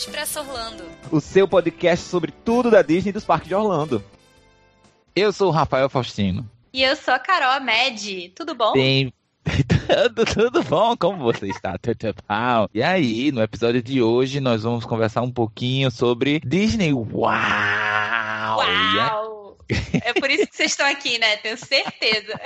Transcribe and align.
Expresso 0.00 0.40
Orlando. 0.40 0.84
O 1.10 1.20
seu 1.20 1.46
podcast 1.46 2.08
sobre 2.08 2.32
tudo 2.32 2.70
da 2.70 2.80
Disney 2.80 3.10
e 3.10 3.12
dos 3.12 3.22
parques 3.22 3.48
de 3.48 3.54
Orlando. 3.54 4.02
Eu 5.14 5.30
sou 5.30 5.48
o 5.48 5.50
Rafael 5.50 5.90
Faustino. 5.90 6.50
E 6.72 6.82
eu 6.82 6.96
sou 6.96 7.12
a 7.12 7.18
Carol 7.18 7.60
Med. 7.62 8.30
Tudo 8.34 8.54
bom? 8.54 8.72
Tem 8.72 9.12
tudo, 9.86 10.24
tudo 10.24 10.62
bom? 10.64 10.96
Como 10.96 11.18
você 11.18 11.48
está? 11.48 11.78
E 12.72 12.82
aí, 12.82 13.30
no 13.30 13.42
episódio 13.42 13.82
de 13.82 14.00
hoje, 14.00 14.40
nós 14.40 14.62
vamos 14.62 14.86
conversar 14.86 15.20
um 15.20 15.30
pouquinho 15.30 15.90
sobre 15.90 16.40
Disney. 16.46 16.94
Uau! 16.94 17.36
Uau! 18.56 19.58
É 20.02 20.14
por 20.14 20.30
isso 20.30 20.46
que 20.46 20.56
vocês 20.56 20.70
estão 20.70 20.86
aqui, 20.86 21.18
né? 21.18 21.36
Tenho 21.36 21.58
certeza. 21.58 22.40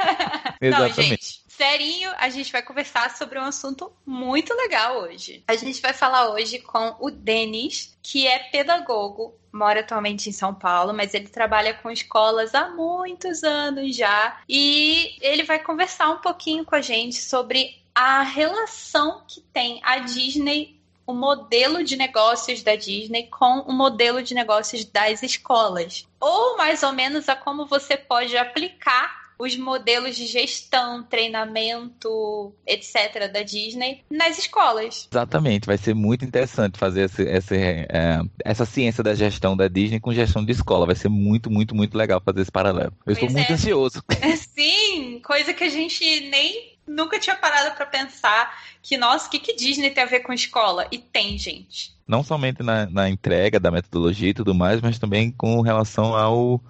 Exatamente. 0.58 0.70
Não, 0.70 0.88
gente, 0.90 1.43
serinho, 1.56 2.10
a 2.18 2.28
gente 2.28 2.50
vai 2.50 2.62
conversar 2.62 3.16
sobre 3.16 3.38
um 3.38 3.44
assunto 3.44 3.92
muito 4.04 4.52
legal 4.54 5.02
hoje. 5.02 5.42
A 5.46 5.56
gente 5.56 5.80
vai 5.80 5.92
falar 5.92 6.30
hoje 6.30 6.58
com 6.58 6.96
o 7.00 7.10
Denis, 7.10 7.96
que 8.02 8.26
é 8.26 8.38
pedagogo, 8.38 9.34
mora 9.52 9.80
atualmente 9.80 10.28
em 10.28 10.32
São 10.32 10.54
Paulo, 10.54 10.92
mas 10.92 11.14
ele 11.14 11.28
trabalha 11.28 11.74
com 11.74 11.90
escolas 11.90 12.54
há 12.54 12.68
muitos 12.70 13.44
anos 13.44 13.94
já. 13.96 14.40
E 14.48 15.16
ele 15.20 15.44
vai 15.44 15.58
conversar 15.58 16.10
um 16.10 16.18
pouquinho 16.18 16.64
com 16.64 16.74
a 16.74 16.80
gente 16.80 17.16
sobre 17.16 17.80
a 17.94 18.22
relação 18.22 19.22
que 19.26 19.40
tem 19.40 19.80
a 19.84 19.98
Disney 19.98 20.80
o 21.06 21.12
modelo 21.12 21.84
de 21.84 21.96
negócios 21.96 22.62
da 22.62 22.76
Disney 22.76 23.24
com 23.24 23.60
o 23.60 23.72
modelo 23.72 24.22
de 24.22 24.34
negócios 24.34 24.86
das 24.86 25.22
escolas. 25.22 26.06
Ou 26.18 26.56
mais 26.56 26.82
ou 26.82 26.92
menos 26.92 27.28
a 27.28 27.36
como 27.36 27.66
você 27.66 27.94
pode 27.94 28.34
aplicar 28.38 29.23
os 29.38 29.56
modelos 29.56 30.16
de 30.16 30.26
gestão, 30.26 31.02
treinamento, 31.02 32.54
etc. 32.66 33.30
da 33.32 33.42
Disney 33.42 34.02
nas 34.10 34.38
escolas. 34.38 35.08
Exatamente, 35.10 35.66
vai 35.66 35.76
ser 35.76 35.94
muito 35.94 36.24
interessante 36.24 36.78
fazer 36.78 37.04
esse, 37.04 37.22
esse, 37.22 37.56
é, 37.56 38.20
essa 38.44 38.64
ciência 38.64 39.02
da 39.02 39.14
gestão 39.14 39.56
da 39.56 39.68
Disney 39.68 40.00
com 40.00 40.12
gestão 40.12 40.44
de 40.44 40.52
escola. 40.52 40.86
Vai 40.86 40.96
ser 40.96 41.08
muito, 41.08 41.50
muito, 41.50 41.74
muito 41.74 41.96
legal 41.96 42.20
fazer 42.24 42.42
esse 42.42 42.52
paralelo. 42.52 42.92
Eu 43.06 43.12
estou 43.12 43.30
muito 43.30 43.50
é. 43.50 43.54
ansioso. 43.54 44.02
Sim, 44.54 45.20
coisa 45.24 45.52
que 45.52 45.64
a 45.64 45.68
gente 45.68 46.20
nem 46.28 46.74
nunca 46.86 47.18
tinha 47.18 47.36
parado 47.36 47.74
para 47.74 47.86
pensar 47.86 48.52
que, 48.82 48.96
nossa, 48.96 49.26
o 49.26 49.30
que, 49.30 49.38
que 49.38 49.54
Disney 49.54 49.90
tem 49.90 50.04
a 50.04 50.06
ver 50.06 50.20
com 50.20 50.32
escola? 50.32 50.86
E 50.90 50.98
tem, 50.98 51.38
gente. 51.38 51.94
Não 52.06 52.22
somente 52.22 52.62
na, 52.62 52.86
na 52.86 53.08
entrega 53.08 53.58
da 53.58 53.70
metodologia 53.70 54.30
e 54.30 54.34
tudo 54.34 54.54
mais, 54.54 54.80
mas 54.80 54.98
também 54.98 55.30
com 55.30 55.60
relação 55.62 56.14
ao, 56.14 56.60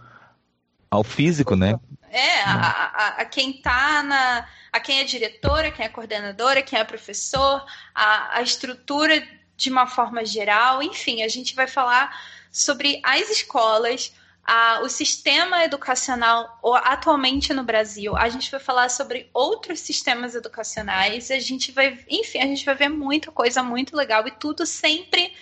ao 0.95 1.05
físico, 1.05 1.57
né? 1.57 1.79
É, 2.11 2.43
a, 2.43 2.53
a, 2.55 3.09
a, 3.23 3.25
quem 3.25 3.55
tá 3.55 4.03
na. 4.03 4.47
a 4.73 4.79
quem 4.79 5.01
é 5.01 5.05
diretora, 5.05 5.71
quem 5.71 5.85
é 5.85 5.89
coordenadora, 5.89 6.63
quem 6.63 6.79
é 6.79 6.85
professor, 6.85 7.65
a, 7.95 8.39
a 8.39 8.43
estrutura 8.43 9.27
de 9.57 9.71
uma 9.71 9.87
forma 9.87 10.25
geral, 10.25 10.83
enfim, 10.83 11.23
a 11.23 11.29
gente 11.29 11.55
vai 11.55 11.67
falar 11.67 12.17
sobre 12.51 13.01
as 13.03 13.31
escolas, 13.31 14.13
a, 14.45 14.81
o 14.83 14.89
sistema 14.89 15.65
educacional 15.65 16.61
atualmente 16.85 17.53
no 17.53 17.65
Brasil. 17.65 18.17
A 18.17 18.29
gente 18.29 18.51
vai 18.51 18.61
falar 18.61 18.91
sobre 18.91 19.29
outros 19.33 19.81
sistemas 19.81 20.35
educacionais. 20.35 21.31
A 21.31 21.39
gente 21.39 21.73
vai, 21.73 21.99
enfim, 22.09 22.39
a 22.39 22.47
gente 22.47 22.65
vai 22.65 22.75
ver 22.75 22.89
muita 22.89 23.33
coisa 23.33 23.63
muito 23.63 23.97
legal 23.97 24.27
e 24.27 24.31
tudo 24.33 24.67
sempre 24.67 25.33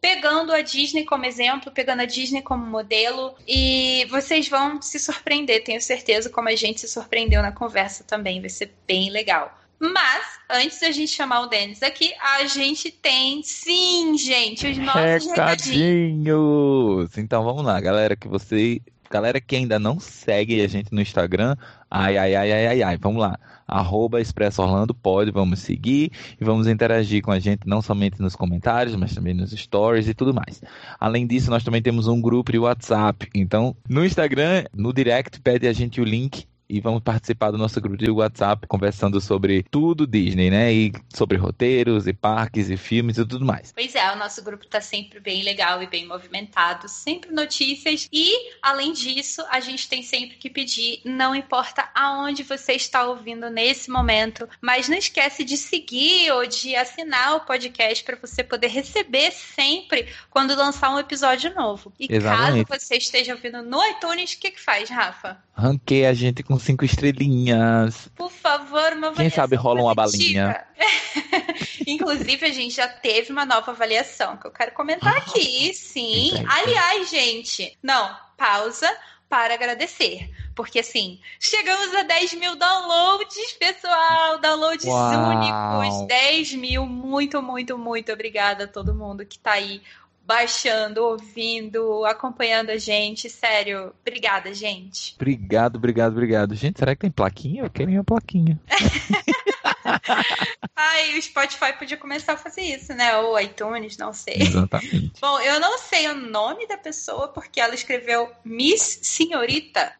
pegando 0.00 0.52
a 0.52 0.60
Disney 0.60 1.04
como 1.04 1.24
exemplo, 1.24 1.72
pegando 1.72 2.02
a 2.02 2.06
Disney 2.06 2.42
como 2.42 2.64
modelo, 2.64 3.34
e 3.46 4.06
vocês 4.10 4.48
vão 4.48 4.80
se 4.80 4.98
surpreender, 4.98 5.64
tenho 5.64 5.80
certeza, 5.80 6.30
como 6.30 6.48
a 6.48 6.56
gente 6.56 6.80
se 6.80 6.88
surpreendeu 6.88 7.42
na 7.42 7.52
conversa 7.52 8.04
também, 8.04 8.40
vai 8.40 8.50
ser 8.50 8.72
bem 8.86 9.10
legal. 9.10 9.58
Mas, 9.80 10.40
antes 10.50 10.80
da 10.80 10.90
gente 10.90 11.12
chamar 11.12 11.42
o 11.42 11.46
Denis 11.46 11.82
aqui, 11.84 12.12
a 12.20 12.44
gente 12.46 12.90
tem, 12.90 13.42
sim, 13.44 14.18
gente, 14.18 14.66
os 14.66 14.76
nossos 14.76 15.26
recadinhos. 15.26 15.36
recadinhos. 15.36 17.16
Então 17.16 17.44
vamos 17.44 17.64
lá, 17.64 17.80
galera, 17.80 18.16
que 18.16 18.26
você. 18.26 18.82
Galera 19.10 19.40
que 19.40 19.56
ainda 19.56 19.78
não 19.78 19.98
segue 19.98 20.60
a 20.60 20.68
gente 20.68 20.92
no 20.92 21.00
Instagram, 21.00 21.56
ai, 21.90 22.18
ai, 22.18 22.34
ai, 22.34 22.52
ai, 22.52 22.66
ai, 22.66 22.82
ai, 22.82 22.96
vamos 22.96 23.20
lá 23.20 23.38
arroba 23.68 24.18
Expresso 24.18 24.62
Orlando 24.62 24.94
pode, 24.94 25.30
vamos 25.30 25.58
seguir 25.58 26.10
e 26.40 26.44
vamos 26.44 26.66
interagir 26.66 27.22
com 27.22 27.30
a 27.30 27.38
gente 27.38 27.68
não 27.68 27.82
somente 27.82 28.20
nos 28.20 28.34
comentários, 28.34 28.96
mas 28.96 29.14
também 29.14 29.34
nos 29.34 29.50
stories 29.50 30.08
e 30.08 30.14
tudo 30.14 30.32
mais. 30.32 30.62
Além 30.98 31.26
disso, 31.26 31.50
nós 31.50 31.62
também 31.62 31.82
temos 31.82 32.08
um 32.08 32.18
grupo 32.18 32.50
de 32.50 32.58
WhatsApp. 32.58 33.28
Então, 33.34 33.76
no 33.86 34.04
Instagram, 34.04 34.64
no 34.74 34.92
direct, 34.92 35.38
pede 35.40 35.68
a 35.68 35.72
gente 35.74 36.00
o 36.00 36.04
link 36.04 36.46
e 36.68 36.80
vamos 36.80 37.02
participar 37.02 37.50
do 37.50 37.58
nosso 37.58 37.80
grupo 37.80 37.96
de 37.96 38.10
WhatsApp 38.10 38.66
conversando 38.66 39.20
sobre 39.20 39.64
tudo 39.70 40.06
Disney, 40.06 40.50
né? 40.50 40.72
E 40.72 40.92
sobre 41.14 41.36
roteiros 41.38 42.06
e 42.06 42.12
parques 42.12 42.68
e 42.68 42.76
filmes 42.76 43.16
e 43.16 43.24
tudo 43.24 43.44
mais. 43.44 43.72
Pois 43.72 43.94
é, 43.94 44.12
o 44.12 44.16
nosso 44.16 44.42
grupo 44.42 44.66
tá 44.66 44.80
sempre 44.80 45.18
bem 45.20 45.42
legal 45.42 45.82
e 45.82 45.86
bem 45.86 46.06
movimentado, 46.06 46.88
sempre 46.88 47.32
notícias 47.32 48.08
e 48.12 48.32
além 48.60 48.92
disso, 48.92 49.42
a 49.50 49.60
gente 49.60 49.88
tem 49.88 50.02
sempre 50.02 50.36
que 50.36 50.50
pedir, 50.50 51.00
não 51.04 51.34
importa 51.34 51.88
aonde 51.94 52.42
você 52.42 52.72
está 52.72 53.06
ouvindo 53.06 53.48
nesse 53.48 53.90
momento, 53.90 54.48
mas 54.60 54.88
não 54.88 54.96
esquece 54.96 55.44
de 55.44 55.56
seguir 55.56 56.30
ou 56.32 56.46
de 56.46 56.76
assinar 56.76 57.36
o 57.36 57.40
podcast 57.40 58.04
para 58.04 58.16
você 58.16 58.44
poder 58.44 58.68
receber 58.68 59.30
sempre 59.32 60.08
quando 60.30 60.54
lançar 60.54 60.90
um 60.94 60.98
episódio 60.98 61.54
novo. 61.54 61.92
E 61.98 62.06
Exatamente. 62.10 62.66
caso 62.66 62.80
você 62.80 62.96
esteja 62.96 63.34
ouvindo 63.34 63.62
no 63.62 63.84
iTunes, 63.86 64.32
o 64.32 64.38
que 64.38 64.50
que 64.50 64.60
faz, 64.60 64.90
Rafa? 64.90 65.38
Ranquei 65.54 66.06
a 66.06 66.14
gente 66.14 66.42
com 66.42 66.57
cinco 66.58 66.84
estrelinhas. 66.84 68.08
Por 68.14 68.30
favor, 68.30 68.92
uma 68.92 69.12
Quem 69.12 69.30
sabe 69.30 69.56
rola 69.56 69.82
uma 69.82 69.94
balinha. 69.94 70.64
Inclusive, 71.86 72.46
a 72.46 72.52
gente 72.52 72.74
já 72.74 72.88
teve 72.88 73.32
uma 73.32 73.44
nova 73.44 73.70
avaliação 73.70 74.36
que 74.36 74.46
eu 74.46 74.50
quero 74.50 74.72
comentar 74.72 75.16
aqui, 75.16 75.72
sim. 75.74 76.28
Entendi. 76.28 76.46
Aliás, 76.48 77.10
gente, 77.10 77.76
não, 77.82 78.16
pausa 78.36 78.88
para 79.28 79.54
agradecer. 79.54 80.30
Porque 80.54 80.80
assim, 80.80 81.20
chegamos 81.38 81.94
a 81.94 82.02
10 82.02 82.34
mil 82.34 82.56
downloads, 82.56 83.52
pessoal! 83.60 84.38
Downloads 84.40 84.84
Uau. 84.84 85.80
únicos, 85.80 86.08
10 86.08 86.54
mil. 86.54 86.86
Muito, 86.86 87.40
muito, 87.42 87.78
muito 87.78 88.12
obrigada 88.12 88.64
a 88.64 88.68
todo 88.68 88.94
mundo 88.94 89.24
que 89.24 89.38
tá 89.38 89.52
aí 89.52 89.82
baixando, 90.28 91.02
ouvindo, 91.02 92.04
acompanhando 92.04 92.68
a 92.68 92.76
gente. 92.76 93.30
Sério, 93.30 93.94
obrigada, 94.02 94.52
gente. 94.52 95.14
Obrigado, 95.14 95.76
obrigado, 95.76 96.12
obrigado. 96.12 96.54
Gente, 96.54 96.78
será 96.78 96.94
que 96.94 97.00
tem 97.00 97.10
plaquinha? 97.10 97.62
Eu 97.62 97.70
quero 97.70 97.90
uma 97.90 98.04
plaquinha. 98.04 98.60
Ai, 100.76 101.18
o 101.18 101.22
Spotify 101.22 101.72
podia 101.78 101.96
começar 101.96 102.34
a 102.34 102.36
fazer 102.36 102.60
isso, 102.60 102.92
né? 102.92 103.16
Ou 103.16 103.40
iTunes, 103.40 103.96
não 103.96 104.12
sei. 104.12 104.36
Exatamente. 104.38 105.18
Bom, 105.18 105.40
eu 105.40 105.58
não 105.60 105.78
sei 105.78 106.08
o 106.08 106.14
nome 106.14 106.68
da 106.68 106.76
pessoa 106.76 107.28
porque 107.28 107.58
ela 107.58 107.74
escreveu 107.74 108.30
Miss 108.44 109.00
Senhorita. 109.02 109.94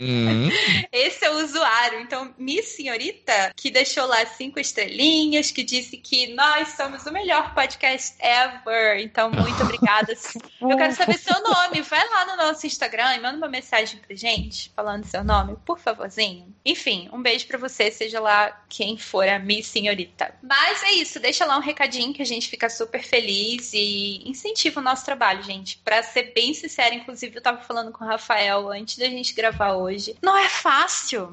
Hum, 0.00 0.48
Esse 0.92 1.24
é 1.24 1.30
o 1.30 1.44
usuário. 1.44 2.00
Então, 2.00 2.32
Miss 2.38 2.66
Senhorita, 2.76 3.52
que 3.56 3.70
deixou 3.70 4.06
lá 4.06 4.24
cinco 4.26 4.60
estrelinhas, 4.60 5.50
que 5.50 5.64
disse 5.64 5.96
que 5.96 6.28
nós 6.34 6.68
somos 6.76 7.04
o 7.04 7.12
melhor 7.12 7.52
podcast 7.54 8.14
ever. 8.20 9.00
Então, 9.00 9.30
muito 9.30 9.60
obrigada. 9.62 10.14
Eu 10.60 10.76
quero 10.76 10.94
saber 10.94 11.18
seu 11.18 11.42
nome. 11.42 11.82
Vai 11.82 12.08
lá 12.08 12.26
no 12.26 12.36
nosso 12.36 12.66
Instagram 12.66 13.16
e 13.16 13.20
manda 13.20 13.38
uma 13.38 13.48
mensagem 13.48 13.98
pra 13.98 14.14
gente, 14.14 14.70
falando 14.74 15.04
seu 15.04 15.24
nome, 15.24 15.56
por 15.64 15.78
favorzinho. 15.78 16.54
Enfim, 16.64 17.08
um 17.12 17.20
beijo 17.20 17.46
pra 17.46 17.58
você, 17.58 17.90
seja 17.90 18.20
lá 18.20 18.64
quem 18.68 18.96
for 18.96 19.28
a 19.28 19.38
Miss 19.38 19.66
Senhorita. 19.66 20.34
Mas 20.42 20.82
é 20.84 20.92
isso, 20.92 21.18
deixa 21.18 21.44
lá 21.44 21.56
um 21.56 21.62
recadinho 21.62 22.12
que 22.12 22.22
a 22.22 22.26
gente 22.26 22.48
fica 22.48 22.70
super 22.70 23.02
feliz 23.02 23.72
e 23.72 24.22
incentiva 24.28 24.80
o 24.80 24.82
nosso 24.82 25.04
trabalho, 25.04 25.42
gente. 25.42 25.78
Pra 25.78 26.02
ser 26.02 26.32
bem 26.34 26.54
sincera, 26.54 26.94
inclusive, 26.94 27.36
eu 27.36 27.42
tava 27.42 27.62
falando 27.62 27.90
com 27.90 28.04
o 28.04 28.06
Rafael 28.06 28.70
antes 28.70 28.96
da 28.96 29.06
gente 29.06 29.34
gravar 29.38 29.74
hoje. 29.74 30.16
Não 30.20 30.36
é 30.36 30.48
fácil. 30.48 31.30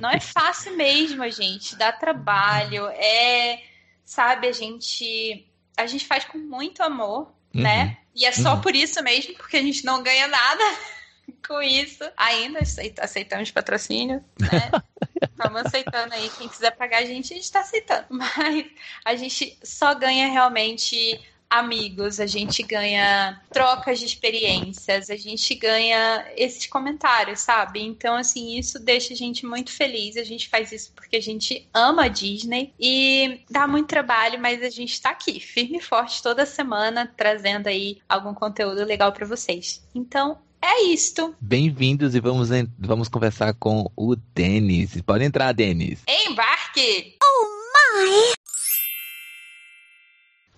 Não 0.00 0.08
é 0.10 0.18
fácil 0.18 0.74
mesmo, 0.76 1.28
gente. 1.30 1.76
Dá 1.76 1.92
trabalho. 1.92 2.86
É, 2.88 3.62
sabe, 4.04 4.48
a 4.48 4.52
gente 4.52 5.46
a 5.76 5.86
gente 5.86 6.06
faz 6.06 6.24
com 6.24 6.38
muito 6.38 6.82
amor, 6.82 7.32
Uhum. 7.54 7.62
né? 7.62 7.98
E 8.14 8.24
é 8.26 8.32
só 8.32 8.54
Uhum. 8.54 8.60
por 8.62 8.74
isso 8.74 9.02
mesmo, 9.02 9.34
porque 9.34 9.56
a 9.58 9.62
gente 9.62 9.84
não 9.84 10.02
ganha 10.02 10.26
nada 10.28 10.62
com 11.46 11.60
isso. 11.62 12.04
Ainda 12.16 12.60
aceit- 12.60 12.98
aceitamos 13.00 13.50
patrocínio, 13.50 14.22
né? 14.38 14.70
Estamos 15.22 15.66
aceitando 15.66 16.14
aí. 16.14 16.30
Quem 16.38 16.48
quiser 16.48 16.70
pagar 16.72 16.98
a 16.98 17.04
gente, 17.04 17.32
a 17.32 17.36
gente 17.36 17.44
está 17.44 17.60
aceitando. 17.60 18.06
Mas 18.10 18.66
a 19.04 19.14
gente 19.16 19.58
só 19.62 19.94
ganha 19.94 20.28
realmente 20.28 21.20
amigos, 21.52 22.18
a 22.18 22.26
gente 22.26 22.62
ganha 22.62 23.38
trocas 23.52 23.98
de 23.98 24.06
experiências, 24.06 25.10
a 25.10 25.16
gente 25.16 25.54
ganha 25.54 26.24
esses 26.34 26.66
comentários, 26.66 27.40
sabe? 27.40 27.82
Então, 27.82 28.16
assim, 28.16 28.56
isso 28.58 28.78
deixa 28.78 29.12
a 29.12 29.16
gente 29.16 29.44
muito 29.44 29.70
feliz. 29.70 30.16
A 30.16 30.24
gente 30.24 30.48
faz 30.48 30.72
isso 30.72 30.92
porque 30.96 31.16
a 31.16 31.20
gente 31.20 31.68
ama 31.74 32.04
a 32.04 32.08
Disney 32.08 32.72
e 32.80 33.40
dá 33.50 33.66
muito 33.66 33.88
trabalho, 33.88 34.40
mas 34.40 34.62
a 34.62 34.70
gente 34.70 34.98
tá 35.00 35.10
aqui, 35.10 35.38
firme 35.38 35.76
e 35.76 35.82
forte 35.82 36.22
toda 36.22 36.46
semana, 36.46 37.12
trazendo 37.14 37.66
aí 37.66 37.98
algum 38.08 38.32
conteúdo 38.32 38.82
legal 38.84 39.12
para 39.12 39.26
vocês. 39.26 39.86
Então, 39.94 40.38
é 40.62 40.84
isto. 40.84 41.34
Bem-vindos 41.38 42.14
e 42.14 42.20
vamos, 42.20 42.48
vamos 42.78 43.08
conversar 43.08 43.52
com 43.54 43.90
o 43.94 44.16
Denis. 44.16 44.98
Pode 45.02 45.24
entrar, 45.24 45.52
Denis. 45.52 46.00
Embarque! 46.08 47.18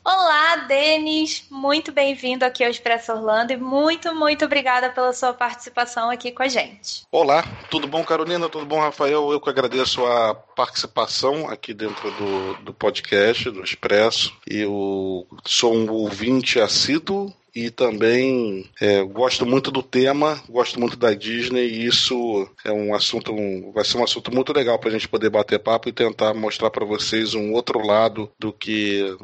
Olá, 0.06 0.56
Denis, 0.68 1.46
muito 1.50 1.90
bem-vindo 1.90 2.44
aqui 2.44 2.62
ao 2.62 2.70
Expresso 2.70 3.10
Orlando 3.10 3.54
e 3.54 3.56
muito, 3.56 4.14
muito 4.14 4.44
obrigada 4.44 4.90
pela 4.90 5.14
sua 5.14 5.32
participação 5.32 6.10
aqui 6.10 6.30
com 6.30 6.42
a 6.42 6.48
gente. 6.48 7.06
Olá, 7.10 7.42
tudo 7.70 7.88
bom, 7.88 8.04
Carolina? 8.04 8.46
Tudo 8.50 8.66
bom, 8.66 8.78
Rafael? 8.80 9.32
Eu 9.32 9.40
que 9.40 9.48
agradeço 9.48 10.04
a 10.04 10.34
participação 10.34 11.48
aqui 11.48 11.72
dentro 11.72 12.10
do, 12.10 12.54
do 12.64 12.74
podcast 12.74 13.50
do 13.50 13.64
Expresso. 13.64 14.36
Eu 14.46 15.26
sou 15.46 15.74
um 15.74 15.90
ouvinte 15.90 16.60
assíduo 16.60 17.32
e 17.54 17.70
também 17.70 18.68
é, 18.78 19.02
gosto 19.04 19.46
muito 19.46 19.70
do 19.70 19.82
tema, 19.82 20.38
gosto 20.50 20.78
muito 20.78 20.98
da 20.98 21.14
Disney 21.14 21.66
e 21.66 21.86
isso 21.86 22.46
é 22.62 22.70
um 22.70 22.94
assunto, 22.94 23.32
um, 23.32 23.72
vai 23.72 23.86
ser 23.86 23.96
um 23.96 24.04
assunto 24.04 24.30
muito 24.34 24.52
legal 24.52 24.78
para 24.78 24.90
a 24.90 24.92
gente 24.92 25.08
poder 25.08 25.30
bater 25.30 25.60
papo 25.60 25.88
e 25.88 25.92
tentar 25.92 26.34
mostrar 26.34 26.68
para 26.68 26.84
vocês 26.84 27.32
um 27.32 27.52
outro 27.52 27.78
lado 27.86 28.30
do 28.38 28.52
que 28.52 29.16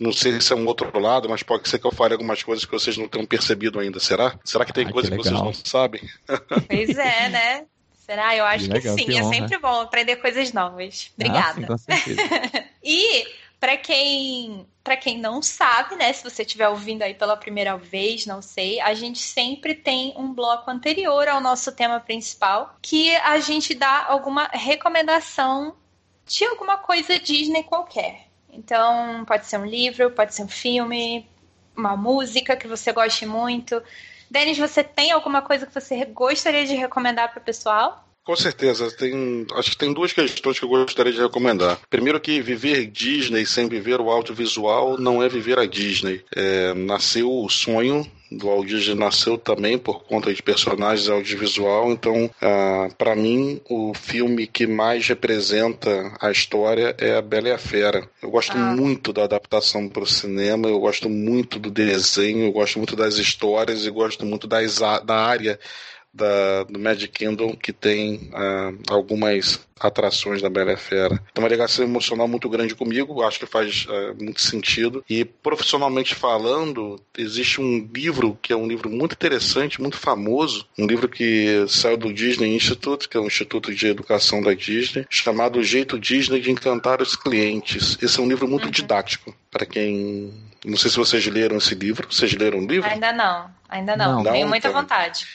não 0.00 0.12
sei 0.12 0.40
se 0.40 0.52
é 0.52 0.56
um 0.56 0.66
outro 0.66 0.98
lado, 0.98 1.28
mas 1.28 1.42
pode 1.42 1.68
ser 1.68 1.78
que 1.78 1.86
eu 1.86 1.92
fale 1.92 2.14
algumas 2.14 2.42
coisas 2.42 2.64
que 2.64 2.72
vocês 2.72 2.96
não 2.96 3.08
tenham 3.08 3.26
percebido 3.26 3.78
ainda, 3.78 3.98
será? 3.98 4.38
Será 4.44 4.64
que 4.64 4.72
tem 4.72 4.86
ah, 4.86 4.92
coisa 4.92 5.10
que, 5.10 5.16
que, 5.16 5.22
vocês 5.22 5.40
não 5.40 5.52
sabem? 5.52 6.00
Pois 6.68 6.96
é, 6.96 7.28
né? 7.28 7.66
Será? 8.06 8.36
Eu 8.36 8.44
acho 8.44 8.66
que, 8.66 8.72
legal, 8.72 8.96
que 8.96 9.02
sim. 9.02 9.08
Que 9.08 9.18
é 9.18 9.24
sempre 9.24 9.58
bom 9.58 9.80
aprender 9.80 10.16
coisas 10.16 10.52
novas. 10.52 11.10
Obrigada. 11.16 11.66
Ah, 11.70 11.78
sim, 11.78 12.16
e 12.84 13.26
para 13.58 13.76
quem 13.76 14.66
para 14.82 14.98
quem 14.98 15.18
não 15.18 15.40
sabe, 15.40 15.96
né, 15.96 16.12
se 16.12 16.22
você 16.22 16.42
estiver 16.42 16.68
ouvindo 16.68 17.00
aí 17.00 17.14
pela 17.14 17.38
primeira 17.38 17.74
vez, 17.78 18.26
não 18.26 18.42
sei, 18.42 18.78
a 18.80 18.92
gente 18.92 19.18
sempre 19.18 19.74
tem 19.74 20.12
um 20.14 20.34
bloco 20.34 20.70
anterior 20.70 21.26
ao 21.26 21.40
nosso 21.40 21.72
tema 21.72 21.98
principal 21.98 22.76
que 22.82 23.16
a 23.16 23.38
gente 23.38 23.74
dá 23.74 24.04
alguma 24.04 24.46
recomendação 24.52 25.74
de 26.26 26.44
alguma 26.44 26.76
coisa 26.76 27.18
Disney 27.18 27.62
qualquer. 27.62 28.28
Então, 28.54 29.24
pode 29.26 29.46
ser 29.46 29.58
um 29.58 29.66
livro, 29.66 30.10
pode 30.10 30.34
ser 30.34 30.42
um 30.42 30.48
filme, 30.48 31.26
uma 31.76 31.96
música 31.96 32.56
que 32.56 32.68
você 32.68 32.92
goste 32.92 33.26
muito. 33.26 33.82
Denis, 34.30 34.58
você 34.58 34.82
tem 34.82 35.12
alguma 35.12 35.42
coisa 35.42 35.66
que 35.66 35.74
você 35.74 36.04
gostaria 36.04 36.64
de 36.64 36.74
recomendar 36.74 37.30
para 37.30 37.40
o 37.40 37.44
pessoal? 37.44 38.04
Com 38.24 38.34
certeza, 38.34 38.90
tem, 38.96 39.46
acho 39.54 39.72
que 39.72 39.76
tem 39.76 39.92
duas 39.92 40.10
questões 40.10 40.58
que 40.58 40.64
eu 40.64 40.68
gostaria 40.68 41.12
de 41.12 41.20
recomendar. 41.20 41.78
Primeiro 41.90 42.18
que 42.18 42.40
viver 42.40 42.86
Disney 42.86 43.44
sem 43.44 43.68
viver 43.68 44.00
o 44.00 44.10
audiovisual 44.10 44.96
não 44.96 45.22
é 45.22 45.28
viver 45.28 45.58
a 45.58 45.66
Disney. 45.66 46.24
É, 46.34 46.72
nasceu 46.72 47.30
o 47.30 47.50
sonho 47.50 48.10
do 48.36 48.64
Disney 48.64 48.94
nasceu 48.94 49.38
também 49.38 49.78
por 49.78 50.04
conta 50.04 50.32
de 50.32 50.42
personagens 50.42 51.08
audiovisual, 51.08 51.90
então 51.90 52.30
ah, 52.40 52.88
para 52.96 53.14
mim 53.14 53.60
o 53.68 53.92
filme 53.94 54.46
que 54.46 54.66
mais 54.66 55.06
representa 55.08 56.12
a 56.20 56.30
história 56.30 56.94
é 56.98 57.16
a 57.16 57.22
Bela 57.22 57.48
e 57.48 57.52
a 57.52 57.58
Fera. 57.58 58.08
Eu 58.22 58.30
gosto 58.30 58.56
ah. 58.56 58.74
muito 58.74 59.12
da 59.12 59.24
adaptação 59.24 59.88
para 59.88 60.02
o 60.02 60.06
cinema, 60.06 60.68
eu 60.68 60.78
gosto 60.78 61.08
muito 61.08 61.58
do 61.58 61.70
desenho, 61.70 62.46
eu 62.46 62.52
gosto 62.52 62.78
muito 62.78 62.96
das 62.96 63.16
histórias 63.16 63.86
e 63.86 63.90
gosto 63.90 64.24
muito 64.24 64.46
das, 64.46 64.78
da 65.04 65.16
área 65.16 65.58
da, 66.14 66.62
do 66.64 66.78
Magic 66.78 67.08
Kingdom 67.08 67.56
que 67.56 67.72
tem 67.72 68.30
uh, 68.32 68.78
algumas 68.88 69.60
atrações 69.78 70.40
da 70.40 70.48
Bela 70.48 70.76
Fera. 70.76 71.20
Tem 71.34 71.42
uma 71.42 71.48
ligação 71.48 71.84
emocional 71.84 72.28
muito 72.28 72.48
grande 72.48 72.74
comigo, 72.74 73.22
acho 73.22 73.40
que 73.40 73.46
faz 73.46 73.86
uh, 73.86 74.14
muito 74.22 74.40
sentido. 74.40 75.04
E 75.10 75.24
profissionalmente 75.24 76.14
falando, 76.14 77.00
existe 77.18 77.60
um 77.60 77.88
livro 77.92 78.38
que 78.40 78.52
é 78.52 78.56
um 78.56 78.66
livro 78.66 78.88
muito 78.88 79.12
interessante, 79.12 79.80
muito 79.80 79.96
famoso, 79.96 80.66
um 80.78 80.86
livro 80.86 81.08
que 81.08 81.66
saiu 81.68 81.96
do 81.96 82.12
Disney 82.12 82.54
Institute, 82.54 83.08
que 83.08 83.16
é 83.16 83.20
um 83.20 83.26
instituto 83.26 83.74
de 83.74 83.86
educação 83.88 84.40
da 84.40 84.54
Disney, 84.54 85.04
chamado 85.10 85.58
O 85.58 85.64
Jeito 85.64 85.98
Disney 85.98 86.40
de 86.40 86.50
Encantar 86.50 87.02
os 87.02 87.16
Clientes. 87.16 87.98
Esse 88.00 88.20
é 88.20 88.22
um 88.22 88.28
livro 88.28 88.46
muito 88.46 88.66
uhum. 88.66 88.70
didático 88.70 89.34
para 89.50 89.66
quem 89.66 90.32
não 90.64 90.78
sei 90.78 90.90
se 90.90 90.96
vocês 90.96 91.26
leram 91.26 91.58
esse 91.58 91.74
livro. 91.74 92.08
Vocês 92.10 92.32
leram 92.32 92.60
o 92.60 92.66
livro? 92.66 92.88
Ainda 92.88 93.12
não, 93.12 93.50
ainda 93.68 93.96
não. 93.96 94.22
não 94.22 94.32
Tenho 94.32 94.48
muita 94.48 94.68
então... 94.68 94.80
vontade. 94.80 95.26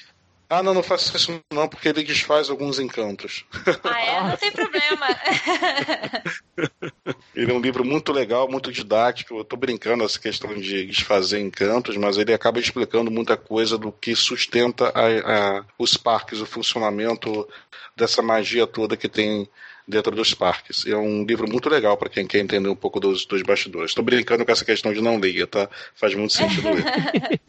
Ah, 0.49 0.63
não, 0.63 0.73
não 0.73 0.81
faço 0.81 1.15
isso 1.15 1.39
não, 1.53 1.67
porque 1.67 1.89
ele 1.89 2.03
desfaz 2.03 2.49
alguns 2.49 2.79
encantos. 2.79 3.45
Ah, 3.83 4.01
é? 4.01 4.23
Não 4.23 4.35
tem 4.35 4.51
problema. 4.51 5.05
ele 7.35 7.51
é 7.51 7.53
um 7.53 7.61
livro 7.61 7.85
muito 7.85 8.11
legal, 8.11 8.49
muito 8.49 8.71
didático. 8.71 9.37
Eu 9.37 9.43
tô 9.43 9.55
brincando 9.55 10.03
essa 10.03 10.19
questão 10.19 10.51
de 10.55 10.87
desfazer 10.87 11.39
encantos, 11.39 11.95
mas 11.97 12.17
ele 12.17 12.33
acaba 12.33 12.59
explicando 12.59 13.11
muita 13.11 13.37
coisa 13.37 13.77
do 13.77 13.91
que 13.91 14.15
sustenta 14.15 14.91
a, 14.95 15.59
a, 15.59 15.65
os 15.77 15.95
parques, 15.95 16.41
o 16.41 16.47
funcionamento 16.47 17.47
dessa 17.95 18.23
magia 18.23 18.65
toda 18.65 18.97
que 18.97 19.07
tem 19.07 19.47
dentro 19.87 20.15
dos 20.15 20.33
parques. 20.33 20.83
É 20.87 20.95
um 20.95 21.25
livro 21.25 21.47
muito 21.47 21.69
legal 21.69 21.95
para 21.95 22.09
quem 22.09 22.25
quer 22.25 22.39
entender 22.39 22.69
um 22.69 22.75
pouco 22.75 22.99
dos, 22.99 23.23
dos 23.23 23.43
bastidores. 23.43 23.91
Estou 23.91 24.03
brincando 24.03 24.43
com 24.43 24.51
essa 24.51 24.65
questão 24.65 24.91
de 24.91 25.01
não 25.01 25.19
ler, 25.19 25.45
tá? 25.45 25.69
Faz 25.93 26.15
muito 26.15 26.33
sentido 26.33 26.69
ler. 26.73 27.39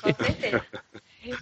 com 0.00 0.24
certeza. 0.24 0.64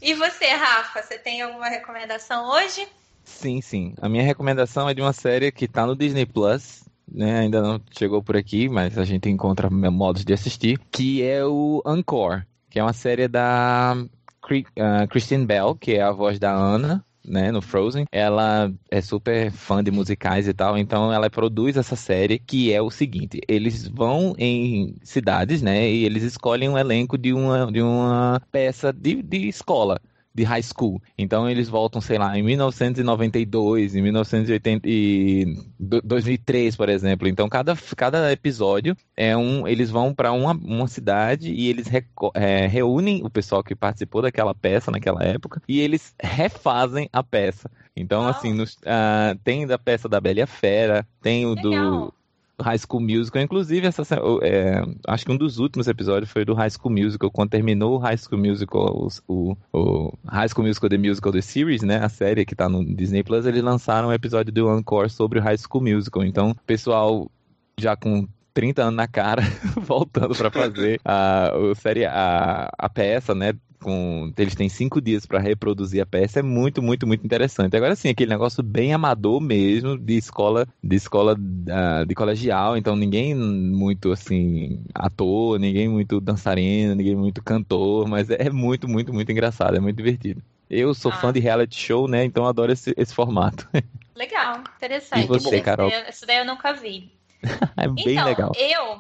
E 0.01 0.15
você, 0.15 0.47
Rafa, 0.47 1.03
você 1.03 1.19
tem 1.19 1.43
alguma 1.43 1.69
recomendação 1.69 2.51
hoje? 2.51 2.87
Sim, 3.25 3.61
sim. 3.61 3.95
A 4.01 4.09
minha 4.09 4.23
recomendação 4.23 4.89
é 4.89 4.95
de 4.95 5.01
uma 5.01 5.13
série 5.13 5.51
que 5.51 5.65
está 5.65 5.87
no 5.87 5.97
Disney 5.97 6.27
Plus. 6.27 6.85
Né, 7.09 7.39
ainda 7.39 7.63
não 7.63 7.81
chegou 7.97 8.21
por 8.21 8.37
aqui, 8.37 8.69
mas 8.69 8.99
a 8.99 9.05
gente 9.05 9.29
encontra 9.29 9.71
modos 9.71 10.25
de 10.25 10.33
assistir, 10.33 10.77
que 10.91 11.23
é 11.23 11.45
o 11.45 11.81
Encore, 11.87 12.43
que 12.69 12.81
é 12.81 12.83
uma 12.83 12.93
série 12.93 13.29
da 13.29 13.97
uh, 13.97 15.09
Christine 15.09 15.47
Bell, 15.47 15.77
que 15.77 15.95
é 15.95 16.03
a 16.03 16.11
voz 16.11 16.41
da 16.41 16.53
Anna, 16.53 17.05
né, 17.27 17.51
no 17.51 17.61
Frozen. 17.61 18.07
Ela 18.11 18.73
é 18.91 19.01
super 19.01 19.51
fã 19.51 19.83
de 19.83 19.91
musicais 19.91 20.49
e 20.49 20.55
tal, 20.55 20.79
então 20.79 21.13
ela 21.13 21.29
produz 21.29 21.77
essa 21.77 21.97
série 21.97 22.39
que 22.39 22.73
é 22.73 22.81
o 22.81 22.91
seguinte: 22.91 23.41
eles 23.49 23.87
vão 23.89 24.35
em 24.39 24.95
cidades, 25.03 25.63
né, 25.63 25.91
e 25.91 26.05
eles 26.05 26.23
escolhem 26.23 26.69
um 26.69 26.79
elenco 26.79 27.19
de 27.19 27.33
uma, 27.33 27.71
de 27.71 27.83
uma 27.83 28.41
peça 28.51 28.93
de, 28.93 29.23
de 29.23 29.49
escola 29.49 30.01
de 30.37 30.45
high 30.45 30.63
school. 30.63 31.03
Então 31.17 31.49
eles 31.49 31.69
voltam, 31.69 32.01
sei 32.01 32.19
lá, 32.19 32.39
em 32.39 32.43
1992, 32.43 33.95
em 33.95 34.03
1980 34.03 34.87
e 34.87 35.57
2003, 35.81 36.77
por 36.77 36.91
exemplo. 36.91 37.27
Então 37.27 37.49
cada, 37.49 37.75
cada 37.97 38.31
episódio 38.31 38.95
é 39.17 39.35
um, 39.35 39.67
eles 39.67 39.91
vão 39.91 40.13
para 40.13 40.33
uma, 40.33 40.53
uma 40.53 40.87
cidade 40.87 41.51
e 41.51 41.69
eles 41.69 41.87
é, 42.35 42.67
reúnem 42.67 43.25
o 43.25 43.31
pessoal 43.31 43.65
que 43.65 43.75
participou 43.75 44.21
daquela 44.21 44.55
peça 44.55 44.91
naquela 44.91 45.25
época 45.25 45.63
e 45.67 45.81
eles 45.81 46.15
refazem 46.21 47.09
a 47.11 47.23
peça. 47.23 47.71
Então, 47.97 48.29
assim, 48.29 48.53
nos, 48.53 48.75
uh, 48.75 49.39
tem 49.43 49.67
da 49.67 49.79
peça 49.79 50.07
da 50.07 50.21
Bela 50.21 50.47
Fera, 50.47 51.07
tem 51.23 51.47
o 51.47 51.55
Legal. 51.55 51.63
do 52.11 52.15
High 52.61 52.79
School 52.79 53.03
Musical. 53.03 53.43
Inclusive, 53.43 53.87
essa, 53.87 54.03
é, 54.43 54.83
acho 55.07 55.25
que 55.25 55.33
um 55.33 55.37
dos 55.37 55.59
últimos 55.59 55.87
episódios 55.89 56.31
foi 56.31 56.45
do 56.45 56.55
High 56.55 56.71
School 56.71 56.93
Musical, 56.93 57.31
quando 57.31 57.51
terminou 57.51 57.95
o 57.95 57.99
High 57.99 58.17
School 58.17 58.41
Musical, 58.41 59.09
o, 59.29 59.57
o 59.73 60.13
High 60.27 60.49
School 60.49 60.67
Musical 60.67 60.91
The 60.91 60.99
Musical 60.99 61.33
The 61.33 61.43
Series, 61.43 61.83
né? 61.83 61.99
A 62.03 62.09
série 62.09 62.47
que 62.47 62.55
tá 62.55 62.69
no 62.69 62.85
Disney 62.85 63.23
Plus, 63.23 63.47
eles 63.47 63.63
lançaram 63.63 64.09
um 64.09 64.13
episódio 64.13 64.53
do 64.53 64.79
Encore 64.79 65.11
sobre 65.11 65.39
o 65.39 65.43
High 65.43 65.59
School 65.59 65.85
Musical. 65.85 66.25
Então, 66.25 66.57
pessoal 66.67 67.31
já 67.79 67.95
com 67.95 68.27
30 68.57 68.85
anos 68.85 68.97
na 68.97 69.07
cara, 69.07 69.43
voltando 69.77 70.35
para 70.35 70.51
fazer 70.51 70.99
a, 71.05 71.53
série, 71.75 72.07
a, 72.07 72.71
a 72.79 72.89
peça, 72.89 73.35
né? 73.35 73.53
Com. 73.81 74.33
Eles 74.37 74.55
têm 74.55 74.69
cinco 74.69 75.01
dias 75.01 75.27
para 75.27 75.39
reproduzir 75.39 76.03
a 76.03 76.07
peça, 76.07 76.41
é 76.41 76.43
muito, 76.43 76.83
muito, 76.83 77.07
muito 77.07 77.25
interessante. 77.25 77.77
Agora 77.77 77.95
sim, 77.95 78.09
aquele 78.09 78.31
negócio 78.31 78.63
bem 78.63 78.93
amador 78.93 79.41
mesmo, 79.41 79.97
de 79.99 80.17
escola, 80.17 80.67
de 80.83 80.97
escola 80.97 81.35
uh, 81.35 82.07
de 82.07 82.15
colegial, 82.15 82.77
então 82.77 82.97
ninguém 82.97 83.35
muito 83.35 84.13
assim, 84.13 84.81
ator, 84.95 85.59
ninguém 85.59 85.89
muito 85.89 86.21
dançarino, 86.21 86.95
ninguém 86.95 87.17
muito 87.17 87.43
cantor, 87.43 88.09
mas 88.09 88.31
é 88.31 88.51
muito, 88.51 88.89
muito, 88.89 89.13
muito 89.13 89.31
engraçado, 89.31 89.77
é 89.77 89.81
muito 89.81 89.97
divertido. 89.97 90.43
Eu 90.69 90.93
sou 90.95 91.13
ah. 91.13 91.17
fã 91.17 91.33
de 91.33 91.39
reality 91.39 91.79
show, 91.79 92.09
né? 92.09 92.25
Então 92.25 92.45
adoro 92.45 92.73
esse, 92.73 92.93
esse 92.97 93.15
formato. 93.15 93.69
Legal, 94.17 94.65
interessante. 94.77 95.25
E 95.25 95.29
você, 95.29 95.61
Carol? 95.61 95.91
Isso 96.09 96.27
daí 96.27 96.39
eu 96.39 96.45
nunca 96.45 96.73
vi. 96.73 97.13
é 97.77 97.89
bem 97.89 98.15
então, 98.15 98.25
legal. 98.25 98.53
Eu, 98.57 98.99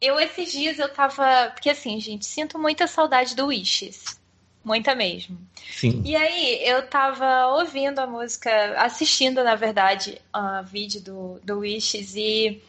eu 0.00 0.18
esses 0.20 0.52
dias 0.52 0.78
eu 0.78 0.88
tava. 0.88 1.50
Porque 1.50 1.70
assim, 1.70 1.98
gente, 2.00 2.26
sinto 2.26 2.58
muita 2.58 2.86
saudade 2.86 3.34
do 3.34 3.46
Wishes. 3.46 4.18
Muita 4.64 4.94
mesmo. 4.94 5.38
Sim. 5.70 6.02
E 6.04 6.14
aí, 6.14 6.60
eu 6.62 6.86
tava 6.88 7.46
ouvindo 7.56 8.00
a 8.00 8.06
música, 8.06 8.50
assistindo, 8.82 9.42
na 9.42 9.54
verdade, 9.54 10.20
o 10.34 10.62
vídeo 10.64 11.00
do, 11.00 11.40
do 11.42 11.60
Wishes 11.60 12.14
e 12.16 12.60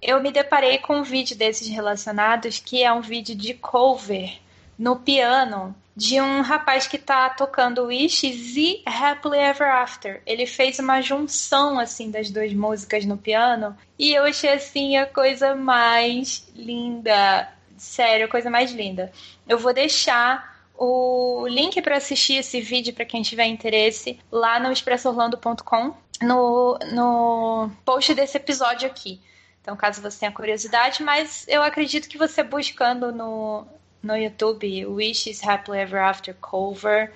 eu 0.00 0.20
me 0.20 0.30
deparei 0.30 0.78
com 0.78 0.98
um 0.98 1.02
vídeo 1.02 1.36
desses 1.36 1.68
relacionados 1.68 2.58
que 2.58 2.82
é 2.82 2.92
um 2.92 3.00
vídeo 3.00 3.34
de 3.34 3.54
cover 3.54 4.38
no 4.78 4.96
piano 4.96 5.74
de 5.94 6.20
um 6.20 6.40
rapaz 6.40 6.86
que 6.86 6.96
tá 6.96 7.28
tocando 7.30 7.84
Wishes 7.84 8.56
e 8.56 8.82
Happily 8.86 9.38
Ever 9.38 9.70
After. 9.70 10.22
Ele 10.26 10.46
fez 10.46 10.78
uma 10.78 11.00
junção 11.00 11.78
assim 11.78 12.10
das 12.10 12.30
duas 12.30 12.52
músicas 12.52 13.04
no 13.04 13.18
piano 13.18 13.76
e 13.98 14.14
eu 14.14 14.24
achei 14.24 14.50
assim 14.50 14.96
a 14.96 15.06
coisa 15.06 15.54
mais 15.54 16.48
linda, 16.54 17.48
sério, 17.76 18.26
a 18.26 18.28
coisa 18.28 18.48
mais 18.48 18.72
linda. 18.72 19.12
Eu 19.46 19.58
vou 19.58 19.74
deixar 19.74 20.52
o 20.76 21.46
link 21.46 21.80
para 21.82 21.98
assistir 21.98 22.34
esse 22.34 22.60
vídeo 22.60 22.94
para 22.94 23.04
quem 23.04 23.22
tiver 23.22 23.46
interesse 23.46 24.18
lá 24.30 24.58
no 24.58 24.72
expressorlando.com 24.72 25.94
no, 26.22 26.78
no 26.92 27.70
post 27.84 28.14
desse 28.14 28.36
episódio 28.36 28.88
aqui. 28.88 29.20
Então, 29.60 29.76
caso 29.76 30.02
você 30.02 30.20
tenha 30.20 30.32
curiosidade, 30.32 31.02
mas 31.02 31.46
eu 31.46 31.62
acredito 31.62 32.08
que 32.08 32.18
você 32.18 32.42
buscando 32.42 33.12
no, 33.12 33.64
no 34.02 34.16
YouTube 34.16 34.86
Wishes 34.86 35.46
Happily 35.46 35.78
Ever 35.78 36.02
After 36.02 36.34
Cover, 36.34 37.12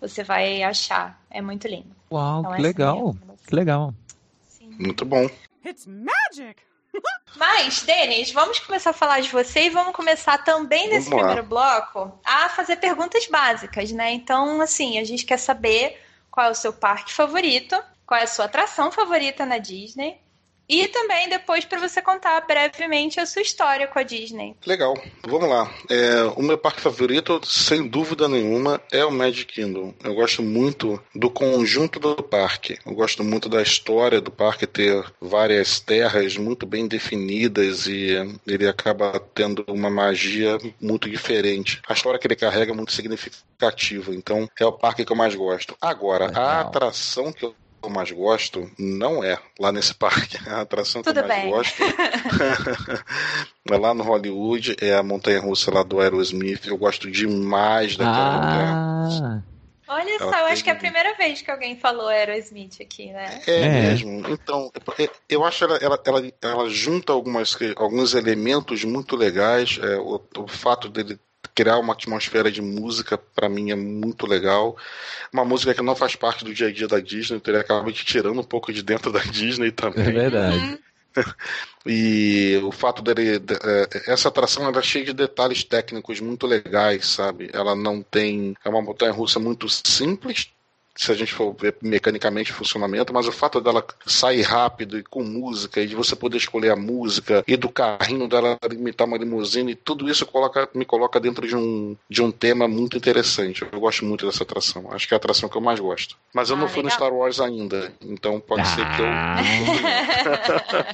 você 0.00 0.22
vai 0.22 0.62
achar. 0.62 1.20
É 1.30 1.40
muito 1.40 1.66
lindo. 1.66 1.94
Uau, 2.12 2.40
Então, 2.40 2.50
que 2.52 2.56
é 2.56 2.60
a 2.60 2.62
legal. 2.62 3.16
Que 3.46 3.54
legal. 3.54 3.94
Sim. 4.46 4.70
Muito 4.78 5.04
bom. 5.04 5.28
It's 5.64 5.86
magic! 5.86 6.62
Mas, 7.36 7.82
Denis, 7.82 8.32
vamos 8.32 8.58
começar 8.60 8.90
a 8.90 8.94
falar 8.94 9.20
de 9.20 9.28
você 9.30 9.64
e 9.66 9.70
vamos 9.70 9.94
começar 9.94 10.38
também 10.44 10.88
nesse 10.88 11.10
Vamos 11.10 11.24
lá. 11.24 11.28
primeiro 11.28 11.48
bloco 11.48 12.18
a 12.24 12.48
fazer 12.48 12.76
perguntas 12.76 13.26
básicas, 13.26 13.90
né? 13.92 14.12
Então, 14.12 14.60
assim, 14.60 14.98
a 14.98 15.04
gente 15.04 15.24
quer 15.26 15.38
saber 15.38 16.00
qual 16.30 16.46
é 16.46 16.50
o 16.50 16.54
seu 16.54 16.72
parque 16.72 17.12
favorito, 17.12 17.76
qual 18.06 18.20
é 18.20 18.24
a 18.24 18.26
sua 18.28 18.46
atração 18.46 18.90
favorita 18.90 19.44
na 19.44 19.58
Disney. 19.58 20.18
E 20.68 20.88
também 20.88 21.28
depois 21.28 21.64
para 21.64 21.78
você 21.78 22.02
contar 22.02 22.40
brevemente 22.40 23.20
a 23.20 23.26
sua 23.26 23.42
história 23.42 23.86
com 23.86 23.98
a 23.98 24.02
Disney. 24.02 24.56
Legal, 24.66 24.94
vamos 25.26 25.48
lá. 25.48 25.72
É, 25.88 26.24
o 26.36 26.42
meu 26.42 26.58
parque 26.58 26.80
favorito, 26.80 27.40
sem 27.44 27.86
dúvida 27.86 28.28
nenhuma, 28.28 28.80
é 28.90 29.04
o 29.04 29.10
Magic 29.10 29.46
Kingdom. 29.54 29.94
Eu 30.02 30.14
gosto 30.14 30.42
muito 30.42 31.00
do 31.14 31.30
conjunto 31.30 32.00
do 32.00 32.16
parque. 32.22 32.78
Eu 32.84 32.94
gosto 32.94 33.22
muito 33.22 33.48
da 33.48 33.62
história 33.62 34.20
do 34.20 34.30
parque 34.30 34.66
ter 34.66 35.04
várias 35.20 35.78
terras 35.78 36.36
muito 36.36 36.66
bem 36.66 36.88
definidas 36.88 37.86
e 37.86 38.16
ele 38.46 38.68
acaba 38.68 39.20
tendo 39.34 39.64
uma 39.68 39.90
magia 39.90 40.58
muito 40.80 41.08
diferente. 41.08 41.80
A 41.88 41.92
história 41.92 42.18
que 42.18 42.26
ele 42.26 42.36
carrega 42.36 42.72
é 42.72 42.74
muito 42.74 42.92
significativa. 42.92 44.14
Então, 44.14 44.48
é 44.58 44.66
o 44.66 44.72
parque 44.72 45.04
que 45.04 45.12
eu 45.12 45.16
mais 45.16 45.34
gosto. 45.34 45.76
Agora, 45.80 46.24
a 46.24 46.28
Legal. 46.28 46.60
atração 46.60 47.32
que 47.32 47.44
eu 47.44 47.54
mais 47.90 48.10
gosto 48.10 48.70
não 48.78 49.22
é 49.24 49.38
lá 49.58 49.70
nesse 49.72 49.94
parque. 49.94 50.36
A 50.48 50.60
atração 50.62 51.02
que 51.02 51.08
Tudo 51.08 51.20
eu 51.20 51.28
mais 51.28 51.42
bem. 51.42 51.50
gosto 51.50 51.82
é 51.82 53.76
lá 53.78 53.94
no 53.94 54.04
Hollywood, 54.04 54.76
é 54.80 54.94
a 54.94 55.02
montanha 55.02 55.40
russa 55.40 55.72
lá 55.72 55.82
do 55.82 56.00
Aerosmith. 56.00 56.66
Eu 56.66 56.76
gosto 56.76 57.10
demais 57.10 57.96
daquela 57.96 58.34
lugar. 58.36 58.74
Ah, 58.76 59.42
Olha 59.88 60.16
Ela 60.20 60.32
só, 60.32 60.38
eu 60.40 60.46
acho 60.46 60.64
que 60.64 60.70
é 60.70 60.72
a 60.72 60.76
primeira 60.76 61.14
vez 61.14 61.42
que 61.42 61.50
alguém 61.50 61.78
falou 61.78 62.08
Aerosmith 62.08 62.80
aqui, 62.80 63.12
né? 63.12 63.40
É, 63.46 63.60
É. 63.62 63.68
mesmo. 63.68 64.28
Então, 64.28 64.68
é- 64.98 65.08
eu 65.28 65.44
acho 65.44 65.62
ela, 65.62 65.76
ela, 65.76 66.00
ela, 66.04 66.32
ela 66.42 66.68
junta 66.68 67.12
algumas, 67.12 67.54
que- 67.54 67.72
alguns 67.76 68.12
elementos 68.14 68.82
muito 68.82 69.14
legais. 69.14 69.78
É, 69.80 69.96
o, 69.96 70.20
o 70.38 70.48
fato 70.48 70.88
dele 70.88 71.16
criar 71.54 71.78
uma 71.78 71.92
atmosfera 71.92 72.50
de 72.50 72.60
música, 72.62 73.16
para 73.18 73.48
mim, 73.48 73.70
é 73.70 73.76
muito 73.76 74.26
legal. 74.26 74.76
Uma 75.32 75.44
música 75.44 75.74
que 75.74 75.82
não 75.82 75.96
faz 75.96 76.16
parte 76.16 76.44
do 76.44 76.54
dia 76.54 76.68
a 76.68 76.72
dia 76.72 76.88
da 76.88 77.00
Disney, 77.00 77.36
então 77.38 77.52
ele 77.54 77.60
acaba 77.62 77.90
te 77.92 78.04
tirando 78.04 78.40
um 78.40 78.44
pouco 78.44 78.72
de 78.72 78.82
dentro 78.82 79.12
da 79.12 79.20
Disney 79.24 79.68
é 79.68 79.72
também. 79.72 80.12
verdade. 80.12 80.78
E 81.86 82.60
o 82.64 82.72
fato 82.72 83.02
dele. 83.02 83.38
de- 83.38 83.54
é, 83.54 84.12
essa 84.12 84.28
atração 84.28 84.64
ela 84.66 84.78
é 84.78 84.82
cheia 84.82 85.04
de 85.04 85.12
detalhes 85.12 85.62
técnicos 85.64 86.20
muito 86.20 86.46
legais, 86.46 87.06
sabe? 87.06 87.48
Ela 87.52 87.74
não 87.76 88.02
tem. 88.02 88.54
É 88.64 88.68
uma 88.68 88.82
montanha 88.82 89.12
russa 89.12 89.38
muito 89.38 89.68
simples. 89.68 90.50
Se 90.96 91.12
a 91.12 91.14
gente 91.14 91.32
for 91.32 91.54
ver 91.58 91.76
mecanicamente 91.82 92.50
o 92.50 92.54
funcionamento, 92.54 93.12
mas 93.12 93.26
o 93.28 93.32
fato 93.32 93.60
dela 93.60 93.84
sair 94.06 94.42
rápido 94.42 94.98
e 94.98 95.02
com 95.02 95.22
música, 95.22 95.80
e 95.80 95.86
de 95.86 95.94
você 95.94 96.16
poder 96.16 96.38
escolher 96.38 96.70
a 96.70 96.76
música, 96.76 97.44
e 97.46 97.56
do 97.56 97.68
carrinho 97.68 98.26
dela 98.28 98.56
imitar 98.72 99.06
uma 99.06 99.16
limusine, 99.18 99.74
tudo 99.74 100.08
isso 100.08 100.24
coloca, 100.26 100.68
me 100.74 100.84
coloca 100.84 101.20
dentro 101.20 101.46
de 101.46 101.54
um, 101.56 101.96
de 102.08 102.22
um 102.22 102.30
tema 102.30 102.66
muito 102.66 102.96
interessante. 102.96 103.66
Eu 103.70 103.80
gosto 103.80 104.04
muito 104.04 104.24
dessa 104.26 104.42
atração. 104.42 104.90
Acho 104.92 105.06
que 105.06 105.14
é 105.14 105.16
a 105.16 105.18
atração 105.18 105.48
que 105.48 105.56
eu 105.56 105.60
mais 105.60 105.78
gosto. 105.80 106.16
Mas 106.34 106.50
eu 106.50 106.56
Ah, 106.56 106.60
não 106.60 106.68
fui 106.68 106.82
no 106.82 106.88
legal. 106.88 106.98
Star 106.98 107.12
Wars 107.12 107.40
ainda, 107.40 107.92
então 108.00 108.40
pode 108.40 108.66
ser 108.68 108.84
que 108.96 109.02
eu 109.02 109.06
Ah. 109.06 109.36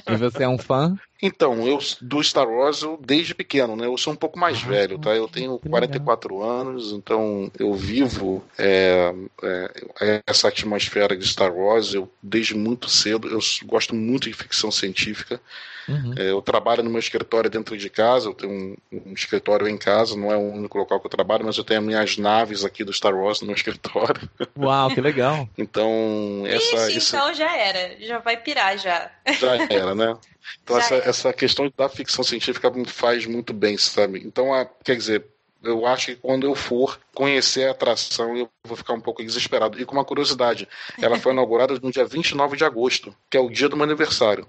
e 0.13 0.15
você 0.17 0.43
é 0.43 0.47
um 0.49 0.57
fã? 0.57 0.95
Então, 1.25 1.65
eu 1.65 1.79
do 2.01 2.21
Star 2.21 2.49
Wars 2.49 2.81
eu 2.81 2.99
desde 3.01 3.33
pequeno, 3.33 3.77
né? 3.77 3.85
Eu 3.85 3.97
sou 3.97 4.11
um 4.11 4.15
pouco 4.15 4.37
mais 4.37 4.61
Ah, 4.61 4.67
velho, 4.67 4.99
tá? 4.99 5.15
Eu 5.15 5.25
tenho 5.25 5.57
que 5.57 5.69
44 5.69 6.43
anos, 6.43 6.91
então 6.91 7.49
eu 7.57 7.73
vivo 7.73 8.43
é, 8.57 9.15
é, 9.41 10.21
essa 10.27 10.49
atmosfera 10.49 11.15
de 11.15 11.25
Star 11.25 11.55
Wars 11.55 11.93
eu 11.93 12.11
desde 12.21 12.53
muito 12.53 12.89
cedo. 12.89 13.29
Eu 13.29 13.39
gosto 13.63 13.95
muito 13.95 14.27
de 14.27 14.33
ficção 14.33 14.69
científica. 14.69 15.39
Uhum. 15.87 16.13
É, 16.17 16.31
eu 16.31 16.41
trabalho 16.41 16.83
no 16.83 16.89
meu 16.89 16.99
escritório 16.99 17.49
dentro 17.49 17.77
de 17.77 17.89
casa. 17.89 18.29
Eu 18.29 18.33
tenho 18.33 18.51
um, 18.53 18.75
um 19.09 19.13
escritório 19.13 19.67
em 19.67 19.77
casa, 19.77 20.15
não 20.15 20.31
é 20.31 20.37
o 20.37 20.51
único 20.53 20.77
local 20.77 20.99
que 20.99 21.05
eu 21.07 21.11
trabalho, 21.11 21.45
mas 21.45 21.57
eu 21.57 21.63
tenho 21.63 21.79
as 21.79 21.85
minhas 21.85 22.17
naves 22.17 22.63
aqui 22.63 22.83
do 22.83 22.93
Star 22.93 23.13
Wars 23.15 23.41
no 23.41 23.47
meu 23.47 23.55
escritório. 23.55 24.29
Uau, 24.57 24.89
que 24.89 25.01
legal. 25.01 25.47
Então 25.57 26.43
essa, 26.45 26.87
Ixi, 26.89 26.97
esse- 26.97 27.15
então 27.15 27.33
já 27.33 27.55
era. 27.55 27.99
Já 28.05 28.19
vai 28.19 28.37
pirar 28.37 28.77
já. 28.77 29.11
Já 29.39 29.55
era, 29.69 29.93
né? 29.95 30.15
Então 30.61 30.75
Já 30.77 30.83
essa, 30.83 30.95
era. 30.95 31.09
essa 31.09 31.33
questão 31.33 31.71
da 31.77 31.87
ficção 31.87 32.21
científica 32.21 32.69
me 32.69 32.85
faz 32.85 33.25
muito 33.25 33.53
bem, 33.53 33.77
sabe? 33.77 34.21
Então, 34.25 34.53
a, 34.53 34.65
quer 34.65 34.97
dizer, 34.97 35.25
eu 35.63 35.85
acho 35.85 36.07
que 36.07 36.15
quando 36.15 36.45
eu 36.45 36.53
for 36.53 36.99
conhecer 37.13 37.67
a 37.67 37.71
atração, 37.71 38.35
eu 38.35 38.49
vou 38.65 38.75
ficar 38.75 38.93
um 38.93 38.99
pouco 38.99 39.23
desesperado. 39.23 39.79
E 39.79 39.85
com 39.85 39.93
uma 39.95 40.03
curiosidade, 40.03 40.67
ela 41.01 41.17
foi 41.17 41.31
inaugurada 41.33 41.79
no 41.81 41.91
dia 41.91 42.05
29 42.05 42.57
de 42.57 42.65
agosto, 42.65 43.15
que 43.29 43.37
é 43.37 43.39
o 43.39 43.49
dia 43.49 43.69
do 43.69 43.77
meu 43.77 43.85
aniversário. 43.85 44.45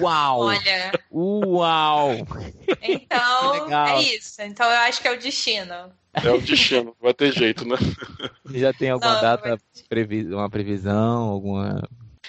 Uau! 0.00 0.40
Olha, 0.40 0.92
Uau! 1.12 2.12
então 2.82 3.64
legal. 3.64 3.88
é 3.88 4.02
isso. 4.02 4.40
Então 4.40 4.66
eu 4.66 4.78
acho 4.78 5.02
que 5.02 5.08
é 5.08 5.12
o 5.12 5.18
destino. 5.18 5.92
É 6.14 6.30
o 6.30 6.40
destino, 6.40 6.96
vai 7.00 7.12
ter 7.12 7.32
jeito, 7.32 7.66
né? 7.66 7.76
Já 8.54 8.72
tem 8.72 8.90
alguma 8.90 9.14
Não, 9.14 9.20
data, 9.20 9.58
previ 9.88 10.24
uma 10.32 10.48
previsão, 10.48 11.24
alguma... 11.24 11.82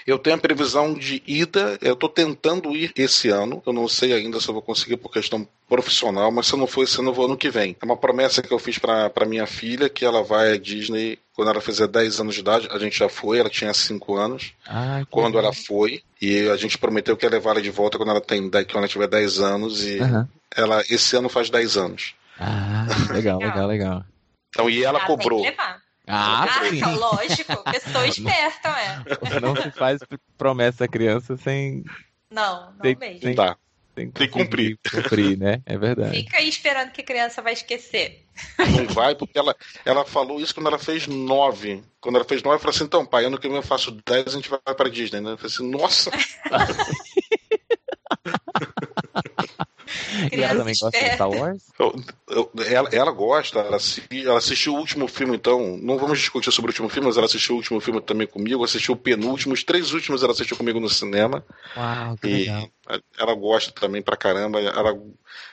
Eu 0.06 0.18
tenho 0.18 0.36
a 0.36 0.38
previsão 0.38 0.94
de 0.94 1.20
ida, 1.26 1.76
eu 1.82 1.94
estou 1.94 2.08
tentando 2.08 2.76
ir 2.76 2.92
esse 2.94 3.28
ano, 3.28 3.60
eu 3.66 3.72
não 3.72 3.88
sei 3.88 4.12
ainda 4.12 4.40
se 4.40 4.48
eu 4.48 4.54
vou 4.54 4.62
conseguir 4.62 4.96
por 4.98 5.10
questão 5.12 5.46
profissional, 5.68 6.30
mas 6.30 6.46
se 6.46 6.52
eu 6.52 6.58
não 6.58 6.66
for 6.68 6.84
esse 6.84 7.00
ano, 7.00 7.10
eu 7.10 7.14
vou 7.14 7.24
ano 7.26 7.36
que 7.36 7.50
vem. 7.50 7.76
É 7.80 7.84
uma 7.84 7.96
promessa 7.96 8.40
que 8.40 8.52
eu 8.52 8.58
fiz 8.58 8.78
para 8.78 9.26
minha 9.26 9.46
filha, 9.46 9.88
que 9.88 10.04
ela 10.04 10.22
vai 10.22 10.52
à 10.52 10.56
Disney 10.56 11.18
quando 11.34 11.50
ela 11.50 11.60
fizer 11.60 11.88
10 11.88 12.20
anos 12.20 12.34
de 12.34 12.40
idade, 12.40 12.68
a 12.70 12.78
gente 12.78 12.96
já 12.96 13.08
foi, 13.08 13.40
ela 13.40 13.50
tinha 13.50 13.74
5 13.74 14.16
anos, 14.16 14.52
Ah, 14.66 15.04
quando 15.10 15.38
ela 15.38 15.52
foi, 15.52 16.02
e 16.22 16.48
a 16.48 16.56
gente 16.56 16.78
prometeu 16.78 17.16
que 17.16 17.26
ia 17.26 17.30
levar 17.30 17.50
ela 17.50 17.62
de 17.62 17.70
volta 17.70 17.98
quando 17.98 18.10
ela 18.10 18.20
tem 18.20 18.48
quando 18.48 18.76
ela 18.76 18.88
tiver 18.88 19.08
10 19.08 19.40
anos, 19.40 19.84
e 19.84 20.00
Aham. 20.00 20.28
ela 20.54 20.82
esse 20.88 21.16
ano 21.16 21.28
faz 21.28 21.50
10 21.50 21.76
anos. 21.76 22.14
Ah, 22.38 22.86
legal, 23.12 23.40
legal, 23.40 23.66
legal. 23.66 24.04
Então, 24.50 24.70
e 24.70 24.84
ela 24.84 25.00
Ah, 25.00 25.06
cobrou. 25.06 25.42
Tem 25.42 25.50
que 25.52 25.58
levar. 25.58 25.85
Ah, 26.06 26.44
Ah, 26.44 26.64
sim. 26.70 26.80
lógico. 26.96 27.62
Pessoa 27.70 28.06
esperta, 28.06 28.68
é. 28.68 29.40
Não 29.40 29.56
se 29.56 29.70
faz 29.72 30.00
promessa 30.38 30.84
à 30.84 30.88
criança 30.88 31.36
sem, 31.36 31.84
Não, 32.30 32.70
não 32.72 32.78
Tem- 32.78 32.96
mesmo. 32.96 33.20
tem- 33.20 33.34
Tá. 33.34 33.56
sem 33.94 34.10
Tem 34.10 34.26
que 34.26 34.28
cumprir. 34.28 34.78
Cumprir, 34.90 35.38
né? 35.38 35.62
É 35.66 35.76
verdade. 35.78 36.16
Fica 36.18 36.36
aí 36.38 36.48
esperando 36.48 36.90
que 36.92 37.00
a 37.00 37.04
criança 37.04 37.40
vai 37.42 37.54
esquecer. 37.54 38.24
Não 38.58 38.86
vai, 38.94 39.14
porque 39.14 39.38
ela, 39.38 39.56
ela 39.84 40.04
falou 40.04 40.38
isso 40.38 40.54
quando 40.54 40.66
ela 40.66 40.78
fez 40.78 41.06
9. 41.06 41.82
Quando 42.00 42.16
ela 42.16 42.24
fez 42.24 42.42
9, 42.42 42.56
eu 42.56 42.60
falei 42.60 42.74
assim: 42.76 42.84
então, 42.84 43.06
pai, 43.06 43.24
ano 43.24 43.38
que 43.38 43.48
vem 43.48 43.56
eu 43.56 43.62
faço 43.62 43.90
10, 44.06 44.26
a 44.28 44.30
gente 44.30 44.50
vai 44.50 44.60
pra 44.60 44.90
Disney, 44.90 45.20
né? 45.22 45.32
Eu 45.32 45.38
falei 45.38 45.52
assim: 45.52 45.70
nossa, 45.70 46.10
E 50.32 50.40
ela 50.42 50.58
também 50.58 50.74
gosta 50.80 50.98
de. 50.98 51.14
Star 51.14 51.30
Wars? 51.30 51.62
Eu- 51.78 51.94
eu- 52.28 52.50
ela, 52.66 52.88
ela 52.92 53.10
gosta, 53.12 53.58
ela, 53.60 53.78
ela 54.24 54.38
assistiu 54.38 54.74
o 54.74 54.78
último 54.78 55.06
filme, 55.08 55.36
então. 55.36 55.76
Não 55.82 55.98
vamos 55.98 56.18
discutir 56.18 56.50
sobre 56.52 56.70
o 56.70 56.72
último 56.72 56.88
filme, 56.88 57.06
mas 57.08 57.16
ela 57.16 57.26
assistiu 57.26 57.54
o 57.54 57.58
último 57.58 57.80
filme 57.80 58.00
também 58.00 58.26
comigo, 58.26 58.64
assistiu 58.64 58.94
o 58.94 58.96
penúltimo, 58.96 59.54
os 59.54 59.62
três 59.64 59.92
últimos 59.92 60.22
ela 60.22 60.32
assistiu 60.32 60.56
comigo 60.56 60.80
no 60.80 60.88
cinema. 60.88 61.44
Uau, 61.76 62.16
que 62.16 62.26
E 62.28 62.32
legal. 62.40 62.68
ela 63.18 63.34
gosta 63.34 63.72
também 63.72 64.02
pra 64.02 64.16
caramba. 64.16 64.60
Ela 64.60 64.96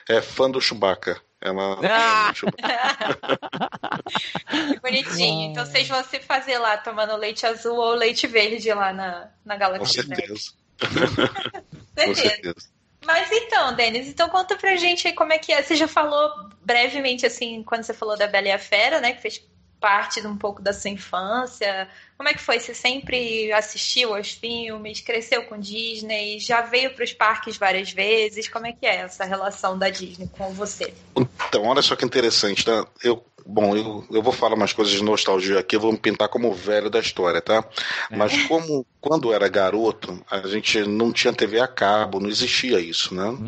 é 0.08 0.20
fã 0.20 0.50
do 0.50 0.60
Chewbacca. 0.60 1.20
Ela 1.40 1.78
Ah! 1.82 2.30
o 2.32 2.34
Chewbacca. 2.34 2.64
Que 4.48 4.80
bonitinho. 4.80 5.50
Então 5.52 5.64
vocês 5.64 5.88
vão 5.88 6.02
se 6.04 6.18
fazer 6.20 6.58
lá 6.58 6.76
tomando 6.76 7.16
leite 7.16 7.46
azul 7.46 7.76
ou 7.76 7.94
leite 7.94 8.26
verde 8.26 8.72
lá 8.72 8.92
na, 8.92 9.28
na 9.44 9.54
Com 9.54 9.60
Galaxy 9.60 10.00
Snack. 10.00 10.20
certeza. 10.26 10.52
Com 11.94 12.14
Certeza. 12.14 12.73
Mas 13.06 13.30
então, 13.30 13.74
Denis, 13.74 14.08
então 14.08 14.28
conta 14.28 14.56
pra 14.56 14.76
gente 14.76 15.06
aí 15.06 15.14
como 15.14 15.32
é 15.32 15.38
que 15.38 15.52
é. 15.52 15.62
Você 15.62 15.76
já 15.76 15.88
falou 15.88 16.30
brevemente, 16.62 17.26
assim, 17.26 17.62
quando 17.62 17.82
você 17.82 17.94
falou 17.94 18.16
da 18.16 18.26
Bela 18.26 18.48
e 18.48 18.52
a 18.52 18.58
Fera, 18.58 19.00
né? 19.00 19.12
Que 19.12 19.22
fez 19.22 19.42
parte 19.84 20.22
de 20.22 20.26
um 20.26 20.38
pouco 20.38 20.62
da 20.62 20.72
sua 20.72 20.88
infância. 20.88 21.86
Como 22.16 22.26
é 22.26 22.32
que 22.32 22.40
foi? 22.40 22.58
Você 22.58 22.72
sempre 22.72 23.52
assistiu 23.52 24.14
aos 24.16 24.30
filmes, 24.30 25.02
cresceu 25.02 25.44
com 25.44 25.58
Disney, 25.58 26.40
já 26.40 26.62
veio 26.62 26.94
para 26.94 27.04
os 27.04 27.12
parques 27.12 27.58
várias 27.58 27.92
vezes? 27.92 28.48
Como 28.48 28.66
é 28.66 28.72
que 28.72 28.86
é 28.86 28.96
essa 28.96 29.24
relação 29.24 29.78
da 29.78 29.90
Disney 29.90 30.26
com 30.38 30.54
você? 30.54 30.94
Então, 31.14 31.64
olha 31.64 31.82
só 31.82 31.94
que 31.94 32.04
interessante, 32.04 32.66
né? 32.66 32.82
Eu, 33.02 33.22
Bom, 33.46 33.76
eu, 33.76 34.04
eu 34.10 34.22
vou 34.22 34.32
falar 34.32 34.54
umas 34.54 34.72
coisas 34.72 34.94
de 34.94 35.02
nostalgia 35.02 35.58
aqui, 35.58 35.76
eu 35.76 35.80
vou 35.80 35.92
me 35.92 35.98
pintar 35.98 36.28
como 36.28 36.52
velho 36.54 36.88
da 36.88 36.98
história, 36.98 37.42
tá? 37.42 37.62
É. 38.10 38.16
Mas 38.16 38.46
como 38.46 38.86
quando 39.00 39.34
era 39.34 39.46
garoto, 39.48 40.18
a 40.30 40.48
gente 40.48 40.82
não 40.84 41.12
tinha 41.12 41.30
TV 41.30 41.60
a 41.60 41.68
cabo, 41.68 42.18
não 42.18 42.30
existia 42.30 42.80
isso, 42.80 43.14
né? 43.14 43.24
Uhum. 43.24 43.46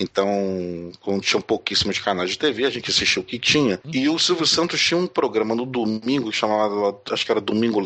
Então, 0.00 0.92
quando 1.00 1.20
tinham 1.20 1.42
pouquíssimos 1.42 1.98
canais 1.98 2.30
de 2.30 2.38
TV, 2.38 2.64
a 2.64 2.70
gente 2.70 2.90
assistia 2.90 3.20
o 3.20 3.24
que 3.24 3.38
tinha. 3.38 3.78
Uhum. 3.84 3.90
E 3.92 4.08
o 4.08 4.18
Silvio 4.18 4.46
Santos 4.46 4.80
tinha 4.80 4.98
um 4.98 5.06
programa 5.06 5.54
no 5.54 5.66
domingo 5.66 6.32
chamado, 6.32 6.98
acho 7.10 7.26
que 7.26 7.30
era 7.30 7.40
Domingo, 7.40 7.82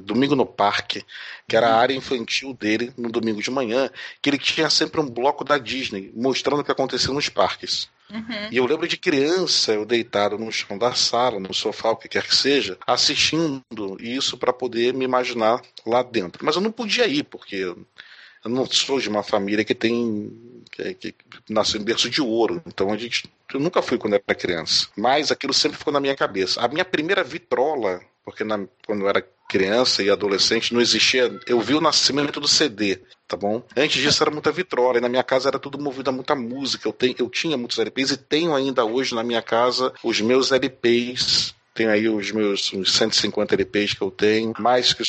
domingo 0.00 0.34
no 0.34 0.46
Parque, 0.46 1.04
que 1.46 1.54
era 1.54 1.68
a 1.68 1.74
uhum. 1.74 1.80
área 1.80 1.94
infantil 1.94 2.54
dele 2.54 2.94
no 2.96 3.10
domingo 3.10 3.42
de 3.42 3.50
manhã, 3.50 3.90
que 4.22 4.30
ele 4.30 4.38
tinha 4.38 4.70
sempre 4.70 5.02
um 5.02 5.06
bloco 5.06 5.44
da 5.44 5.58
Disney 5.58 6.10
mostrando 6.16 6.60
o 6.60 6.64
que 6.64 6.72
acontecia 6.72 7.12
nos 7.12 7.28
parques. 7.28 7.88
Uhum. 8.10 8.48
E 8.50 8.56
eu 8.56 8.66
lembro 8.66 8.86
de 8.86 8.96
criança, 8.96 9.72
eu 9.72 9.84
deitado 9.84 10.38
no 10.38 10.50
chão 10.52 10.78
da 10.78 10.94
sala, 10.94 11.40
no 11.40 11.52
sofá, 11.52 11.90
o 11.90 11.96
que 11.96 12.08
quer 12.08 12.26
que 12.26 12.34
seja, 12.34 12.78
assistindo 12.86 13.62
isso 13.98 14.38
para 14.38 14.52
poder 14.52 14.94
me 14.94 15.04
imaginar 15.04 15.60
lá 15.84 16.02
dentro. 16.02 16.44
Mas 16.44 16.54
eu 16.54 16.62
não 16.62 16.70
podia 16.70 17.06
ir, 17.06 17.24
porque 17.24 17.56
eu 17.56 18.50
não 18.50 18.64
sou 18.66 19.00
de 19.00 19.08
uma 19.08 19.22
família 19.22 19.64
que 19.64 19.74
tem. 19.74 20.62
que, 20.70 20.94
que 20.94 21.14
nasceu 21.48 21.80
em 21.80 21.84
berço 21.84 22.08
de 22.08 22.22
ouro. 22.22 22.62
Então 22.66 22.92
a 22.92 22.96
gente. 22.96 23.28
Eu 23.52 23.60
nunca 23.60 23.82
fui 23.82 23.98
quando 23.98 24.14
era 24.14 24.34
criança. 24.34 24.88
Mas 24.96 25.32
aquilo 25.32 25.52
sempre 25.52 25.78
ficou 25.78 25.92
na 25.92 26.00
minha 26.00 26.16
cabeça. 26.16 26.60
A 26.60 26.68
minha 26.68 26.84
primeira 26.84 27.24
vitrola, 27.24 28.00
porque 28.26 28.44
na, 28.44 28.66
quando 28.84 29.02
eu 29.02 29.08
era 29.08 29.26
criança 29.48 30.02
e 30.02 30.10
adolescente 30.10 30.74
não 30.74 30.80
existia. 30.80 31.32
Eu 31.46 31.60
vi 31.60 31.74
o 31.74 31.80
nascimento 31.80 32.40
do 32.40 32.48
CD 32.48 33.00
tá 33.28 33.36
bom? 33.36 33.62
Antes 33.76 34.00
disso 34.00 34.22
era 34.22 34.30
muita 34.30 34.52
vitrola, 34.52 34.98
e 34.98 35.00
na 35.00 35.08
minha 35.08 35.24
casa 35.24 35.48
era 35.48 35.58
tudo 35.58 35.78
movido 35.78 36.10
a 36.10 36.12
muita 36.12 36.34
música. 36.34 36.86
Eu, 36.86 36.92
tenho, 36.92 37.14
eu 37.18 37.28
tinha 37.28 37.56
muitos 37.56 37.78
LPs 37.78 38.12
e 38.12 38.16
tenho 38.16 38.54
ainda 38.54 38.84
hoje 38.84 39.14
na 39.14 39.22
minha 39.22 39.42
casa 39.42 39.92
os 40.02 40.20
meus 40.20 40.52
LPs 40.52 41.54
tenho 41.76 41.90
aí 41.90 42.08
os 42.08 42.32
meus 42.32 42.72
uns 42.72 42.94
150 42.94 43.54
LPs 43.54 43.94
que 43.94 44.02
eu 44.02 44.10
tenho, 44.10 44.52
mais 44.58 44.92
que 44.92 45.04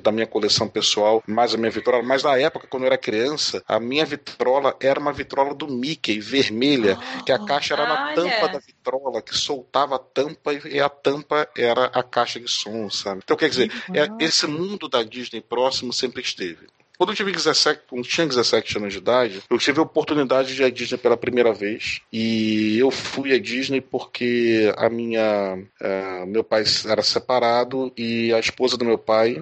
da 0.00 0.10
minha 0.10 0.26
coleção 0.26 0.66
pessoal, 0.66 1.22
mais 1.26 1.54
a 1.54 1.58
minha 1.58 1.70
vitrola. 1.70 2.02
Mas 2.02 2.22
na 2.22 2.36
época, 2.38 2.66
quando 2.68 2.84
eu 2.84 2.86
era 2.88 2.98
criança, 2.98 3.62
a 3.68 3.78
minha 3.78 4.04
vitrola 4.04 4.74
era 4.80 4.98
uma 4.98 5.12
vitrola 5.12 5.54
do 5.54 5.68
Mickey, 5.68 6.18
vermelha, 6.18 6.98
oh, 6.98 7.24
que 7.24 7.32
a 7.32 7.38
caixa 7.38 7.74
era 7.74 7.86
na 7.86 8.14
tampa 8.14 8.48
da 8.48 8.58
vitrola, 8.58 9.22
que 9.22 9.36
soltava 9.36 9.96
a 9.96 9.98
tampa 9.98 10.52
e 10.52 10.80
a 10.80 10.88
tampa 10.88 11.48
era 11.56 11.86
a 11.86 12.02
caixa 12.02 12.40
de 12.40 12.48
som, 12.48 12.88
sabe? 12.88 13.20
Então, 13.22 13.36
quer 13.36 13.50
dizer, 13.50 13.70
é, 13.92 14.24
esse 14.24 14.46
mundo 14.46 14.88
da 14.88 15.02
Disney 15.02 15.40
próximo 15.40 15.92
sempre 15.92 16.22
esteve. 16.22 16.66
Quando 16.98 17.10
eu 17.10 17.14
tive 17.14 17.30
17, 17.30 17.82
quando 17.88 18.02
tinha 18.02 18.26
17 18.26 18.76
anos 18.76 18.92
de 18.92 18.98
idade, 18.98 19.40
eu 19.48 19.56
tive 19.56 19.78
a 19.78 19.84
oportunidade 19.84 20.52
de 20.52 20.60
ir 20.60 20.64
à 20.64 20.68
Disney 20.68 20.98
pela 20.98 21.16
primeira 21.16 21.52
vez. 21.54 22.00
E 22.12 22.76
eu 22.76 22.90
fui 22.90 23.32
à 23.32 23.38
Disney 23.38 23.80
porque 23.80 24.74
a 24.76 24.90
minha. 24.90 25.62
Uh, 25.80 26.26
meu 26.26 26.42
pai 26.42 26.64
era 26.88 27.00
separado 27.00 27.92
e 27.96 28.32
a 28.34 28.40
esposa 28.40 28.76
do 28.76 28.84
meu 28.84 28.98
pai, 28.98 29.40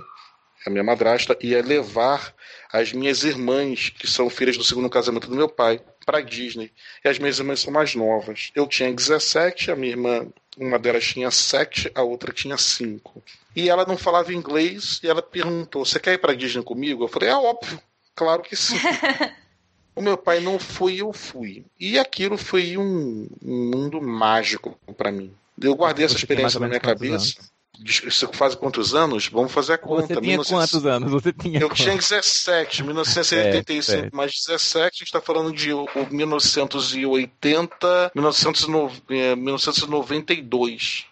a 0.66 0.70
minha 0.70 0.84
madrasta, 0.84 1.34
ia 1.40 1.62
levar 1.62 2.34
as 2.70 2.92
minhas 2.92 3.24
irmãs, 3.24 3.88
que 3.88 4.06
são 4.06 4.28
filhas 4.28 4.58
do 4.58 4.64
segundo 4.64 4.90
casamento 4.90 5.26
do 5.26 5.34
meu 5.34 5.48
pai, 5.48 5.80
para 6.06 6.22
Disney. 6.22 6.72
E 7.04 7.08
as 7.08 7.18
minhas 7.18 7.38
irmãs 7.38 7.60
são 7.60 7.72
mais 7.72 7.94
novas. 7.94 8.52
Eu 8.54 8.66
tinha 8.66 8.94
17, 8.94 9.72
a 9.72 9.76
minha 9.76 9.92
irmã, 9.92 10.26
uma 10.56 10.78
delas 10.78 11.04
tinha 11.04 11.30
7, 11.30 11.90
a 11.94 12.02
outra 12.02 12.32
tinha 12.32 12.56
5 12.56 13.22
e 13.56 13.70
ela 13.70 13.86
não 13.86 13.96
falava 13.96 14.34
inglês 14.34 15.00
e 15.02 15.08
ela 15.08 15.22
perguntou: 15.22 15.84
Você 15.84 15.98
quer 15.98 16.12
ir 16.12 16.18
para 16.18 16.36
Disney 16.36 16.62
comigo? 16.62 17.02
Eu 17.02 17.08
falei: 17.08 17.30
É 17.30 17.34
óbvio, 17.34 17.80
claro 18.14 18.42
que 18.42 18.54
sim. 18.54 18.76
o 19.96 20.02
meu 20.02 20.18
pai 20.18 20.40
não 20.40 20.58
foi, 20.58 20.96
eu 20.96 21.10
fui. 21.10 21.64
E 21.80 21.98
aquilo 21.98 22.36
foi 22.36 22.76
um, 22.76 23.26
um 23.42 23.70
mundo 23.74 24.00
mágico 24.00 24.78
para 24.94 25.10
mim. 25.10 25.34
Eu 25.58 25.74
guardei 25.74 26.04
essa 26.04 26.16
experiência 26.16 26.60
na 26.60 26.68
minha 26.68 26.78
cabeça. 26.78 27.36
Isso 27.84 28.30
faz 28.32 28.54
quantos 28.54 28.94
anos? 28.94 29.28
Vamos 29.28 29.52
fazer 29.52 29.74
a 29.74 29.78
conta. 29.78 30.14
Você 30.14 30.20
tinha 30.20 30.38
19... 30.38 30.48
quantos 30.48 30.86
anos? 30.86 31.10
Você 31.10 31.30
tinha 31.32 31.60
Eu 31.60 31.68
tinha 31.70 31.94
17, 31.94 32.82
1985, 32.82 34.06
é, 34.06 34.10
mais 34.12 34.32
17, 34.32 34.78
a 34.78 34.84
gente 34.86 35.04
está 35.04 35.20
falando 35.20 35.52
de 35.52 35.68
1980, 36.10 38.12
1992. 38.14 41.04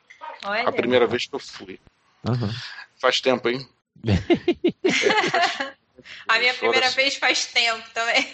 Olha. 0.44 0.68
A 0.68 0.72
primeira 0.72 1.06
vez 1.06 1.26
que 1.26 1.34
eu 1.34 1.40
fui. 1.40 1.78
Uhum. 2.28 2.50
Faz 2.98 3.20
tempo, 3.20 3.48
hein? 3.48 3.66
A 6.28 6.38
minha 6.38 6.54
primeira 6.54 6.90
vez 6.90 7.16
faz 7.16 7.46
tempo 7.46 7.82
também. 7.92 8.26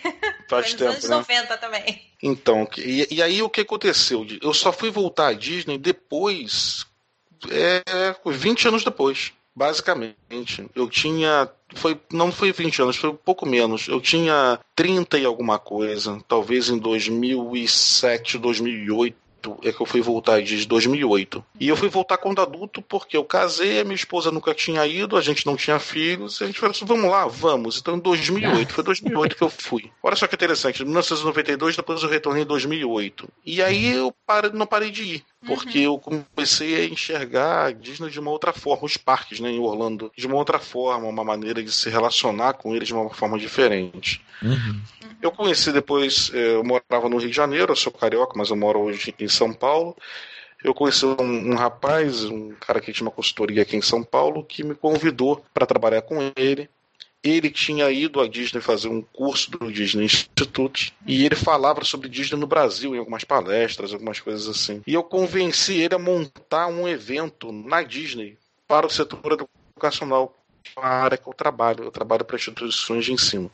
Faz 0.48 0.74
tempo. 0.74 0.90
anos 0.90 1.04
né? 1.04 1.16
90 1.16 1.58
também. 1.58 2.02
Então, 2.22 2.68
e, 2.76 3.06
e, 3.10 3.22
aí 3.22 3.42
o 3.42 3.48
que 3.48 3.60
aconteceu? 3.60 4.26
Eu 4.42 4.52
só 4.52 4.72
fui 4.72 4.90
voltar 4.90 5.28
à 5.28 5.32
Disney 5.32 5.78
depois. 5.78 6.86
É, 7.48 8.14
20 8.24 8.68
anos 8.68 8.84
depois, 8.84 9.32
basicamente. 9.54 10.16
Eu 10.74 10.88
tinha. 10.88 11.48
Foi, 11.74 11.98
não 12.12 12.32
foi 12.32 12.52
20 12.52 12.82
anos, 12.82 12.96
foi 12.96 13.10
um 13.10 13.16
pouco 13.16 13.46
menos. 13.46 13.88
Eu 13.88 14.00
tinha 14.00 14.58
30 14.74 15.18
e 15.18 15.24
alguma 15.24 15.58
coisa, 15.58 16.20
talvez 16.26 16.68
em 16.68 16.78
2007, 16.78 18.38
2008 18.38 19.16
é 19.62 19.72
que 19.72 19.80
eu 19.80 19.86
fui 19.86 20.00
voltar 20.00 20.36
desde 20.36 20.66
2008. 20.66 21.42
E 21.58 21.68
eu 21.68 21.76
fui 21.76 21.88
voltar 21.88 22.18
quando 22.18 22.42
adulto 22.42 22.82
porque 22.82 23.16
eu 23.16 23.24
casei, 23.24 23.82
minha 23.84 23.94
esposa 23.94 24.30
nunca 24.30 24.54
tinha 24.54 24.86
ido, 24.86 25.16
a 25.16 25.20
gente 25.20 25.46
não 25.46 25.56
tinha 25.56 25.78
filhos, 25.78 26.42
a 26.42 26.46
gente 26.46 26.58
falou 26.58 26.72
assim, 26.72 26.84
vamos 26.84 27.10
lá, 27.10 27.26
vamos. 27.26 27.78
Então 27.78 27.96
em 27.96 28.00
2008, 28.00 28.72
foi 28.72 28.84
2008 28.84 29.36
que 29.36 29.42
eu 29.42 29.48
fui. 29.50 29.90
Olha 30.02 30.16
só 30.16 30.26
que 30.26 30.34
interessante, 30.34 30.82
em 30.82 30.84
1992, 30.84 31.76
depois 31.76 32.02
eu 32.02 32.08
retornei 32.08 32.42
em 32.42 32.46
2008. 32.46 33.28
E 33.46 33.62
aí 33.62 33.92
eu 33.92 34.14
parei, 34.26 34.50
não 34.52 34.66
parei 34.66 34.90
de 34.90 35.02
ir. 35.04 35.24
Porque 35.46 35.86
uhum. 35.86 35.94
eu 35.94 35.98
comecei 35.98 36.76
a 36.76 36.84
enxergar 36.84 37.66
a 37.66 37.72
Disney 37.72 38.10
de 38.10 38.20
uma 38.20 38.30
outra 38.30 38.52
forma, 38.52 38.84
os 38.84 38.96
parques 38.96 39.40
né, 39.40 39.50
em 39.50 39.58
Orlando, 39.58 40.12
de 40.16 40.26
uma 40.26 40.36
outra 40.36 40.58
forma, 40.58 41.08
uma 41.08 41.24
maneira 41.24 41.62
de 41.62 41.72
se 41.72 41.88
relacionar 41.88 42.54
com 42.54 42.76
eles 42.76 42.88
de 42.88 42.94
uma 42.94 43.08
forma 43.08 43.38
diferente. 43.38 44.22
Uhum. 44.42 44.80
Eu 45.22 45.32
conheci 45.32 45.72
depois, 45.72 46.30
eh, 46.34 46.56
eu 46.56 46.64
morava 46.64 47.08
no 47.08 47.18
Rio 47.18 47.30
de 47.30 47.36
Janeiro, 47.36 47.72
eu 47.72 47.76
sou 47.76 47.92
carioca, 47.92 48.34
mas 48.36 48.50
eu 48.50 48.56
moro 48.56 48.80
hoje 48.80 49.14
em 49.18 49.28
São 49.28 49.52
Paulo. 49.52 49.96
Eu 50.62 50.74
conheci 50.74 51.06
um, 51.06 51.52
um 51.52 51.54
rapaz, 51.54 52.24
um 52.26 52.52
cara 52.60 52.80
que 52.80 52.92
tinha 52.92 53.06
uma 53.06 53.14
consultoria 53.14 53.62
aqui 53.62 53.76
em 53.76 53.82
São 53.82 54.02
Paulo, 54.02 54.44
que 54.44 54.62
me 54.62 54.74
convidou 54.74 55.42
para 55.54 55.64
trabalhar 55.64 56.02
com 56.02 56.16
ele 56.36 56.68
ele 57.22 57.50
tinha 57.50 57.90
ido 57.90 58.20
à 58.20 58.28
Disney 58.28 58.60
fazer 58.60 58.88
um 58.88 59.02
curso 59.02 59.50
do 59.50 59.70
Disney 59.70 60.04
Institute 60.04 60.94
e 61.06 61.24
ele 61.24 61.36
falava 61.36 61.84
sobre 61.84 62.08
Disney 62.08 62.38
no 62.38 62.46
Brasil 62.46 62.94
em 62.94 62.98
algumas 62.98 63.24
palestras, 63.24 63.92
algumas 63.92 64.20
coisas 64.20 64.48
assim. 64.48 64.82
E 64.86 64.94
eu 64.94 65.02
convenci 65.02 65.74
ele 65.74 65.94
a 65.94 65.98
montar 65.98 66.66
um 66.68 66.88
evento 66.88 67.52
na 67.52 67.82
Disney 67.82 68.38
para 68.66 68.86
o 68.86 68.90
setor 68.90 69.46
educacional, 69.74 70.34
a 70.76 70.88
área 70.88 71.18
que 71.18 71.28
eu 71.28 71.34
trabalho. 71.34 71.84
Eu 71.84 71.90
trabalho 71.90 72.24
para 72.24 72.36
instituições 72.36 73.04
de 73.04 73.12
ensino. 73.12 73.50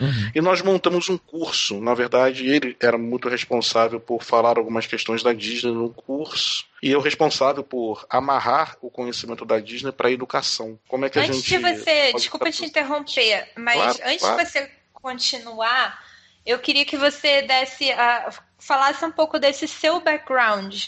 Uhum. 0.00 0.30
E 0.34 0.40
nós 0.40 0.62
montamos 0.62 1.08
um 1.08 1.16
curso. 1.16 1.80
Na 1.80 1.94
verdade, 1.94 2.46
ele 2.46 2.76
era 2.80 2.98
muito 2.98 3.28
responsável 3.28 4.00
por 4.00 4.22
falar 4.22 4.58
algumas 4.58 4.86
questões 4.86 5.22
da 5.22 5.32
Disney 5.32 5.72
no 5.72 5.90
curso. 5.90 6.64
E 6.82 6.90
eu 6.90 7.00
responsável 7.00 7.62
por 7.62 8.06
amarrar 8.08 8.76
o 8.80 8.90
conhecimento 8.90 9.44
da 9.44 9.58
Disney 9.58 9.92
para 9.92 10.08
a 10.08 10.12
educação. 10.12 10.78
Como 10.88 11.04
é 11.04 11.10
que 11.10 11.18
antes 11.18 11.30
a 11.30 11.34
gente. 11.34 11.48
De 11.48 11.58
você, 11.58 12.12
desculpa 12.12 12.50
te 12.50 12.64
interromper, 12.64 13.48
mas 13.56 13.76
claro, 13.76 13.98
antes 14.04 14.20
claro. 14.20 14.36
de 14.36 14.50
você 14.50 14.70
continuar, 14.92 16.04
eu 16.44 16.58
queria 16.58 16.84
que 16.84 16.96
você 16.96 17.42
desse, 17.42 17.90
uh, 17.90 18.32
falasse 18.58 19.04
um 19.04 19.12
pouco 19.12 19.38
desse 19.38 19.66
seu 19.66 20.00
background 20.00 20.86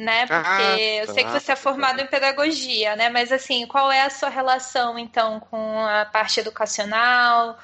né? 0.00 0.26
Porque 0.26 0.62
ah, 0.62 0.78
eu 0.78 1.12
sei 1.12 1.24
que 1.24 1.30
você 1.30 1.52
é 1.52 1.56
formado 1.56 2.00
em 2.00 2.06
pedagogia, 2.06 2.96
né? 2.96 3.10
Mas 3.10 3.30
assim, 3.30 3.66
qual 3.66 3.92
é 3.92 4.00
a 4.00 4.10
sua 4.10 4.30
relação 4.30 4.98
então 4.98 5.38
com 5.38 5.80
a 5.80 6.06
parte 6.06 6.40
educacional? 6.40 7.58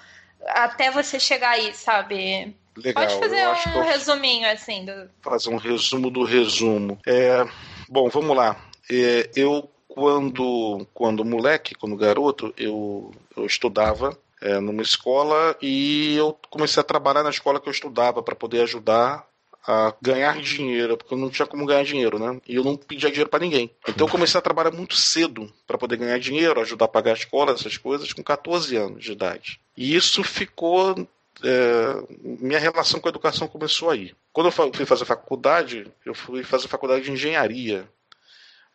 Até 0.45 0.91
você 0.91 1.19
chegar 1.19 1.51
aí, 1.51 1.75
sabe? 1.75 2.55
Legal. 2.77 3.07
Pode 3.07 3.19
fazer 3.19 3.49
um 3.49 3.83
resuminho 3.83 4.51
assim. 4.51 4.85
Do... 4.85 5.11
Fazer 5.23 5.51
um 5.51 5.57
resumo 5.57 6.11
do 6.11 6.25
resumo. 6.25 6.99
É, 7.07 7.47
bom, 7.89 8.09
vamos 8.09 8.37
lá. 8.37 8.57
É, 8.91 9.31
eu 9.35 9.71
quando 9.89 10.87
quando 10.93 11.25
moleque, 11.25 11.75
quando 11.75 11.97
garoto, 11.97 12.53
eu, 12.57 13.15
eu 13.35 13.47
estudava 13.47 14.17
é, 14.43 14.61
numa 14.61 14.83
escola 14.83 15.57
e 15.63 16.15
eu 16.17 16.39
comecei 16.51 16.81
a 16.81 16.85
trabalhar 16.85 17.23
na 17.23 17.31
escola 17.31 17.59
que 17.59 17.69
eu 17.69 17.73
estudava 17.73 18.23
para 18.23 18.35
poder 18.35 18.63
ajudar 18.63 19.27
a 19.67 19.93
ganhar 20.01 20.41
dinheiro, 20.41 20.97
porque 20.97 21.13
eu 21.13 21.19
não 21.19 21.29
tinha 21.29 21.47
como 21.47 21.67
ganhar 21.67 21.85
dinheiro, 21.85 22.19
né? 22.19 22.41
E 22.47 22.55
eu 22.55 22.63
não 22.63 22.77
pedia 22.77 23.11
dinheiro 23.11 23.29
para 23.29 23.45
ninguém. 23.45 23.71
Então 23.89 24.07
eu 24.07 24.11
comecei 24.11 24.39
a 24.39 24.43
trabalhar 24.43 24.71
muito 24.71 24.95
cedo 24.95 25.53
para 25.67 25.77
poder 25.77 25.97
ganhar 25.97 26.19
dinheiro, 26.19 26.61
ajudar 26.61 26.85
a 26.85 26.89
pagar 26.89 27.11
a 27.11 27.15
escola, 27.15 27.53
essas 27.53 27.77
coisas, 27.77 28.13
com 28.13 28.23
14 28.23 28.77
anos 28.77 29.05
de 29.05 29.13
idade. 29.13 29.61
E 29.77 29.95
isso 29.95 30.23
ficou. 30.23 31.09
É, 31.43 32.03
minha 32.23 32.59
relação 32.59 33.01
com 33.01 33.09
a 33.09 33.11
educação 33.11 33.49
começou 33.49 33.91
aí. 33.91 34.15
Quando 34.33 34.47
eu 34.47 34.53
fui 34.53 34.87
fazer 34.87 35.05
faculdade, 35.05 35.87
eu 36.05 36.15
fui 36.15 36.45
fazer 36.45 36.69
faculdade 36.69 37.05
de 37.05 37.13
engenharia. 37.13 37.89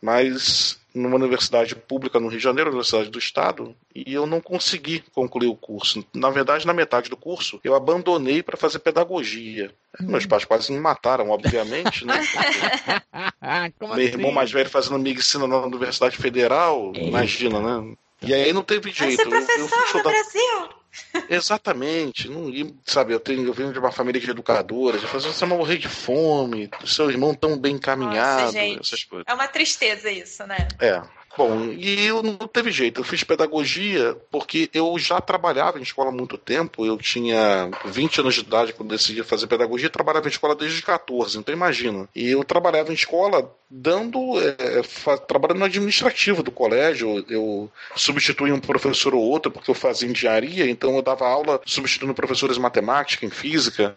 Mas 0.01 0.80
numa 0.93 1.15
universidade 1.15 1.75
pública 1.75 2.19
no 2.19 2.27
Rio 2.27 2.37
de 2.37 2.43
Janeiro, 2.43 2.69
Universidade 2.69 3.09
do 3.09 3.19
Estado, 3.19 3.75
e 3.95 4.13
eu 4.13 4.25
não 4.25 4.41
consegui 4.41 5.03
concluir 5.13 5.47
o 5.47 5.55
curso. 5.55 6.05
Na 6.13 6.29
verdade, 6.29 6.67
na 6.67 6.73
metade 6.73 7.09
do 7.09 7.17
curso, 7.17 7.59
eu 7.63 7.75
abandonei 7.75 8.43
para 8.43 8.57
fazer 8.57 8.79
pedagogia. 8.79 9.71
Meus 9.99 10.25
pais 10.25 10.45
quase 10.45 10.71
me 10.71 10.79
mataram, 10.79 11.29
obviamente, 11.29 12.05
né? 12.05 12.21
Meu 13.79 13.91
assim? 13.91 14.01
irmão 14.01 14.31
mais 14.31 14.51
velho 14.51 14.69
fazendo 14.69 14.99
medicina 14.99 15.47
na 15.47 15.57
Universidade 15.59 16.17
Federal, 16.17 16.93
imagina, 16.95 17.59
né? 17.59 17.95
E 18.21 18.33
aí 18.33 18.53
não 18.53 18.63
teve 18.63 18.91
Vai 18.91 19.09
jeito. 19.09 19.23
ser 19.23 19.27
Eu, 19.27 19.39
eu 19.39 19.67
fui 19.67 19.77
professor 19.77 19.97
no 19.97 20.03
Brasil. 20.03 20.80
Exatamente, 21.29 22.29
não 22.29 22.51
sabe, 22.85 23.13
eu 23.13 23.19
tenho 23.19 23.45
eu 23.45 23.53
venho 23.53 23.73
de 23.73 23.79
uma 23.79 23.91
família 23.91 24.19
de 24.19 24.29
educadoras, 24.29 25.01
eu 25.01 25.07
falei, 25.07 25.27
você 25.27 25.45
vai 25.45 25.57
morrer 25.57 25.77
de 25.77 25.87
fome, 25.87 26.69
seu 26.85 27.09
irmão 27.09 27.33
tão 27.33 27.57
bem 27.57 27.75
encaminhado, 27.75 28.43
Nossa, 28.43 28.51
gente. 28.51 28.81
essas 28.81 29.03
coisas. 29.03 29.25
É 29.27 29.33
uma 29.33 29.47
tristeza 29.47 30.09
isso, 30.11 30.45
né? 30.45 30.67
É. 30.79 31.01
Bom, 31.37 31.71
e 31.71 32.05
eu 32.05 32.21
não 32.21 32.35
teve 32.35 32.71
jeito, 32.71 32.99
eu 32.99 33.05
fiz 33.05 33.23
pedagogia 33.23 34.17
porque 34.29 34.69
eu 34.73 34.97
já 34.99 35.21
trabalhava 35.21 35.79
em 35.79 35.83
escola 35.83 36.09
há 36.09 36.11
muito 36.11 36.37
tempo, 36.37 36.85
eu 36.85 36.97
tinha 36.97 37.69
20 37.85 38.19
anos 38.19 38.33
de 38.35 38.41
idade 38.41 38.73
quando 38.73 38.89
decidi 38.89 39.23
fazer 39.23 39.47
pedagogia, 39.47 39.87
e 39.87 39.89
trabalhava 39.89 40.27
em 40.27 40.31
escola 40.31 40.55
desde 40.55 40.79
os 40.79 40.83
14, 40.83 41.37
então 41.37 41.53
imagina. 41.53 42.07
E 42.13 42.29
eu 42.29 42.43
trabalhava 42.43 42.91
em 42.91 42.95
escola 42.95 43.49
dando, 43.69 44.19
é, 44.41 44.81
trabalhando 45.25 45.59
no 45.59 45.65
administrativo 45.65 46.43
do 46.43 46.51
colégio, 46.51 47.25
eu 47.29 47.71
substituía 47.95 48.53
um 48.53 48.59
professor 48.59 49.15
ou 49.15 49.21
outro 49.21 49.49
porque 49.49 49.71
eu 49.71 49.75
fazia 49.75 50.09
engenharia, 50.09 50.69
então 50.69 50.95
eu 50.97 51.01
dava 51.01 51.25
aula 51.25 51.61
substituindo 51.65 52.13
professores 52.13 52.57
de 52.57 52.61
matemática, 52.61 53.25
em 53.25 53.29
física, 53.29 53.95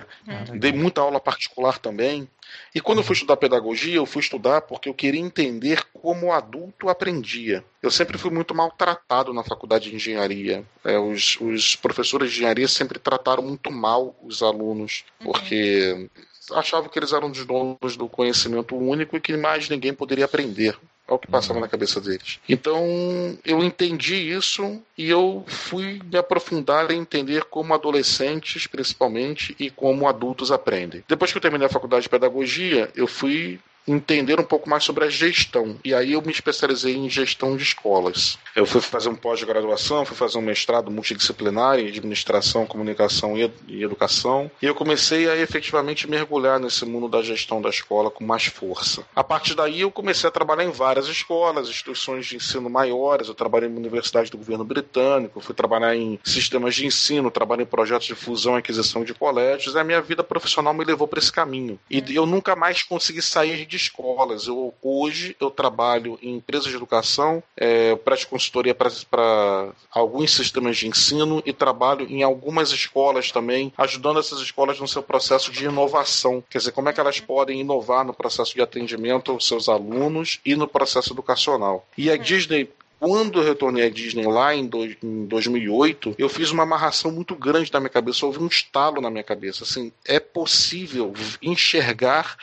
dei 0.54 0.72
muita 0.72 1.00
aula 1.00 1.18
particular 1.18 1.78
também. 1.78 2.28
E 2.74 2.80
quando 2.80 2.98
eu 2.98 3.04
fui 3.04 3.14
estudar 3.14 3.36
pedagogia, 3.36 3.96
eu 3.96 4.06
fui 4.06 4.20
estudar 4.20 4.62
porque 4.62 4.88
eu 4.88 4.94
queria 4.94 5.20
entender 5.20 5.84
como 5.92 6.26
o 6.26 6.32
adulto 6.32 6.88
aprendia. 6.88 7.64
Eu 7.82 7.90
sempre 7.90 8.18
fui 8.18 8.30
muito 8.30 8.54
maltratado 8.54 9.32
na 9.32 9.42
faculdade 9.42 9.90
de 9.90 9.96
engenharia. 9.96 10.64
É, 10.84 10.98
os, 10.98 11.38
os 11.40 11.76
professores 11.76 12.30
de 12.30 12.36
engenharia 12.36 12.68
sempre 12.68 12.98
trataram 12.98 13.42
muito 13.42 13.70
mal 13.70 14.16
os 14.22 14.42
alunos, 14.42 15.04
porque 15.20 16.08
achavam 16.52 16.88
que 16.88 16.98
eles 16.98 17.12
eram 17.12 17.30
os 17.30 17.44
donos 17.46 17.96
do 17.96 18.08
conhecimento 18.08 18.76
único 18.76 19.16
e 19.16 19.20
que 19.20 19.36
mais 19.36 19.68
ninguém 19.68 19.94
poderia 19.94 20.24
aprender. 20.24 20.78
É 21.06 21.12
o 21.12 21.18
que 21.18 21.30
passava 21.30 21.60
na 21.60 21.68
cabeça 21.68 22.00
deles. 22.00 22.40
Então, 22.48 23.38
eu 23.44 23.62
entendi 23.62 24.14
isso 24.14 24.82
e 24.96 25.10
eu 25.10 25.44
fui 25.46 26.00
me 26.02 26.16
aprofundar 26.16 26.90
em 26.90 27.00
entender 27.00 27.44
como 27.44 27.74
adolescentes, 27.74 28.66
principalmente, 28.66 29.54
e 29.58 29.70
como 29.70 30.08
adultos 30.08 30.50
aprendem. 30.50 31.04
Depois 31.06 31.30
que 31.30 31.36
eu 31.36 31.42
terminei 31.42 31.66
a 31.66 31.70
faculdade 31.70 32.04
de 32.04 32.08
pedagogia, 32.08 32.90
eu 32.96 33.06
fui 33.06 33.60
entender 33.86 34.40
um 34.40 34.44
pouco 34.44 34.68
mais 34.68 34.84
sobre 34.84 35.04
a 35.04 35.08
gestão. 35.08 35.76
E 35.84 35.94
aí 35.94 36.12
eu 36.12 36.22
me 36.22 36.32
especializei 36.32 36.96
em 36.96 37.08
gestão 37.08 37.56
de 37.56 37.62
escolas. 37.62 38.38
Eu 38.54 38.66
fui 38.66 38.80
fazer 38.80 39.08
um 39.08 39.14
pós-graduação, 39.14 40.04
fui 40.04 40.16
fazer 40.16 40.38
um 40.38 40.42
mestrado 40.42 40.90
multidisciplinar 40.90 41.78
em 41.78 41.88
administração, 41.88 42.66
comunicação 42.66 43.36
e 43.36 43.82
educação. 43.82 44.50
E 44.60 44.66
eu 44.66 44.74
comecei 44.74 45.28
a 45.28 45.36
efetivamente 45.36 46.08
mergulhar 46.08 46.58
nesse 46.58 46.84
mundo 46.84 47.08
da 47.08 47.22
gestão 47.22 47.60
da 47.60 47.68
escola 47.68 48.10
com 48.10 48.24
mais 48.24 48.46
força. 48.46 49.04
A 49.14 49.24
partir 49.24 49.54
daí 49.54 49.80
eu 49.80 49.90
comecei 49.90 50.28
a 50.28 50.32
trabalhar 50.32 50.64
em 50.64 50.70
várias 50.70 51.06
escolas, 51.06 51.68
instituições 51.68 52.26
de 52.26 52.36
ensino 52.36 52.70
maiores. 52.70 53.28
Eu 53.28 53.34
trabalhei 53.34 53.68
na 53.68 53.76
Universidade 53.76 54.30
do 54.30 54.38
Governo 54.38 54.64
Britânico, 54.64 55.40
fui 55.40 55.54
trabalhar 55.54 55.94
em 55.94 56.18
sistemas 56.24 56.74
de 56.74 56.86
ensino, 56.86 57.30
trabalhei 57.30 57.64
em 57.64 57.68
projetos 57.68 58.06
de 58.06 58.14
fusão 58.14 58.56
e 58.56 58.58
aquisição 58.58 59.04
de 59.04 59.14
colégios. 59.14 59.74
E 59.74 59.78
a 59.78 59.84
minha 59.84 60.00
vida 60.00 60.24
profissional 60.24 60.72
me 60.72 60.84
levou 60.84 61.06
para 61.06 61.18
esse 61.18 61.32
caminho. 61.32 61.78
E 61.90 62.02
eu 62.14 62.26
nunca 62.26 62.56
mais 62.56 62.82
consegui 62.82 63.20
sair 63.20 63.66
de 63.66 63.73
escolas. 63.76 64.46
Eu, 64.46 64.72
hoje 64.82 65.36
eu 65.40 65.50
trabalho 65.50 66.18
em 66.22 66.34
empresas 66.36 66.68
de 66.68 66.76
educação, 66.76 67.42
é, 67.56 67.94
presto 67.96 68.28
consultoria 68.28 68.74
para 68.74 69.70
alguns 69.90 70.32
sistemas 70.32 70.76
de 70.76 70.88
ensino 70.88 71.42
e 71.44 71.52
trabalho 71.52 72.06
em 72.08 72.22
algumas 72.22 72.70
escolas 72.70 73.30
também, 73.30 73.72
ajudando 73.76 74.18
essas 74.20 74.40
escolas 74.40 74.78
no 74.80 74.88
seu 74.88 75.02
processo 75.02 75.50
de 75.52 75.64
inovação. 75.64 76.42
Quer 76.48 76.58
dizer, 76.58 76.72
como 76.72 76.88
é 76.88 76.92
que 76.92 77.00
elas 77.00 77.20
podem 77.20 77.60
inovar 77.60 78.04
no 78.04 78.14
processo 78.14 78.54
de 78.54 78.62
atendimento 78.62 79.32
aos 79.32 79.46
seus 79.46 79.68
alunos 79.68 80.40
e 80.44 80.54
no 80.56 80.66
processo 80.68 81.12
educacional. 81.12 81.86
E 81.96 82.10
a 82.10 82.16
Disney 82.16 82.68
quando 83.00 83.38
eu 83.38 83.44
retornei 83.44 83.84
à 83.84 83.90
Disney 83.90 84.24
lá 84.26 84.54
em, 84.54 84.66
dois- 84.66 84.96
em 85.02 85.26
2008, 85.26 86.14
eu 86.16 86.26
fiz 86.26 86.50
uma 86.50 86.62
amarração 86.62 87.10
muito 87.12 87.34
grande 87.34 87.70
na 87.70 87.78
minha 87.78 87.90
cabeça, 87.90 88.24
houve 88.24 88.38
um 88.38 88.46
estalo 88.46 88.98
na 88.98 89.10
minha 89.10 89.22
cabeça. 89.22 89.62
Assim, 89.64 89.92
é 90.06 90.18
possível 90.18 91.12
enxergar 91.42 92.36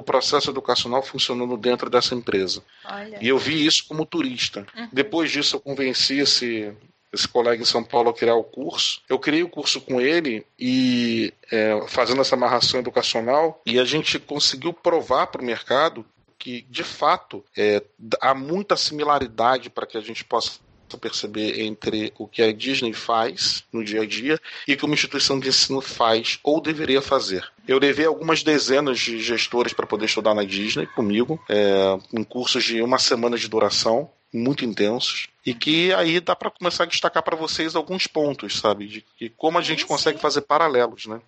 o 0.00 0.02
processo 0.02 0.50
educacional 0.50 1.02
funcionando 1.02 1.56
dentro 1.56 1.88
dessa 1.88 2.14
empresa. 2.14 2.62
Olha. 2.84 3.18
E 3.20 3.28
eu 3.28 3.38
vi 3.38 3.64
isso 3.64 3.84
como 3.86 4.06
turista. 4.06 4.66
Depois 4.92 5.30
disso, 5.30 5.56
eu 5.56 5.60
convenci 5.60 6.18
esse, 6.18 6.72
esse 7.12 7.28
colega 7.28 7.62
em 7.62 7.66
São 7.66 7.84
Paulo 7.84 8.10
a 8.10 8.14
criar 8.14 8.34
o 8.34 8.44
curso. 8.44 9.02
Eu 9.08 9.18
criei 9.18 9.42
o 9.42 9.48
curso 9.48 9.80
com 9.80 10.00
ele 10.00 10.44
e 10.58 11.32
é, 11.50 11.80
fazendo 11.88 12.20
essa 12.20 12.34
amarração 12.34 12.80
educacional, 12.80 13.60
e 13.64 13.78
a 13.78 13.84
gente 13.84 14.18
conseguiu 14.18 14.72
provar 14.72 15.26
para 15.28 15.42
o 15.42 15.44
mercado 15.44 16.04
que, 16.38 16.62
de 16.70 16.82
fato, 16.82 17.44
é, 17.56 17.82
há 18.20 18.34
muita 18.34 18.74
similaridade 18.74 19.68
para 19.68 19.86
que 19.86 19.98
a 19.98 20.00
gente 20.00 20.24
possa 20.24 20.58
perceber 21.00 21.60
entre 21.60 22.12
o 22.18 22.26
que 22.26 22.42
a 22.42 22.52
Disney 22.52 22.92
faz 22.92 23.64
no 23.72 23.84
dia 23.84 24.02
a 24.02 24.06
dia 24.06 24.40
e 24.66 24.72
o 24.72 24.76
que 24.76 24.84
uma 24.84 24.94
instituição 24.94 25.38
de 25.38 25.48
ensino 25.48 25.80
faz 25.80 26.38
ou 26.42 26.60
deveria 26.60 27.02
fazer. 27.02 27.48
Eu 27.70 27.78
levei 27.78 28.04
algumas 28.04 28.42
dezenas 28.42 28.98
de 28.98 29.20
gestores 29.20 29.72
para 29.72 29.86
poder 29.86 30.06
estudar 30.06 30.34
na 30.34 30.42
Disney 30.42 30.88
comigo, 30.88 31.40
é, 31.48 31.96
em 32.12 32.24
cursos 32.24 32.64
de 32.64 32.82
uma 32.82 32.98
semana 32.98 33.36
de 33.38 33.46
duração, 33.46 34.10
muito 34.34 34.64
intensos, 34.64 35.28
e 35.46 35.54
que 35.54 35.92
aí 35.94 36.18
dá 36.18 36.34
para 36.34 36.50
começar 36.50 36.82
a 36.82 36.86
destacar 36.86 37.22
para 37.22 37.36
vocês 37.36 37.76
alguns 37.76 38.08
pontos, 38.08 38.58
sabe, 38.58 38.88
de, 38.88 39.04
de 39.20 39.30
como 39.30 39.56
a 39.56 39.62
gente 39.62 39.82
Sim, 39.82 39.86
consegue 39.86 40.18
sim. 40.18 40.22
fazer 40.22 40.40
paralelos, 40.40 41.06
né? 41.06 41.20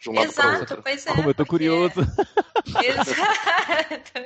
De 0.00 0.08
um 0.08 0.14
lado 0.14 0.32
para 0.32 0.44
Exato, 0.46 0.60
outro. 0.60 0.82
pois 0.82 1.06
é. 1.06 1.10
Como 1.14 1.28
eu 1.28 1.34
tô 1.34 1.44
porque- 1.44 1.50
curioso. 1.50 1.92
Exato. 2.82 4.20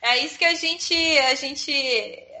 É 0.00 0.18
isso 0.24 0.38
que 0.38 0.44
a 0.44 0.54
gente, 0.54 0.94
a 1.18 1.34
gente. 1.34 1.72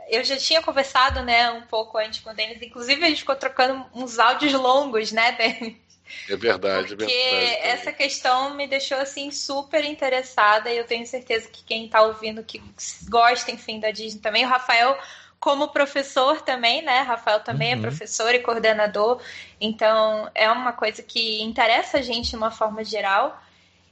Eu 0.08 0.22
já 0.22 0.36
tinha 0.36 0.62
conversado, 0.62 1.22
né, 1.24 1.50
um 1.50 1.62
pouco 1.62 1.98
antes 1.98 2.20
com 2.20 2.30
o 2.30 2.34
Denis. 2.34 2.62
Inclusive, 2.62 3.04
a 3.04 3.08
gente 3.08 3.18
ficou 3.22 3.34
trocando 3.34 3.84
uns 3.92 4.20
áudios 4.20 4.52
longos, 4.52 5.10
né, 5.10 5.32
Denis? 5.32 5.87
É 6.28 6.36
verdade, 6.36 6.96
Porque 6.96 7.04
é 7.12 7.40
verdade. 7.40 7.68
essa 7.68 7.92
questão 7.92 8.54
me 8.54 8.66
deixou 8.66 8.98
assim 8.98 9.30
super 9.30 9.84
interessada 9.84 10.70
e 10.70 10.76
eu 10.78 10.84
tenho 10.84 11.06
certeza 11.06 11.48
que 11.48 11.62
quem 11.64 11.86
está 11.86 12.02
ouvindo 12.02 12.42
que 12.44 12.62
gosta, 13.08 13.50
enfim, 13.50 13.80
da 13.80 13.90
Disney 13.90 14.20
também, 14.20 14.44
o 14.44 14.48
Rafael 14.48 14.98
como 15.40 15.68
professor 15.68 16.40
também, 16.42 16.82
né? 16.82 17.00
Rafael 17.02 17.40
também 17.40 17.72
Uhum. 17.72 17.78
é 17.78 17.80
professor 17.82 18.34
e 18.34 18.40
coordenador, 18.40 19.20
então 19.60 20.30
é 20.34 20.50
uma 20.50 20.72
coisa 20.72 21.02
que 21.02 21.40
interessa 21.42 21.98
a 21.98 22.02
gente 22.02 22.30
de 22.30 22.36
uma 22.36 22.50
forma 22.50 22.82
geral. 22.84 23.40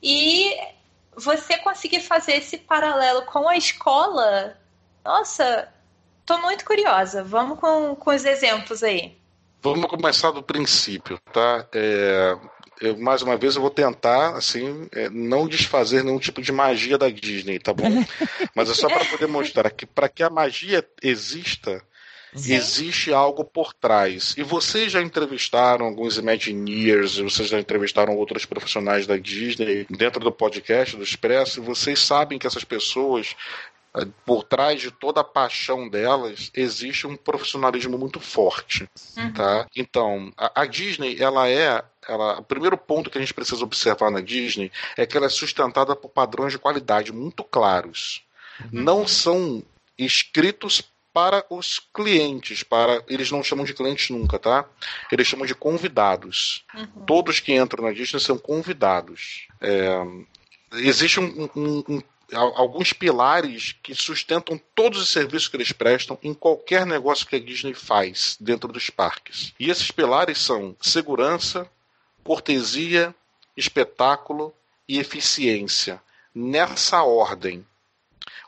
E 0.02 0.54
você 1.14 1.56
conseguir 1.58 2.00
fazer 2.00 2.34
esse 2.36 2.58
paralelo 2.58 3.22
com 3.22 3.48
a 3.48 3.56
escola, 3.56 4.58
nossa, 5.04 5.72
tô 6.26 6.38
muito 6.38 6.64
curiosa. 6.64 7.22
Vamos 7.24 7.58
com, 7.60 7.94
com 7.96 8.10
os 8.10 8.24
exemplos 8.24 8.82
aí. 8.82 9.16
Vamos 9.62 9.86
começar 9.86 10.30
do 10.30 10.42
princípio, 10.42 11.18
tá? 11.32 11.66
É, 11.72 12.36
eu, 12.80 12.96
mais 12.98 13.22
uma 13.22 13.36
vez 13.36 13.56
eu 13.56 13.62
vou 13.62 13.70
tentar, 13.70 14.36
assim, 14.36 14.86
é, 14.92 15.08
não 15.08 15.48
desfazer 15.48 16.04
nenhum 16.04 16.18
tipo 16.18 16.42
de 16.42 16.52
magia 16.52 16.98
da 16.98 17.08
Disney, 17.08 17.58
tá 17.58 17.72
bom? 17.72 17.84
Mas 18.54 18.70
é 18.70 18.74
só 18.74 18.88
para 18.88 19.04
poder 19.04 19.26
mostrar 19.26 19.70
que 19.70 19.86
para 19.86 20.08
que 20.08 20.22
a 20.22 20.30
magia 20.30 20.86
exista, 21.02 21.82
Sim. 22.34 22.54
existe 22.54 23.12
algo 23.12 23.44
por 23.44 23.72
trás. 23.72 24.34
E 24.36 24.42
vocês 24.42 24.92
já 24.92 25.00
entrevistaram 25.00 25.86
alguns 25.86 26.18
Imagineers, 26.18 27.16
vocês 27.16 27.48
já 27.48 27.58
entrevistaram 27.58 28.16
outros 28.16 28.44
profissionais 28.44 29.06
da 29.06 29.16
Disney 29.16 29.86
dentro 29.88 30.20
do 30.20 30.30
podcast 30.30 30.96
do 30.96 31.02
Expresso, 31.02 31.60
e 31.60 31.64
vocês 31.64 31.98
sabem 31.98 32.38
que 32.38 32.46
essas 32.46 32.64
pessoas 32.64 33.34
por 34.24 34.44
trás 34.44 34.80
de 34.80 34.90
toda 34.90 35.20
a 35.20 35.24
paixão 35.24 35.88
delas 35.88 36.50
existe 36.54 37.06
um 37.06 37.16
profissionalismo 37.16 37.96
muito 37.96 38.20
forte, 38.20 38.88
Uhum. 39.16 39.32
tá? 39.32 39.66
Então, 39.74 40.32
a, 40.36 40.62
a 40.62 40.66
Disney, 40.66 41.16
ela 41.20 41.48
é, 41.48 41.82
ela, 42.08 42.38
o 42.40 42.42
primeiro 42.42 42.76
ponto 42.76 43.08
que 43.10 43.16
a 43.16 43.20
gente 43.20 43.32
precisa 43.34 43.64
observar 43.64 44.10
na 44.10 44.20
Disney 44.20 44.70
é 44.96 45.06
que 45.06 45.16
ela 45.16 45.26
é 45.26 45.30
sustentada 45.30 45.96
por 45.96 46.08
padrões 46.10 46.52
de 46.52 46.58
qualidade 46.58 47.12
muito 47.12 47.42
claros. 47.42 48.22
Não 48.72 49.06
são 49.06 49.62
escritos 49.98 50.82
para 51.12 51.44
os 51.48 51.80
clientes, 51.94 52.62
para 52.62 53.02
eles 53.08 53.30
não 53.30 53.42
chamam 53.42 53.64
de 53.64 53.72
clientes 53.72 54.10
nunca, 54.10 54.38
tá? 54.38 54.66
Eles 55.10 55.26
chamam 55.26 55.46
de 55.46 55.54
convidados. 55.54 56.64
Uhum. 56.74 57.04
Todos 57.06 57.40
que 57.40 57.54
entram 57.54 57.84
na 57.84 57.92
Disney 57.92 58.20
são 58.20 58.36
convidados. 58.36 59.48
É, 59.60 59.88
existe 60.74 61.18
um- 61.18 61.48
um- 61.56 61.84
um- 61.88 62.02
alguns 62.32 62.92
pilares 62.92 63.76
que 63.82 63.94
sustentam 63.94 64.60
todos 64.74 65.00
os 65.00 65.08
serviços 65.08 65.48
que 65.48 65.56
eles 65.56 65.72
prestam 65.72 66.18
em 66.22 66.34
qualquer 66.34 66.84
negócio 66.84 67.26
que 67.26 67.36
a 67.36 67.40
Disney 67.40 67.74
faz 67.74 68.36
dentro 68.40 68.72
dos 68.72 68.90
parques. 68.90 69.54
E 69.58 69.70
esses 69.70 69.90
pilares 69.90 70.38
são 70.38 70.76
segurança, 70.80 71.70
cortesia, 72.24 73.14
espetáculo 73.56 74.52
e 74.88 74.98
eficiência. 74.98 76.02
Nessa 76.34 77.02
ordem. 77.02 77.64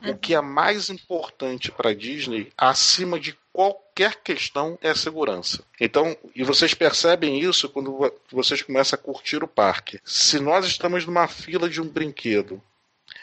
O 0.05 0.15
que 0.15 0.33
é 0.33 0.39
mais 0.39 0.89
importante 0.89 1.71
para 1.71 1.89
a 1.89 1.93
Disney, 1.93 2.53
acima 2.57 3.19
de 3.19 3.37
qualquer 3.51 4.15
questão, 4.23 4.77
é 4.81 4.91
a 4.91 4.95
segurança. 4.95 5.65
Então, 5.79 6.15
e 6.33 6.41
vocês 6.43 6.73
percebem 6.73 7.39
isso 7.39 7.67
quando 7.67 8.13
vocês 8.31 8.61
começam 8.61 8.97
a 8.97 9.01
curtir 9.01 9.43
o 9.43 9.47
parque. 9.47 9.99
Se 10.05 10.39
nós 10.39 10.65
estamos 10.65 11.05
numa 11.05 11.27
fila 11.27 11.69
de 11.69 11.81
um 11.81 11.87
brinquedo 11.87 12.61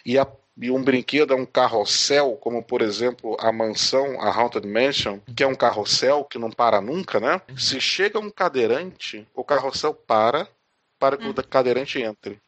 e 0.04 0.18
a 0.18 0.26
e 0.58 0.70
um 0.70 0.82
brinquedo 0.82 1.34
é 1.34 1.36
um 1.36 1.44
carrossel, 1.44 2.36
como 2.40 2.62
por 2.62 2.80
exemplo 2.80 3.36
a 3.38 3.52
mansão, 3.52 4.20
a 4.20 4.30
Haunted 4.30 4.66
Mansion, 4.66 5.20
que 5.36 5.42
é 5.42 5.46
um 5.46 5.54
carrossel 5.54 6.24
que 6.24 6.38
não 6.38 6.50
para 6.50 6.80
nunca, 6.80 7.20
né? 7.20 7.42
Uhum. 7.48 7.58
Se 7.58 7.80
chega 7.80 8.18
um 8.18 8.30
cadeirante, 8.30 9.26
o 9.34 9.44
carrossel 9.44 9.92
para 9.92 10.48
para 10.98 11.18
que 11.18 11.24
o 11.24 11.28
uhum. 11.28 11.34
cadeirante 11.34 12.00
entre. 12.00 12.40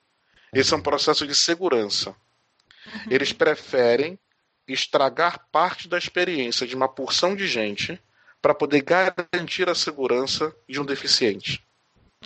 Esse 0.54 0.72
é 0.72 0.76
um 0.76 0.82
processo 0.82 1.26
de 1.26 1.34
segurança. 1.34 2.10
Uhum. 2.10 3.00
Eles 3.10 3.32
preferem 3.32 4.18
estragar 4.66 5.46
parte 5.52 5.86
da 5.86 5.98
experiência 5.98 6.66
de 6.66 6.74
uma 6.74 6.88
porção 6.88 7.36
de 7.36 7.46
gente 7.46 8.00
para 8.40 8.54
poder 8.54 8.82
garantir 8.82 9.68
a 9.68 9.74
segurança 9.74 10.54
de 10.66 10.80
um 10.80 10.84
deficiente. 10.84 11.62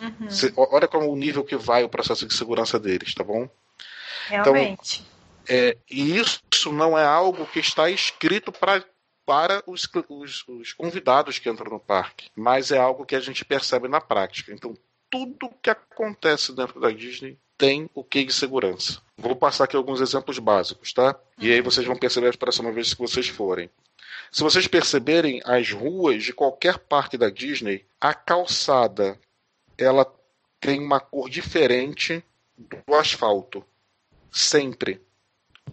Uhum. 0.01 0.67
olha 0.71 0.87
como 0.87 1.11
o 1.11 1.15
nível 1.15 1.43
que 1.43 1.55
vai 1.55 1.83
o 1.83 1.89
processo 1.89 2.25
de 2.25 2.33
segurança 2.33 2.79
deles, 2.79 3.13
tá 3.13 3.23
bom? 3.23 3.47
Realmente. 4.27 5.01
Então, 5.01 5.12
é, 5.47 5.77
e 5.89 6.17
isso 6.17 6.71
não 6.71 6.97
é 6.97 7.05
algo 7.05 7.45
que 7.45 7.59
está 7.59 7.89
escrito 7.89 8.51
pra, 8.51 8.83
para 9.25 9.63
os, 9.67 9.87
os, 10.09 10.47
os, 10.47 10.73
convidados 10.73 11.39
que 11.39 11.49
entram 11.49 11.71
no 11.71 11.79
parque, 11.79 12.29
mas 12.35 12.71
é 12.71 12.77
algo 12.77 13.05
que 13.05 13.15
a 13.15 13.19
gente 13.19 13.45
percebe 13.45 13.87
na 13.87 14.01
prática. 14.01 14.53
Então, 14.53 14.73
tudo 15.09 15.49
que 15.61 15.69
acontece 15.69 16.53
dentro 16.53 16.79
da 16.79 16.91
Disney 16.91 17.37
tem 17.57 17.89
o 17.93 18.03
que 18.03 18.23
de 18.23 18.33
segurança. 18.33 19.01
Vou 19.17 19.35
passar 19.35 19.65
aqui 19.65 19.75
alguns 19.75 20.01
exemplos 20.01 20.39
básicos, 20.39 20.91
tá? 20.91 21.17
E 21.37 21.51
aí 21.51 21.61
vocês 21.61 21.85
vão 21.85 21.95
perceber 21.95 22.29
a 22.29 22.37
próxima 22.37 22.71
vez 22.71 22.93
que 22.93 22.99
vocês 22.99 23.27
forem. 23.27 23.69
Se 24.31 24.41
vocês 24.41 24.67
perceberem 24.67 25.41
as 25.45 25.71
ruas 25.71 26.23
de 26.23 26.33
qualquer 26.33 26.79
parque 26.79 27.17
da 27.17 27.29
Disney, 27.29 27.85
a 28.01 28.13
calçada 28.13 29.19
ela 29.77 30.11
tem 30.59 30.79
uma 30.79 30.99
cor 30.99 31.29
diferente 31.29 32.23
do 32.57 32.95
asfalto. 32.95 33.63
Sempre. 34.31 34.99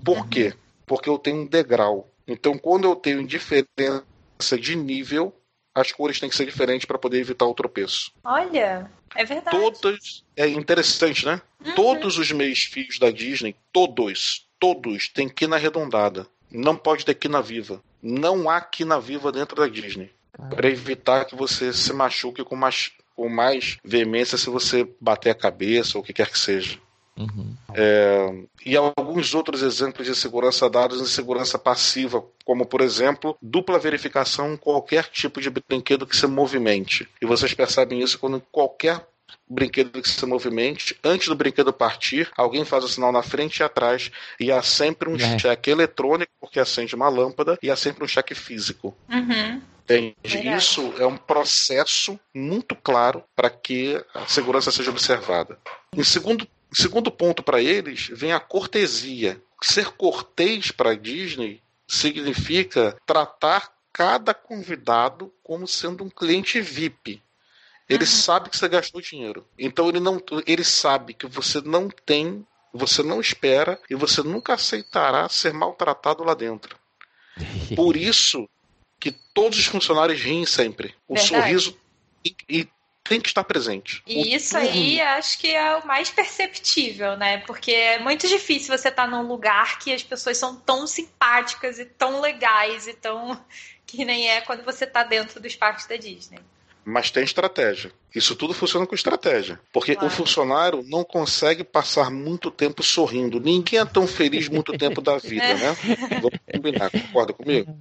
Por 0.04 0.28
quê? 0.28 0.54
Porque 0.86 1.08
eu 1.08 1.18
tenho 1.18 1.42
um 1.42 1.46
degrau. 1.46 2.10
Então, 2.26 2.56
quando 2.56 2.84
eu 2.84 2.96
tenho 2.96 3.26
diferença 3.26 4.58
de 4.58 4.76
nível, 4.76 5.34
as 5.74 5.92
cores 5.92 6.18
têm 6.18 6.28
que 6.28 6.36
ser 6.36 6.46
diferentes 6.46 6.84
para 6.84 6.98
poder 6.98 7.18
evitar 7.18 7.46
o 7.46 7.54
tropeço. 7.54 8.12
Olha, 8.24 8.90
é 9.14 9.24
verdade. 9.24 9.56
Todas. 9.56 10.24
É 10.36 10.48
interessante, 10.48 11.24
né? 11.26 11.40
Uhum. 11.64 11.74
Todos 11.74 12.18
os 12.18 12.30
meios 12.32 12.64
fios 12.64 12.98
da 12.98 13.10
Disney, 13.10 13.54
todos, 13.72 14.46
todos, 14.58 15.08
têm 15.08 15.28
quina 15.28 15.56
arredondada. 15.56 16.26
Não 16.50 16.76
pode 16.76 17.04
ter 17.04 17.14
quina 17.14 17.40
viva. 17.40 17.82
Não 18.02 18.48
há 18.48 18.60
quina 18.60 19.00
viva 19.00 19.30
dentro 19.30 19.56
da 19.56 19.68
Disney. 19.68 20.10
Para 20.48 20.68
evitar 20.68 21.24
que 21.26 21.36
você 21.36 21.72
se 21.72 21.92
machuque 21.92 22.42
com 22.44 22.56
mais, 22.56 22.92
com 23.14 23.28
mais 23.28 23.76
veemência 23.84 24.38
se 24.38 24.48
você 24.48 24.88
bater 25.00 25.30
a 25.30 25.34
cabeça 25.34 25.98
ou 25.98 26.02
o 26.02 26.06
que 26.06 26.12
quer 26.12 26.30
que 26.30 26.38
seja. 26.38 26.78
Uhum. 27.20 27.54
É, 27.74 28.44
e 28.64 28.76
alguns 28.76 29.34
outros 29.34 29.62
exemplos 29.62 30.06
de 30.06 30.14
segurança 30.14 30.70
dados 30.70 31.00
em 31.00 31.06
segurança 31.06 31.58
passiva, 31.58 32.24
como 32.44 32.64
por 32.64 32.80
exemplo, 32.80 33.36
dupla 33.42 33.78
verificação 33.78 34.54
em 34.54 34.56
qualquer 34.56 35.04
tipo 35.04 35.40
de 35.40 35.50
brinquedo 35.50 36.06
que 36.06 36.16
se 36.16 36.26
movimente. 36.26 37.06
E 37.20 37.26
vocês 37.26 37.52
percebem 37.52 38.00
isso 38.00 38.18
quando 38.18 38.42
qualquer 38.50 39.06
brinquedo 39.48 40.00
que 40.00 40.08
se 40.08 40.24
movimente, 40.26 40.96
antes 41.04 41.28
do 41.28 41.34
brinquedo 41.34 41.72
partir, 41.72 42.30
alguém 42.36 42.64
faz 42.64 42.84
o 42.84 42.88
sinal 42.88 43.12
na 43.12 43.22
frente 43.22 43.58
e 43.58 43.62
atrás, 43.62 44.10
e 44.38 44.50
há 44.50 44.62
sempre 44.62 45.08
um 45.08 45.16
é. 45.16 45.38
cheque 45.38 45.70
eletrônico, 45.70 46.32
porque 46.40 46.58
acende 46.58 46.94
uma 46.94 47.08
lâmpada, 47.08 47.58
e 47.62 47.70
há 47.70 47.76
sempre 47.76 48.04
um 48.04 48.08
cheque 48.08 48.34
físico. 48.34 48.96
Uhum. 49.08 49.60
Entende? 49.84 50.14
Isso 50.56 50.94
é 50.98 51.06
um 51.06 51.16
processo 51.16 52.18
muito 52.32 52.76
claro 52.76 53.24
para 53.34 53.50
que 53.50 54.00
a 54.14 54.26
segurança 54.26 54.70
seja 54.70 54.90
observada. 54.90 55.58
Em 55.96 56.04
segundo 56.04 56.46
segundo 56.72 57.10
ponto 57.10 57.42
para 57.42 57.60
eles 57.60 58.08
vem 58.12 58.32
a 58.32 58.40
cortesia. 58.40 59.40
Ser 59.62 59.90
cortês 59.92 60.70
para 60.70 60.92
a 60.92 60.96
Disney 60.96 61.62
significa 61.86 62.96
tratar 63.04 63.72
cada 63.92 64.32
convidado 64.32 65.32
como 65.42 65.66
sendo 65.66 66.04
um 66.04 66.10
cliente 66.10 66.60
VIP. 66.60 67.22
Ele 67.88 68.04
uhum. 68.04 68.10
sabe 68.10 68.50
que 68.50 68.56
você 68.56 68.68
gastou 68.68 69.00
dinheiro. 69.00 69.44
Então 69.58 69.88
ele 69.88 69.98
não, 69.98 70.22
ele 70.46 70.62
sabe 70.62 71.12
que 71.12 71.26
você 71.26 71.60
não 71.60 71.88
tem, 71.88 72.46
você 72.72 73.02
não 73.02 73.20
espera 73.20 73.80
e 73.90 73.96
você 73.96 74.22
nunca 74.22 74.54
aceitará 74.54 75.28
ser 75.28 75.52
maltratado 75.52 76.22
lá 76.22 76.34
dentro. 76.34 76.78
Por 77.74 77.96
isso 77.96 78.48
que 79.00 79.10
todos 79.34 79.58
os 79.58 79.66
funcionários 79.66 80.20
riem 80.20 80.46
sempre. 80.46 80.94
O 81.08 81.14
Verdade. 81.14 81.42
sorriso 81.42 81.76
e, 82.24 82.36
e 82.48 82.68
tem 83.02 83.20
que 83.20 83.28
estar 83.28 83.44
presente. 83.44 84.02
E 84.06 84.22
o 84.22 84.26
isso 84.36 84.56
aí 84.56 85.00
acho 85.00 85.38
que 85.38 85.54
é 85.54 85.76
o 85.76 85.86
mais 85.86 86.10
perceptível, 86.10 87.16
né? 87.16 87.38
Porque 87.38 87.72
é 87.72 87.98
muito 87.98 88.28
difícil 88.28 88.76
você 88.76 88.88
estar 88.88 89.08
num 89.08 89.26
lugar 89.26 89.78
que 89.78 89.92
as 89.92 90.02
pessoas 90.02 90.36
são 90.36 90.56
tão 90.56 90.86
simpáticas 90.86 91.78
e 91.78 91.84
tão 91.84 92.20
legais 92.20 92.86
e 92.86 92.94
tão. 92.94 93.38
que 93.86 94.04
nem 94.04 94.28
é 94.30 94.40
quando 94.40 94.64
você 94.64 94.84
está 94.84 95.02
dentro 95.02 95.40
dos 95.40 95.56
parques 95.56 95.86
da 95.86 95.96
Disney. 95.96 96.38
Mas 96.84 97.10
tem 97.10 97.22
estratégia. 97.24 97.92
Isso 98.14 98.34
tudo 98.34 98.54
funciona 98.54 98.86
com 98.86 98.94
estratégia. 98.94 99.60
Porque 99.72 99.94
claro. 99.94 100.08
o 100.08 100.10
funcionário 100.10 100.84
não 100.86 101.04
consegue 101.04 101.62
passar 101.62 102.10
muito 102.10 102.50
tempo 102.50 102.82
sorrindo. 102.82 103.40
Ninguém 103.40 103.80
é 103.80 103.84
tão 103.84 104.06
feliz 104.06 104.48
muito 104.48 104.76
tempo 104.78 105.00
da 105.00 105.18
vida, 105.18 105.54
né? 105.54 105.76
Vamos 106.20 106.38
combinar, 106.52 106.90
concorda 106.90 107.32
comigo? 107.32 107.76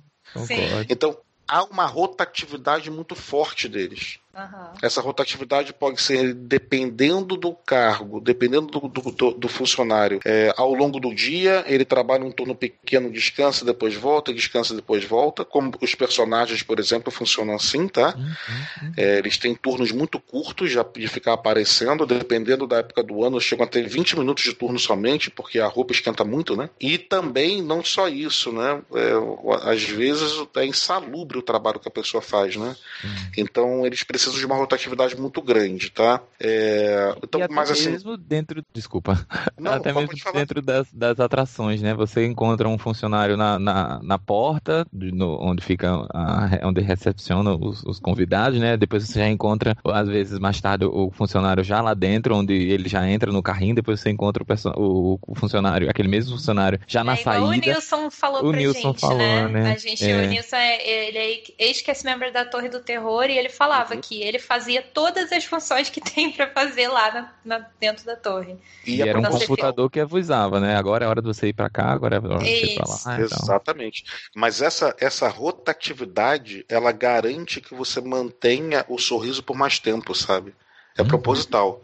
Sim. 0.46 0.58
Então, 0.90 1.18
há 1.48 1.64
uma 1.64 1.86
rotatividade 1.86 2.92
muito 2.92 3.16
forte 3.16 3.68
deles. 3.68 4.20
Uhum. 4.36 4.74
Essa 4.82 5.02
rotatividade 5.02 5.74
pode 5.74 6.00
ser 6.02 6.34
dependendo 6.34 7.36
do 7.36 7.52
cargo, 7.54 8.22
dependendo 8.22 8.68
do, 8.68 8.88
do, 8.88 9.32
do 9.32 9.48
funcionário. 9.48 10.20
É, 10.24 10.54
ao 10.56 10.74
longo 10.74 11.00
do 11.00 11.14
dia, 11.14 11.64
ele 11.68 11.84
trabalha 11.84 12.24
um 12.24 12.32
turno 12.32 12.54
pequeno, 12.54 13.12
descansa, 13.12 13.66
depois 13.66 13.96
volta, 13.96 14.32
descansa, 14.32 14.76
depois 14.76 15.04
volta. 15.04 15.44
Como 15.44 15.74
os 15.82 15.96
personagens, 15.96 16.62
por 16.62 16.80
exemplo, 16.80 17.12
funcionam 17.12 17.56
assim, 17.56 17.88
tá? 17.88 18.16
Uhum. 18.16 18.94
É, 18.96 19.18
eles 19.18 19.38
têm 19.38 19.56
turnos 19.56 19.92
muito 19.92 20.20
curtos 20.20 20.72
já 20.72 20.84
de 20.84 21.08
ficar 21.08 21.34
aparecendo, 21.34 22.06
dependendo 22.06 22.68
da 22.68 22.78
época 22.78 23.02
do 23.02 23.24
ano, 23.24 23.42
chegam 23.42 23.66
a 23.66 23.68
ter 23.68 23.88
20 23.88 24.18
minutos 24.18 24.44
de 24.44 24.54
turno 24.54 24.78
somente, 24.78 25.32
porque 25.32 25.60
a 25.60 25.68
roupa 25.68 25.92
esquenta 25.92 26.24
muito, 26.24 26.56
né? 26.56 26.70
E 26.80 27.00
também, 27.00 27.64
não 27.64 27.84
só 27.84 28.08
isso, 28.08 28.52
né? 28.52 28.80
É, 28.94 29.70
às 29.72 29.84
vezes 29.84 30.32
é 30.56 30.66
insalubre 30.66 31.40
o 31.40 31.44
trabalho 31.44 31.80
que 31.80 31.88
a 31.88 31.92
pessoa 31.92 32.22
faz, 32.22 32.56
né? 32.56 32.76
Uhum. 33.04 33.32
Então, 33.36 33.86
eles 33.86 34.04
precisam 34.04 34.19
precisa 34.20 34.38
de 34.38 34.46
uma 34.46 34.56
rotatividade 34.56 35.20
muito 35.20 35.42
grande, 35.42 35.90
tá? 35.90 36.22
É, 36.40 37.16
então, 37.24 37.40
e 37.40 37.44
até 37.44 37.54
mas 37.54 37.72
assim. 37.72 37.92
mesmo 37.92 38.18
dentro. 38.18 38.64
Desculpa. 38.74 39.26
Não, 39.58 39.72
até 39.74 39.94
mesmo 39.94 40.10
dentro 40.34 40.62
das, 40.62 40.92
das 40.92 41.20
atrações, 41.20 41.82
né? 41.82 41.94
Você 41.94 42.26
encontra 42.26 42.68
um 42.68 42.78
funcionário 42.78 43.38
na, 43.38 43.58
na, 43.58 44.00
na 44.04 44.20
porta, 44.20 44.86
no, 44.92 45.40
onde 45.42 45.64
fica 45.64 46.06
a, 46.14 46.60
onde 46.64 46.82
recepciona 46.82 47.56
os, 47.56 47.84
os, 47.84 48.00
convidados, 48.00 48.60
né? 48.60 48.76
Depois 48.76 49.08
você 49.08 49.20
já 49.20 49.30
encontra, 49.30 49.78
às 49.86 50.08
vezes, 50.08 50.38
mais 50.38 50.60
tarde, 50.60 50.86
o 50.86 51.10
funcionário 51.12 51.64
já 51.64 51.82
lá 51.82 51.94
dentro, 51.94 52.36
onde 52.36 52.54
ele 52.54 52.90
já 52.90 53.08
entra 53.08 53.32
no 53.32 53.42
carrinho, 53.42 53.76
depois 53.76 54.02
você 54.02 54.10
encontra 54.10 54.44
o, 54.76 55.18
o 55.26 55.36
funcionário, 55.36 55.90
aquele 55.90 56.10
mesmo 56.10 56.36
funcionário, 56.36 56.80
já 56.88 57.02
é, 57.02 57.04
na 57.04 57.16
saída. 57.16 57.46
O 57.46 57.52
Nilson 57.54 58.10
falou 58.10 58.46
o 58.46 58.50
pra 58.52 58.60
Nilson 58.60 58.90
gente, 58.90 59.02
falou, 59.02 59.18
né? 59.18 59.48
né? 59.48 59.72
A 59.72 59.78
gente, 59.78 60.06
é. 60.06 60.26
O 60.26 60.28
Nilson 60.28 60.56
é, 60.56 61.08
ele 61.08 61.18
é 61.18 61.44
ex-cast 61.68 62.06
member 62.06 62.34
da 62.34 62.44
Torre 62.44 62.70
do 62.70 62.80
Terror 62.80 63.26
e 63.30 63.38
ele 63.38 63.50
falava 63.50 63.96
uhum. 63.96 64.02
que 64.02 64.09
ele 64.16 64.40
fazia 64.40 64.82
todas 64.82 65.32
as 65.32 65.44
funções 65.46 65.90
que 65.90 66.00
tem 66.02 66.32
para 66.32 66.50
fazer 66.50 66.88
lá 66.88 67.12
na, 67.12 67.34
na, 67.44 67.68
dentro 67.80 68.06
da 68.06 68.16
torre. 68.16 68.58
E, 68.86 68.96
e 68.96 69.02
era 69.02 69.20
um 69.20 69.24
computador 69.24 69.90
que 69.90 70.00
avisava, 70.00 70.60
né? 70.60 70.76
Agora 70.76 71.06
é 71.06 71.08
hora 71.08 71.22
de 71.22 71.28
você 71.28 71.48
ir 71.48 71.54
para 71.54 71.70
cá, 71.70 71.92
agora 71.92 72.16
é 72.16 72.20
hora 72.20 72.40
de 72.40 72.46
você 72.46 72.66
ir 72.66 72.76
para 72.76 72.90
lá. 72.90 73.00
Ah, 73.06 73.22
então. 73.22 73.38
Exatamente. 73.42 74.04
Mas 74.36 74.62
essa, 74.62 74.96
essa 75.00 75.28
rotatividade, 75.28 76.66
ela 76.70 76.92
garante 76.92 77.62
que 77.62 77.74
você 77.74 78.02
mantenha 78.02 78.86
o 78.88 78.98
sorriso 78.98 79.44
por 79.44 79.56
mais 79.56 79.80
tempo, 79.80 80.16
sabe? 80.16 80.54
É 80.98 81.02
uhum. 81.02 81.08
proposital. 81.08 81.82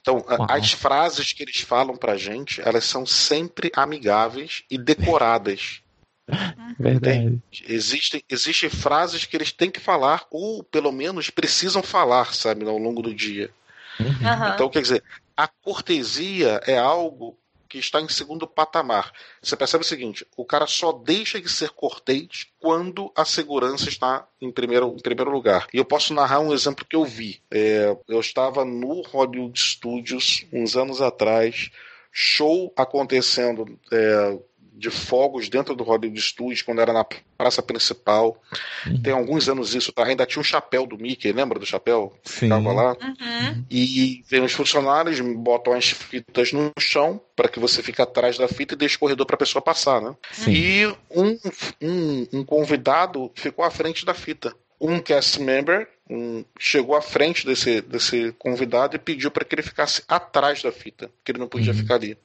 Então, 0.00 0.16
uhum. 0.16 0.46
as 0.48 0.72
frases 0.72 1.32
que 1.32 1.42
eles 1.42 1.60
falam 1.60 1.96
pra 1.96 2.16
gente, 2.16 2.60
elas 2.60 2.84
são 2.84 3.04
sempre 3.04 3.70
amigáveis 3.74 4.62
e 4.70 4.78
decoradas. 4.78 5.82
Verdade. 6.78 7.40
Existem, 7.68 8.22
existem 8.28 8.68
frases 8.68 9.24
que 9.24 9.36
eles 9.36 9.52
têm 9.52 9.70
que 9.70 9.80
falar, 9.80 10.26
ou 10.30 10.62
pelo 10.62 10.92
menos 10.92 11.30
precisam 11.30 11.82
falar, 11.82 12.34
sabe, 12.34 12.66
ao 12.66 12.78
longo 12.78 13.02
do 13.02 13.14
dia. 13.14 13.50
Uhum. 13.98 14.54
Então, 14.54 14.68
quer 14.68 14.82
dizer, 14.82 15.02
a 15.36 15.48
cortesia 15.48 16.60
é 16.66 16.76
algo 16.76 17.38
que 17.68 17.78
está 17.78 18.00
em 18.00 18.08
segundo 18.08 18.46
patamar. 18.46 19.12
Você 19.42 19.56
percebe 19.56 19.84
o 19.84 19.86
seguinte: 19.86 20.26
o 20.36 20.44
cara 20.44 20.66
só 20.66 20.92
deixa 20.92 21.40
de 21.40 21.48
ser 21.48 21.70
cortês 21.70 22.46
quando 22.58 23.12
a 23.14 23.24
segurança 23.24 23.88
está 23.88 24.26
em 24.40 24.50
primeiro, 24.50 24.94
em 24.96 25.02
primeiro 25.02 25.30
lugar. 25.30 25.66
E 25.72 25.78
eu 25.78 25.84
posso 25.84 26.14
narrar 26.14 26.40
um 26.40 26.52
exemplo 26.52 26.86
que 26.88 26.96
eu 26.96 27.04
vi. 27.04 27.40
É, 27.50 27.96
eu 28.08 28.20
estava 28.20 28.64
no 28.64 29.02
Hollywood 29.02 29.58
Studios 29.58 30.46
uns 30.52 30.76
anos 30.76 31.00
atrás, 31.00 31.70
show 32.12 32.72
acontecendo. 32.76 33.78
É, 33.92 34.38
de 34.76 34.90
fogos 34.90 35.48
dentro 35.48 35.74
do 35.74 35.82
Hollywood 35.82 36.20
Studios, 36.20 36.62
quando 36.62 36.80
era 36.80 36.92
na 36.92 37.04
praça 37.36 37.62
principal. 37.62 38.40
Uhum. 38.86 39.02
Tem 39.02 39.12
alguns 39.12 39.48
anos 39.48 39.74
isso, 39.74 39.92
tá? 39.92 40.04
Ainda 40.04 40.26
tinha 40.26 40.40
o 40.40 40.42
um 40.42 40.44
chapéu 40.44 40.86
do 40.86 40.98
Mickey, 40.98 41.32
lembra 41.32 41.58
do 41.58 41.64
chapéu? 41.66 42.12
Sim. 42.22 42.46
Ficava 42.46 42.72
lá. 42.72 42.92
Uhum. 42.92 43.64
E 43.70 44.22
vem 44.28 44.42
os 44.44 44.52
funcionários, 44.52 45.18
botam 45.20 45.72
as 45.72 45.90
fitas 45.90 46.52
no 46.52 46.70
chão 46.78 47.20
para 47.34 47.48
que 47.48 47.58
você 47.58 47.82
fique 47.82 48.02
atrás 48.02 48.36
da 48.36 48.46
fita 48.46 48.74
e 48.74 48.76
deixe 48.76 48.98
corredor 48.98 49.26
para 49.26 49.36
a 49.36 49.38
pessoa 49.38 49.62
passar, 49.62 50.00
né? 50.00 50.14
Sim. 50.32 50.52
E 50.52 50.86
um, 51.10 51.38
um, 51.80 52.26
um 52.32 52.44
convidado 52.44 53.30
ficou 53.34 53.64
à 53.64 53.70
frente 53.70 54.04
da 54.04 54.14
fita. 54.14 54.54
Um 54.78 55.00
cast 55.00 55.40
member 55.40 55.88
um, 56.08 56.44
chegou 56.58 56.94
à 56.94 57.02
frente 57.02 57.44
desse, 57.46 57.80
desse 57.80 58.32
convidado 58.38 58.94
e 58.94 58.98
pediu 58.98 59.30
para 59.30 59.44
que 59.44 59.54
ele 59.54 59.62
ficasse 59.62 60.02
atrás 60.06 60.62
da 60.62 60.70
fita, 60.70 61.10
que 61.24 61.32
ele 61.32 61.38
não 61.38 61.48
podia 61.48 61.72
Uhum. 61.72 61.78
ficar 61.78 61.94
ali. 61.94 62.16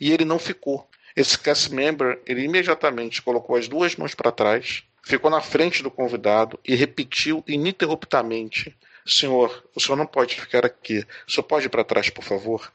E 0.00 0.12
ele 0.12 0.24
não 0.24 0.38
ficou. 0.38 0.88
Esse 1.18 1.36
cast 1.36 1.74
member, 1.74 2.20
ele 2.24 2.44
imediatamente 2.44 3.20
colocou 3.20 3.56
as 3.56 3.66
duas 3.66 3.96
mãos 3.96 4.14
para 4.14 4.30
trás, 4.30 4.84
ficou 5.02 5.28
na 5.28 5.40
frente 5.40 5.82
do 5.82 5.90
convidado 5.90 6.60
e 6.64 6.76
repetiu 6.76 7.42
ininterruptamente: 7.48 8.72
Senhor, 9.04 9.64
o 9.74 9.80
senhor 9.80 9.96
não 9.96 10.06
pode 10.06 10.40
ficar 10.40 10.64
aqui. 10.64 11.04
O 11.26 11.32
senhor 11.32 11.42
pode 11.42 11.66
ir 11.66 11.70
para 11.70 11.82
trás, 11.82 12.08
por 12.08 12.22
favor? 12.22 12.72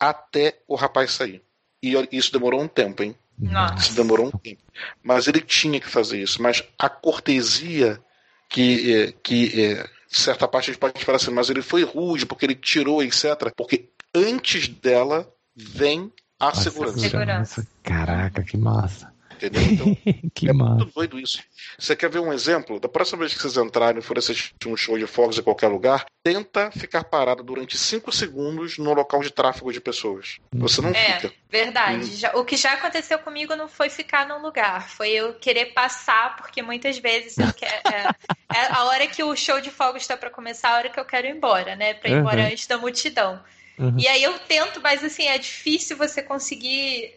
Até 0.00 0.58
o 0.66 0.74
rapaz 0.74 1.12
sair. 1.12 1.42
E 1.82 1.92
isso 2.12 2.32
demorou 2.32 2.62
um 2.62 2.66
tempo, 2.66 3.02
hein? 3.02 3.14
Nossa. 3.38 3.74
Isso 3.74 3.94
demorou 3.94 4.28
um 4.28 4.30
tempo. 4.30 4.62
Mas 5.02 5.28
ele 5.28 5.42
tinha 5.42 5.78
que 5.78 5.90
fazer 5.90 6.22
isso. 6.22 6.40
Mas 6.40 6.64
a 6.78 6.88
cortesia 6.88 8.02
que, 8.48 8.94
eh, 8.94 9.14
que 9.22 9.60
eh, 9.60 9.86
certa 10.08 10.48
parte 10.48 10.70
a 10.70 10.72
gente 10.72 10.80
pode 10.80 11.04
falar 11.04 11.16
assim, 11.16 11.30
mas 11.30 11.50
ele 11.50 11.60
foi 11.60 11.84
rude 11.84 12.24
porque 12.24 12.46
ele 12.46 12.54
tirou, 12.54 13.02
etc. 13.02 13.52
Porque 13.54 13.90
antes 14.14 14.66
dela 14.66 15.30
vem 15.54 16.10
a 16.38 16.54
segurança. 16.54 16.98
Segurança. 16.98 17.66
Caraca, 17.82 18.42
que 18.42 18.56
massa. 18.56 19.14
Entendeu? 19.36 19.62
Então, 19.62 19.96
que 20.34 20.48
é 20.48 20.52
massa. 20.54 20.74
muito 20.76 20.94
doido 20.94 21.20
isso. 21.20 21.42
Você 21.78 21.94
quer 21.94 22.08
ver 22.08 22.20
um 22.20 22.32
exemplo? 22.32 22.80
Da 22.80 22.88
próxima 22.88 23.18
vez 23.18 23.34
que 23.34 23.40
vocês 23.40 23.56
entrarem 23.58 23.98
e 23.98 24.02
forem 24.02 24.18
assistir 24.18 24.54
um 24.66 24.74
show 24.74 24.98
de 24.98 25.06
fogos 25.06 25.38
em 25.38 25.42
qualquer 25.42 25.68
lugar, 25.68 26.06
tenta 26.24 26.70
ficar 26.70 27.04
parado 27.04 27.42
durante 27.42 27.76
5 27.76 28.10
segundos 28.10 28.78
no 28.78 28.94
local 28.94 29.20
de 29.20 29.30
tráfego 29.30 29.70
de 29.70 29.78
pessoas. 29.78 30.38
Você 30.54 30.80
não 30.80 30.88
É, 30.88 31.20
fica. 31.20 31.34
verdade. 31.50 32.16
Já- 32.16 32.32
o 32.34 32.46
que 32.46 32.56
já 32.56 32.72
aconteceu 32.72 33.18
comigo 33.18 33.54
não 33.54 33.68
foi 33.68 33.90
ficar 33.90 34.26
num 34.26 34.40
lugar, 34.40 34.88
foi 34.88 35.10
eu 35.10 35.34
querer 35.34 35.66
passar, 35.74 36.36
porque 36.36 36.62
muitas 36.62 36.96
vezes 36.98 37.36
eu 37.36 37.52
quero, 37.52 37.74
é, 37.92 38.08
é 38.54 38.72
a 38.72 38.84
hora 38.84 39.06
que 39.06 39.22
o 39.22 39.36
show 39.36 39.60
de 39.60 39.70
fogos 39.70 40.00
está 40.00 40.16
para 40.16 40.30
começar, 40.30 40.70
a 40.70 40.76
hora 40.76 40.88
que 40.88 40.98
eu 40.98 41.04
quero 41.04 41.26
ir 41.26 41.36
embora, 41.36 41.76
né? 41.76 41.92
Para 41.92 42.08
ir 42.08 42.14
Uhum. 42.14 42.20
embora 42.20 42.46
antes 42.46 42.66
da 42.66 42.78
multidão. 42.78 43.38
Uhum. 43.78 43.96
E 43.98 44.08
aí 44.08 44.22
eu 44.22 44.38
tento, 44.40 44.80
mas 44.80 45.04
assim, 45.04 45.26
é 45.26 45.36
difícil 45.38 45.96
você 45.96 46.22
conseguir 46.22 47.14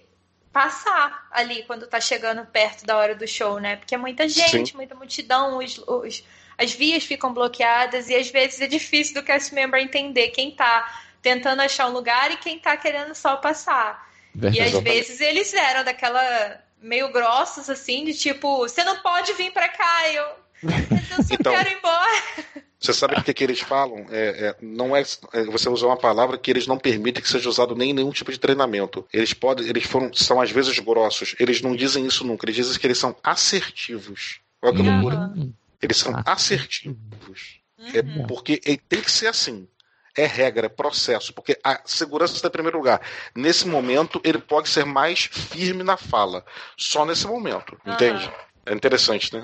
passar 0.51 1.27
ali 1.31 1.63
quando 1.63 1.87
tá 1.87 2.01
chegando 2.01 2.45
perto 2.45 2.85
da 2.85 2.97
hora 2.97 3.15
do 3.15 3.27
show, 3.27 3.59
né? 3.59 3.75
Porque 3.77 3.95
é 3.95 3.97
muita 3.97 4.27
gente, 4.27 4.75
muita 4.75 4.95
multidão, 4.95 5.57
os, 5.59 5.77
os- 5.87 6.23
as 6.57 6.73
vias 6.73 7.03
ficam 7.05 7.33
bloqueadas 7.33 8.09
e 8.09 8.15
às 8.15 8.29
vezes 8.29 8.59
é 8.59 8.67
difícil 8.67 9.13
do 9.13 9.23
cast 9.23 9.53
member 9.53 9.79
entender 9.81 10.29
quem 10.29 10.51
tá 10.51 11.01
tentando 11.21 11.61
achar 11.61 11.87
um 11.87 11.93
lugar 11.93 12.31
e 12.31 12.37
quem 12.37 12.59
tá 12.59 12.75
querendo 12.75 13.13
só 13.15 13.37
passar. 13.37 14.09
E 14.35 14.39
Verdade. 14.39 14.61
às 14.61 14.67
Exatamente. 14.69 14.93
vezes 14.97 15.21
eles 15.21 15.53
eram 15.53 15.83
daquela 15.83 16.61
meio 16.81 17.11
grossos 17.11 17.69
assim, 17.69 18.05
de 18.05 18.13
tipo, 18.13 18.57
você 18.59 18.83
não 18.83 18.97
pode 19.01 19.33
vir 19.33 19.51
pra 19.51 19.67
cá, 19.69 20.09
eu, 20.11 20.23
eu 20.63 21.23
só 21.23 21.33
Então. 21.35 21.53
quero 21.53 21.69
ir 21.69 21.77
embora. 21.77 22.23
Você 22.79 22.93
sabe 22.93 23.15
o 23.15 23.23
que, 23.23 23.33
que 23.33 23.43
eles 23.43 23.59
falam? 23.59 24.05
É, 24.09 24.47
é, 24.47 24.55
não 24.61 24.95
é, 24.95 25.01
é, 25.33 25.43
você 25.45 25.67
usa 25.67 25.85
uma 25.85 25.97
palavra 25.97 26.37
que 26.37 26.49
eles 26.49 26.65
não 26.65 26.77
permitem 26.77 27.21
que 27.21 27.27
seja 27.27 27.49
usado 27.49 27.75
nem 27.75 27.89
em 27.89 27.93
nenhum 27.93 28.11
tipo 28.11 28.31
de 28.31 28.39
treinamento. 28.39 29.05
Eles 29.11 29.33
podem, 29.33 29.67
eles 29.67 29.83
foram, 29.83 30.13
são 30.13 30.39
às 30.39 30.49
vezes 30.49 30.79
grossos. 30.79 31.35
Eles 31.39 31.61
não 31.61 31.75
dizem 31.75 32.05
isso 32.05 32.23
nunca. 32.23 32.45
Eles 32.45 32.55
dizem 32.55 32.79
que 32.79 32.87
eles 32.87 32.97
são 32.97 33.13
assertivos. 33.21 34.39
Olha 34.61 34.73
que 34.73 34.81
Uhum. 34.81 34.91
loucura. 34.91 35.17
Aham. 35.17 35.53
Eles 35.81 35.97
são 35.97 36.13
assertivos. 36.25 37.59
É 37.93 37.99
Uhum. 37.99 38.27
porque 38.27 38.57
tem 38.57 39.01
que 39.01 39.11
ser 39.11 39.27
assim. 39.27 39.67
É 40.15 40.25
regra, 40.25 40.65
é 40.65 40.69
processo. 40.69 41.33
Porque 41.33 41.57
a 41.63 41.81
segurança 41.85 42.33
está 42.33 42.47
em 42.47 42.51
primeiro 42.51 42.77
lugar. 42.77 43.01
Nesse 43.35 43.67
momento, 43.67 44.21
ele 44.23 44.39
pode 44.39 44.69
ser 44.69 44.85
mais 44.85 45.25
firme 45.31 45.83
na 45.83 45.97
fala. 45.97 46.45
Só 46.77 47.05
nesse 47.05 47.27
momento. 47.27 47.77
Entende? 47.85 48.31
É 48.65 48.73
interessante, 48.73 49.33
né? 49.33 49.43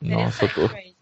Nossa, 0.00 0.44
eu 0.44 0.48
tô. 0.54 0.70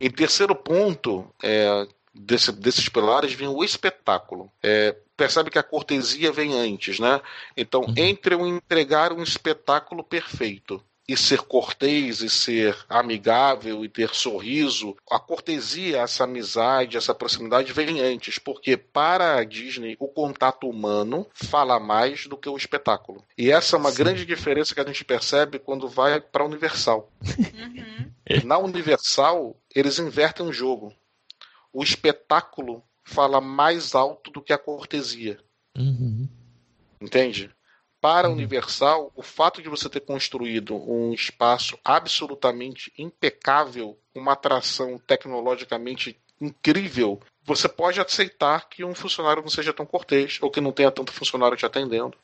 Em 0.00 0.10
terceiro 0.10 0.54
ponto, 0.54 1.28
é, 1.42 1.86
desse- 2.14 2.52
desses 2.52 2.88
pilares 2.88 3.32
vem 3.34 3.48
o 3.48 3.62
espetáculo. 3.62 4.50
É, 4.62 4.96
percebe 5.16 5.50
que 5.50 5.58
a 5.58 5.62
cortesia 5.62 6.32
vem 6.32 6.54
antes, 6.58 6.98
né? 6.98 7.20
Então, 7.56 7.82
Uhum. 7.82 7.94
entre 7.96 8.34
o 8.34 8.46
entregar 8.46 9.12
um 9.12 9.22
espetáculo 9.22 10.02
perfeito 10.02 10.82
e 11.10 11.16
ser 11.16 11.42
cortês 11.42 12.20
e 12.20 12.30
ser 12.30 12.76
amigável 12.88 13.84
e 13.84 13.88
ter 13.88 14.14
sorriso, 14.14 14.96
a 15.10 15.18
cortesia, 15.18 15.98
essa 15.98 16.22
amizade, 16.22 16.96
essa 16.96 17.12
proximidade 17.12 17.72
vem 17.72 18.00
antes, 18.00 18.38
porque 18.38 18.76
para 18.76 19.36
a 19.36 19.44
Disney 19.44 19.96
o 19.98 20.06
contato 20.06 20.68
humano 20.68 21.26
fala 21.34 21.80
mais 21.80 22.28
do 22.28 22.36
que 22.36 22.48
o 22.48 22.56
espetáculo. 22.56 23.24
E 23.36 23.50
essa 23.50 23.74
é 23.74 23.78
uma 23.78 23.90
Sim. 23.90 23.96
grande 23.98 24.24
diferença 24.24 24.72
que 24.72 24.80
a 24.80 24.86
gente 24.86 25.04
percebe 25.04 25.58
quando 25.58 25.88
vai 25.88 26.20
para 26.20 26.44
a 26.44 26.46
Universal. 26.46 27.10
Uhum. 27.20 28.10
Na 28.44 28.58
Universal, 28.58 29.56
eles 29.74 29.98
invertem 29.98 30.46
o 30.46 30.52
jogo. 30.52 30.94
O 31.72 31.82
espetáculo 31.82 32.84
fala 33.02 33.40
mais 33.40 33.96
alto 33.96 34.30
do 34.30 34.40
que 34.40 34.52
a 34.52 34.58
cortesia. 34.58 35.40
Uhum. 35.76 36.28
Entende? 37.00 37.50
Para 38.00 38.28
a 38.28 38.30
Uhum. 38.30 38.36
Universal, 38.36 39.12
o 39.14 39.22
fato 39.22 39.60
de 39.60 39.68
você 39.68 39.88
ter 39.88 40.00
construído 40.00 40.74
um 40.74 41.12
espaço 41.12 41.78
absolutamente 41.84 42.92
impecável, 42.96 43.98
uma 44.14 44.32
atração 44.32 44.98
tecnologicamente 44.98 46.18
incrível, 46.40 47.20
você 47.42 47.68
pode 47.68 48.00
aceitar 48.00 48.68
que 48.68 48.82
um 48.84 48.94
funcionário 48.94 49.42
não 49.42 49.50
seja 49.50 49.72
tão 49.72 49.84
cortês 49.84 50.38
ou 50.40 50.50
que 50.50 50.60
não 50.60 50.72
tenha 50.72 50.90
tanto 50.90 51.12
funcionário 51.12 51.56
te 51.56 51.66
atendendo. 51.66 52.16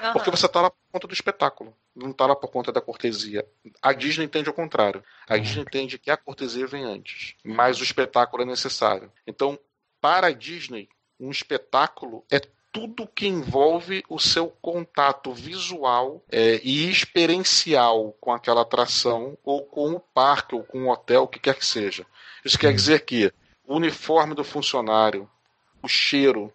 Aham. 0.00 0.14
Porque 0.14 0.30
você 0.30 0.46
está 0.46 0.62
lá 0.62 0.70
por 0.70 0.78
conta 0.90 1.06
do 1.06 1.12
espetáculo, 1.12 1.76
não 1.94 2.10
está 2.10 2.26
lá 2.26 2.34
por 2.34 2.50
conta 2.50 2.72
da 2.72 2.80
cortesia. 2.80 3.46
A 3.82 3.92
Disney 3.92 4.24
entende 4.24 4.48
o 4.48 4.54
contrário. 4.54 5.04
A 5.28 5.34
Uhum. 5.34 5.42
Disney 5.42 5.62
entende 5.62 5.98
que 5.98 6.10
a 6.10 6.16
cortesia 6.16 6.66
vem 6.66 6.84
antes, 6.84 7.34
mas 7.44 7.78
o 7.78 7.84
espetáculo 7.84 8.42
é 8.42 8.46
necessário. 8.46 9.12
Então, 9.26 9.58
para 10.00 10.28
a 10.28 10.32
Disney, 10.32 10.88
um 11.20 11.30
espetáculo 11.30 12.24
é 12.30 12.40
tudo 12.72 13.06
que 13.06 13.26
envolve 13.26 14.02
o 14.08 14.18
seu 14.18 14.48
contato 14.62 15.32
visual 15.32 16.22
é, 16.30 16.58
e 16.64 16.88
experiencial 16.90 18.16
com 18.20 18.32
aquela 18.32 18.62
atração, 18.62 19.36
ou 19.44 19.62
com 19.64 19.92
o 19.92 20.00
parque, 20.00 20.54
ou 20.54 20.64
com 20.64 20.84
o 20.84 20.90
hotel, 20.90 21.24
o 21.24 21.28
que 21.28 21.38
quer 21.38 21.54
que 21.54 21.66
seja. 21.66 22.06
Isso 22.44 22.58
quer 22.58 22.68
Uhum. 22.68 22.74
dizer 22.76 23.04
que 23.04 23.32
o 23.66 23.76
uniforme 23.76 24.34
do 24.34 24.42
funcionário, 24.42 25.28
o 25.82 25.88
cheiro, 25.88 26.52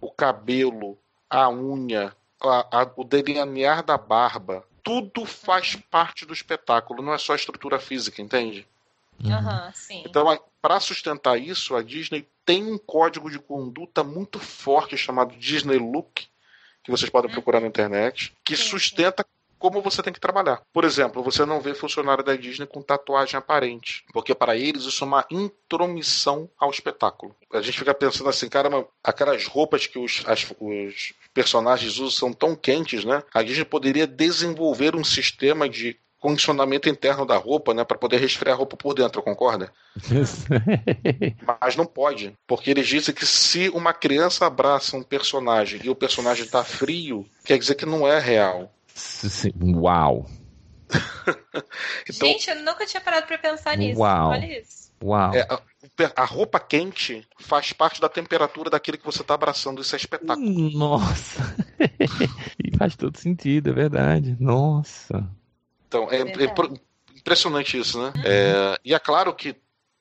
o 0.00 0.10
cabelo, 0.10 0.96
a 1.28 1.50
unha, 1.50 2.14
a- 2.40 2.82
a- 2.82 2.92
o 2.96 3.02
delinear 3.02 3.82
da 3.82 3.98
barba, 3.98 4.64
tudo 4.82 5.26
faz 5.26 5.74
parte 5.76 6.24
do 6.24 6.32
espetáculo, 6.32 7.02
não 7.02 7.12
é 7.12 7.18
só 7.18 7.32
a 7.32 7.36
estrutura 7.36 7.78
física, 7.78 8.22
entende? 8.22 8.66
Uhum. 9.24 10.02
Então, 10.04 10.40
para 10.62 10.80
sustentar 10.80 11.38
isso, 11.40 11.74
a 11.74 11.82
Disney 11.82 12.26
tem 12.44 12.64
um 12.64 12.78
código 12.78 13.30
de 13.30 13.38
conduta 13.38 14.02
muito 14.04 14.38
forte 14.38 14.96
chamado 14.96 15.36
Disney 15.36 15.78
Look, 15.78 16.26
que 16.82 16.90
vocês 16.90 17.10
podem 17.10 17.30
procurar 17.30 17.60
na 17.60 17.66
internet, 17.66 18.32
que 18.44 18.56
Sim, 18.56 18.62
sim. 18.62 18.68
sustenta 18.70 19.26
como 19.58 19.82
você 19.82 20.02
tem 20.02 20.12
que 20.12 20.20
trabalhar. 20.20 20.62
Por 20.72 20.84
exemplo, 20.84 21.20
você 21.22 21.44
não 21.44 21.60
vê 21.60 21.74
funcionário 21.74 22.22
da 22.22 22.36
Disney 22.36 22.66
com 22.66 22.80
tatuagem 22.80 23.36
aparente, 23.36 24.04
porque 24.12 24.32
para 24.34 24.56
eles 24.56 24.84
isso 24.84 25.02
é 25.02 25.06
uma 25.06 25.26
intromissão 25.30 26.48
ao 26.58 26.70
espetáculo. 26.70 27.34
A 27.52 27.60
gente 27.60 27.78
fica 27.78 27.92
pensando 27.92 28.28
assim, 28.30 28.48
caramba, 28.48 28.86
aquelas 29.02 29.46
roupas 29.46 29.86
que 29.86 29.98
os, 29.98 30.22
as- 30.26 30.46
os 30.60 31.12
personagens 31.34 31.98
usam 31.98 32.10
são 32.10 32.32
tão 32.32 32.54
quentes, 32.54 33.04
né? 33.04 33.22
A 33.34 33.42
Disney 33.42 33.64
poderia 33.64 34.06
desenvolver 34.06 34.94
um 34.94 35.04
sistema 35.04 35.68
de 35.68 35.98
condicionamento 36.20 36.88
interno 36.88 37.24
da 37.24 37.36
roupa, 37.36 37.72
né, 37.72 37.84
para 37.84 37.98
poder 37.98 38.18
resfriar 38.18 38.54
a 38.54 38.58
roupa 38.58 38.76
por 38.76 38.94
dentro, 38.94 39.22
concorda? 39.22 39.72
Mas 41.60 41.76
não 41.76 41.86
pode, 41.86 42.36
porque 42.46 42.70
eles 42.70 42.86
dizem 42.86 43.14
que 43.14 43.26
se 43.26 43.68
uma 43.70 43.92
criança 43.92 44.46
abraça 44.46 44.96
um 44.96 45.02
personagem 45.02 45.80
e 45.84 45.90
o 45.90 45.94
personagem 45.94 46.44
está 46.44 46.64
frio, 46.64 47.26
quer 47.44 47.58
dizer 47.58 47.74
que 47.74 47.86
não 47.86 48.06
é 48.06 48.18
real. 48.18 48.72
Sim, 48.94 49.52
Uau. 49.76 50.26
Então, 52.08 52.28
Gente, 52.28 52.48
eu 52.48 52.56
nunca 52.62 52.86
tinha 52.86 53.00
parado 53.00 53.26
pra 53.26 53.36
pensar 53.36 53.76
nisso. 53.76 54.00
Uau. 54.00 54.30
Olha 54.30 54.60
isso. 54.60 54.90
Uau. 55.02 55.34
é, 55.34 55.42
a, 55.42 55.60
a 56.22 56.24
roupa 56.24 56.58
quente 56.58 57.26
faz 57.38 57.72
parte 57.72 58.00
da 58.00 58.08
temperatura 58.08 58.70
daquele 58.70 58.96
que 58.96 59.04
você 59.04 59.22
está 59.22 59.34
abraçando. 59.34 59.82
Isso 59.82 59.94
é 59.94 59.98
espetáculo. 59.98 60.70
Nossa. 60.72 61.54
e 62.64 62.76
faz 62.76 62.96
todo 62.96 63.18
sentido, 63.18 63.70
é 63.70 63.72
verdade. 63.72 64.36
Nossa. 64.40 65.28
Então, 65.88 66.08
é, 66.10 66.18
é 66.20 67.16
impressionante 67.16 67.78
isso, 67.78 68.00
né? 68.00 68.12
É, 68.24 68.78
e 68.84 68.94
é 68.94 68.98
claro 68.98 69.34
que 69.34 69.56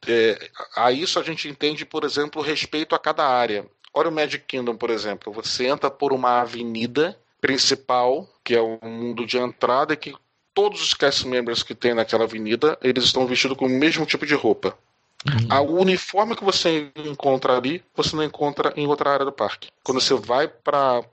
é, 0.06 0.50
a 0.76 0.92
isso 0.92 1.20
a 1.20 1.24
gente 1.24 1.48
entende, 1.48 1.86
por 1.86 2.04
exemplo, 2.04 2.42
o 2.42 2.46
respeito 2.46 2.94
a 2.94 3.00
cada 3.00 3.26
área. 3.26 3.66
Olha 3.94 4.10
o 4.10 4.12
Magic 4.12 4.46
Kingdom, 4.46 4.76
por 4.76 4.90
exemplo. 4.90 5.34
Você 5.34 5.66
entra 5.66 5.90
por 5.90 6.14
uma 6.14 6.42
avenida 6.42 7.18
principal, 7.42 8.28
que 8.44 8.54
é 8.54 8.62
o 8.62 8.78
mundo 8.84 9.26
de 9.26 9.38
entrada, 9.38 9.94
e 9.94 9.98
que 9.98 10.14
todos 10.54 10.82
os 10.82 10.94
cast 10.94 11.28
members 11.28 11.64
que 11.64 11.74
tem 11.74 11.94
naquela 11.94 12.26
avenida, 12.26 12.78
eles 12.82 13.06
estão 13.06 13.26
vestidos 13.26 13.58
com 13.58 13.66
o 13.66 13.70
mesmo 13.70 14.06
tipo 14.06 14.26
de 14.26 14.36
roupa. 14.36 14.78
Uhum. 15.26 15.78
O 15.78 15.82
uniforme 15.82 16.36
que 16.36 16.44
você 16.44 16.92
encontra 16.96 17.58
ali, 17.58 17.84
você 17.96 18.16
não 18.16 18.24
encontra 18.24 18.74
em 18.76 18.88
outra 18.88 19.12
área 19.12 19.26
do 19.26 19.32
parque. 19.32 19.70
Quando 19.84 20.00
você 20.00 20.14
vai 20.14 20.48
para 20.48 21.04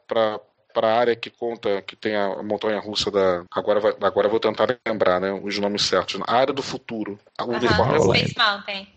para 0.74 0.88
a 0.88 0.98
área 0.98 1.16
que 1.16 1.30
conta, 1.30 1.80
que 1.80 1.94
tem 1.94 2.16
a 2.16 2.42
montanha 2.42 2.80
russa 2.80 3.10
da. 3.10 3.44
Agora, 3.50 3.78
vai, 3.78 3.94
agora 4.02 4.28
vou 4.28 4.40
tentar 4.40 4.76
lembrar 4.84 5.20
né, 5.20 5.32
os 5.32 5.58
nomes 5.58 5.82
certos. 5.82 6.20
A 6.26 6.36
área 6.36 6.52
do 6.52 6.62
futuro. 6.62 7.18
O 7.40 7.44
uhum, 7.44 7.56
uniforme 7.56 7.94
é 7.94 8.00
Space 8.00 8.34
Mountain. 8.36 8.88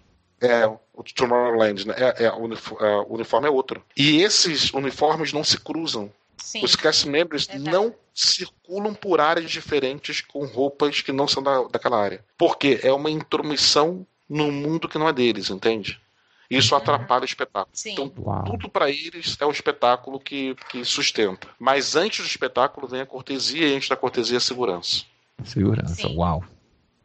É, 0.41 0.67
o 0.67 1.03
Tomorrowland, 1.15 1.87
né? 1.87 1.95
É, 1.97 2.25
é, 2.25 2.31
o, 2.31 2.39
uniforme, 2.39 2.87
é, 2.87 2.95
o 2.95 3.13
uniforme 3.13 3.47
é 3.47 3.51
outro. 3.51 3.83
E 3.95 4.21
esses 4.21 4.73
uniformes 4.73 5.31
não 5.31 5.43
se 5.43 5.59
cruzam. 5.59 6.11
Sim. 6.37 6.63
Os 6.63 6.75
cast 6.75 7.07
members 7.07 7.47
não 7.47 7.93
circulam 8.13 8.93
por 8.93 9.19
áreas 9.19 9.49
diferentes 9.49 10.21
com 10.21 10.45
roupas 10.45 11.01
que 11.01 11.11
não 11.11 11.27
são 11.27 11.41
da, 11.41 11.63
daquela 11.63 11.99
área. 12.01 12.23
Porque 12.37 12.79
é 12.83 12.91
uma 12.91 13.09
intromissão 13.09 14.05
no 14.29 14.51
mundo 14.51 14.87
que 14.89 14.97
não 14.97 15.07
é 15.07 15.13
deles, 15.13 15.49
entende? 15.49 15.99
Isso 16.49 16.73
uhum. 16.73 16.81
atrapalha 16.81 17.23
o 17.23 17.25
espetáculo. 17.25 17.69
Sim. 17.73 17.91
Então, 17.91 18.13
Uau. 18.19 18.43
tudo 18.45 18.69
para 18.69 18.89
eles 18.89 19.37
é 19.39 19.45
o 19.45 19.51
espetáculo 19.51 20.19
que, 20.19 20.55
que 20.69 20.83
sustenta. 20.85 21.47
Mas 21.59 21.95
antes 21.95 22.19
do 22.19 22.29
espetáculo 22.29 22.87
vem 22.87 23.01
a 23.01 23.05
cortesia 23.05 23.67
e 23.67 23.75
antes 23.75 23.89
da 23.89 23.95
cortesia 23.95 24.37
a 24.37 24.41
segurança. 24.41 25.03
Segurança, 25.43 25.95
Sim. 25.95 26.15
uau. 26.15 26.43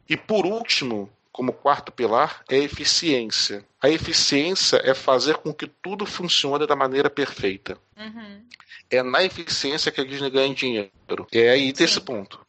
E 0.09 0.17
por 0.17 0.45
último, 0.45 1.09
como 1.31 1.51
quarto 1.51 1.91
pilar, 1.91 2.43
é 2.49 2.55
a 2.55 2.63
eficiência. 2.63 3.65
A 3.81 3.89
eficiência 3.89 4.81
é 4.83 4.93
fazer 4.93 5.37
com 5.37 5.53
que 5.53 5.67
tudo 5.67 6.05
funcione 6.05 6.67
da 6.67 6.75
maneira 6.75 7.09
perfeita. 7.09 7.77
Uhum. 7.97 8.41
É 8.89 9.01
na 9.01 9.23
eficiência 9.23 9.91
que 9.91 9.99
a 9.99 10.05
Disney 10.05 10.29
ganha 10.29 10.53
dinheiro. 10.53 10.91
É 11.31 11.49
aí 11.49 11.73
desse 11.73 11.99
ponto. 11.99 12.39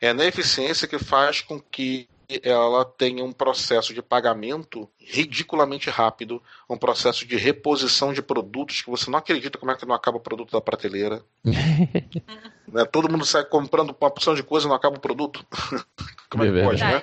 É 0.00 0.12
na 0.12 0.24
eficiência 0.24 0.86
que 0.86 0.98
faz 0.98 1.40
com 1.40 1.60
que 1.60 2.08
ela 2.42 2.84
tenha 2.84 3.24
um 3.24 3.32
processo 3.32 3.94
de 3.94 4.02
pagamento 4.02 4.88
ridiculamente 4.98 5.88
rápido, 5.88 6.42
um 6.68 6.76
processo 6.76 7.26
de 7.26 7.36
reposição 7.36 8.12
de 8.12 8.20
produtos 8.20 8.82
que 8.82 8.90
você 8.90 9.10
não 9.10 9.18
acredita 9.18 9.58
como 9.58 9.72
é 9.72 9.76
que 9.76 9.86
não 9.86 9.94
acaba 9.94 10.18
o 10.18 10.20
produto 10.20 10.52
da 10.52 10.60
prateleira. 10.60 11.22
né? 12.68 12.84
Todo 12.92 13.10
mundo 13.10 13.24
sai 13.24 13.44
comprando 13.44 13.96
uma 13.98 14.10
porção 14.10 14.34
de 14.34 14.42
coisa 14.42 14.66
e 14.66 14.68
não 14.68 14.76
acaba 14.76 14.96
o 14.96 15.00
produto. 15.00 15.44
como 16.28 16.44
é, 16.44 16.48
é 16.48 16.52
que 16.52 16.62
pode, 16.62 16.84
né? 16.84 17.02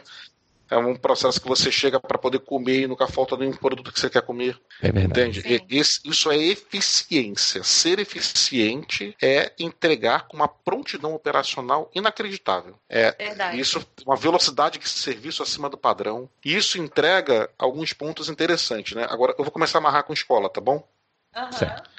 É 0.70 0.78
um 0.78 0.96
processo 0.96 1.40
que 1.40 1.48
você 1.48 1.72
chega 1.72 2.00
para 2.00 2.18
poder 2.18 2.40
comer 2.40 2.82
e 2.82 2.88
nunca 2.88 3.08
falta 3.08 3.38
nenhum 3.38 3.54
produto 3.54 3.92
que 3.92 4.00
você 4.00 4.10
quer 4.10 4.22
comer. 4.22 4.60
É 4.82 4.92
verdade. 4.92 5.40
Entende? 5.40 5.66
Esse, 5.70 6.00
isso 6.06 6.32
é 6.32 6.38
eficiência. 6.38 7.64
Ser 7.64 8.00
eficiente 8.00 9.16
é 9.22 9.52
entregar 9.60 10.28
com 10.28 10.38
uma 10.38 10.48
prontidão 10.48 11.14
operacional 11.14 11.90
inacreditável. 11.94 12.76
É 12.90 13.12
verdade. 13.12 13.60
isso, 13.60 13.86
uma 14.06 14.16
velocidade 14.16 14.80
de 14.80 14.90
serviço 14.90 15.44
acima 15.44 15.70
do 15.70 15.78
padrão. 15.78 16.30
E 16.44 16.56
isso 16.56 16.78
entrega 16.80 17.50
alguns 17.58 17.94
pontos 17.94 18.30
interessantes, 18.30 18.96
né? 18.96 19.06
Agora 19.10 19.36
eu 19.38 19.44
vou 19.44 19.52
começar 19.52 19.78
a 19.78 19.82
amarrar 19.82 20.04
com 20.04 20.14
escola, 20.14 20.50
tá 20.50 20.62
bom? 20.62 20.84
Uhum. 21.36 21.52
Certo. 21.52 21.90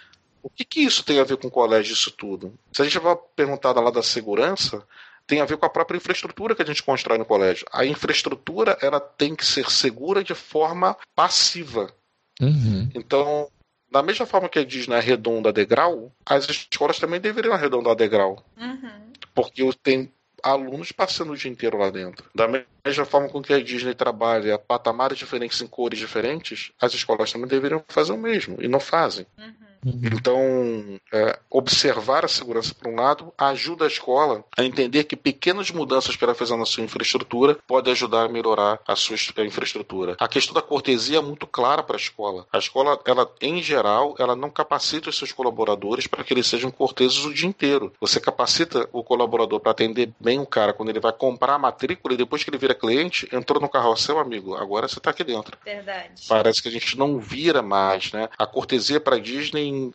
O 0.43 0.49
que, 0.49 0.65
que 0.65 0.81
isso 0.81 1.03
tem 1.03 1.19
a 1.19 1.25
ver 1.25 1.37
com 1.39 1.49
o 1.49 1.51
colégio, 1.51 1.93
isso 1.93 2.11
tudo? 2.13 2.57
Se 2.73 2.81
a 2.81 2.85
gente 2.85 2.99
vai 3.01 3.17
perguntar 3.35 3.73
lá 3.73 3.91
da 3.91 4.03
segurança, 4.03 4.87
tem 5.27 5.41
a 5.41 5.45
ver 5.45 5.57
com 5.57 5.67
a 5.67 5.71
própria 5.71 5.97
infraestrutura 5.97 6.55
que 6.55 6.63
a 6.63 6.67
gente 6.67 6.83
constrói 6.83 7.19
no 7.19 7.25
colégio. 7.25 7.67
A 7.73 7.85
infraestrutura 7.85 8.79
ela 8.81 9.01
tem 9.01 9.35
que 9.35 9.45
ser 9.45 9.71
segura 9.71 10.23
de 10.23 10.35
forma 10.35 10.97
passiva. 11.15 11.93
Uhum. 12.41 12.89
Então, 12.95 13.49
da 13.91 14.03
mesma 14.03 14.27
forma 14.27 14.49
que 14.49 14.59
a 14.59 14.65
Disney 14.65 14.97
arredonda 14.97 15.53
degrau, 15.53 16.13
as 16.25 16.49
escolas 16.49 16.99
também 16.99 17.21
deveriam 17.21 17.55
arredondar 17.55 17.97
degrau. 17.97 18.45
Uhum. 18.57 19.13
Porque 19.35 19.69
tem 19.83 20.13
alunos 20.43 20.93
passando 20.93 21.33
o 21.33 21.37
dia 21.37 21.51
inteiro 21.51 21.79
lá 21.79 21.91
dentro. 21.91 22.29
Da 22.35 22.47
mesma 22.47 22.67
forma 23.05 23.29
com 23.29 23.43
que 23.43 23.53
a 23.53 23.63
Disney 23.63 23.95
trabalha 23.95 24.59
patamares 24.59 25.19
diferentes 25.19 25.61
em 25.61 25.67
cores 25.67 25.99
diferentes, 25.99 26.73
as 26.81 26.95
escolas 26.95 27.33
também 27.33 27.49
deveriam 27.49 27.83
fazer 27.89 28.13
o 28.13 28.19
mesmo, 28.19 28.57
e 28.61 28.69
não 28.69 28.81
fazem. 28.81 29.27
Uhum. 29.39 29.67
Uhum. 29.87 30.01
Então, 30.13 31.01
é, 31.13 31.39
observar 31.49 32.25
a 32.25 32.29
segurança, 32.29 32.75
por 32.75 32.91
um 32.91 32.97
lado, 32.97 33.33
ajuda 33.39 33.85
a 33.85 33.89
escola 33.89 34.45
a 34.57 34.65
entender 34.65 35.05
que 35.05 35.15
pequenas 35.15 35.71
mudanças 35.71 36.17
que 36.17 36.25
ela 36.25 36.35
fez 36.35 36.51
na 36.51 36.67
sua 36.67 36.83
infraestrutura 36.83 37.57
podem 37.69 37.93
ajudar 37.93 38.25
a 38.25 38.29
melhorar 38.29 38.81
a 38.87 38.97
sua 38.97 39.17
infraestrutura. 39.45 40.17
A 40.19 40.27
questão 40.27 40.53
da 40.53 40.63
cortesia 40.63 41.19
é 41.19 41.23
muito 41.23 41.47
clara 41.47 41.85
para 41.85 41.95
a 41.95 42.01
escola. 42.01 42.47
A 42.53 42.59
escola, 42.59 42.99
ela, 43.05 43.31
em 43.41 43.63
geral, 43.63 44.17
ela 44.19 44.35
não 44.35 44.51
capacita 44.51 45.09
os 45.09 45.17
seus 45.17 45.31
colaboradores 45.31 46.09
para 46.09 46.25
que 46.25 46.35
eles 46.35 46.49
sejam 46.49 46.71
corteses 46.71 47.25
o 47.25 47.33
dia 47.33 47.49
inteiro. 47.49 47.93
Você 48.01 48.19
capacita 48.19 48.89
o 48.93 49.05
colaborador 49.05 49.61
para 49.61 49.71
atender 49.71 50.13
bem 50.19 50.41
o 50.41 50.47
cara 50.47 50.73
quando 50.73 50.89
ele 50.89 51.01
vai 51.01 51.13
comprar 51.13 51.55
a 51.55 51.59
matrícula 51.59 52.15
e 52.15 52.17
depois 52.17 52.43
que 52.43 52.51
ele 52.51 52.59
vira 52.59 52.75
cliente, 52.77 53.29
entrou 53.33 53.61
no 53.61 53.69
carrossel, 53.69 54.19
amigo, 54.19 54.55
agora 54.55 54.87
você 54.87 54.99
está 54.99 55.11
aqui 55.11 55.25
dentro. 55.25 55.57
Verdade. 55.65 56.23
Parece 56.29 56.63
que 56.63 56.69
a 56.69 56.71
gente 56.71 56.97
não 56.97 57.19
vira 57.19 57.63
mais, 57.63 58.13
né? 58.13 58.29
A 58.39 58.47
cortesia 58.47 59.01
para 59.01 59.19
Disney 59.19 59.93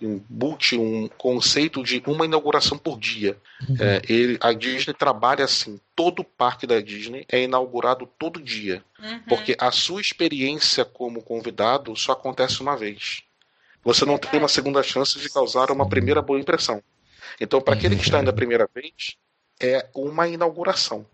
embute 0.00 0.78
um 0.78 1.08
conceito 1.18 1.82
de 1.82 2.02
uma 2.06 2.24
inauguração 2.24 2.78
por 2.78 2.98
dia. 2.98 3.36
Uhum. 3.68 3.76
É, 3.80 4.02
ele, 4.08 4.38
a 4.40 4.52
Disney 4.52 4.94
trabalha 4.94 5.44
assim. 5.44 5.80
Todo 5.94 6.24
parque 6.24 6.66
da 6.66 6.80
Disney 6.80 7.24
é 7.30 7.42
inaugurado 7.42 8.08
todo 8.18 8.42
dia. 8.42 8.82
Uhum. 8.98 9.20
Porque 9.28 9.56
a 9.58 9.70
sua 9.70 10.00
experiência 10.00 10.84
como 10.84 11.22
convidado 11.22 11.94
só 11.96 12.12
acontece 12.12 12.60
uma 12.60 12.76
vez. 12.76 13.22
Você 13.82 14.04
não 14.04 14.18
tem 14.18 14.40
uma 14.40 14.48
segunda 14.48 14.82
chance 14.82 15.18
de 15.18 15.30
causar 15.30 15.70
uma 15.70 15.88
primeira 15.88 16.20
boa 16.20 16.40
impressão. 16.40 16.82
Então, 17.40 17.60
para 17.60 17.74
aquele 17.74 17.96
que 17.96 18.02
está 18.02 18.20
indo 18.20 18.30
a 18.30 18.32
primeira 18.32 18.68
vez, 18.74 19.16
é 19.60 19.88
uma 19.94 20.26
inauguração. 20.28 21.06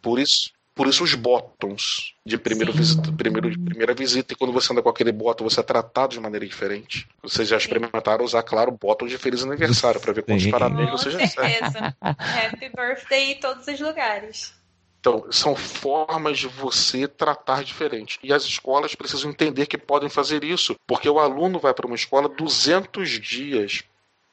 Por 0.00 0.18
isso, 0.18 0.52
por 0.74 0.86
isso 0.86 1.02
os 1.02 1.14
bottoms 1.14 2.14
de 2.24 2.38
primeiro 2.38 2.72
visita, 2.72 3.12
primeiro, 3.12 3.50
de 3.50 3.58
primeira 3.58 3.94
visita. 3.94 4.32
E 4.32 4.36
quando 4.36 4.52
você 4.52 4.72
anda 4.72 4.82
com 4.82 4.88
aquele 4.88 5.10
bottom, 5.10 5.44
você 5.44 5.60
é 5.60 5.62
tratado 5.62 6.12
de 6.12 6.20
maneira 6.20 6.46
diferente. 6.46 7.08
Vocês 7.22 7.48
já 7.48 7.56
experimentaram 7.56 8.24
usar, 8.24 8.42
claro, 8.42 8.70
bottom 8.70 9.06
de 9.06 9.18
feliz 9.18 9.42
aniversário 9.42 10.00
para 10.00 10.12
ver 10.12 10.22
quantos 10.22 10.44
Sim. 10.44 10.50
parabéns 10.50 10.90
você 10.90 11.10
já 11.10 11.18
recebe. 11.18 11.56
Happy 12.00 12.68
birthday 12.68 13.32
em 13.32 13.40
todos 13.40 13.66
os 13.66 13.80
lugares. 13.80 14.58
Então, 15.00 15.26
são 15.30 15.54
formas 15.54 16.38
de 16.38 16.48
você 16.48 17.06
tratar 17.06 17.62
diferente. 17.62 18.18
E 18.22 18.32
as 18.32 18.42
escolas 18.44 18.94
precisam 18.94 19.30
entender 19.30 19.66
que 19.66 19.78
podem 19.78 20.08
fazer 20.08 20.42
isso, 20.42 20.76
porque 20.86 21.08
o 21.08 21.18
aluno 21.18 21.58
vai 21.58 21.72
para 21.72 21.86
uma 21.86 21.96
escola 21.96 22.28
200 22.28 23.08
dias 23.20 23.84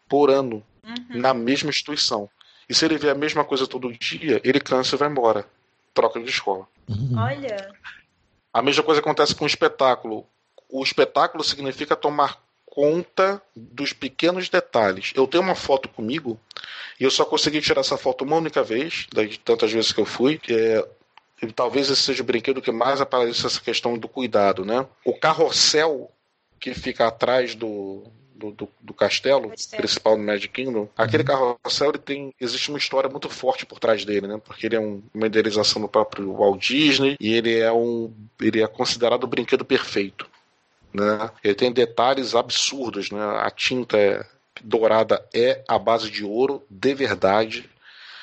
por 0.09 0.29
ano 0.29 0.63
uhum. 0.83 1.19
na 1.19 1.33
mesma 1.33 1.69
instituição. 1.69 2.29
E 2.67 2.73
se 2.73 2.85
ele 2.85 2.97
vê 2.97 3.09
a 3.09 3.15
mesma 3.15 3.43
coisa 3.43 3.67
todo 3.67 3.91
dia, 3.93 4.41
ele 4.43 4.59
cansa 4.59 4.95
e 4.95 4.99
vai 4.99 5.09
embora 5.09 5.45
troca 5.93 6.19
de 6.19 6.29
escola. 6.29 6.67
Uhum. 6.87 7.13
Olha. 7.17 7.73
A 8.53 8.61
mesma 8.61 8.83
coisa 8.83 9.01
acontece 9.01 9.33
com 9.33 9.45
o 9.45 9.47
espetáculo. 9.47 10.25
O 10.69 10.83
espetáculo 10.83 11.43
significa 11.43 11.95
tomar 11.95 12.43
conta 12.65 13.41
dos 13.55 13.93
pequenos 13.93 14.49
detalhes. 14.49 15.13
Eu 15.15 15.25
tenho 15.25 15.43
uma 15.43 15.55
foto 15.55 15.87
comigo 15.87 16.39
e 16.99 17.05
eu 17.05 17.11
só 17.11 17.23
consegui 17.23 17.61
tirar 17.61 17.79
essa 17.79 17.97
foto 17.97 18.25
uma 18.25 18.35
única 18.35 18.61
vez, 18.61 19.07
das 19.13 19.37
tantas 19.37 19.71
vezes 19.71 19.93
que 19.93 20.01
eu 20.01 20.05
fui. 20.05 20.39
É, 20.49 20.85
talvez 21.55 21.89
esse 21.89 22.01
seja 22.01 22.21
o 22.21 22.25
brinquedo 22.25 22.61
que 22.61 22.71
mais 22.71 22.99
aparece 22.99 23.45
essa 23.45 23.61
questão 23.61 23.97
do 23.97 24.09
cuidado, 24.09 24.65
né? 24.65 24.85
O 25.05 25.13
carrossel 25.13 26.11
que 26.59 26.73
fica 26.73 27.07
atrás 27.07 27.55
do, 27.55 28.03
do, 28.35 28.51
do, 28.51 28.69
do 28.81 28.93
castelo, 28.93 29.51
principal 29.77 30.17
do 30.17 30.23
Magic 30.23 30.49
Kingdom, 30.49 30.89
aquele 30.97 31.23
uhum. 31.23 31.55
carrossel 31.63 31.89
ele 31.89 31.97
tem 31.97 32.33
existe 32.39 32.69
uma 32.69 32.77
história 32.77 33.09
muito 33.09 33.29
forte 33.29 33.65
por 33.65 33.79
trás 33.79 34.03
dele, 34.03 34.27
né? 34.27 34.39
Porque 34.43 34.65
ele 34.65 34.75
é 34.75 34.79
um, 34.79 35.01
uma 35.13 35.27
idealização 35.27 35.81
do 35.81 35.87
próprio 35.87 36.33
Walt 36.33 36.61
Disney 36.61 37.15
e 37.19 37.33
ele 37.33 37.57
é 37.57 37.71
um 37.71 38.13
ele 38.39 38.61
é 38.61 38.67
considerado 38.67 39.23
o 39.23 39.27
brinquedo 39.27 39.63
perfeito, 39.63 40.27
né? 40.93 41.31
Ele 41.43 41.55
tem 41.55 41.71
detalhes 41.71 42.35
absurdos, 42.35 43.09
né? 43.09 43.23
A 43.39 43.49
tinta 43.49 43.97
é, 43.97 44.25
dourada 44.61 45.25
é 45.33 45.63
a 45.67 45.79
base 45.79 46.11
de 46.11 46.23
ouro 46.23 46.63
de 46.69 46.93
verdade. 46.93 47.69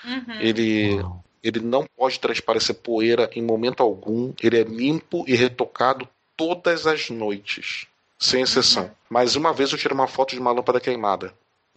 Uhum. 0.04 0.40
Ele 0.40 1.04
ele 1.42 1.58
não 1.58 1.86
pode 1.96 2.20
transparecer 2.20 2.76
poeira 2.76 3.28
em 3.34 3.42
momento 3.42 3.82
algum. 3.82 4.32
Ele 4.40 4.60
é 4.60 4.62
limpo 4.62 5.24
e 5.26 5.34
retocado 5.34 6.08
todas 6.36 6.86
as 6.86 7.10
noites 7.10 7.88
sem 8.22 8.42
exceção. 8.42 8.90
Mas 9.10 9.36
uma 9.36 9.52
vez 9.52 9.72
eu 9.72 9.78
tirei 9.78 9.94
uma 9.94 10.06
foto 10.06 10.34
de 10.34 10.40
uma 10.40 10.52
lâmpada 10.52 10.80
queimada. 10.80 11.34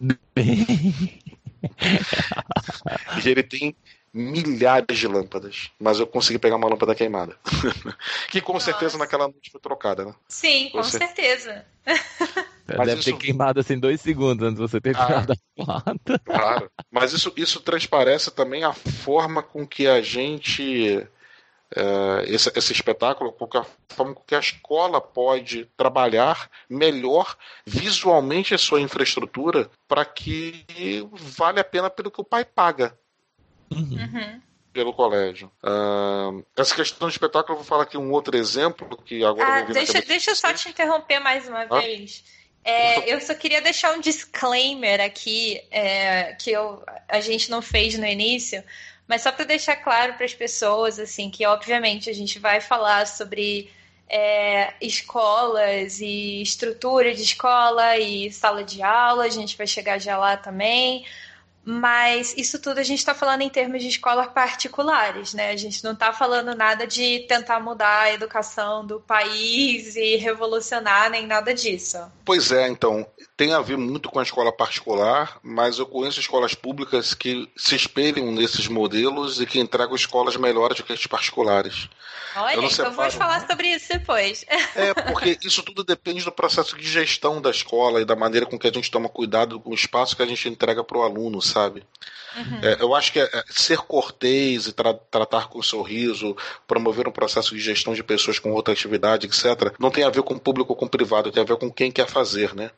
e 3.24 3.28
ele 3.28 3.42
tem 3.42 3.74
milhares 4.12 4.96
de 4.96 5.06
lâmpadas, 5.06 5.70
mas 5.78 5.98
eu 5.98 6.06
consegui 6.06 6.38
pegar 6.38 6.56
uma 6.56 6.68
lâmpada 6.68 6.94
queimada. 6.94 7.36
que 8.30 8.40
com 8.40 8.54
Nossa. 8.54 8.66
certeza 8.66 8.96
naquela 8.96 9.24
noite 9.28 9.50
foi 9.50 9.60
trocada, 9.60 10.04
né? 10.04 10.14
Sim, 10.28 10.70
com, 10.70 10.78
com 10.78 10.84
certeza. 10.84 11.64
Mas 12.66 12.86
Deve 12.86 13.00
isso... 13.00 13.10
ter 13.10 13.18
queimado 13.18 13.60
assim 13.60 13.78
dois 13.78 14.00
segundos 14.00 14.46
antes 14.46 14.56
de 14.56 14.62
você 14.62 14.80
ter 14.80 14.96
ah, 14.96 15.06
tirado 15.06 15.32
a 15.32 15.64
foto. 15.64 16.20
Claro. 16.24 16.70
Mas 16.90 17.12
isso, 17.12 17.32
isso 17.36 17.60
transparece 17.60 18.30
também 18.30 18.64
a 18.64 18.72
forma 18.72 19.42
com 19.42 19.66
que 19.66 19.86
a 19.86 20.00
gente 20.00 21.06
é, 21.74 22.24
esse, 22.32 22.50
esse, 22.54 22.72
espetáculo, 22.72 23.32
porque 23.32 23.58
a 23.58 23.66
forma 23.88 24.16
que 24.26 24.34
a 24.34 24.38
escola 24.38 25.00
pode 25.00 25.64
trabalhar 25.76 26.48
melhor 26.70 27.36
visualmente 27.66 28.54
a 28.54 28.58
sua 28.58 28.80
infraestrutura 28.80 29.68
para 29.88 30.04
que 30.04 30.64
vale 31.12 31.58
a 31.58 31.64
pena 31.64 31.90
pelo 31.90 32.10
que 32.10 32.20
o 32.20 32.24
pai 32.24 32.44
paga. 32.44 32.96
Uhum. 33.70 33.98
uhum. 33.98 34.40
Pelo 34.72 34.92
colégio. 34.92 35.50
Uh, 35.64 36.44
essa 36.54 36.74
questão 36.74 37.08
de 37.08 37.14
espetáculo, 37.14 37.54
eu 37.54 37.56
vou 37.56 37.64
falar 37.64 37.84
aqui 37.84 37.96
um 37.96 38.12
outro 38.12 38.36
exemplo 38.36 38.96
que 39.04 39.24
agora. 39.24 39.60
Ah, 39.60 39.62
deixa, 39.62 40.02
deixa 40.02 40.32
eu 40.32 40.36
só 40.36 40.52
te 40.52 40.68
interromper 40.68 41.18
mais 41.18 41.48
uma 41.48 41.62
ah? 41.62 41.80
vez. 41.80 42.22
É, 42.62 43.08
eu 43.10 43.18
só 43.20 43.34
queria 43.34 43.62
deixar 43.62 43.94
um 43.94 44.00
disclaimer 44.00 45.00
aqui 45.00 45.62
é, 45.70 46.34
que 46.34 46.50
eu, 46.50 46.84
a 47.08 47.20
gente 47.20 47.50
não 47.50 47.62
fez 47.62 47.98
no 47.98 48.04
início, 48.04 48.62
mas 49.08 49.22
só 49.22 49.30
para 49.30 49.44
deixar 49.44 49.76
claro 49.76 50.14
para 50.14 50.24
as 50.24 50.34
pessoas, 50.34 50.98
assim, 50.98 51.30
que 51.30 51.46
obviamente 51.46 52.10
a 52.10 52.12
gente 52.12 52.38
vai 52.38 52.60
falar 52.60 53.06
sobre 53.06 53.70
é, 54.08 54.74
escolas 54.80 56.00
e 56.00 56.42
estrutura 56.42 57.14
de 57.14 57.22
escola 57.22 57.96
e 57.98 58.30
sala 58.32 58.64
de 58.64 58.82
aula, 58.82 59.24
a 59.24 59.28
gente 59.28 59.56
vai 59.56 59.66
chegar 59.66 59.98
já 59.98 60.16
lá 60.16 60.36
também. 60.36 61.04
Mas 61.68 62.32
isso 62.36 62.60
tudo 62.60 62.78
a 62.78 62.82
gente 62.84 63.00
está 63.00 63.12
falando 63.12 63.42
em 63.42 63.50
termos 63.50 63.82
de 63.82 63.88
escolas 63.88 64.28
particulares, 64.28 65.34
né? 65.34 65.50
A 65.50 65.56
gente 65.56 65.82
não 65.82 65.94
está 65.94 66.12
falando 66.12 66.54
nada 66.54 66.86
de 66.86 67.26
tentar 67.28 67.58
mudar 67.58 68.02
a 68.02 68.12
educação 68.12 68.86
do 68.86 69.00
país 69.00 69.96
e 69.96 70.14
revolucionar 70.14 71.10
nem 71.10 71.26
nada 71.26 71.52
disso. 71.52 71.98
Pois 72.24 72.52
é, 72.52 72.68
então 72.68 73.04
tem 73.36 73.52
a 73.52 73.60
ver 73.60 73.76
muito 73.76 74.08
com 74.08 74.18
a 74.18 74.22
escola 74.22 74.50
particular, 74.50 75.38
mas 75.42 75.78
eu 75.78 75.86
conheço 75.86 76.18
escolas 76.18 76.54
públicas 76.54 77.12
que 77.12 77.48
se 77.54 77.76
espelham 77.76 78.32
nesses 78.32 78.66
modelos 78.66 79.40
e 79.40 79.46
que 79.46 79.60
entregam 79.60 79.94
escolas 79.94 80.36
melhores 80.36 80.78
do 80.78 80.82
que 80.82 80.94
as 80.94 81.06
particulares. 81.06 81.88
Olha, 82.34 82.56
então 82.56 82.70
separo... 82.70 82.94
vamos 82.94 83.14
falar 83.14 83.46
sobre 83.46 83.68
isso 83.68 83.88
depois. 83.90 84.44
É, 84.74 84.94
porque 84.94 85.38
isso 85.42 85.62
tudo 85.62 85.84
depende 85.84 86.24
do 86.24 86.32
processo 86.32 86.76
de 86.76 86.88
gestão 86.88 87.40
da 87.40 87.50
escola 87.50 88.00
e 88.00 88.06
da 88.06 88.16
maneira 88.16 88.46
com 88.46 88.58
que 88.58 88.68
a 88.68 88.72
gente 88.72 88.90
toma 88.90 89.08
cuidado 89.08 89.60
com 89.60 89.70
o 89.70 89.74
espaço 89.74 90.16
que 90.16 90.22
a 90.22 90.26
gente 90.26 90.48
entrega 90.48 90.82
para 90.82 90.98
o 90.98 91.02
aluno, 91.02 91.42
sabe? 91.42 91.82
Uhum. 92.36 92.60
É, 92.62 92.76
eu 92.80 92.94
acho 92.94 93.12
que 93.12 93.20
é, 93.20 93.24
é, 93.24 93.44
ser 93.48 93.78
cortês 93.78 94.66
e 94.66 94.72
tra 94.72 94.94
tratar 94.94 95.48
com 95.48 95.62
sorriso, 95.62 96.36
promover 96.66 97.08
um 97.08 97.12
processo 97.12 97.54
de 97.54 97.60
gestão 97.60 97.94
de 97.94 98.02
pessoas 98.02 98.38
com 98.38 98.52
outra 98.52 98.72
atividade, 98.72 99.26
etc., 99.26 99.74
não 99.78 99.90
tem 99.90 100.04
a 100.04 100.10
ver 100.10 100.22
com 100.22 100.38
público 100.38 100.72
ou 100.72 100.76
com 100.76 100.88
privado, 100.88 101.30
tem 101.30 101.42
a 101.42 101.46
ver 101.46 101.56
com 101.56 101.70
quem 101.70 101.90
quer 101.90 102.06
fazer, 102.06 102.54
né? 102.54 102.70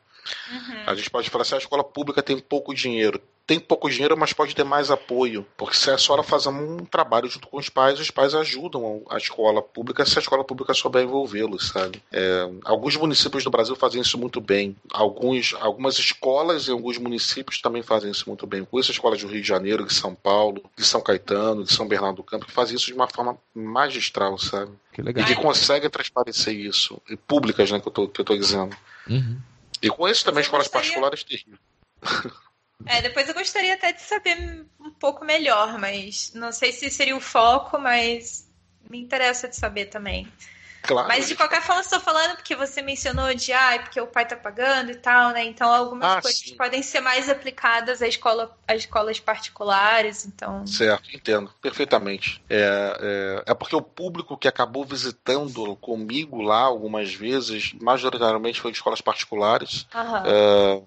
Uhum. 0.51 0.83
A 0.85 0.95
gente 0.95 1.09
pode 1.09 1.29
falar 1.29 1.43
assim: 1.43 1.55
a 1.55 1.59
escola 1.59 1.83
pública 1.83 2.21
tem 2.21 2.39
pouco 2.39 2.73
dinheiro 2.73 3.21
tem 3.49 3.59
pouco 3.59 3.89
dinheiro, 3.89 4.15
mas 4.15 4.31
pode 4.31 4.55
ter 4.55 4.63
mais 4.63 4.91
apoio. 4.91 5.43
Porque 5.57 5.75
se 5.75 5.89
a 5.89 5.95
escola 5.95 6.21
fazer 6.21 6.49
um 6.49 6.85
trabalho 6.85 7.27
junto 7.27 7.47
com 7.47 7.57
os 7.57 7.67
pais, 7.67 7.99
os 7.99 8.11
pais 8.11 8.35
ajudam 8.35 9.01
a 9.09 9.17
escola 9.17 9.59
pública 9.59 10.05
se 10.05 10.19
a 10.19 10.21
escola 10.21 10.43
pública 10.43 10.71
souber 10.75 11.03
envolvê-los, 11.03 11.69
sabe? 11.69 11.99
É, 12.11 12.47
alguns 12.63 12.95
municípios 12.95 13.43
do 13.43 13.49
Brasil 13.49 13.75
fazem 13.75 14.01
isso 14.01 14.19
muito 14.19 14.39
bem. 14.39 14.75
Alguns, 14.93 15.55
algumas 15.59 15.97
escolas 15.97 16.67
em 16.67 16.73
alguns 16.73 16.99
municípios 16.99 17.59
também 17.59 17.81
fazem 17.81 18.11
isso 18.11 18.25
muito 18.27 18.45
bem. 18.45 18.63
Com 18.63 18.77
essas 18.79 18.91
escolas 18.91 19.19
do 19.19 19.27
Rio 19.27 19.41
de 19.41 19.47
Janeiro, 19.47 19.83
de 19.83 19.95
São 19.95 20.13
Paulo, 20.13 20.63
de 20.77 20.85
São 20.85 21.01
Caetano, 21.01 21.63
de 21.63 21.73
São 21.73 21.87
Bernardo 21.87 22.17
do 22.17 22.23
Campo, 22.23 22.45
que 22.45 22.51
fazem 22.51 22.75
isso 22.75 22.85
de 22.85 22.93
uma 22.93 23.07
forma 23.07 23.35
magistral, 23.55 24.37
sabe? 24.37 24.73
Que 24.93 25.01
legal. 25.01 25.23
E 25.23 25.27
que 25.27 25.33
conseguem 25.33 25.89
transparecer 25.89 26.53
isso. 26.53 27.01
E 27.09 27.17
públicas, 27.17 27.71
né, 27.71 27.79
que 27.79 27.87
eu 27.87 27.91
tô, 27.91 28.07
que 28.07 28.21
eu 28.21 28.25
tô 28.25 28.37
dizendo. 28.37 28.77
Uhum. 29.09 29.39
E 29.81 29.89
com 29.89 30.07
isso 30.07 30.25
também 30.25 30.41
escolas 30.41 30.67
gostaria... 30.67 30.87
particulares 30.87 31.23
terríveis. 31.23 31.59
É, 32.85 33.01
depois 33.01 33.27
eu 33.27 33.33
gostaria 33.33 33.73
até 33.73 33.91
de 33.91 34.01
saber 34.01 34.65
um 34.79 34.91
pouco 34.91 35.25
melhor, 35.25 35.77
mas 35.77 36.31
não 36.33 36.51
sei 36.51 36.71
se 36.71 36.89
seria 36.89 37.15
o 37.15 37.19
foco, 37.19 37.77
mas 37.77 38.49
me 38.89 38.99
interessa 38.99 39.47
de 39.47 39.55
saber 39.55 39.85
também. 39.85 40.31
Claro. 40.81 41.07
Mas 41.07 41.27
de 41.27 41.35
qualquer 41.35 41.61
forma, 41.61 41.81
estou 41.81 41.99
falando 41.99 42.35
porque 42.35 42.55
você 42.55 42.81
mencionou 42.81 43.33
de 43.33 43.51
ah, 43.51 43.75
é 43.75 43.79
porque 43.79 43.99
o 43.99 44.07
pai 44.07 44.23
está 44.23 44.35
pagando 44.35 44.91
e 44.91 44.95
tal, 44.95 45.31
né? 45.31 45.43
Então 45.43 45.71
algumas 45.71 46.17
ah, 46.17 46.21
coisas 46.21 46.39
sim. 46.39 46.55
podem 46.55 46.81
ser 46.81 47.01
mais 47.01 47.29
aplicadas 47.29 48.01
à 48.01 48.07
escola, 48.07 48.57
às 48.67 48.77
escolas 48.77 49.19
particulares, 49.19 50.25
então. 50.25 50.65
Certo, 50.65 51.15
entendo 51.15 51.51
perfeitamente. 51.61 52.41
É, 52.49 53.43
é, 53.45 53.51
é 53.51 53.53
porque 53.53 53.75
o 53.75 53.81
público 53.81 54.37
que 54.37 54.47
acabou 54.47 54.85
visitando 54.85 55.75
comigo 55.75 56.41
lá 56.41 56.61
algumas 56.61 57.13
vezes, 57.13 57.73
majoritariamente 57.73 58.61
foi 58.61 58.71
de 58.71 58.77
escolas 58.77 59.01
particulares. 59.01 59.85
Aham. 59.93 60.23
É, 60.25 60.81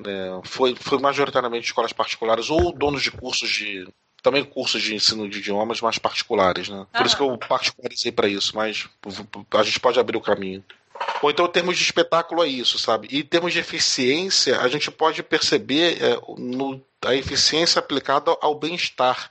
é, 0.00 0.40
foi, 0.44 0.74
foi 0.74 0.98
majoritariamente 0.98 1.66
escolas 1.66 1.92
particulares 1.92 2.48
ou 2.48 2.72
donos 2.72 3.02
de 3.02 3.10
cursos 3.10 3.50
de. 3.50 3.86
Também 4.22 4.44
cursos 4.44 4.80
de 4.80 4.94
ensino 4.94 5.28
de 5.28 5.38
idiomas, 5.38 5.80
mais 5.80 5.98
particulares, 5.98 6.68
né? 6.68 6.86
Por 6.92 7.04
isso 7.04 7.16
que 7.16 7.22
eu 7.22 7.36
particularizei 7.36 8.12
para 8.12 8.28
isso, 8.28 8.54
mas 8.54 8.88
a 9.50 9.62
gente 9.62 9.80
pode 9.80 9.98
abrir 9.98 10.16
o 10.16 10.20
caminho. 10.20 10.64
Ou 11.20 11.30
então, 11.30 11.46
em 11.46 11.50
termos 11.50 11.76
de 11.76 11.82
espetáculo, 11.82 12.44
é 12.44 12.48
isso, 12.48 12.78
sabe? 12.78 13.08
E 13.10 13.20
em 13.20 13.24
termos 13.24 13.52
de 13.52 13.58
eficiência, 13.58 14.60
a 14.60 14.68
gente 14.68 14.90
pode 14.90 15.22
perceber 15.22 15.98
é, 16.00 16.20
no, 16.38 16.80
a 17.04 17.14
eficiência 17.14 17.80
aplicada 17.80 18.36
ao 18.40 18.54
bem-estar. 18.54 19.30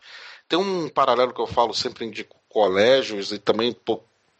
Tem 0.50 0.60
um 0.60 0.90
paralelo 0.90 1.34
que 1.34 1.40
eu 1.40 1.48
falo 1.48 1.74
sempre 1.74 2.10
de 2.10 2.28
colégios 2.50 3.32
e 3.32 3.40
também 3.40 3.76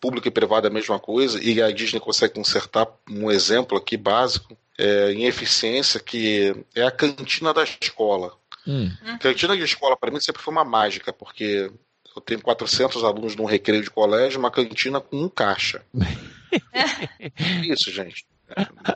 público 0.02 0.28
e 0.28 0.32
privado 0.32 0.68
é 0.68 0.70
a 0.70 0.74
mesma 0.74 1.00
coisa, 1.00 1.42
e 1.42 1.62
a 1.62 1.72
Disney 1.72 2.00
consegue 2.00 2.34
consertar 2.34 2.88
um 3.08 3.30
exemplo 3.30 3.78
aqui 3.78 3.96
básico 3.96 4.58
é, 4.78 5.12
em 5.14 5.26
eficiência, 5.26 6.00
que 6.00 6.56
é 6.76 6.82
a 6.82 6.92
cantina 6.92 7.54
da 7.54 7.64
escola. 7.64 8.34
Hum. 8.68 8.92
Cantina 9.20 9.56
de 9.56 9.64
escola, 9.64 9.98
para 9.98 10.12
mim, 10.12 10.20
sempre 10.20 10.42
foi 10.42 10.54
uma 10.54 10.64
mágica, 10.64 11.12
porque 11.12 11.72
eu 12.16 12.22
tenho 12.22 12.42
400 12.42 13.04
alunos 13.04 13.36
num 13.36 13.46
recreio 13.46 13.84
de 13.84 13.90
colégio, 13.90 14.40
uma 14.40 14.52
cantina 14.52 15.00
com 15.00 15.24
um 15.24 15.30
caixa. 15.30 15.84
Isso, 17.64 17.92
gente. 17.92 18.26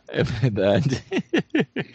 É 0.07 0.23
verdade. 0.23 1.03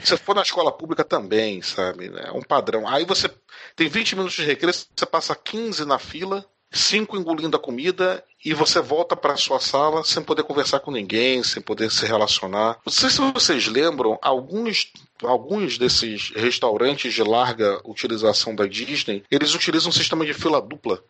Se 0.03 0.17
for 0.17 0.35
na 0.35 0.43
escola 0.43 0.73
pública 0.73 1.05
também, 1.05 1.61
sabe? 1.61 2.11
É 2.17 2.33
um 2.33 2.43
padrão. 2.43 2.89
Aí 2.89 3.05
você 3.05 3.31
tem 3.77 3.89
20 3.89 4.17
minutos 4.17 4.37
de 4.37 4.45
recreio, 4.45 4.75
você 4.75 5.07
passa 5.07 5.35
15 5.35 5.85
na 5.85 5.99
fila, 5.99 6.45
cinco 6.73 7.17
engolindo 7.17 7.57
a 7.57 7.61
comida 7.61 8.25
e 8.45 8.55
você 8.55 8.81
volta 8.81 9.17
para 9.17 9.37
sua 9.37 9.61
sala 9.61 10.05
sem 10.05 10.23
poder 10.23 10.45
conversar 10.45 10.81
com 10.81 10.91
ninguém, 10.91 11.43
sem 11.43 11.61
poder 11.61 11.91
se 11.91 12.07
relacionar. 12.07 12.79
Não 12.85 12.93
sei 12.93 13.11
se 13.11 13.21
vocês 13.33 13.67
lembram, 13.67 14.19
alguns 14.23 14.91
alguns 15.23 15.79
desses 15.79 16.31
restaurantes 16.35 17.13
de 17.13 17.23
larga 17.23 17.81
utilização 17.85 18.55
da 18.55 18.67
Disney, 18.67 19.23
eles 19.31 19.55
utilizam 19.55 19.91
um 19.91 19.93
sistema 19.93 20.25
de 20.25 20.35
fila 20.35 20.61
dupla. 20.61 21.03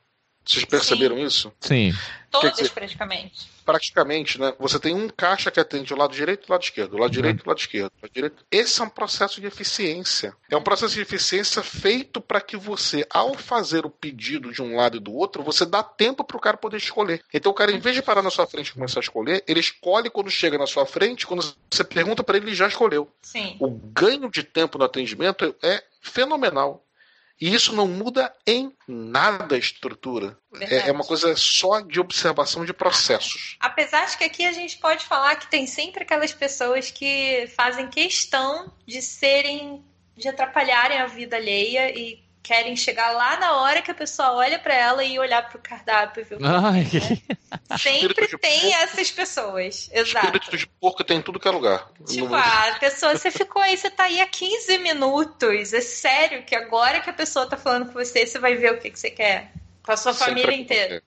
Vocês 0.45 0.65
perceberam 0.65 1.17
Sim. 1.17 1.25
isso? 1.25 1.53
Sim. 1.61 1.93
Todos 2.31 2.53
dizer, 2.53 2.71
praticamente. 2.71 3.51
Praticamente, 3.65 4.41
né? 4.41 4.55
Você 4.59 4.79
tem 4.79 4.95
um 4.95 5.09
caixa 5.09 5.51
que 5.51 5.59
atende 5.59 5.93
o 5.93 5.97
lado 5.97 6.15
direito 6.15 6.45
e 6.45 6.49
o 6.49 6.53
lado 6.53 6.63
esquerdo, 6.63 6.95
o 6.95 6.99
lado 6.99 7.11
direito 7.11 7.41
e 7.41 7.43
o 7.45 7.49
lado 7.49 7.59
esquerdo, 7.59 7.93
o 7.99 8.03
lado 8.03 8.13
direito. 8.13 8.45
Esse 8.51 8.81
é 8.81 8.85
um 8.85 8.89
processo 8.89 9.41
de 9.41 9.49
eficiência. 9.49 10.35
É 10.49 10.57
um 10.57 10.63
processo 10.63 10.95
de 10.95 11.01
eficiência 11.01 11.63
feito 11.63 12.21
para 12.21 12.41
que 12.41 12.57
você, 12.57 13.05
ao 13.11 13.35
fazer 13.35 13.85
o 13.85 13.91
pedido 13.91 14.53
de 14.53 14.63
um 14.63 14.77
lado 14.77 14.97
e 14.97 15.01
do 15.01 15.13
outro, 15.13 15.43
você 15.43 15.67
dá 15.67 15.83
tempo 15.83 16.23
para 16.23 16.37
o 16.37 16.41
cara 16.41 16.57
poder 16.57 16.77
escolher. 16.77 17.23
Então 17.35 17.51
o 17.51 17.55
cara, 17.55 17.73
em 17.73 17.81
vez 17.81 17.97
de 17.97 18.03
parar 18.03 18.23
na 18.23 18.31
sua 18.31 18.47
frente 18.47 18.69
e 18.69 18.75
começar 18.75 19.01
a 19.01 19.03
escolher, 19.03 19.43
ele 19.47 19.61
escolhe 19.61 20.09
quando 20.09 20.31
chega 20.31 20.57
na 20.57 20.67
sua 20.67 20.87
frente, 20.87 21.27
quando 21.27 21.43
você 21.69 21.83
pergunta 21.83 22.23
para 22.23 22.37
ele, 22.37 22.47
ele 22.47 22.55
já 22.55 22.69
escolheu. 22.69 23.11
Sim. 23.23 23.57
O 23.59 23.69
ganho 23.71 24.31
de 24.31 24.45
tempo 24.45 24.79
no 24.79 24.85
atendimento 24.85 25.55
é 25.63 25.83
fenomenal. 26.01 26.85
E 27.41 27.55
isso 27.55 27.75
não 27.75 27.89
muda 27.89 28.33
em 28.47 28.71
nada 28.87 29.55
a 29.55 29.59
estrutura. 29.59 30.37
É, 30.61 30.89
é, 30.89 30.93
uma 30.93 31.05
coisa 31.05 31.35
só 31.37 31.81
de 31.81 31.99
observação 31.99 32.65
de 32.65 32.73
processos. 32.75 33.57
Apesar 33.59 34.07
de 34.07 34.19
que 34.19 34.25
aqui 34.25 34.45
a 34.45 34.53
gente 34.53 34.77
pode 34.77 35.07
falar 35.07 35.37
que 35.37 35.51
tem 35.51 35.67
sempre 35.67 36.03
aquelas 36.03 36.35
pessoas 36.35 36.91
que 36.91 37.47
fazem 37.57 37.89
questão 37.89 38.71
de 38.87 39.01
serem, 39.01 39.83
de 40.15 40.29
atrapalharem 40.29 40.99
a 40.99 41.07
vida 41.07 41.37
alheia 41.37 41.91
e 41.99 42.23
querem 42.43 42.75
chegar 42.77 43.13
lá 43.13 43.39
na 43.39 43.61
hora 43.61 43.83
que 43.83 43.91
a 43.91 43.95
pessoa 43.95 44.33
olha 44.33 44.59
para 44.59 44.75
ela 44.75 45.05
e 45.05 45.19
olhar 45.19 45.47
para 45.49 45.59
o 45.59 45.61
cardápio. 45.61 46.25
Viu? 46.25 46.39
Ai, 46.43 46.87
né? 46.93 47.79
Sempre 47.79 48.27
tem 48.39 48.61
porco, 48.61 48.83
essas 48.83 49.11
pessoas. 49.11 49.91
Exato. 49.93 50.27
Espírito 50.27 50.57
de 50.57 50.67
porco 50.67 51.05
tem 51.05 51.19
em 51.19 51.23
tudo 51.23 51.39
que 51.39 51.49
é 51.49 51.51
lugar. 51.51 51.91
Tipo, 52.07 52.35
a 52.35 52.77
pessoa, 52.81 53.17
você 53.17 53.31
ficou 53.31 53.63
aí, 53.63 53.77
você 53.77 53.91
tá 53.91 54.05
aí 54.05 54.21
há 54.21 54.27
15 54.27 54.79
minutos. 54.79 55.73
É 55.73 55.81
sério 55.81 56.43
que 56.45 56.55
agora 56.55 57.01
que 57.01 57.11
a 57.11 57.15
pessoa 57.15 57.47
tá 57.47 57.57
falando 57.57 57.87
com 57.87 57.93
você, 57.93 58.27
você 58.27 58.39
vai 58.39 58.55
ver 58.57 58.73
o 58.73 58.79
que, 58.79 58.91
que 58.91 58.99
você 58.99 59.11
quer. 59.11 59.53
Com 59.83 59.93
a 59.93 59.97
sua 59.97 60.13
Sempre 60.13 60.43
família 60.43 60.57
inteira. 60.57 61.03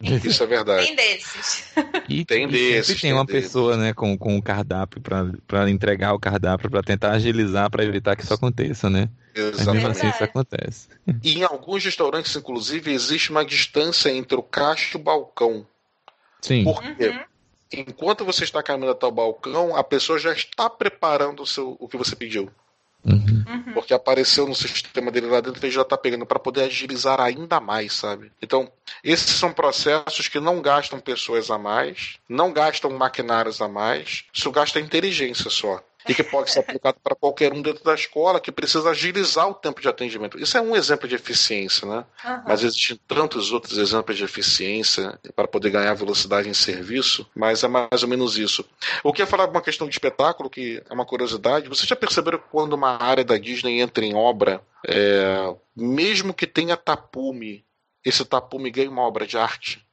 Isso 0.00 0.42
é 0.42 0.46
verdade. 0.46 0.86
Tem 0.86 0.96
desses. 0.96 1.74
E 2.08 2.24
tem 2.24 2.46
desses. 2.48 2.86
Sempre 2.86 3.02
tem 3.02 3.12
uma 3.12 3.24
desses. 3.24 3.42
pessoa, 3.42 3.76
né, 3.76 3.92
com, 3.92 4.16
com 4.16 4.36
o 4.36 4.42
cardápio 4.42 5.00
para 5.00 5.70
entregar 5.70 6.14
o 6.14 6.20
cardápio, 6.20 6.70
para 6.70 6.82
tentar 6.82 7.12
agilizar, 7.12 7.68
para 7.68 7.84
evitar 7.84 8.14
que 8.14 8.22
isso 8.22 8.32
aconteça, 8.32 8.88
né? 8.88 9.08
Exatamente. 9.34 9.74
mesmo 9.74 9.88
assim 9.90 10.08
isso 10.08 10.24
acontece. 10.24 10.88
E 11.22 11.38
em 11.38 11.42
alguns 11.42 11.84
restaurantes, 11.84 12.34
inclusive, 12.34 12.92
existe 12.92 13.30
uma 13.30 13.44
distância 13.44 14.10
entre 14.10 14.36
o 14.36 14.42
caixa 14.42 14.96
e 14.96 15.00
o 15.00 15.02
balcão. 15.02 15.66
Sim. 16.40 16.64
Porque 16.64 17.08
uhum. 17.08 17.24
enquanto 17.72 18.24
você 18.24 18.44
está 18.44 18.62
caminhando 18.62 18.92
até 18.92 19.06
o 19.06 19.12
balcão, 19.12 19.76
a 19.76 19.84
pessoa 19.84 20.18
já 20.18 20.32
está 20.32 20.70
preparando 20.70 21.42
o, 21.42 21.46
seu, 21.46 21.76
o 21.78 21.88
que 21.88 21.96
você 21.96 22.14
pediu. 22.14 22.50
Uhum. 23.04 23.72
Porque 23.74 23.94
apareceu 23.94 24.46
no 24.46 24.54
sistema 24.54 25.10
dele 25.10 25.26
lá 25.26 25.40
dentro 25.40 25.64
ele 25.64 25.72
já 25.72 25.84
tá 25.84 25.96
pegando 25.96 26.26
para 26.26 26.38
poder 26.38 26.64
agilizar 26.64 27.20
ainda 27.20 27.60
mais, 27.60 27.92
sabe? 27.92 28.32
Então, 28.42 28.70
esses 29.02 29.30
são 29.30 29.52
processos 29.52 30.28
que 30.28 30.40
não 30.40 30.60
gastam 30.60 30.98
pessoas 30.98 31.50
a 31.50 31.58
mais, 31.58 32.18
não 32.28 32.52
gastam 32.52 32.90
maquinários 32.90 33.60
a 33.60 33.68
mais, 33.68 34.24
isso 34.32 34.50
gasta 34.50 34.80
inteligência 34.80 35.50
só. 35.50 35.82
E 36.06 36.14
que 36.14 36.22
pode 36.22 36.50
ser 36.50 36.60
aplicado 36.60 36.98
para 37.02 37.16
qualquer 37.16 37.52
um 37.52 37.60
dentro 37.60 37.82
da 37.82 37.94
escola 37.94 38.40
que 38.40 38.52
precisa 38.52 38.90
agilizar 38.90 39.48
o 39.48 39.54
tempo 39.54 39.80
de 39.80 39.88
atendimento. 39.88 40.38
Isso 40.38 40.56
é 40.56 40.60
um 40.60 40.76
exemplo 40.76 41.08
de 41.08 41.14
eficiência, 41.14 41.88
né? 41.88 42.04
Uhum. 42.24 42.42
Mas 42.46 42.62
existem 42.62 42.98
tantos 43.06 43.52
outros 43.52 43.78
exemplos 43.78 44.16
de 44.16 44.24
eficiência 44.24 45.18
para 45.34 45.48
poder 45.48 45.70
ganhar 45.70 45.92
velocidade 45.94 46.48
em 46.48 46.54
serviço, 46.54 47.28
mas 47.34 47.64
é 47.64 47.68
mais 47.68 48.02
ou 48.02 48.08
menos 48.08 48.38
isso. 48.38 48.64
O 49.02 49.12
que 49.12 49.22
é 49.22 49.26
falar 49.26 49.46
de 49.46 49.52
uma 49.52 49.62
questão 49.62 49.88
de 49.88 49.94
espetáculo, 49.94 50.48
que 50.48 50.82
é 50.88 50.94
uma 50.94 51.04
curiosidade, 51.04 51.68
vocês 51.68 51.88
já 51.88 51.96
perceberam 51.96 52.38
que 52.38 52.48
quando 52.50 52.74
uma 52.74 53.02
área 53.02 53.24
da 53.24 53.36
Disney 53.36 53.80
entra 53.80 54.04
em 54.04 54.14
obra, 54.14 54.62
é, 54.86 55.54
mesmo 55.76 56.32
que 56.32 56.46
tenha 56.46 56.76
tapume, 56.76 57.64
esse 58.04 58.24
tapume 58.24 58.70
ganha 58.70 58.90
uma 58.90 59.02
obra 59.02 59.26
de 59.26 59.36
arte? 59.36 59.84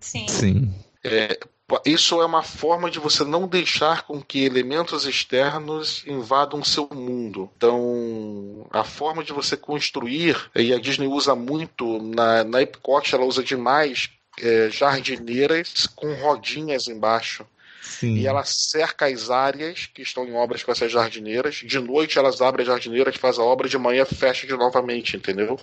Sim. 0.00 0.26
Sim. 0.28 0.74
É, 1.04 1.38
isso 1.84 2.20
é 2.20 2.26
uma 2.26 2.42
forma 2.42 2.90
de 2.90 2.98
você 2.98 3.24
não 3.24 3.46
deixar 3.46 4.02
com 4.02 4.20
que 4.20 4.44
elementos 4.44 5.04
externos 5.04 6.02
invadam 6.06 6.64
seu 6.64 6.88
mundo. 6.92 7.50
Então, 7.56 8.66
a 8.70 8.84
forma 8.84 9.22
de 9.22 9.32
você 9.32 9.56
construir, 9.56 10.50
e 10.54 10.72
a 10.72 10.78
Disney 10.78 11.06
usa 11.06 11.34
muito, 11.34 12.02
na, 12.02 12.44
na 12.44 12.62
Epcot 12.62 13.14
ela 13.14 13.24
usa 13.24 13.42
demais 13.42 14.10
é, 14.40 14.70
jardineiras 14.70 15.86
com 15.86 16.14
rodinhas 16.14 16.88
embaixo. 16.88 17.46
Sim. 17.82 18.14
E 18.14 18.28
ela 18.28 18.44
cerca 18.44 19.06
as 19.06 19.28
áreas 19.28 19.86
que 19.86 20.02
estão 20.02 20.24
em 20.24 20.32
obras 20.34 20.62
com 20.62 20.70
essas 20.70 20.92
jardineiras. 20.92 21.56
De 21.56 21.80
noite 21.80 22.16
elas 22.16 22.40
abrem 22.40 22.62
as 22.62 22.68
jardineiras, 22.68 23.16
faz 23.16 23.40
a 23.40 23.42
obra, 23.42 23.68
de 23.68 23.76
manhã 23.76 24.04
fecha 24.04 24.46
de 24.46 24.52
novamente, 24.56 25.16
entendeu? 25.16 25.58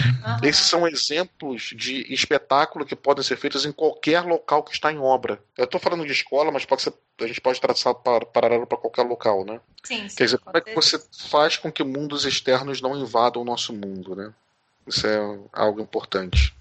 Uhum. 0.00 0.36
Esses 0.42 0.66
são 0.66 0.86
exemplos 0.86 1.70
de 1.74 2.02
espetáculo 2.12 2.84
que 2.84 2.94
podem 2.94 3.24
ser 3.24 3.36
feitos 3.38 3.64
em 3.64 3.72
qualquer 3.72 4.24
local 4.26 4.62
que 4.62 4.72
está 4.72 4.92
em 4.92 4.98
obra. 4.98 5.42
Eu 5.56 5.64
estou 5.64 5.80
falando 5.80 6.04
de 6.04 6.12
escola, 6.12 6.52
mas 6.52 6.66
pode 6.66 6.82
ser, 6.82 6.92
a 7.18 7.26
gente 7.26 7.40
pode 7.40 7.58
traçar 7.58 7.94
par- 7.94 8.26
paralelo 8.26 8.66
para 8.66 8.76
qualquer 8.76 9.02
local, 9.04 9.42
né? 9.46 9.58
Sim, 9.82 10.06
sim, 10.06 10.16
Quer 10.16 10.24
dizer, 10.24 10.38
com 10.38 10.44
como 10.44 10.58
é 10.58 10.60
que 10.60 10.74
certeza. 10.82 11.08
você 11.16 11.28
faz 11.30 11.56
com 11.56 11.72
que 11.72 11.82
mundos 11.82 12.26
externos 12.26 12.82
não 12.82 12.94
invadam 12.94 13.40
o 13.40 13.44
nosso 13.44 13.72
mundo, 13.72 14.14
né? 14.14 14.34
Isso 14.86 15.06
é 15.06 15.16
algo 15.50 15.80
importante. 15.80 16.54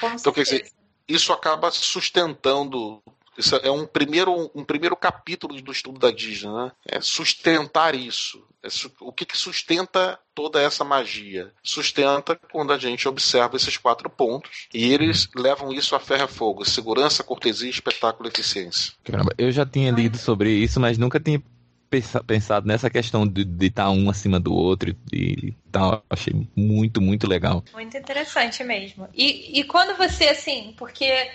Com 0.00 0.08
Então, 0.12 0.32
quer 0.32 0.44
dizer, 0.44 0.56
certeza. 0.56 0.76
Isso 1.06 1.32
acaba 1.32 1.70
sustentando. 1.70 3.02
Isso 3.38 3.56
é 3.56 3.70
um 3.70 3.86
primeiro, 3.86 4.50
um 4.54 4.64
primeiro 4.64 4.96
capítulo 4.96 5.60
do 5.60 5.72
estudo 5.72 5.98
da 5.98 6.10
Disney, 6.10 6.50
né? 6.52 6.72
É 6.86 7.00
sustentar 7.00 7.94
isso. 7.94 8.42
É 8.62 8.70
su- 8.70 8.90
o 9.00 9.12
que, 9.12 9.24
que 9.24 9.36
sustenta 9.36 10.18
toda 10.34 10.60
essa 10.60 10.82
magia? 10.84 11.52
Sustenta 11.62 12.34
quando 12.50 12.72
a 12.72 12.78
gente 12.78 13.06
observa 13.08 13.56
esses 13.56 13.76
quatro 13.76 14.08
pontos 14.10 14.66
e 14.74 14.92
eles 14.92 15.28
levam 15.36 15.72
isso 15.72 15.94
a 15.94 16.00
ferro 16.00 16.24
e 16.24 16.32
fogo: 16.32 16.64
segurança, 16.64 17.22
cortesia, 17.22 17.70
espetáculo 17.70 18.28
e 18.28 18.32
eficiência. 18.32 18.92
Caramba, 19.04 19.32
eu 19.38 19.50
já 19.52 19.64
tinha 19.64 19.90
lido 19.92 20.16
sobre 20.18 20.50
isso, 20.52 20.80
mas 20.80 20.98
nunca 20.98 21.20
tinha 21.20 21.42
pensa- 21.88 22.22
pensado 22.24 22.66
nessa 22.66 22.90
questão 22.90 23.26
de 23.26 23.46
estar 23.66 23.90
um 23.90 24.10
acima 24.10 24.40
do 24.40 24.52
outro 24.52 24.94
e 25.12 25.54
tal. 25.70 26.04
Achei 26.10 26.34
muito, 26.56 27.00
muito 27.00 27.26
legal. 27.28 27.62
Muito 27.72 27.96
interessante 27.96 28.64
mesmo. 28.64 29.08
E, 29.14 29.60
e 29.60 29.64
quando 29.64 29.96
você, 29.96 30.24
assim, 30.28 30.74
porque 30.76 31.30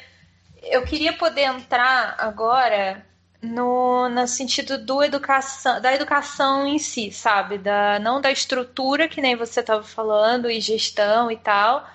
eu 0.62 0.84
queria 0.84 1.14
poder 1.14 1.44
entrar 1.44 2.16
agora 2.18 3.06
no, 3.42 4.08
no 4.10 4.28
sentido 4.28 4.78
do 4.78 5.04
educação, 5.04 5.82
da 5.82 5.94
educação 5.94 6.68
em 6.68 6.78
si, 6.78 7.12
sabe? 7.12 7.58
Da, 7.58 8.00
não 8.00 8.22
da 8.22 8.32
estrutura, 8.32 9.08
que 9.08 9.22
nem 9.22 9.36
você 9.36 9.62
estava 9.62 9.84
falando, 9.84 10.50
e 10.50 10.60
gestão 10.62 11.32
e 11.32 11.38
tal, 11.38 11.88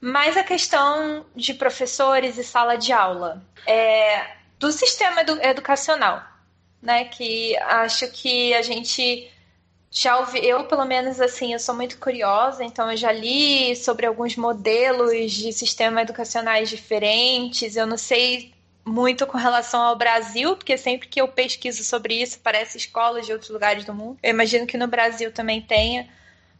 mas 0.00 0.36
a 0.36 0.44
questão 0.44 1.26
de 1.34 1.54
professores 1.54 2.38
e 2.38 2.44
sala 2.44 2.76
de 2.76 2.92
aula. 2.92 3.42
É, 3.66 4.36
do 4.58 4.70
sistema 4.72 5.22
edu- 5.22 5.40
educacional, 5.42 6.22
né? 6.80 7.04
Que 7.06 7.56
acho 7.58 8.08
que 8.12 8.54
a 8.54 8.62
gente 8.62 9.30
já 9.94 10.18
ouvi, 10.18 10.38
eu 10.44 10.64
pelo 10.64 10.86
menos 10.86 11.20
assim, 11.20 11.52
eu 11.52 11.58
sou 11.58 11.74
muito 11.74 11.98
curiosa, 11.98 12.64
então 12.64 12.90
eu 12.90 12.96
já 12.96 13.12
li 13.12 13.76
sobre 13.76 14.06
alguns 14.06 14.34
modelos 14.36 15.30
de 15.30 15.52
sistemas 15.52 16.04
educacionais 16.04 16.70
diferentes. 16.70 17.76
Eu 17.76 17.86
não 17.86 17.98
sei 17.98 18.54
muito 18.86 19.26
com 19.26 19.36
relação 19.36 19.82
ao 19.82 19.94
Brasil, 19.94 20.56
porque 20.56 20.78
sempre 20.78 21.08
que 21.08 21.20
eu 21.20 21.28
pesquiso 21.28 21.84
sobre 21.84 22.14
isso, 22.22 22.40
parece 22.42 22.78
escolas 22.78 23.26
de 23.26 23.32
outros 23.32 23.50
lugares 23.50 23.84
do 23.84 23.92
mundo. 23.92 24.18
Eu 24.22 24.30
imagino 24.30 24.66
que 24.66 24.78
no 24.78 24.86
Brasil 24.86 25.30
também 25.30 25.60
tenha. 25.60 26.08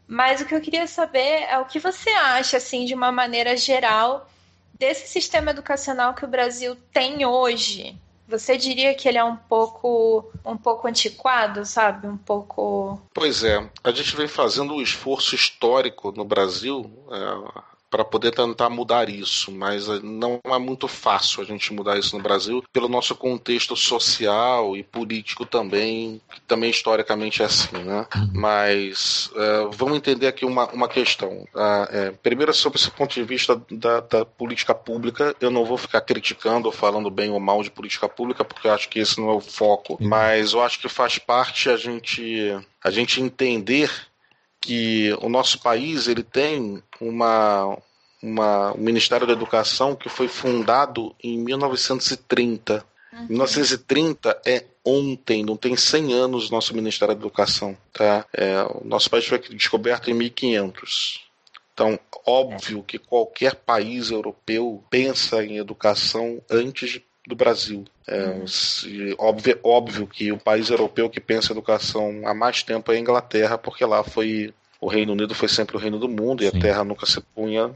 Mas 0.07 0.39
o 0.39 0.45
que 0.45 0.53
eu 0.53 0.61
queria 0.61 0.85
saber 0.85 1.47
é 1.49 1.57
o 1.57 1.65
que 1.65 1.79
você 1.79 2.11
acha, 2.11 2.57
assim, 2.57 2.85
de 2.85 2.93
uma 2.93 3.11
maneira 3.11 3.57
geral, 3.57 4.29
desse 4.75 5.07
sistema 5.07 5.49
educacional 5.49 6.13
que 6.13 6.23
o 6.23 6.27
Brasil 6.27 6.77
tem 6.93 7.25
hoje. 7.25 7.97
Você 8.27 8.57
diria 8.57 8.95
que 8.95 9.07
ele 9.07 9.17
é 9.17 9.23
um 9.23 9.35
pouco, 9.35 10.31
um 10.45 10.57
pouco 10.57 10.87
antiquado, 10.87 11.65
sabe? 11.65 12.07
Um 12.07 12.17
pouco 12.17 13.01
Pois 13.13 13.43
é, 13.43 13.69
a 13.83 13.91
gente 13.91 14.15
vem 14.15 14.27
fazendo 14.27 14.73
um 14.73 14.81
esforço 14.81 15.35
histórico 15.35 16.11
no 16.11 16.23
Brasil 16.23 16.89
para 17.93 18.03
poder 18.03 18.31
tentar 18.31 18.71
mudar 18.71 19.07
isso, 19.07 19.51
mas 19.51 19.87
eh, 19.87 19.99
não 20.01 20.39
é 20.43 20.57
muito 20.57 20.87
fácil 20.87 21.43
a 21.43 21.45
gente 21.45 21.71
mudar 21.71 21.99
isso 21.99 22.17
no 22.17 22.23
Brasil 22.23 22.63
pelo 22.73 22.89
nosso 22.89 23.15
contexto 23.15 23.75
social 23.75 24.75
e 24.75 24.81
político 24.81 25.45
também, 25.45 26.19
que 26.33 26.41
também 26.41 26.71
historicamente 26.71 27.43
é 27.43 27.45
assim, 27.45 27.77
né? 27.83 28.07
Mas 28.33 29.29
eh, 29.35 29.67
vamos 29.73 29.95
entender 29.95 30.25
aqui 30.25 30.43
uma, 30.43 30.65
uma 30.71 30.87
questão. 30.87 31.47
Ah, 31.53 31.87
é, 31.91 32.09
primeiro, 32.09 32.51
sobre 32.51 32.79
esse 32.79 32.89
ponto 32.89 33.13
de 33.13 33.21
vista 33.21 33.61
da, 33.69 33.99
da 33.99 34.25
política 34.25 34.73
pública, 34.73 35.35
eu 35.39 35.51
não 35.51 35.63
vou 35.63 35.77
ficar 35.77 36.01
criticando 36.01 36.65
ou 36.65 36.71
falando 36.71 37.11
bem 37.11 37.29
ou 37.29 37.39
mal 37.39 37.61
de 37.61 37.69
política 37.69 38.09
pública, 38.09 38.43
porque 38.43 38.65
eu 38.65 38.73
acho 38.73 38.89
que 38.89 38.97
esse 38.97 39.21
não 39.21 39.29
é 39.29 39.33
o 39.35 39.39
foco, 39.39 39.99
mas 40.01 40.53
eu 40.53 40.63
acho 40.63 40.79
que 40.79 40.89
faz 40.89 41.19
parte 41.19 41.69
a 41.69 41.77
gente, 41.77 42.57
a 42.83 42.89
gente 42.89 43.21
entender 43.21 43.91
que 44.63 45.13
o 45.21 45.27
nosso 45.27 45.59
país 45.59 46.07
ele 46.07 46.23
tem 46.23 46.81
uma, 47.01 47.77
uma, 48.21 48.71
um 48.71 48.77
Ministério 48.77 49.27
da 49.27 49.33
Educação 49.33 49.93
que 49.93 50.07
foi 50.07 50.29
fundado 50.29 51.13
em 51.21 51.37
1930. 51.37 52.85
Uhum. 53.11 53.25
1930 53.27 54.41
é 54.45 54.63
ontem, 54.85 55.43
não 55.43 55.57
tem 55.57 55.75
100 55.75 56.13
anos 56.13 56.49
o 56.49 56.51
nosso 56.53 56.73
Ministério 56.73 57.13
da 57.13 57.19
Educação. 57.19 57.77
Tá? 57.91 58.25
É, 58.33 58.63
o 58.63 58.87
nosso 58.87 59.09
país 59.09 59.25
foi 59.25 59.37
descoberto 59.39 60.09
em 60.09 60.13
1500. 60.13 61.21
Então, 61.73 61.99
óbvio 62.25 62.83
que 62.83 62.97
qualquer 62.97 63.55
país 63.55 64.11
europeu 64.11 64.81
pensa 64.89 65.43
em 65.43 65.57
educação 65.57 66.41
antes 66.49 67.01
do 67.27 67.35
Brasil. 67.35 67.85
É, 68.07 68.41
se- 68.47 69.15
óbvio, 69.17 69.59
óbvio 69.63 70.07
que 70.07 70.31
o 70.31 70.37
país 70.37 70.69
europeu 70.69 71.09
que 71.09 71.21
pensa 71.21 71.49
em 71.51 71.55
educação 71.55 72.21
há 72.25 72.33
mais 72.33 72.63
tempo 72.63 72.91
é 72.91 72.95
a 72.95 72.99
Inglaterra, 72.99 73.57
porque 73.57 73.85
lá 73.85 74.03
foi 74.03 74.53
o 74.81 74.87
Reino 74.87 75.13
Unido 75.13 75.33
foi 75.33 75.47
sempre 75.47 75.77
o 75.77 75.79
reino 75.79 75.97
do 75.97 76.09
mundo 76.09 76.43
e 76.43 76.49
Sim. 76.49 76.57
a 76.57 76.61
terra 76.61 76.83
nunca 76.83 77.05
se 77.05 77.21
punha. 77.21 77.67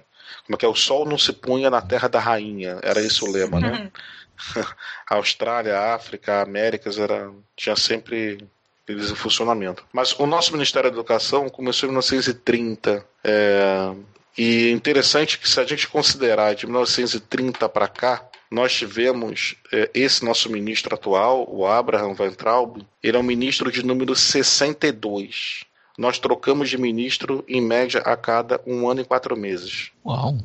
Como 0.45 0.56
é 0.56 0.58
que 0.58 0.66
é? 0.66 0.68
O 0.68 0.76
sol 0.76 1.06
não 1.06 1.18
se 1.18 1.32
punha 1.32 1.70
na 1.70 1.82
terra 1.82 2.10
da 2.10 2.20
rainha. 2.20 2.80
Era 2.84 3.00
esse 3.00 3.24
o 3.24 3.32
lema, 3.32 3.60
né? 3.62 3.89
A 5.10 5.16
Austrália, 5.16 5.76
a 5.78 5.95
África, 5.95 6.34
a 6.34 6.41
Américas 6.43 7.00
era, 7.00 7.32
tinha 7.56 7.76
sempre 7.76 8.45
eles 8.88 9.10
em 9.10 9.16
funcionamento. 9.16 9.84
Mas 9.91 10.14
o 10.20 10.26
nosso 10.28 10.52
Ministério 10.52 10.91
da 10.91 10.95
Educação 10.95 11.50
começou 11.50 11.88
em 11.88 11.91
1930. 11.91 13.06
é, 13.24 13.93
e 14.38 14.70
interessante 14.70 15.39
que 15.39 15.50
se 15.50 15.60
a 15.60 15.66
gente 15.66 15.88
considerar 15.88 16.54
de 16.54 16.68
1930 16.68 17.68
para 17.68 17.88
cá, 17.88 18.24
nós 18.50 18.74
tivemos 18.74 19.56
é, 19.72 19.89
esse 19.93 20.24
nosso 20.24 20.50
ministro 20.50 20.95
atual, 20.95 21.48
o 21.50 21.66
Abraham 21.66 22.16
Weintraub, 22.18 22.82
ele 23.04 23.18
é 23.18 23.20
o 23.20 23.24
ministro 23.24 23.72
de 23.72 23.86
número 23.86 24.16
62. 24.16 25.64
Nós 25.98 26.20
trocamos 26.20 26.70
de 26.70 26.78
ministro 26.78 27.43
em 27.48 27.62
média 27.62 28.02
a 28.02 28.16
cada 28.16 28.62
um 28.66 28.88
ano 28.88 29.02
e 29.02 29.06
quatro 29.06 29.36
meses 29.36 29.91
Uau. 30.06 30.38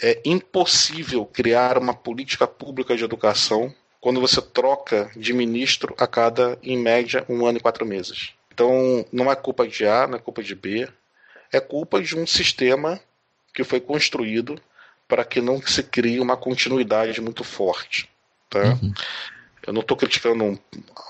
é 0.00 0.20
impossível 0.24 1.26
criar 1.26 1.76
uma 1.76 1.92
política 1.92 2.46
pública 2.46 2.96
de 2.96 3.04
educação 3.04 3.74
quando 4.00 4.20
você 4.20 4.40
troca 4.40 5.10
de 5.14 5.32
ministro 5.32 5.94
a 5.98 6.06
cada, 6.06 6.58
em 6.62 6.78
média, 6.78 7.24
um 7.28 7.44
ano 7.44 7.58
e 7.58 7.60
quatro 7.60 7.84
meses. 7.84 8.30
Então, 8.52 9.04
não 9.12 9.30
é 9.30 9.36
culpa 9.36 9.68
de 9.68 9.86
A, 9.86 10.06
não 10.06 10.16
é 10.16 10.18
culpa 10.18 10.42
de 10.42 10.54
B, 10.54 10.88
é 11.52 11.60
culpa 11.60 12.00
de 12.00 12.16
um 12.16 12.26
sistema 12.26 12.98
que 13.52 13.62
foi 13.62 13.80
construído 13.80 14.60
para 15.10 15.24
que 15.24 15.40
não 15.40 15.60
se 15.60 15.82
crie 15.82 16.20
uma 16.20 16.36
continuidade 16.36 17.20
muito 17.20 17.42
forte. 17.42 18.08
Tá? 18.48 18.78
Uhum. 18.80 18.94
Eu 19.66 19.72
não 19.72 19.80
estou 19.80 19.96
criticando 19.96 20.58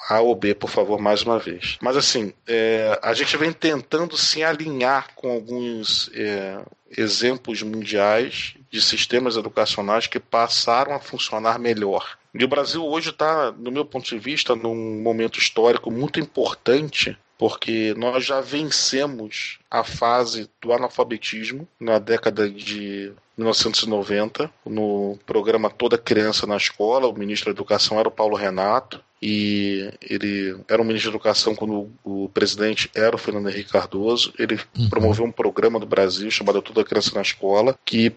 A 0.09 0.21
ou 0.21 0.35
B, 0.35 0.55
por 0.55 0.71
favor, 0.71 0.99
mais 0.99 1.23
uma 1.23 1.39
vez. 1.39 1.79
Mas 1.81 1.97
assim, 1.97 2.33
é, 2.49 2.99
a 3.03 3.13
gente 3.13 3.37
vem 3.37 3.53
tentando 3.53 4.17
se 4.17 4.43
alinhar 4.43 5.15
com 5.15 5.31
alguns 5.31 6.11
é, 6.15 6.59
exemplos 6.97 7.63
mundiais 7.63 8.55
de 8.71 8.81
sistemas 8.81 9.37
educacionais 9.37 10.07
que 10.07 10.19
passaram 10.19 10.95
a 10.95 10.99
funcionar 10.99 11.59
melhor. 11.59 12.19
E 12.35 12.43
o 12.43 12.49
Brasil 12.49 12.85
hoje 12.85 13.11
está, 13.11 13.53
no 13.53 13.71
meu 13.71 13.85
ponto 13.85 14.09
de 14.09 14.19
vista, 14.19 14.57
num 14.57 15.01
momento 15.01 15.39
histórico 15.39 15.91
muito 15.91 16.19
importante 16.19 17.17
porque 17.41 17.95
nós 17.97 18.27
já 18.27 18.43
vencemos 18.43 19.59
a 19.71 19.83
fase 19.83 20.51
do 20.61 20.75
analfabetismo 20.75 21.67
na 21.81 21.99
década 21.99 22.51
de 22.51 23.15
1990, 23.41 24.51
no 24.67 25.19
programa 25.27 25.71
Toda 25.71 25.99
Criança 25.99 26.47
na 26.47 26.57
Escola, 26.57 27.09
o 27.09 27.19
ministro 27.19 27.47
da 27.47 27.57
Educação 27.57 27.99
era 27.99 28.09
o 28.09 28.13
Paulo 28.13 28.37
Renato, 28.37 29.03
e 29.23 29.93
ele 30.01 30.59
era 30.69 30.81
um 30.81 30.85
ministro 30.85 31.11
da 31.11 31.17
Educação 31.17 31.55
quando 31.55 31.91
o, 32.03 32.29
presidente 32.29 32.91
era 32.95 33.15
o 33.15 33.19
Fernando 33.19 33.51
Henrique 33.51 33.73
Cardoso. 33.73 34.33
Ele 34.39 34.59
uhum. 34.77 34.89
promoveu 34.89 35.25
um 35.25 35.33
programa 35.33 35.79
do 35.79 35.87
Brasil 35.87 36.31
chamado 36.31 36.63
Toda 36.63 36.85
Criança 36.85 37.13
na 37.15 37.23
Escola, 37.23 37.79
que 37.85 38.15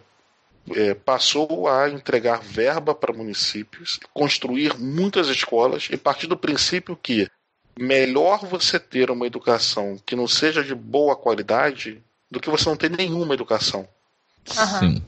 é, 0.71 0.93
passou 0.93 1.67
a 1.67 1.89
entregar 1.89 2.41
verba 2.41 2.95
para 2.95 3.13
municípios, 3.13 3.99
construir 4.13 4.77
muitas 4.77 5.27
escolas 5.27 5.89
e 5.91 5.97
partir 5.97 6.27
do 6.27 6.37
princípio 6.37 6.97
que 7.01 7.27
melhor 7.77 8.45
você 8.45 8.79
ter 8.79 9.11
uma 9.11 9.27
educação 9.27 9.97
que 10.05 10.15
não 10.15 10.27
seja 10.27 10.63
de 10.63 10.73
boa 10.73 11.15
qualidade 11.15 12.01
do 12.31 12.39
que 12.39 12.49
você 12.49 12.69
não 12.69 12.77
ter 12.77 12.89
nenhuma 12.89 13.33
educação. 13.33 13.87
Sim. 14.45 15.03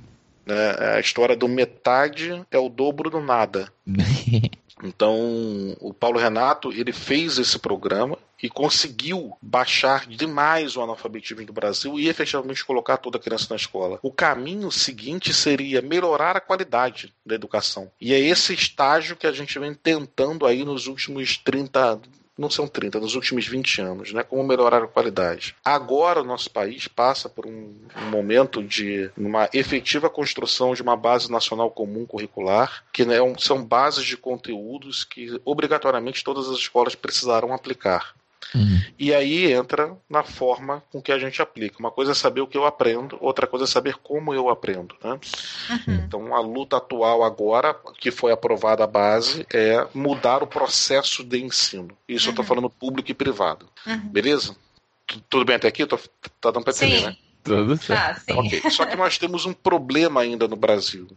Né? 0.46 0.96
A 0.96 1.00
história 1.00 1.36
do 1.36 1.48
metade 1.48 2.46
é 2.52 2.58
o 2.58 2.70
dobro 2.70 3.10
do 3.10 3.20
nada. 3.20 3.72
Então, 4.84 5.76
o 5.80 5.94
Paulo 5.94 6.20
Renato, 6.20 6.72
ele 6.72 6.92
fez 6.92 7.38
esse 7.38 7.58
programa 7.58 8.18
e 8.42 8.50
conseguiu 8.50 9.36
baixar 9.42 10.06
demais 10.06 10.76
o 10.76 10.82
analfabetismo 10.82 11.46
do 11.46 11.54
Brasil 11.54 11.98
e 12.00 12.10
efetivamente 12.10 12.64
colocar 12.66 12.98
toda 12.98 13.18
a 13.18 13.22
criança 13.22 13.48
na 13.50 13.56
escola. 13.56 14.00
O 14.04 14.12
caminho 14.12 14.70
seguinte 14.70 15.34
seria 15.34 15.82
melhorar 15.82 16.36
a 16.36 16.42
qualidade 16.42 17.14
da 17.26 17.36
educação. 17.36 17.90
E 18.00 18.14
é 18.14 18.20
esse 18.20 18.54
estágio 18.54 19.16
que 19.16 19.26
a 19.26 19.32
gente 19.32 19.58
vem 19.58 19.74
tentando 19.74 20.46
aí 20.46 20.66
nos 20.66 20.88
últimos 20.88 21.38
30, 21.38 22.00
não 22.38 22.50
são 22.50 22.68
30, 22.68 23.00
nos 23.00 23.16
últimos 23.16 23.48
20 23.48 23.82
anos, 23.82 24.14
né? 24.14 24.24
Como 24.24 24.44
melhorar 24.44 24.84
a 24.84 24.88
qualidade. 24.88 25.56
Agora 25.64 26.22
o 26.22 26.26
nosso 26.26 26.50
país 26.52 26.88
passa 26.88 27.30
por 27.30 27.46
um, 27.46 27.74
um 27.96 28.10
momento 28.10 28.62
de 28.62 29.10
uma 29.18 29.50
efetiva 29.54 30.10
construção 30.10 30.74
de 30.74 30.82
uma 30.82 30.96
base 30.96 31.32
nacional 31.32 31.72
comum 31.72 32.06
curricular, 32.06 32.84
que 32.92 33.06
né, 33.06 33.18
são 33.38 33.64
bases 33.64 34.06
de 34.06 34.18
conteúdos 34.18 35.04
que 35.04 35.40
obrigatoriamente 35.46 36.24
todas 36.24 36.50
as 36.50 36.58
escolas 36.58 36.96
precisarão 36.96 37.54
aplicar. 37.54 38.14
Uhum. 38.54 38.82
E 38.98 39.14
aí 39.14 39.52
entra 39.52 39.96
na 40.10 40.24
forma 40.24 40.84
com 40.92 41.02
que 41.02 41.12
a 41.12 41.18
gente 41.18 41.42
aplica. 41.42 41.80
Uma 41.80 41.92
coisa 41.92 42.12
é 42.12 42.16
saber 42.16 42.42
o 42.42 42.48
que 42.48 42.58
eu 42.58 42.66
aprendo, 42.66 43.18
outra 43.20 43.48
coisa 43.48 43.66
é 43.66 43.68
saber 43.68 43.96
como 43.96 44.34
eu 44.34 44.50
aprendo. 44.50 44.96
Né? 45.04 45.12
Uhum. 45.12 45.96
Então, 46.06 46.36
a 46.36 46.40
luta 46.40 46.78
atual 46.78 47.24
agora, 47.24 47.76
que 48.00 48.12
foi 48.12 48.32
aprovada 48.32 48.84
a 48.84 48.88
base, 48.88 49.46
é 49.54 49.88
mudar 49.94 50.44
o 50.44 50.48
processo 50.48 51.24
de 51.24 51.44
ensino. 51.44 51.98
Isso 52.08 52.26
uhum. 52.26 52.30
eu 52.30 52.32
estou 52.32 52.46
falando 52.46 52.70
público 52.70 53.12
e 53.12 53.14
privado. 53.14 53.68
Uhum. 53.86 54.10
Beleza? 54.10 54.56
Tudo 55.30 55.46
bem 55.46 55.56
até 55.56 55.68
aqui? 55.68 55.86
Tô, 55.86 55.98
tá 56.42 56.52
dando 56.52 56.64
para 56.64 56.74
entender, 56.74 57.02
né? 57.02 57.18
Tudo 57.44 57.78
certo. 57.78 58.02
Ah, 58.02 58.16
sim. 58.16 58.40
Okay. 58.40 58.72
Só 58.72 58.86
que 58.86 58.96
nós 58.96 59.20
temos 59.20 59.46
um 59.46 59.54
problema 59.54 60.22
ainda 60.22 60.48
no 60.48 60.56
Brasil. 60.56 61.08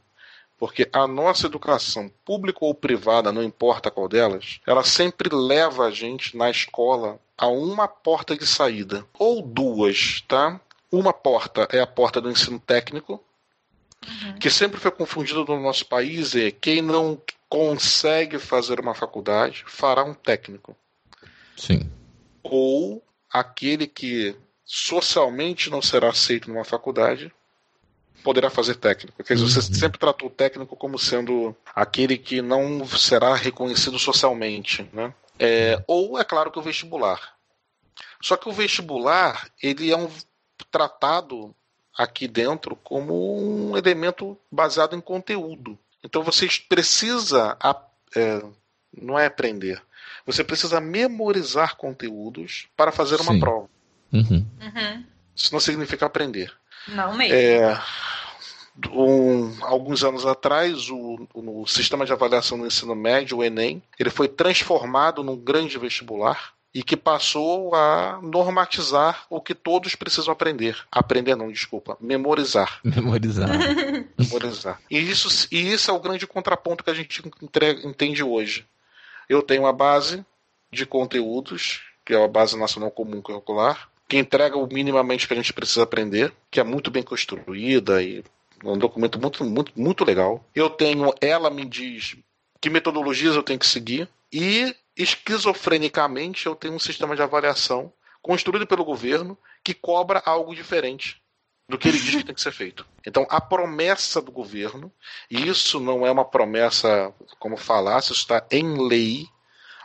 Porque 0.59 0.89
a 0.93 1.07
nossa 1.07 1.47
educação, 1.47 2.11
pública 2.25 2.59
ou 2.63 2.75
privada, 2.75 3.33
não 3.33 3.43
importa 3.43 3.91
qual 3.91 4.09
delas, 4.09 4.61
ela 4.67 4.83
sempre 4.83 5.29
leva 5.33 5.87
a 5.87 5.91
gente 5.91 6.37
na 6.37 6.51
escola 6.51 7.21
a 7.37 7.47
uma 7.47 7.87
porta 7.87 8.37
de 8.37 8.45
saída. 8.45 9.07
Ou 9.17 9.41
duas, 9.41 10.21
tá? 10.27 10.61
Uma 10.91 11.13
porta 11.13 11.69
é 11.71 11.81
a 11.81 11.87
porta 11.87 12.21
do 12.21 12.31
ensino 12.31 12.59
técnico, 12.59 13.23
uhum. 14.05 14.39
que 14.41 14.51
sempre 14.51 14.81
foi 14.81 14.91
confundido 14.91 15.45
no 15.45 15.61
nosso 15.61 15.87
país, 15.87 16.35
é 16.35 16.51
quem 16.51 16.83
não 16.83 17.21
consegue 17.49 18.39
fazer 18.39 18.81
uma 18.81 18.95
faculdade 18.95 19.65
fará 19.67 20.03
um 20.03 20.15
técnico. 20.15 20.77
Sim. 21.57 21.89
Ou 22.43 23.03
aquele 23.31 23.87
que 23.87 24.35
socialmente 24.65 25.71
não 25.71 25.81
será 25.81 26.11
aceito 26.11 26.51
numa 26.51 26.65
faculdade 26.65 27.33
poderá 28.23 28.51
fazer 28.51 28.77
técnico. 28.77 29.17
Porque 29.17 29.35
uhum. 29.35 29.41
você 29.41 29.63
sempre 29.63 29.99
tratou 29.99 30.29
o 30.29 30.33
técnico 30.33 30.77
como 30.77 30.99
sendo 30.99 31.55
aquele 31.75 32.19
que 32.19 32.43
não 32.43 32.87
será 32.87 33.35
reconhecido 33.35 33.99
socialmente, 33.99 34.89
né? 34.93 35.13
É, 35.39 35.83
ou 35.87 36.19
é 36.19 36.25
claro 36.25 36.51
que 36.51 36.59
o 36.59 36.63
vestibular. 36.63 37.37
Só 38.21 38.37
que 38.37 38.49
o 38.49 38.53
vestibular 38.53 39.49
ele 39.63 39.91
é 39.91 39.97
um 39.97 40.11
tratado 40.71 41.55
aqui 41.97 42.27
dentro 42.29 42.77
como 42.77 43.71
um 43.71 43.77
elemento 43.77 44.37
baseado 44.51 44.97
em 44.97 45.01
conteúdo. 45.01 45.79
Então 46.03 46.23
você 46.23 46.49
precisa 46.69 47.57
é, 48.17 48.43
não 48.97 49.19
é 49.19 49.27
aprender, 49.27 49.83
você 50.27 50.45
precisa 50.45 50.81
memorizar 50.81 51.77
conteúdos 51.77 52.69
para 52.77 52.93
fazer 52.93 53.21
uma 53.21 53.33
Sim. 53.33 53.41
prova. 53.41 53.69
Uhum. 54.13 54.47
Uhum. 54.61 55.05
Isso 55.35 55.53
não 55.53 55.61
significa 55.61 56.07
aprender. 56.07 56.53
Não 56.87 57.15
mesmo. 57.15 57.35
É, 57.35 57.81
um, 58.93 59.53
alguns 59.63 60.05
anos 60.05 60.25
atrás, 60.25 60.89
o, 60.91 61.27
o, 61.35 61.67
sistema 61.67 62.07
de 62.07 62.13
avaliação 62.13 62.59
do 62.59 62.67
ensino 62.67 62.95
médio, 62.95 63.39
o 63.39 63.45
Enem, 63.45 63.83
ele 63.99 64.11
foi 64.11 64.29
transformado 64.29 65.25
num 65.25 65.37
grande 65.37 65.79
vestibular 65.79 66.53
e 66.73 66.83
que 66.83 66.97
passou 66.97 67.75
a 67.75 68.21
normatizar 68.23 69.27
o 69.29 69.41
que 69.41 69.55
todos 69.55 69.95
precisam 69.95 70.33
aprender. 70.33 70.77
Aprender 70.93 71.35
não, 71.35 71.51
desculpa, 71.51 71.97
memorizar. 72.01 72.79
Memorizar. 72.85 73.49
memorizar. 74.17 74.81
E 74.91 74.99
isso, 74.99 75.49
e 75.51 75.73
isso 75.73 75.91
é 75.91 75.95
o 75.95 76.01
grande 76.01 76.27
contraponto 76.27 76.85
que 76.85 76.91
a 76.91 76.95
gente 76.95 77.23
entrega, 77.43 77.87
entende 77.87 78.23
hoje. 78.23 78.65
Eu 79.29 79.43
tenho 79.43 79.63
uma 79.63 79.73
base 79.73 80.25
de 80.71 80.87
conteúdos, 80.87 81.83
que 82.05 82.15
é 82.15 82.23
a 82.23 82.29
Base 82.29 82.57
Nacional 82.57 82.91
Comum 82.91 83.21
Curricular, 83.21 83.89
que 84.09 84.17
entrega 84.17 84.57
o 84.57 84.67
minimamente 84.67 85.29
que 85.29 85.35
a 85.35 85.37
gente 85.37 85.53
precisa 85.53 85.83
aprender, 85.83 86.33
que 86.51 86.59
é 86.59 86.65
muito 86.65 86.91
bem 86.91 87.03
construída 87.03 88.03
e 88.03 88.25
um 88.65 88.79
documento 88.79 89.21
muito, 89.21 89.45
muito, 89.45 89.73
muito 89.77 90.05
legal. 90.05 90.45
Eu 90.55 90.71
tenho, 90.71 91.13
ela 91.21 91.51
me 91.51 91.65
diz 91.65 92.17
que 92.61 92.71
metodologias 92.71 93.37
eu 93.37 93.43
tenho 93.43 93.59
que 93.59 93.67
seguir 93.67 94.09
e 94.33 94.75
esquizofrenicamente 94.97 96.47
eu 96.47 96.57
tenho 96.57 96.75
um 96.75 96.79
sistema 96.79 97.15
de 97.15 97.23
avaliação 97.23 97.93
construído 98.21 98.67
pelo 98.67 98.85
governo 98.85 99.39
que 99.63 99.75
cobra 99.75 100.23
algo 100.25 100.55
diferente 100.55 101.23
do 101.69 101.77
que 101.77 101.89
ele 101.89 101.99
diz 101.99 102.17
que 102.17 102.25
tem 102.25 102.35
que 102.35 102.41
ser 102.41 102.53
feito. 102.53 102.87
Então, 103.07 103.27
a 103.29 103.41
promessa 103.41 104.23
do 104.23 104.33
governo, 104.33 104.91
e 105.31 105.47
isso 105.49 105.79
não 105.79 106.07
é 106.07 106.11
uma 106.11 106.25
promessa 106.25 107.13
como 107.39 107.57
falácia, 107.57 108.13
isso 108.13 108.23
está 108.23 108.45
em 108.51 108.89
lei. 108.89 109.29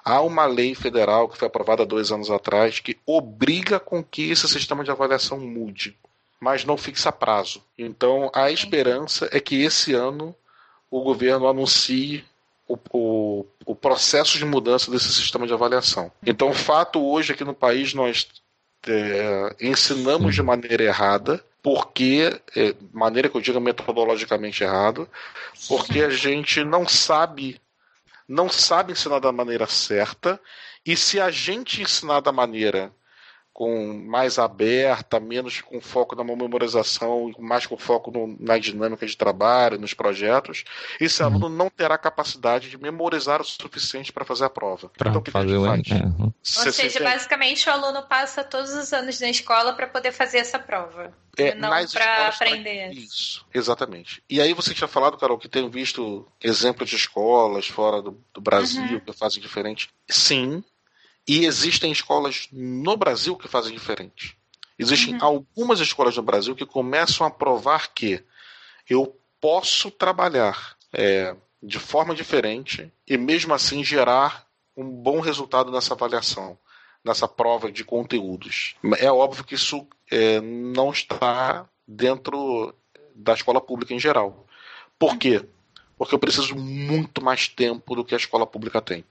Há 0.04 0.22
uma 0.22 0.46
lei 0.46 0.76
federal 0.76 1.30
que 1.30 1.38
foi 1.38 1.48
aprovada 1.48 1.86
dois 1.86 2.12
anos 2.12 2.30
atrás 2.30 2.80
que 2.80 2.98
obriga 3.06 3.80
com 3.80 4.04
que 4.04 4.32
esse 4.32 4.48
sistema 4.48 4.84
de 4.84 4.92
avaliação 4.92 5.40
mude 5.40 5.98
mas 6.44 6.66
não 6.66 6.76
fixa 6.76 7.10
prazo. 7.10 7.64
Então 7.78 8.30
a 8.34 8.52
esperança 8.52 9.30
é 9.32 9.40
que 9.40 9.64
esse 9.64 9.94
ano 9.94 10.36
o 10.92 11.02
governo 11.02 11.48
anuncie 11.48 12.26
o, 12.68 12.78
o, 12.92 13.46
o, 13.66 13.74
processo 13.74 14.38
de 14.38 14.46
mudança 14.46 14.92
desse 14.92 15.12
sistema 15.12 15.48
de 15.48 15.54
avaliação. 15.54 16.12
Então, 16.26 16.50
o 16.50 16.54
fato 16.54 17.04
hoje 17.04 17.34
aqui 17.34 17.44
no 17.44 17.54
país 17.54 17.94
nós 17.94 18.28
é, 18.88 19.56
ensinamos 19.60 20.36
de 20.36 20.44
maneira 20.44 20.84
errada, 20.84 21.44
porque, 21.64 22.40
é, 22.56 22.76
maneira 22.92 23.28
que 23.28 23.36
eu 23.36 23.42
diga 23.42 23.60
metodologicamente 23.60 24.64
errado, 24.64 25.10
porque 25.68 26.02
a 26.02 26.10
gente 26.10 26.64
não 26.64 26.88
sabe, 26.88 27.60
não 28.34 28.50
sabe 28.50 28.92
ensinar 28.94 29.20
da 29.20 29.32
maneira 29.32 29.68
certa, 29.68 30.42
e 30.84 30.98
se 30.98 31.20
a 31.22 31.30
gente 31.30 31.84
ensinar 31.84 32.20
da 32.20 32.32
maneira 32.32 32.92
com 33.54 33.94
mais 34.08 34.40
aberta, 34.40 35.20
menos 35.20 35.62
com 35.62 35.80
foco 35.80 36.16
na 36.16 36.24
memorização, 36.24 37.32
mais 37.38 37.68
com 37.68 37.78
foco 37.78 38.10
no, 38.10 38.36
na 38.40 38.58
dinâmica 38.58 39.06
de 39.06 39.16
trabalho, 39.16 39.80
nos 39.80 39.94
projetos, 39.94 40.64
esse 41.00 41.22
uhum. 41.22 41.30
aluno 41.30 41.50
não 41.50 41.70
terá 41.70 41.96
capacidade 41.98 42.70
de 42.70 42.78
memorizar 42.80 43.40
o 43.40 43.46
suficiente 43.46 44.12
para 44.12 44.26
fazer 44.26 44.46
a 44.46 44.50
prova. 44.50 44.90
Pra 44.98 45.10
então, 45.10 45.22
o 45.22 45.24
que 45.24 45.30
fazer 45.30 45.56
o 45.56 45.66
faz? 45.66 45.88
Uhum. 45.88 46.34
Ou 46.66 46.72
seja, 46.72 47.00
basicamente 47.00 47.70
o 47.70 47.72
aluno 47.72 48.02
passa 48.04 48.44
todos 48.44 48.74
os 48.74 48.92
anos 48.92 49.20
na 49.20 49.30
escola 49.30 49.74
para 49.74 49.86
poder 49.86 50.12
fazer 50.12 50.40
essa 50.40 50.58
prova. 50.58 51.14
É, 51.38 51.54
não 51.54 51.70
para 51.92 52.28
aprender. 52.28 52.92
Isso, 52.92 53.46
exatamente. 53.54 54.24
E 54.30 54.40
aí 54.42 54.54
você 54.54 54.74
tinha 54.74 54.88
falado, 54.88 55.18
Carol, 55.18 55.38
que 55.38 55.50
tem 55.50 55.68
visto 55.70 56.28
exemplos 56.42 56.90
de 56.90 56.96
escolas 56.96 57.68
fora 57.68 58.02
do, 58.02 58.20
do 58.34 58.42
Brasil 58.42 58.82
uhum. 58.84 59.00
que 59.00 59.14
fazem 59.14 59.42
diferente. 59.42 59.90
Sim, 60.08 60.64
e 61.28 61.46
existem 61.46 61.92
escolas 61.92 62.48
no 62.52 62.98
Brasil 62.98 63.36
que 63.36 63.48
fazem 63.48 63.74
diferente. 63.74 64.38
Existem 64.78 65.16
uhum. 65.16 65.24
algumas 65.24 65.80
escolas 65.80 66.18
no 66.18 66.24
Brasil 66.24 66.56
que 66.56 66.66
começam 66.66 67.26
a 67.26 67.32
provar 67.32 67.94
que 67.94 68.24
eu 68.90 69.18
posso 69.40 69.92
trabalhar 69.92 70.76
é, 70.92 71.36
de 71.62 71.80
forma 71.80 72.14
diferente 72.14 72.92
e 73.08 73.18
mesmo 73.18 73.54
assim 73.54 73.84
gerar 73.84 74.48
um 74.76 74.90
bom 74.90 75.20
resultado 75.20 75.72
nessa 75.72 75.94
avaliação, 75.94 76.58
nessa 77.04 77.28
prova 77.28 77.72
de 77.72 77.84
conteúdos. 77.84 78.76
É 78.98 79.12
óbvio 79.12 79.44
que 79.44 79.56
isso 79.56 79.88
é, 80.12 80.42
não 80.42 80.92
está 80.92 81.70
dentro 81.88 82.74
da 83.16 83.34
escola 83.34 83.62
pública 83.62 83.94
em 83.94 84.00
geral. 84.00 84.48
Por 84.98 85.18
quê? 85.18 85.46
Porque 85.98 86.16
eu 86.16 86.20
preciso 86.20 86.56
muito 86.56 87.24
mais 87.24 87.48
tempo 87.48 87.96
do 87.96 88.04
que 88.04 88.16
a 88.16 88.18
escola 88.18 88.48
pública 88.48 88.82
tem. 88.82 89.06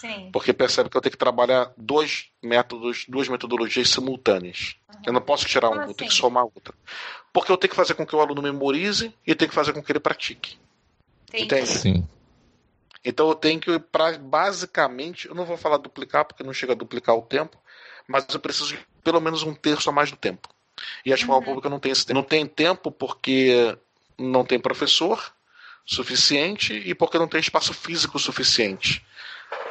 Sim. 0.00 0.30
Porque 0.32 0.52
percebe 0.54 0.88
que 0.88 0.96
eu 0.96 1.00
tenho 1.00 1.10
que 1.12 1.18
trabalhar 1.18 1.72
dois 1.76 2.30
métodos, 2.42 3.04
duas 3.06 3.28
metodologias 3.28 3.90
simultâneas. 3.90 4.76
Uhum. 4.88 5.02
Eu 5.08 5.12
não 5.12 5.20
posso 5.20 5.44
tirar 5.44 5.68
uma, 5.68 5.82
eu 5.82 5.86
tenho 5.88 5.96
que 5.96 6.04
assim? 6.04 6.16
somar 6.16 6.44
outra. 6.44 6.72
Porque 7.34 7.52
eu 7.52 7.56
tenho 7.58 7.70
que 7.70 7.76
fazer 7.76 7.92
com 7.92 8.06
que 8.06 8.16
o 8.16 8.20
aluno 8.20 8.40
memorize 8.40 9.12
e 9.26 9.34
tenho 9.34 9.50
que 9.50 9.54
fazer 9.54 9.74
com 9.74 9.82
que 9.82 9.92
ele 9.92 10.00
pratique. 10.00 10.58
Entendi. 11.28 11.44
Entende? 11.44 11.68
Sim. 11.68 12.08
Então 13.04 13.28
eu 13.28 13.34
tenho 13.34 13.60
que, 13.60 13.78
pra, 13.78 14.16
basicamente, 14.18 15.28
eu 15.28 15.34
não 15.34 15.44
vou 15.44 15.58
falar 15.58 15.76
duplicar 15.76 16.24
porque 16.24 16.42
não 16.42 16.52
chega 16.52 16.72
a 16.72 16.76
duplicar 16.76 17.14
o 17.14 17.22
tempo, 17.22 17.58
mas 18.08 18.26
eu 18.32 18.40
preciso 18.40 18.68
de 18.68 18.78
pelo 19.04 19.20
menos 19.20 19.42
um 19.42 19.54
terço 19.54 19.90
a 19.90 19.92
mais 19.92 20.10
do 20.10 20.16
tempo. 20.16 20.48
E 21.04 21.12
a 21.12 21.14
escola 21.14 21.38
Uhum. 21.40 21.44
pública 21.44 21.68
não 21.68 21.78
tem 21.78 21.92
esse 21.92 22.06
tempo. 22.06 22.18
Não 22.18 22.22
tem 22.26 22.46
tempo 22.46 22.90
porque 22.90 23.76
não 24.18 24.44
tem 24.44 24.58
professor 24.58 25.32
suficiente 25.84 26.72
e 26.74 26.94
porque 26.94 27.18
não 27.18 27.28
tem 27.28 27.40
espaço 27.40 27.74
físico 27.74 28.18
suficiente. 28.18 29.04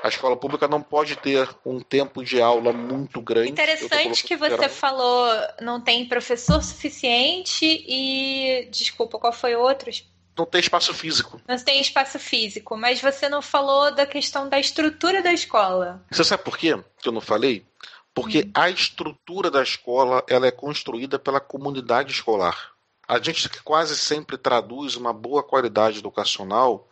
A 0.04 0.08
escola 0.08 0.36
pública 0.38 0.68
não 0.68 0.82
pode 0.82 1.16
ter 1.18 1.48
um 1.66 1.80
tempo 1.80 2.24
de 2.24 2.42
aula 2.42 2.72
muito 2.72 3.22
grande. 3.22 3.52
Interessante 3.52 4.24
que 4.24 4.36
você 4.36 4.52
geral. 4.52 4.70
falou 4.70 5.30
não 5.62 5.82
tem 5.82 6.06
professor 6.08 6.64
suficiente 6.64 7.66
e. 7.66 8.68
Desculpa, 8.72 9.20
qual 9.20 9.34
foi 9.34 9.56
outro? 9.56 9.92
Não 10.38 10.46
tem 10.46 10.62
espaço 10.62 10.94
físico. 10.94 11.42
Não 11.46 11.58
tem 11.58 11.82
espaço 11.82 12.18
físico, 12.18 12.78
mas 12.78 13.02
você 13.02 13.28
não 13.28 13.42
falou 13.42 13.94
da 13.94 14.06
questão 14.06 14.48
da 14.48 14.58
estrutura 14.58 15.22
da 15.22 15.34
escola. 15.34 16.02
Você 16.10 16.24
sabe 16.24 16.44
por 16.44 16.58
quê 16.58 16.82
que 17.02 17.10
eu 17.10 17.14
não 17.14 17.20
falei? 17.22 17.66
Porque 18.14 18.40
Hum. 18.48 18.52
a 18.54 18.70
estrutura 18.70 19.52
da 19.52 19.62
escola 19.62 20.24
ela 20.30 20.48
é 20.48 20.52
construída 20.52 21.20
pela 21.20 21.42
comunidade 21.42 22.14
escolar. 22.14 22.72
A 23.08 23.20
gente 23.20 23.50
quase 23.64 23.98
sempre 23.98 24.38
traduz 24.38 24.96
uma 24.96 25.12
boa 25.12 25.44
qualidade 25.44 26.00
educacional 26.00 26.88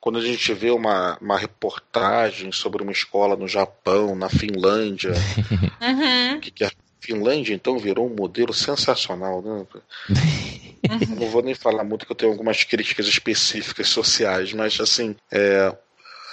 quando 0.00 0.18
a 0.18 0.22
gente 0.22 0.52
vê 0.54 0.70
uma, 0.70 1.18
uma 1.20 1.38
reportagem 1.38 2.50
sobre 2.50 2.82
uma 2.82 2.92
escola 2.92 3.36
no 3.36 3.46
Japão, 3.46 4.14
na 4.16 4.28
Finlândia, 4.28 5.12
Uhum. 5.80 6.40
que, 6.40 6.50
que 6.50 6.64
a 6.64 6.70
Finlândia 7.00 7.54
então 7.54 7.78
virou 7.78 8.06
um 8.06 8.14
modelo 8.14 8.52
sensacional. 8.52 9.42
Né? 9.42 9.66
Não 11.18 11.28
vou 11.28 11.42
nem 11.42 11.54
falar 11.54 11.84
muito 11.84 12.06
que 12.06 12.12
eu 12.12 12.16
tenho 12.16 12.32
algumas 12.32 12.64
críticas 12.64 13.06
específicas 13.06 13.88
sociais, 13.88 14.52
mas 14.52 14.78
assim, 14.80 15.16
é, 15.30 15.74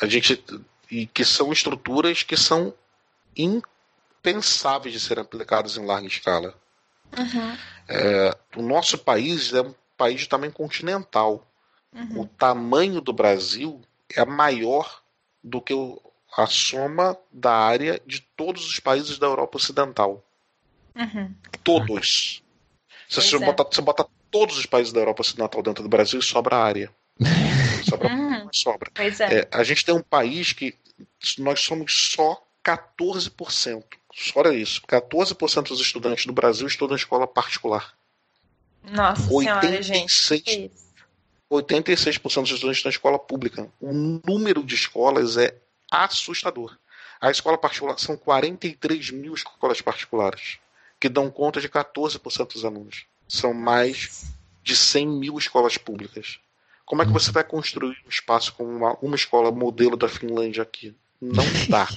a 0.02 0.06
gente 0.06 0.44
e 0.90 1.06
que 1.06 1.26
são 1.26 1.52
estruturas 1.52 2.24
que 2.24 2.38
são 2.38 2.74
impensáveis 3.36 4.94
de 4.94 5.00
serem 5.00 5.22
aplicadas 5.22 5.78
em 5.78 5.86
larga 5.86 6.08
escala. 6.08 6.54
Uhum. 7.18 7.58
É, 7.88 8.38
o 8.56 8.62
nosso 8.62 8.98
país 8.98 9.54
é 9.54 9.62
um 9.62 9.74
país 9.98 10.22
de 10.22 10.30
tamanho 10.30 10.52
continental. 10.52 11.46
Uhum. 11.94 12.22
O 12.22 12.28
tamanho 12.28 13.02
do 13.02 13.14
Brasil 13.14 13.82
é 14.16 14.26
maior 14.26 15.02
do 15.44 15.62
que 15.62 15.74
a 16.36 16.46
soma 16.46 17.18
da 17.32 17.54
área 17.54 18.02
de 18.06 18.22
todos 18.22 18.66
os 18.68 18.80
países 18.80 19.18
da 19.18 19.28
Europa 19.28 19.58
Ocidental. 19.58 20.24
Uhum. 20.96 21.34
Todos. 21.64 22.44
Se 23.10 23.22
você 23.22 23.36
é. 23.36 23.40
botar, 23.40 23.64
você 23.64 23.82
bota 23.82 24.06
todos 24.30 24.58
os 24.58 24.66
países 24.66 24.92
da 24.92 25.00
Europa 25.00 25.22
Ocidental 25.22 25.62
dentro 25.64 25.84
do 25.84 25.90
Brasil, 25.90 26.22
sobra 26.22 26.58
área. 26.58 26.92
Sobra, 27.88 28.14
Uhum. 28.14 28.50
sobra. 28.52 28.92
É. 28.96 29.40
É, 29.40 29.48
a 29.50 29.64
gente 29.64 29.86
tem 29.86 29.96
um 29.96 30.02
país 30.02 30.52
que 30.52 30.76
nós 31.38 31.62
somos 31.62 32.12
só 32.12 32.44
14%. 32.64 33.84
Olha 34.36 34.54
isso. 34.54 34.82
14% 34.82 35.68
dos 35.70 35.80
estudantes 35.80 36.26
do 36.26 36.34
Brasil 36.34 36.68
estudam 36.68 36.96
em 36.96 37.00
escola 37.00 37.26
particular. 37.26 37.94
Nossa 38.84 39.22
senhora, 39.22 39.82
gente. 39.82 40.72
86%, 41.52 41.84
Que 41.84 41.94
isso? 41.94 42.10
86% 42.10 42.42
dos 42.42 42.52
estudantes 42.52 42.78
estão 42.78 42.90
em 42.90 42.94
escola 42.94 43.20
pública. 43.20 43.70
O 43.80 43.94
número 43.94 44.64
de 44.64 44.76
escolas 44.76 45.38
é 45.38 45.56
assustador. 45.92 46.78
A 47.20 47.32
escola 47.32 47.58
particular 47.58 47.98
são 47.98 48.16
43 48.16 49.12
mil 49.12 49.34
escolas 49.34 49.82
particulares, 49.82 50.60
que 51.00 51.10
dão 51.10 51.32
conta 51.32 51.60
de 51.60 51.70
14% 51.70 52.54
dos 52.54 52.66
alunos. 52.66 53.06
São 53.28 53.54
mais 53.54 54.26
de 54.64 54.76
100 54.76 55.08
mil 55.08 55.38
escolas 55.38 55.78
públicas. 55.78 56.40
Como 56.86 57.02
é 57.02 57.06
que 57.06 57.12
você 57.12 57.32
vai 57.32 57.44
construir 57.44 57.98
um 58.06 58.10
espaço 58.10 58.54
com 58.54 58.64
uma, 58.64 58.98
uma 59.02 59.16
escola 59.16 59.52
modelo 59.52 59.98
da 59.98 60.08
Finlândia 60.08 60.64
aqui? 60.64 60.96
Não 61.20 61.44
dá. 61.70 61.88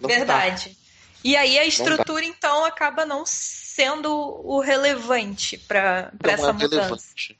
Não 0.00 0.08
dá. 0.08 0.16
Verdade. 0.16 0.76
E 1.22 1.36
aí 1.36 1.58
a 1.58 1.64
estrutura, 1.64 2.22
então, 2.22 2.66
acaba 2.66 3.06
não 3.06 3.24
sendo 3.24 4.10
o 4.14 4.60
relevante 4.60 5.56
para 5.56 6.12
Não 6.22 6.30
essa 6.30 6.50
é 6.50 6.52
mudança. 6.52 6.76
relevante. 6.76 7.38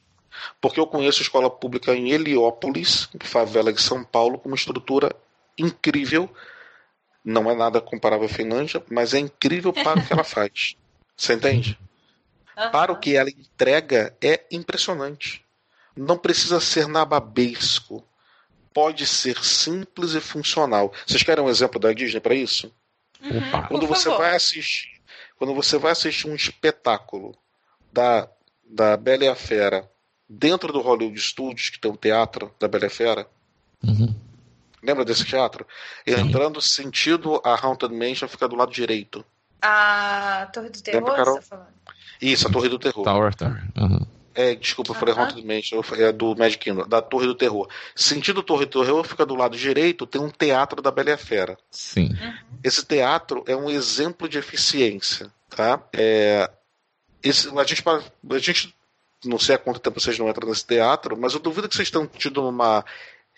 Porque 0.61 0.81
eu 0.81 0.87
conheço 0.87 1.23
escola 1.23 1.51
pública 1.51 1.95
em 1.95 2.11
Heliópolis, 2.11 3.09
favela 3.21 3.73
de 3.73 3.81
São 3.81 4.05
Paulo, 4.05 4.39
com 4.39 4.49
uma 4.49 4.57
estrutura 4.57 5.15
incrível. 5.59 6.29
Não 7.25 7.51
é 7.51 7.55
nada 7.55 7.81
comparável 7.81 8.27
à 8.27 8.29
Finlândia, 8.29 8.83
mas 8.91 9.15
é 9.15 9.19
incrível 9.19 9.73
para 9.73 10.01
o 10.01 10.07
que 10.07 10.13
ela 10.13 10.25
faz. 10.25 10.77
Você 11.17 11.35
entende? 11.35 11.79
Aham. 12.57 12.71
Para 12.71 12.93
o 12.93 12.99
que 12.99 13.17
ela 13.17 13.31
entrega 13.31 14.17
é 14.23 14.45
impressionante. 14.51 15.45
Não 15.97 16.19
precisa 16.19 16.61
ser 16.61 16.89
nababesco. 16.89 18.05
Pode 18.73 19.07
ser 19.07 19.43
simples 19.45 20.15
e 20.15 20.21
funcional. 20.21 20.93
Vocês 21.07 21.23
querem 21.23 21.45
um 21.45 21.49
exemplo 21.49 21.79
da 21.79 21.93
Disney 21.93 22.21
para 22.21 22.35
isso? 22.35 22.75
Uhum, 23.23 23.67
Quando 23.69 23.87
você 23.87 24.05
favor. 24.11 24.19
vai 24.19 24.35
assistir, 24.35 25.01
quando 25.37 25.55
você 25.55 25.79
vai 25.79 25.93
assistir 25.93 26.29
um 26.29 26.35
espetáculo 26.35 27.37
da, 27.93 28.29
da 28.65 28.97
Bela 28.97 29.25
e 29.25 29.29
a 29.29 29.35
Fera 29.37 29.89
dentro 30.29 30.73
do 30.73 30.81
Hollywood 30.81 31.21
Studios, 31.21 31.69
que 31.71 31.79
tem 31.79 31.91
um 31.91 31.97
teatro 31.97 32.53
da 32.59 32.69
Bela 32.69 32.89
Fera, 32.89 33.27
Uhum. 33.83 34.15
lembra 34.83 35.05
desse 35.05 35.25
teatro? 35.25 35.67
Entrando 36.07 36.61
sentido 36.61 37.41
a 37.45 37.55
Haunted 37.55 37.95
Mansion 37.95 38.27
fica 38.29 38.49
do 38.49 38.57
lado 38.57 38.73
direito. 38.73 39.25
A 39.61 40.49
Torre 40.53 40.71
do 40.71 40.83
Terror, 40.83 41.01
Lembra, 41.01 41.17
Carol? 41.17 41.35
você 41.35 41.41
tá 41.41 41.57
falando? 41.57 41.75
Isso, 42.21 42.49
a 42.49 42.51
Torre 42.51 42.69
do 42.69 42.79
Terror. 42.79 43.05
Tower 43.05 43.35
Tower. 43.35 43.63
Uhum. 43.77 44.07
É, 44.35 44.55
desculpa, 44.55 44.91
eu 44.91 44.95
falei 44.97 45.15
Aham. 45.15 45.25
Haunted 45.25 45.47
Mansion, 45.47 45.81
é 45.97 46.11
do 46.11 46.35
Magic 46.35 46.59
Kingdom, 46.65 46.89
da 46.89 47.01
Torre 47.01 47.27
do 47.27 47.35
Terror. 47.37 47.69
Sentido 47.95 48.43
Torre 48.43 48.67
do 48.67 48.83
Terror 48.83 49.05
fica 49.05 49.25
do 49.25 49.37
lado 49.37 49.57
direito, 49.57 50.07
tem 50.07 50.21
um 50.21 50.29
teatro 50.31 50.83
da 50.83 50.91
Bela 50.91 51.17
Fera. 51.17 51.57
Sim. 51.71 52.11
Esse 52.63 52.85
teatro 52.85 53.45
é 53.47 53.55
um 53.55 53.71
exemplo 53.71 54.29
de 54.29 54.37
eficiência, 54.39 55.31
tá? 55.49 55.81
É, 55.93 56.51
esse, 57.23 57.49
a, 57.57 57.65
gente, 57.65 57.85
a 57.89 58.39
gente, 58.39 58.75
não 59.25 59.39
sei 59.39 59.55
há 59.55 59.59
quanto 59.59 59.81
tempo 59.81 60.01
vocês 60.01 60.19
não 60.19 60.29
entram 60.29 60.49
nesse 60.49 60.67
teatro, 60.67 61.17
mas 61.19 61.35
eu 61.35 61.41
duvido 61.41 61.69
que 61.69 61.77
vocês 61.77 61.91
tenham 61.91 62.07
tido 62.07 62.47
uma, 62.49 62.85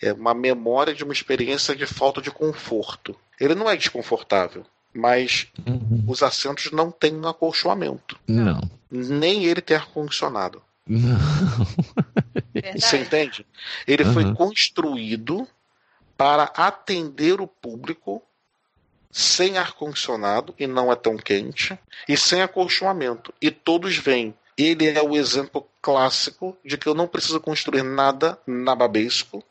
é, 0.01 0.13
uma 0.13 0.33
memória 0.33 0.93
de 0.93 1.03
uma 1.03 1.13
experiência 1.13 1.75
de 1.75 1.85
falta 1.85 2.21
de 2.21 2.31
conforto. 2.31 3.15
Ele 3.39 3.55
não 3.55 3.69
é 3.69 3.75
desconfortável, 3.75 4.65
mas 4.93 5.47
Uhum. 5.65 6.03
os 6.07 6.23
assentos 6.23 6.71
não 6.71 6.91
têm 6.91 7.15
um 7.15 7.27
acolchoamento. 7.27 8.17
Não. 8.27 8.61
Nem 8.89 9.45
ele 9.45 9.61
tem 9.61 9.77
ar-condicionado. 9.77 10.61
Não. 10.85 11.17
Você 12.75 12.97
entende? 12.97 13.45
Ele 13.85 14.05
foi 14.05 14.23
Uhum. 14.23 14.33
construído 14.33 15.47
para 16.15 16.43
atender 16.55 17.39
o 17.41 17.47
público 17.47 18.23
sem 19.11 19.57
ar-condicionado, 19.57 20.53
e 20.59 20.67
não 20.67 20.91
é 20.91 20.95
tão 20.95 21.17
quente, 21.17 21.77
e 22.07 22.15
sem 22.17 22.41
acolchoamento. 22.41 23.33
E 23.41 23.49
todos 23.49 23.97
vêm. 23.97 24.33
Ele 24.57 24.87
é 24.87 25.01
o 25.01 25.15
exemplo 25.15 25.67
clássico 25.81 26.57
de 26.65 26.77
que 26.77 26.87
eu 26.87 26.93
não 26.93 27.07
preciso 27.07 27.39
construir 27.39 27.83
nada 27.83 28.39
nababesco 28.47 29.43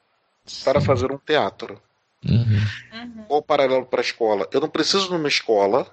para 0.64 0.80
fazer 0.80 1.12
um 1.12 1.18
teatro. 1.18 1.80
Uhum. 2.28 2.60
Uhum. 2.92 3.24
Ou 3.28 3.42
paralelo 3.42 3.86
para 3.86 4.00
a 4.00 4.04
escola. 4.04 4.48
Eu 4.52 4.60
não 4.60 4.68
preciso, 4.68 5.10
numa 5.10 5.28
escola 5.28 5.86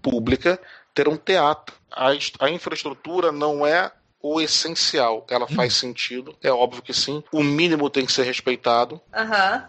pública, 0.00 0.60
ter 0.94 1.08
um 1.08 1.16
teatro. 1.16 1.74
A, 1.90 2.10
a 2.40 2.50
infraestrutura 2.50 3.32
não 3.32 3.66
é 3.66 3.90
o 4.22 4.40
essencial. 4.40 5.26
Ela 5.30 5.46
faz 5.46 5.74
sentido, 5.74 6.36
é 6.42 6.50
óbvio 6.50 6.82
que 6.82 6.92
sim. 6.92 7.22
O 7.32 7.42
mínimo 7.42 7.88
tem 7.90 8.04
que 8.04 8.12
ser 8.12 8.24
respeitado. 8.24 9.00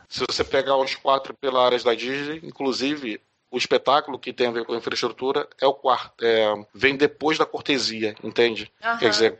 Se 0.08 0.24
você 0.28 0.44
pegar 0.44 0.78
os 0.78 0.96
quatro 0.96 1.34
pilares 1.34 1.84
da 1.84 1.94
Disney, 1.94 2.42
inclusive 2.44 3.22
o 3.52 3.58
espetáculo 3.58 4.20
que 4.20 4.32
tem 4.34 4.48
a 4.48 4.52
ver 4.52 4.66
com 4.66 4.74
a 4.74 4.78
infraestrutura 4.78 5.48
é 5.60 5.66
o 5.66 5.74
quarto, 5.74 6.14
é, 6.24 6.54
vem 6.74 6.96
depois 6.96 7.38
da 7.38 7.46
cortesia, 7.46 8.16
entende? 8.24 8.72
Aham. 8.84 8.98
Quer 8.98 9.10
dizer, 9.10 9.40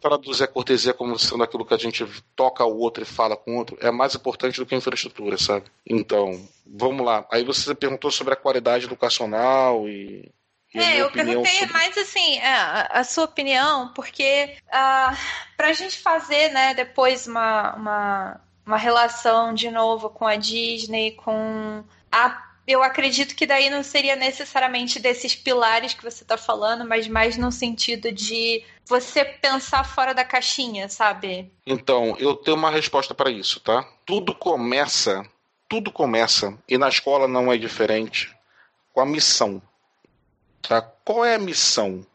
traduzir 0.00 0.44
a 0.44 0.48
cortesia 0.48 0.92
como 0.92 1.18
sendo 1.18 1.42
aquilo 1.44 1.64
que 1.64 1.74
a 1.74 1.78
gente 1.78 2.04
toca 2.34 2.64
o 2.64 2.78
outro 2.78 3.02
e 3.02 3.06
fala 3.06 3.36
com 3.36 3.52
o 3.52 3.58
outro 3.58 3.78
é 3.80 3.90
mais 3.90 4.14
importante 4.14 4.58
do 4.58 4.66
que 4.66 4.74
a 4.74 4.78
infraestrutura, 4.78 5.38
sabe? 5.38 5.66
Então, 5.88 6.46
vamos 6.66 7.04
lá. 7.06 7.24
Aí 7.30 7.44
você 7.44 7.74
perguntou 7.74 8.10
sobre 8.10 8.32
a 8.34 8.36
qualidade 8.36 8.86
educacional 8.86 9.88
e. 9.88 10.30
e 10.74 10.78
É, 10.78 10.86
minha 10.86 10.96
eu 10.98 11.10
perguntei 11.10 11.52
sobre- 11.60 11.72
mais 11.72 11.96
assim, 11.96 12.38
é, 12.38 12.52
a, 12.52 12.80
a 12.94 13.04
sua 13.04 13.24
opinião, 13.24 13.92
porque 13.94 14.56
ah, 14.72 15.16
para 15.56 15.68
a 15.68 15.72
gente 15.72 15.98
fazer, 15.98 16.48
né, 16.50 16.74
depois 16.74 17.26
uma, 17.28 17.74
uma, 17.76 18.40
uma 18.66 18.76
relação 18.76 19.54
de 19.54 19.70
novo 19.70 20.10
com 20.10 20.26
a 20.26 20.36
Disney, 20.36 21.12
com 21.12 21.84
a. 22.10 22.45
Eu 22.66 22.82
acredito 22.82 23.34
que 23.36 23.46
daí 23.46 23.70
não 23.70 23.82
seria 23.82 24.16
necessariamente 24.16 24.98
desses 24.98 25.34
pilares 25.34 25.94
que 25.94 26.02
você 26.02 26.24
está 26.24 26.36
falando, 26.36 26.84
mas 26.84 27.06
mais 27.06 27.36
no 27.36 27.52
sentido 27.52 28.10
de 28.10 28.64
você 28.84 29.24
pensar 29.24 29.84
fora 29.84 30.12
da 30.12 30.24
caixinha, 30.24 30.88
sabe? 30.88 31.52
Então, 31.64 32.16
eu 32.18 32.34
tenho 32.34 32.56
uma 32.56 32.70
resposta 32.70 33.14
para 33.14 33.30
isso, 33.30 33.60
tá? 33.60 33.86
Tudo 34.04 34.34
começa 34.34 35.24
tudo 35.68 35.90
começa, 35.90 36.56
e 36.68 36.78
na 36.78 36.88
escola 36.88 37.26
não 37.26 37.52
é 37.52 37.58
diferente, 37.58 38.34
com 38.92 39.00
a 39.00 39.06
missão. 39.06 39.60
Tá? 40.62 40.80
Qual 40.80 41.24
é 41.24 41.34
a 41.34 41.38
missão? 41.38 42.06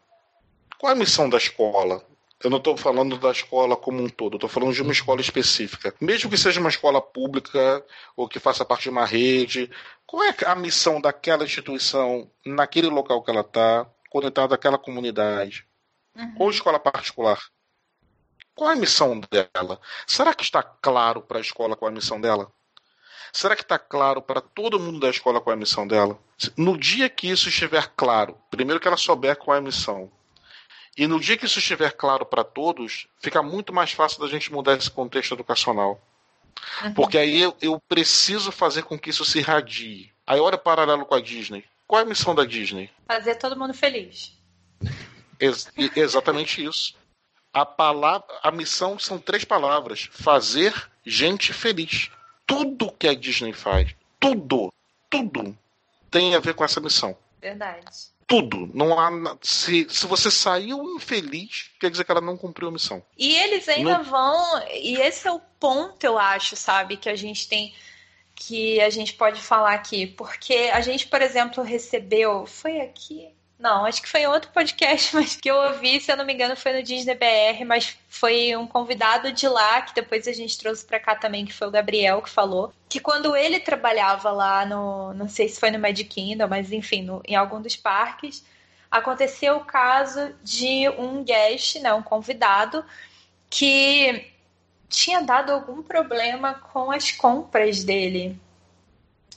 Qual 0.78 0.90
é 0.90 0.94
a 0.94 0.98
missão 0.98 1.28
da 1.28 1.36
escola? 1.36 2.02
Eu 2.42 2.50
não 2.50 2.58
estou 2.58 2.76
falando 2.76 3.16
da 3.16 3.30
escola 3.30 3.76
como 3.76 4.02
um 4.02 4.08
todo, 4.08 4.36
estou 4.36 4.50
falando 4.50 4.72
de 4.72 4.82
uma 4.82 4.92
escola 4.92 5.20
específica. 5.20 5.94
Mesmo 6.00 6.28
que 6.28 6.36
seja 6.36 6.58
uma 6.58 6.68
escola 6.68 7.00
pública 7.00 7.84
ou 8.16 8.28
que 8.28 8.40
faça 8.40 8.64
parte 8.64 8.84
de 8.84 8.90
uma 8.90 9.06
rede, 9.06 9.70
qual 10.06 10.24
é 10.24 10.34
a 10.46 10.54
missão 10.54 11.00
daquela 11.00 11.44
instituição 11.44 12.30
naquele 12.44 12.88
local 12.88 13.22
que 13.22 13.30
ela 13.30 13.42
está, 13.42 13.86
conectada 14.10 14.54
àquela 14.54 14.76
comunidade? 14.76 15.66
Uhum. 16.16 16.34
Ou 16.40 16.50
escola 16.50 16.80
particular? 16.80 17.38
Qual 18.54 18.70
é 18.70 18.74
a 18.74 18.76
missão 18.76 19.20
dela? 19.30 19.80
Será 20.06 20.34
que 20.34 20.42
está 20.42 20.62
claro 20.62 21.22
para 21.22 21.38
a 21.38 21.40
escola 21.40 21.76
qual 21.76 21.88
é 21.88 21.92
a 21.92 21.94
missão 21.94 22.20
dela? 22.20 22.52
Será 23.32 23.56
que 23.56 23.62
está 23.62 23.78
claro 23.78 24.20
para 24.20 24.42
todo 24.42 24.78
mundo 24.78 25.00
da 25.00 25.08
escola 25.08 25.40
qual 25.40 25.54
é 25.54 25.56
a 25.56 25.60
missão 25.60 25.86
dela? 25.86 26.18
No 26.56 26.76
dia 26.76 27.08
que 27.08 27.30
isso 27.30 27.48
estiver 27.48 27.90
claro, 27.96 28.36
primeiro 28.50 28.78
que 28.78 28.86
ela 28.86 28.96
souber 28.96 29.36
qual 29.36 29.54
é 29.54 29.58
a 29.58 29.62
missão, 29.62 30.12
e 30.96 31.06
no 31.06 31.18
dia 31.18 31.36
que 31.36 31.46
isso 31.46 31.58
estiver 31.58 31.92
claro 31.92 32.26
para 32.26 32.44
todos, 32.44 33.06
fica 33.18 33.42
muito 33.42 33.72
mais 33.72 33.92
fácil 33.92 34.20
da 34.20 34.28
gente 34.28 34.52
mudar 34.52 34.76
esse 34.76 34.90
contexto 34.90 35.34
educacional. 35.34 36.00
Uhum. 36.82 36.94
Porque 36.94 37.16
aí 37.16 37.40
eu, 37.40 37.56
eu, 37.62 37.80
preciso 37.80 38.52
fazer 38.52 38.82
com 38.82 38.98
que 38.98 39.10
isso 39.10 39.24
se 39.24 39.40
radie. 39.40 40.12
Aí 40.26 40.38
olha 40.38 40.56
o 40.56 40.58
paralelo 40.58 41.06
com 41.06 41.14
a 41.14 41.20
Disney. 41.20 41.64
Qual 41.86 42.00
é 42.00 42.04
a 42.04 42.08
missão 42.08 42.34
da 42.34 42.44
Disney? 42.44 42.90
Fazer 43.06 43.36
todo 43.36 43.58
mundo 43.58 43.72
feliz. 43.72 44.38
Ex 45.40 45.70
exatamente 45.96 46.62
isso. 46.62 46.94
A, 47.52 47.64
palavra, 47.64 48.26
a 48.42 48.50
missão 48.50 48.98
são 48.98 49.18
três 49.18 49.44
palavras: 49.44 50.08
fazer 50.12 50.90
gente 51.04 51.52
feliz. 51.52 52.10
Tudo 52.46 52.92
que 52.92 53.08
a 53.08 53.14
Disney 53.14 53.52
faz, 53.52 53.94
tudo, 54.20 54.72
tudo 55.08 55.56
tem 56.10 56.34
a 56.34 56.40
ver 56.40 56.54
com 56.54 56.64
essa 56.64 56.80
missão. 56.80 57.16
Verdade 57.40 58.12
tudo. 58.32 58.70
Não 58.72 58.98
há. 58.98 59.36
Se, 59.42 59.86
se 59.90 60.06
você 60.06 60.30
saiu 60.30 60.96
infeliz, 60.96 61.70
quer 61.78 61.90
dizer 61.90 62.02
que 62.02 62.10
ela 62.10 62.20
não 62.20 62.38
cumpriu 62.38 62.68
a 62.68 62.72
missão. 62.72 63.02
E 63.18 63.36
eles 63.36 63.68
ainda 63.68 63.98
não... 63.98 64.04
vão. 64.04 64.62
E 64.70 64.96
esse 64.96 65.28
é 65.28 65.32
o 65.32 65.40
ponto, 65.60 66.02
eu 66.02 66.18
acho, 66.18 66.56
sabe, 66.56 66.96
que 66.96 67.10
a 67.10 67.14
gente 67.14 67.46
tem. 67.46 67.74
Que 68.34 68.80
a 68.80 68.88
gente 68.88 69.12
pode 69.12 69.38
falar 69.40 69.74
aqui. 69.74 70.06
Porque 70.06 70.70
a 70.72 70.80
gente, 70.80 71.06
por 71.06 71.20
exemplo, 71.20 71.62
recebeu. 71.62 72.46
Foi 72.46 72.80
aqui? 72.80 73.28
Não, 73.62 73.84
acho 73.84 74.02
que 74.02 74.08
foi 74.08 74.22
em 74.22 74.26
outro 74.26 74.50
podcast, 74.50 75.14
mas 75.14 75.36
que 75.36 75.48
eu 75.48 75.54
ouvi, 75.54 76.00
se 76.00 76.10
eu 76.10 76.16
não 76.16 76.24
me 76.24 76.34
engano, 76.34 76.56
foi 76.56 76.72
no 76.72 76.82
Disney 76.82 77.14
BR, 77.14 77.64
mas 77.64 77.96
foi 78.08 78.56
um 78.56 78.66
convidado 78.66 79.30
de 79.30 79.46
lá, 79.46 79.80
que 79.82 79.94
depois 79.94 80.26
a 80.26 80.32
gente 80.32 80.58
trouxe 80.58 80.84
para 80.84 80.98
cá 80.98 81.14
também, 81.14 81.44
que 81.44 81.52
foi 81.52 81.68
o 81.68 81.70
Gabriel 81.70 82.20
que 82.20 82.28
falou, 82.28 82.72
que 82.88 82.98
quando 82.98 83.36
ele 83.36 83.60
trabalhava 83.60 84.32
lá 84.32 84.66
no, 84.66 85.14
não 85.14 85.28
sei 85.28 85.48
se 85.48 85.60
foi 85.60 85.70
no 85.70 85.78
Magic 85.78 86.06
Kingdom, 86.06 86.48
mas 86.48 86.72
enfim, 86.72 87.02
no, 87.02 87.22
em 87.24 87.36
algum 87.36 87.62
dos 87.62 87.76
parques, 87.76 88.44
aconteceu 88.90 89.58
o 89.58 89.64
caso 89.64 90.34
de 90.42 90.88
um 90.98 91.22
guest, 91.22 91.76
né, 91.76 91.94
um 91.94 92.02
convidado, 92.02 92.84
que 93.48 94.26
tinha 94.88 95.22
dado 95.22 95.52
algum 95.52 95.84
problema 95.84 96.54
com 96.54 96.90
as 96.90 97.12
compras 97.12 97.84
dele. 97.84 98.36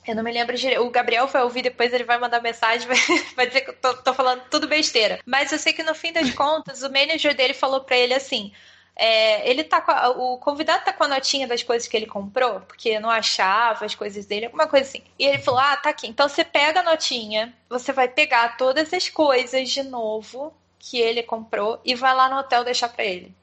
Eu 0.08 0.16
não 0.16 0.24
me 0.24 0.32
lembro 0.32 0.56
direito. 0.56 0.82
O 0.82 0.90
Gabriel 0.90 1.28
vai 1.28 1.44
ouvir 1.44 1.62
depois, 1.62 1.94
ele 1.94 2.04
vai 2.04 2.18
mandar 2.18 2.42
mensagem, 2.42 2.88
vai, 2.88 2.98
vai 3.36 3.48
dizer 3.48 3.62
que 3.62 3.72
eu 3.72 3.76
tô, 3.76 3.94
tô, 3.98 4.14
falando 4.14 4.44
tudo 4.50 4.68
besteira. 4.68 5.20
Mas 5.26 5.52
eu 5.52 5.60
sei 5.60 5.74
que 5.74 5.84
no 5.84 5.96
fim 5.96 6.12
das 6.14 6.32
contas, 6.36 6.84
o 6.84 6.92
manager 6.92 7.36
dele 7.36 7.54
falou 7.54 7.82
para 7.82 7.98
ele 7.98 8.14
assim: 8.14 8.52
é, 8.96 9.50
ele 9.50 9.64
tá 9.64 9.84
a, 9.86 10.10
o 10.10 10.38
convidado 10.38 10.86
tá 10.86 10.94
com 10.94 11.04
a 11.04 11.08
notinha 11.08 11.48
das 11.48 11.62
coisas 11.62 11.88
que 11.88 11.98
ele 11.98 12.06
comprou, 12.06 12.62
porque 12.62 13.00
não 13.00 13.10
achava 13.10 13.86
as 13.86 13.94
coisas 13.94 14.26
dele, 14.26 14.46
alguma 14.46 14.68
coisa 14.68 14.88
assim. 14.88 15.04
E 15.20 15.26
ele 15.26 15.40
falou: 15.40 15.60
Ah, 15.60 15.76
tá 15.76 15.90
aqui. 15.90 16.08
Então 16.08 16.30
você 16.30 16.44
pega 16.44 16.80
a 16.80 16.84
notinha, 16.84 17.54
você 17.70 17.92
vai 17.92 18.08
pegar 18.08 18.58
todas 18.58 18.94
as 18.94 19.10
coisas 19.10 19.70
de 19.70 19.84
novo 19.84 20.54
que 20.80 21.00
ele 21.00 21.24
comprou 21.24 21.82
e 21.84 21.96
vai 21.96 22.14
lá 22.14 22.30
no 22.30 22.38
hotel 22.38 22.64
deixar 22.64 22.90
para 22.90 23.04
ele. 23.04 23.34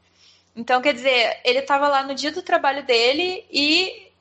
Então, 0.54 0.82
quer 0.82 0.92
dizer, 0.92 1.40
ele 1.44 1.62
tava 1.62 1.88
lá 1.88 2.02
no 2.02 2.14
dia 2.14 2.30
do 2.30 2.42
trabalho 2.42 2.82
dele 2.82 3.44
e 3.50 4.11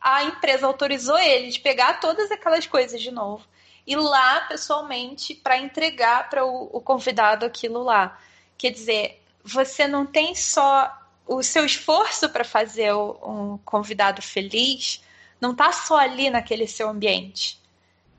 a 0.00 0.24
empresa 0.24 0.66
autorizou 0.66 1.18
ele 1.18 1.50
de 1.50 1.60
pegar 1.60 2.00
todas 2.00 2.30
aquelas 2.30 2.66
coisas 2.66 3.00
de 3.02 3.10
novo 3.10 3.44
e 3.86 3.94
lá 3.96 4.42
pessoalmente 4.42 5.34
para 5.34 5.58
entregar 5.58 6.30
para 6.30 6.44
o, 6.44 6.70
o, 6.72 6.80
convidado 6.80 7.44
aquilo 7.44 7.82
lá. 7.82 8.18
Quer 8.56 8.70
dizer, 8.70 9.22
você 9.42 9.86
não 9.86 10.06
tem 10.06 10.34
só 10.34 10.96
o 11.26 11.42
seu 11.42 11.64
esforço 11.64 12.28
para 12.28 12.44
fazer 12.44 12.94
um 12.94 13.58
convidado 13.64 14.22
feliz, 14.22 15.02
não 15.40 15.52
está 15.52 15.72
só 15.72 15.96
ali 15.96 16.30
naquele 16.30 16.66
seu 16.66 16.88
ambiente. 16.88 17.58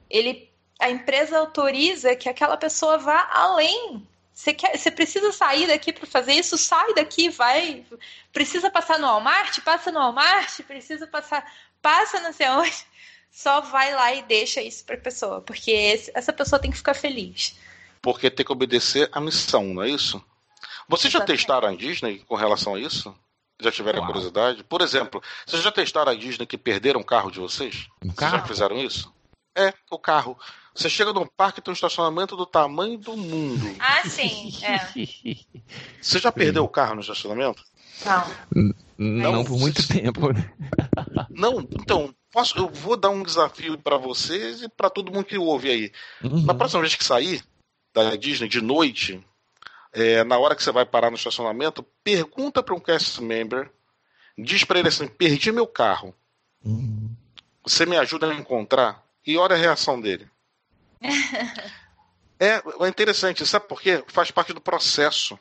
Ele, 0.09 0.49
a 0.79 0.89
empresa 0.89 1.39
autoriza 1.39 2.15
que 2.15 2.29
aquela 2.29 2.57
pessoa 2.57 2.97
vá 2.97 3.29
além 3.31 4.05
você, 4.41 4.53
quer, 4.53 4.75
você 4.75 4.89
precisa 4.89 5.31
sair 5.31 5.67
daqui 5.67 5.93
para 5.93 6.07
fazer 6.07 6.33
isso? 6.33 6.57
Sai 6.57 6.95
daqui, 6.95 7.29
vai. 7.29 7.85
Precisa 8.33 8.71
passar 8.71 8.97
no 8.97 9.05
Walmart? 9.05 9.59
Passa 9.61 9.91
no 9.91 9.99
Walmart. 9.99 10.61
Precisa 10.63 11.05
passar 11.05 11.45
passa 11.81 12.19
não 12.19 12.33
sei 12.33 12.49
onde, 12.49 12.73
só 13.31 13.61
vai 13.61 13.93
lá 13.93 14.13
e 14.13 14.23
deixa 14.23 14.61
isso 14.61 14.85
para 14.85 14.95
a 14.95 15.01
pessoa, 15.01 15.41
porque 15.41 15.71
esse, 15.71 16.11
essa 16.13 16.33
pessoa 16.33 16.59
tem 16.59 16.71
que 16.71 16.77
ficar 16.77 16.93
feliz. 16.93 17.55
Porque 18.01 18.29
tem 18.31 18.45
que 18.45 18.51
obedecer 18.51 19.09
a 19.11 19.21
missão, 19.21 19.63
não 19.65 19.83
é 19.83 19.89
isso? 19.89 20.23
Vocês 20.87 21.13
já 21.13 21.21
testaram 21.21 21.69
a 21.69 21.75
Disney 21.75 22.19
com 22.27 22.35
relação 22.35 22.75
a 22.75 22.79
isso? 22.79 23.15
Já 23.61 23.71
tiveram 23.71 23.99
Uau. 23.99 24.07
curiosidade? 24.07 24.63
Por 24.63 24.81
exemplo, 24.81 25.21
vocês 25.45 25.61
já 25.61 25.71
testaram 25.71 26.11
a 26.11 26.15
Disney 26.15 26.47
que 26.47 26.57
perderam 26.57 26.99
o 26.99 27.05
carro 27.05 27.29
de 27.29 27.39
vocês? 27.39 27.87
Um 28.03 28.11
carro? 28.11 28.31
Vocês 28.31 28.41
já 28.41 28.47
fizeram 28.47 28.77
isso? 28.77 29.13
É, 29.55 29.73
o 29.89 29.99
carro. 29.99 30.37
Você 30.73 30.89
chega 30.89 31.13
num 31.13 31.27
parque 31.27 31.59
e 31.59 31.61
tem 31.61 31.71
um 31.71 31.75
estacionamento 31.75 32.35
do 32.35 32.45
tamanho 32.45 32.97
do 32.97 33.15
mundo. 33.15 33.61
Ah, 33.79 34.07
sim. 34.07 34.51
É. 34.63 34.79
Você 36.01 36.19
já 36.19 36.31
perdeu 36.31 36.63
o 36.63 36.69
carro 36.69 36.95
no 36.95 37.01
estacionamento? 37.01 37.63
Não. 38.05 38.73
Não, 38.97 39.31
não 39.31 39.43
por 39.43 39.59
muito 39.59 39.87
tempo. 39.87 40.29
Não, 41.41 41.59
então, 41.59 42.13
posso, 42.31 42.55
eu 42.55 42.69
vou 42.69 42.95
dar 42.95 43.09
um 43.09 43.23
desafio 43.23 43.75
para 43.75 43.97
vocês 43.97 44.61
e 44.61 44.69
para 44.69 44.91
todo 44.91 45.11
mundo 45.11 45.25
que 45.25 45.39
ouve 45.39 45.71
aí. 45.71 45.91
Uhum. 46.23 46.45
Na 46.45 46.53
próxima 46.53 46.81
vez 46.81 46.93
que 46.93 47.03
sair 47.03 47.43
da 47.91 48.15
Disney 48.15 48.47
de 48.47 48.61
noite, 48.61 49.25
é, 49.91 50.23
na 50.23 50.37
hora 50.37 50.55
que 50.55 50.61
você 50.61 50.71
vai 50.71 50.85
parar 50.85 51.09
no 51.09 51.15
estacionamento, 51.15 51.81
pergunta 52.03 52.61
para 52.61 52.75
um 52.75 52.79
cast 52.79 53.19
member, 53.23 53.71
diz 54.37 54.63
para 54.63 54.77
ele 54.77 54.89
assim: 54.89 55.07
perdi 55.07 55.51
meu 55.51 55.65
carro. 55.65 56.13
Uhum. 56.63 57.09
Você 57.63 57.87
me 57.87 57.97
ajuda 57.97 58.29
a 58.29 58.35
encontrar? 58.35 59.03
E 59.25 59.35
olha 59.35 59.55
a 59.55 59.59
reação 59.59 59.99
dele. 59.99 60.29
é, 62.39 62.61
é 62.85 62.87
interessante, 62.87 63.47
sabe 63.47 63.67
por 63.67 63.81
quê? 63.81 64.03
Faz 64.09 64.29
parte 64.29 64.53
do 64.53 64.61
processo. 64.61 65.39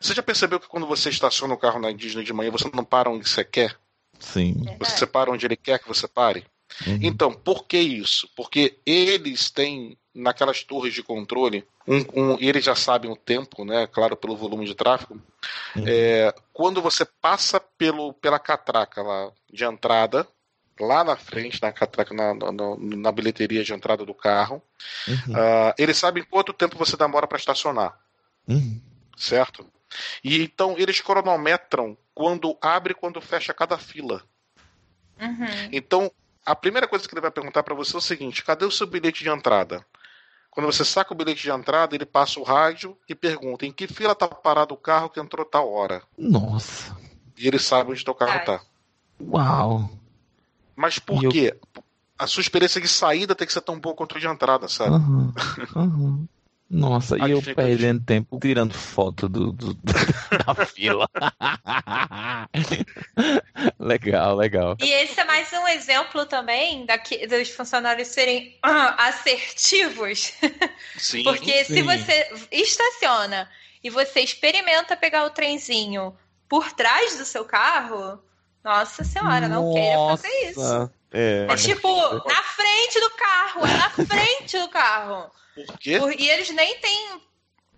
Você 0.00 0.14
já 0.14 0.22
percebeu 0.22 0.60
que 0.60 0.68
quando 0.68 0.86
você 0.86 1.10
estaciona 1.10 1.54
o 1.54 1.58
carro 1.58 1.80
na 1.80 1.90
Disney 1.90 2.22
de 2.22 2.32
manhã, 2.32 2.52
você 2.52 2.70
não 2.72 2.84
para 2.84 3.10
onde 3.10 3.28
você 3.28 3.44
quer? 3.44 3.76
Sim. 4.20 4.64
Você 4.78 5.06
para 5.06 5.30
onde 5.30 5.46
ele 5.46 5.56
quer 5.56 5.78
que 5.78 5.88
você 5.88 6.06
pare? 6.06 6.44
Uhum. 6.86 6.98
Então, 7.02 7.32
por 7.32 7.66
que 7.66 7.78
isso? 7.78 8.28
Porque 8.36 8.78
eles 8.86 9.50
têm 9.50 9.98
naquelas 10.14 10.62
torres 10.62 10.94
de 10.94 11.02
controle, 11.02 11.64
um, 11.86 11.98
um, 12.14 12.36
e 12.38 12.48
eles 12.48 12.64
já 12.64 12.74
sabem 12.74 13.10
o 13.10 13.16
tempo, 13.16 13.64
né? 13.64 13.86
Claro, 13.86 14.16
pelo 14.16 14.36
volume 14.36 14.64
de 14.64 14.74
tráfego. 14.74 15.20
Uhum. 15.74 15.84
É, 15.86 16.34
quando 16.52 16.80
você 16.82 17.04
passa 17.04 17.58
pelo, 17.60 18.12
pela 18.14 18.38
catraca 18.38 19.02
lá 19.02 19.32
de 19.52 19.64
entrada, 19.64 20.26
lá 20.78 21.04
na 21.04 21.16
frente, 21.16 21.60
na 21.60 21.72
catraca, 21.72 22.14
na, 22.14 22.34
na, 22.34 22.76
na 22.78 23.12
bilheteria 23.12 23.64
de 23.64 23.72
entrada 23.72 24.04
do 24.04 24.14
carro, 24.14 24.62
uhum. 25.06 25.34
uh, 25.34 25.74
eles 25.78 25.96
sabem 25.96 26.24
quanto 26.24 26.52
tempo 26.52 26.78
você 26.78 26.96
demora 26.96 27.26
para 27.26 27.38
estacionar. 27.38 27.98
Uhum. 28.48 28.80
Certo? 29.16 29.66
E 30.22 30.42
então 30.42 30.76
eles 30.78 31.00
cronometram 31.00 31.96
quando 32.14 32.56
abre 32.60 32.92
e 32.92 32.94
quando 32.94 33.20
fecha 33.20 33.54
cada 33.54 33.78
fila. 33.78 34.22
Uhum. 35.20 35.68
Então, 35.72 36.10
a 36.44 36.56
primeira 36.56 36.88
coisa 36.88 37.06
que 37.06 37.14
ele 37.14 37.20
vai 37.20 37.30
perguntar 37.30 37.62
para 37.62 37.74
você 37.74 37.94
é 37.94 37.98
o 37.98 38.02
seguinte: 38.02 38.44
cadê 38.44 38.64
o 38.64 38.70
seu 38.70 38.86
bilhete 38.86 39.22
de 39.22 39.30
entrada? 39.30 39.84
Quando 40.50 40.66
você 40.66 40.84
saca 40.84 41.12
o 41.12 41.16
bilhete 41.16 41.42
de 41.42 41.50
entrada, 41.50 41.94
ele 41.94 42.04
passa 42.04 42.40
o 42.40 42.42
rádio 42.42 42.96
e 43.08 43.14
pergunta 43.14 43.64
em 43.64 43.72
que 43.72 43.86
fila 43.86 44.14
tá 44.14 44.26
parado 44.26 44.74
o 44.74 44.78
carro 44.78 45.08
que 45.08 45.20
entrou 45.20 45.44
tal 45.46 45.72
hora. 45.72 46.02
Nossa. 46.18 46.96
E 47.38 47.46
ele 47.46 47.58
sabe 47.58 47.92
onde 47.92 48.04
teu 48.04 48.14
carro 48.14 48.44
tá. 48.44 48.60
Uau. 49.20 49.88
Mas 50.74 50.98
por 50.98 51.22
eu... 51.22 51.30
quê? 51.30 51.56
A 52.18 52.26
sua 52.26 52.40
experiência 52.40 52.80
de 52.80 52.88
saída 52.88 53.34
tem 53.34 53.46
que 53.46 53.52
ser 53.52 53.60
tão 53.60 53.78
boa 53.78 53.94
quanto 53.94 54.16
a 54.16 54.20
de 54.20 54.26
entrada, 54.26 54.68
sabe? 54.68 54.96
Uhum. 54.96 55.32
Uhum. 55.76 56.28
Nossa, 56.70 57.16
e 57.26 57.32
eu 57.32 57.42
perdendo 57.42 58.04
tempo 58.04 58.38
tirando 58.40 58.72
foto 58.72 59.28
do, 59.28 59.50
do 59.50 59.74
da 60.46 60.54
fila. 60.64 61.08
legal, 63.76 64.36
legal. 64.36 64.76
E 64.80 64.88
esse 64.88 65.18
é 65.18 65.24
mais 65.24 65.52
um 65.52 65.66
exemplo 65.66 66.24
também 66.26 66.86
daqui, 66.86 67.26
dos 67.26 67.50
funcionários 67.50 68.06
serem 68.06 68.56
uh, 68.64 68.94
assertivos. 68.98 70.32
Sim, 70.96 71.24
Porque 71.26 71.64
sim. 71.64 71.74
se 71.74 71.82
você 71.82 72.30
estaciona 72.52 73.50
e 73.82 73.90
você 73.90 74.20
experimenta 74.20 74.96
pegar 74.96 75.24
o 75.24 75.30
trenzinho 75.30 76.16
por 76.48 76.70
trás 76.72 77.18
do 77.18 77.24
seu 77.24 77.44
carro, 77.44 78.22
Nossa 78.62 79.02
senhora, 79.02 79.48
não 79.48 79.72
queira 79.72 79.96
fazer 80.10 80.50
isso. 80.50 80.90
É. 81.12 81.46
É 81.50 81.56
tipo, 81.56 81.88
na 82.28 82.42
frente 82.44 83.00
do 83.00 83.10
carro, 83.10 83.66
é 83.66 83.76
na 83.76 83.90
frente 83.90 84.29
do 84.58 84.68
carro. 84.68 85.30
Por 85.54 85.78
quê? 85.78 85.98
Por- 85.98 86.12
e 86.12 86.28
eles 86.30 86.50
nem 86.50 86.78
têm. 86.78 87.20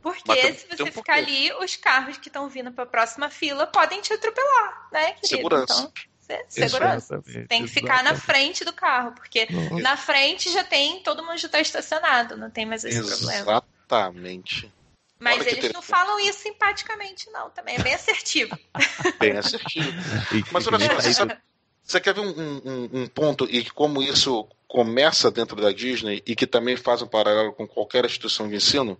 Porque 0.02 0.34
tem- 0.34 0.54
se 0.54 0.66
você 0.68 0.82
um 0.82 0.86
ficar 0.92 1.14
ali, 1.14 1.52
os 1.54 1.76
carros 1.76 2.16
que 2.18 2.28
estão 2.28 2.48
vindo 2.48 2.72
para 2.72 2.84
a 2.84 2.86
próxima 2.86 3.30
fila 3.30 3.66
podem 3.66 4.00
te 4.00 4.12
atropelar, 4.12 4.88
né, 4.92 5.12
querido? 5.12 5.28
Segurança. 5.28 5.72
Então, 5.74 5.92
se- 6.18 6.44
segurança. 6.48 7.14
Exatamente, 7.14 7.48
Tem 7.48 7.62
que 7.62 7.68
ficar 7.68 8.02
na 8.02 8.10
exatamente. 8.10 8.20
frente 8.26 8.64
do 8.64 8.72
carro, 8.72 9.12
porque 9.12 9.46
Nossa. 9.50 9.80
na 9.80 9.96
frente 9.96 10.50
já 10.50 10.64
tem, 10.64 11.00
todo 11.04 11.22
mundo 11.24 11.38
já 11.38 11.46
está 11.46 11.60
estacionado, 11.60 12.36
não 12.36 12.50
tem 12.50 12.66
mais 12.66 12.84
esse 12.84 13.00
problema. 13.00 13.64
Exatamente. 13.88 14.72
Mas 15.20 15.38
Olha 15.40 15.50
eles 15.50 15.72
não 15.72 15.82
falam 15.82 16.18
isso 16.18 16.40
simpaticamente, 16.40 17.30
não. 17.30 17.48
Também 17.50 17.76
é 17.76 17.78
bem 17.82 17.94
assertivo. 17.94 18.58
Bem 19.20 19.36
assertivo. 19.38 19.86
Mas 20.50 20.66
olha 20.66 20.80
só, 20.80 20.94
você, 21.26 21.38
você 21.84 22.00
quer 22.00 22.12
ver 22.12 22.22
um, 22.22 22.60
um- 22.64 22.90
um 23.02 23.06
ponto 23.06 23.44
e 23.48 23.64
como 23.70 24.02
isso 24.02 24.48
começa 24.72 25.30
dentro 25.30 25.54
da 25.60 25.70
Disney 25.70 26.22
e 26.26 26.34
que 26.34 26.46
também 26.46 26.78
faz 26.78 27.02
um 27.02 27.06
paralelo 27.06 27.52
com 27.52 27.66
qualquer 27.68 28.06
instituição 28.06 28.48
de 28.48 28.56
ensino? 28.56 28.98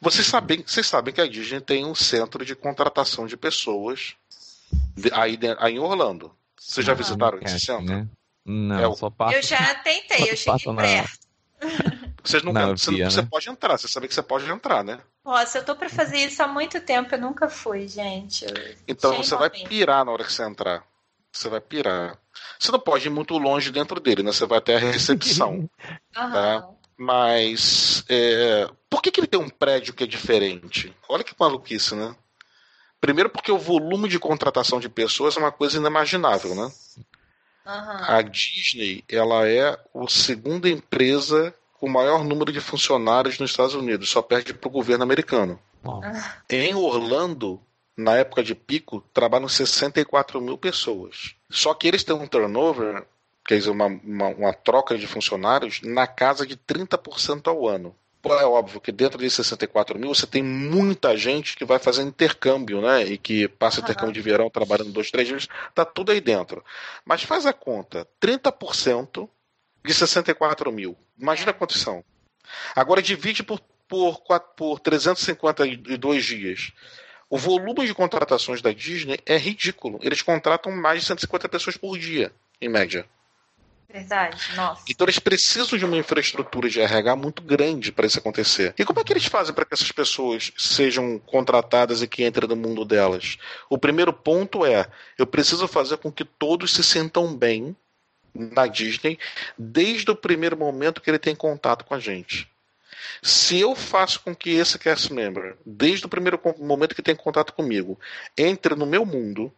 Vocês 0.00 0.24
sabem, 0.28 0.62
vocês 0.64 0.86
sabem 0.86 1.12
que 1.12 1.20
a 1.20 1.26
Disney 1.26 1.60
tem 1.60 1.84
um 1.84 1.92
centro 1.94 2.44
de 2.44 2.54
contratação 2.54 3.26
de 3.26 3.36
pessoas 3.36 4.14
aí, 5.12 5.36
aí 5.58 5.74
em 5.74 5.78
Orlando. 5.80 6.32
Vocês 6.56 6.86
já 6.86 6.92
Ah, 6.92 6.94
visitaram 6.94 7.40
esse 7.42 7.58
centro? 7.58 7.84
né? 7.84 8.06
Não, 8.46 8.78
É 8.80 8.86
o- 8.86 8.94
só 8.94 9.10
passa. 9.10 9.34
Eu 9.36 9.42
já 9.42 9.74
tentei, 9.76 10.30
eu 10.30 10.36
cheguei 10.38 10.72
na- 10.72 10.82
perto. 10.82 11.18
Vocês 12.22 12.42
nunca, 12.42 12.60
Não, 12.60 12.76
você, 12.76 12.90
via, 12.90 13.10
você 13.10 13.22
né? 13.22 13.28
pode 13.30 13.48
entrar, 13.48 13.76
você 13.78 13.88
sabe 13.88 14.06
que 14.06 14.14
você 14.14 14.22
pode 14.22 14.48
entrar, 14.50 14.84
né? 14.84 15.00
Nossa, 15.24 15.58
eu 15.58 15.64
tô 15.64 15.74
pra 15.74 15.88
fazer 15.88 16.18
isso 16.18 16.42
há 16.42 16.46
muito 16.46 16.78
tempo, 16.80 17.14
eu 17.14 17.20
nunca 17.20 17.48
fui, 17.48 17.88
gente. 17.88 18.44
Eu- 18.44 18.74
Então 18.86 19.16
você 19.16 19.34
vai 19.34 19.48
pirar 19.50 20.04
na 20.04 20.12
hora 20.12 20.22
que 20.24 20.32
você 20.32 20.44
entrar. 20.44 20.84
Você 21.38 21.48
vai 21.48 21.60
pirar. 21.60 22.18
Você 22.58 22.72
não 22.72 22.80
pode 22.80 23.06
ir 23.06 23.10
muito 23.10 23.38
longe 23.38 23.70
dentro 23.70 24.00
dele, 24.00 24.24
né? 24.24 24.32
Você 24.32 24.44
vai 24.44 24.58
até 24.58 24.74
a 24.74 24.80
recepção. 24.80 25.70
Aham. 26.16 26.74
Mas 26.96 28.04
é, 28.08 28.68
por 28.90 29.00
que, 29.00 29.12
que 29.12 29.20
ele 29.20 29.28
tem 29.28 29.38
um 29.38 29.48
prédio 29.48 29.94
que 29.94 30.02
é 30.02 30.06
diferente? 30.06 30.92
Olha 31.08 31.22
que 31.22 31.32
maluquice, 31.38 31.94
né? 31.94 32.12
Primeiro 33.00 33.30
porque 33.30 33.52
o 33.52 33.58
volume 33.58 34.08
de 34.08 34.18
contratação 34.18 34.80
de 34.80 34.88
pessoas 34.88 35.36
é 35.36 35.38
uma 35.38 35.52
coisa 35.52 35.76
inimaginável, 35.76 36.56
né? 36.56 36.72
Aham. 37.64 38.16
A 38.16 38.22
Disney, 38.22 39.04
ela 39.08 39.46
é 39.46 39.68
a 39.68 39.78
segunda 40.08 40.68
empresa 40.68 41.54
com 41.74 41.86
o 41.86 41.92
maior 41.92 42.24
número 42.24 42.50
de 42.50 42.60
funcionários 42.60 43.38
nos 43.38 43.52
Estados 43.52 43.74
Unidos, 43.76 44.10
só 44.10 44.20
perde 44.20 44.52
para 44.52 44.66
o 44.66 44.72
governo 44.72 45.04
americano. 45.04 45.60
Uau. 45.84 46.02
Em 46.50 46.74
Orlando, 46.74 47.62
na 47.98 48.16
época 48.16 48.44
de 48.44 48.54
pico, 48.54 49.04
trabalham 49.12 49.48
64 49.48 50.40
mil 50.40 50.56
pessoas. 50.56 51.34
Só 51.50 51.74
que 51.74 51.88
eles 51.88 52.04
têm 52.04 52.14
um 52.14 52.28
turnover, 52.28 53.04
quer 53.44 53.58
dizer, 53.58 53.70
uma, 53.70 53.86
uma, 53.86 54.28
uma 54.28 54.52
troca 54.52 54.96
de 54.96 55.04
funcionários, 55.08 55.82
na 55.82 56.06
casa 56.06 56.46
de 56.46 56.56
30% 56.56 57.48
ao 57.48 57.66
ano. 57.66 57.92
Pô, 58.22 58.34
é 58.34 58.44
óbvio 58.44 58.80
que 58.80 58.92
dentro 58.92 59.18
desses 59.18 59.44
64 59.44 59.98
mil 59.98 60.14
você 60.14 60.28
tem 60.28 60.44
muita 60.44 61.16
gente 61.16 61.56
que 61.56 61.64
vai 61.64 61.80
fazer 61.80 62.02
intercâmbio, 62.02 62.80
né? 62.80 63.02
E 63.04 63.18
que 63.18 63.48
passa 63.48 63.80
intercâmbio 63.80 64.12
de 64.12 64.20
verão 64.20 64.48
trabalhando 64.48 64.92
dois, 64.92 65.10
três 65.10 65.26
dias, 65.26 65.48
tá 65.74 65.84
tudo 65.84 66.12
aí 66.12 66.20
dentro. 66.20 66.64
Mas 67.04 67.22
faz 67.24 67.46
a 67.46 67.52
conta: 67.52 68.06
30% 68.20 69.28
de 69.84 69.94
64 69.94 70.70
mil. 70.72 70.96
Imagina 71.18 71.52
quantos 71.52 71.80
são. 71.80 72.04
Agora 72.74 73.02
divide 73.02 73.42
por, 73.42 73.60
por, 73.88 74.20
por 74.56 74.78
352 74.80 76.24
dias. 76.24 76.72
O 77.30 77.36
volume 77.36 77.86
de 77.86 77.94
contratações 77.94 78.62
da 78.62 78.72
Disney 78.72 79.18
é 79.26 79.36
ridículo. 79.36 79.98
Eles 80.02 80.22
contratam 80.22 80.72
mais 80.72 81.00
de 81.00 81.06
150 81.06 81.48
pessoas 81.48 81.76
por 81.76 81.98
dia, 81.98 82.32
em 82.60 82.68
média. 82.68 83.06
Verdade, 83.90 84.38
nossa. 84.54 84.84
Então 84.88 85.06
eles 85.06 85.18
precisam 85.18 85.78
de 85.78 85.84
uma 85.84 85.96
infraestrutura 85.96 86.68
de 86.68 86.78
RH 86.78 87.16
muito 87.16 87.42
grande 87.42 87.90
para 87.90 88.06
isso 88.06 88.18
acontecer. 88.18 88.74
E 88.78 88.84
como 88.84 89.00
é 89.00 89.04
que 89.04 89.12
eles 89.12 89.24
fazem 89.24 89.54
para 89.54 89.64
que 89.64 89.72
essas 89.72 89.90
pessoas 89.90 90.52
sejam 90.58 91.18
contratadas 91.18 92.02
e 92.02 92.06
que 92.06 92.24
entrem 92.24 92.46
no 92.48 92.56
mundo 92.56 92.84
delas? 92.84 93.38
O 93.68 93.78
primeiro 93.78 94.12
ponto 94.12 94.66
é: 94.66 94.86
eu 95.16 95.26
preciso 95.26 95.66
fazer 95.66 95.96
com 95.96 96.12
que 96.12 96.24
todos 96.24 96.74
se 96.74 96.84
sintam 96.84 97.34
bem 97.34 97.74
na 98.34 98.66
Disney 98.66 99.18
desde 99.58 100.10
o 100.10 100.16
primeiro 100.16 100.56
momento 100.56 101.00
que 101.00 101.10
ele 101.10 101.18
tem 101.18 101.34
contato 101.34 101.84
com 101.86 101.94
a 101.94 101.98
gente. 101.98 102.46
Se 103.22 103.58
eu 103.60 103.74
faço 103.74 104.20
com 104.20 104.34
que 104.34 104.50
esse 104.50 104.78
cast 104.78 105.12
member, 105.12 105.56
desde 105.64 106.06
o 106.06 106.08
primeiro 106.08 106.40
momento 106.58 106.94
que 106.94 107.02
tem 107.02 107.16
contato 107.16 107.52
comigo, 107.52 107.98
entre 108.36 108.74
no 108.74 108.86
meu 108.86 109.04
mundo 109.04 109.52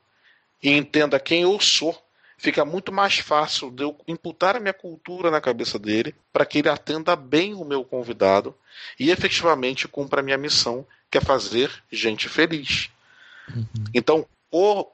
e 0.63 0.71
entenda 0.71 1.21
quem 1.21 1.43
eu 1.43 1.59
sou, 1.61 1.97
fica 2.37 2.65
muito 2.65 2.93
mais 2.93 3.19
fácil 3.19 3.71
de 3.71 3.83
eu 3.83 3.97
imputar 4.07 4.57
a 4.57 4.61
minha 4.61 4.73
cultura 4.73 5.31
na 5.31 5.41
cabeça 5.41 5.79
dele 5.79 6.15
para 6.33 6.47
que 6.47 6.59
ele 6.59 6.69
atenda 6.69 7.15
bem 7.15 7.55
o 7.55 7.65
meu 7.65 7.85
convidado 7.85 8.55
e 8.99 9.11
efetivamente 9.11 9.89
cumpra 9.89 10.21
a 10.21 10.25
minha 10.25 10.39
missão, 10.39 10.87
que 11.11 11.19
é 11.19 11.21
fazer 11.21 11.71
gente 11.91 12.29
feliz. 12.29 12.89
Então, 13.93 14.27
o, 14.51 14.87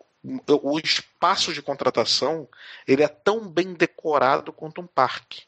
o 0.49 0.79
espaço 0.79 1.53
de 1.53 1.63
contratação 1.63 2.49
ele 2.89 3.03
é 3.03 3.09
tão 3.09 3.47
bem 3.47 3.75
decorado 3.75 4.53
quanto 4.53 4.81
um 4.81 4.87
parque 4.87 5.43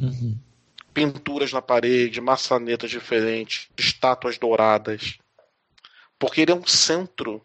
Uhum. 0.00 0.36
Pinturas 0.94 1.52
na 1.52 1.60
parede, 1.60 2.20
maçanetas 2.20 2.88
diferentes, 2.88 3.68
estátuas 3.76 4.38
douradas. 4.38 5.18
Porque 6.18 6.40
ele 6.40 6.52
é 6.52 6.54
um 6.54 6.66
centro 6.66 7.44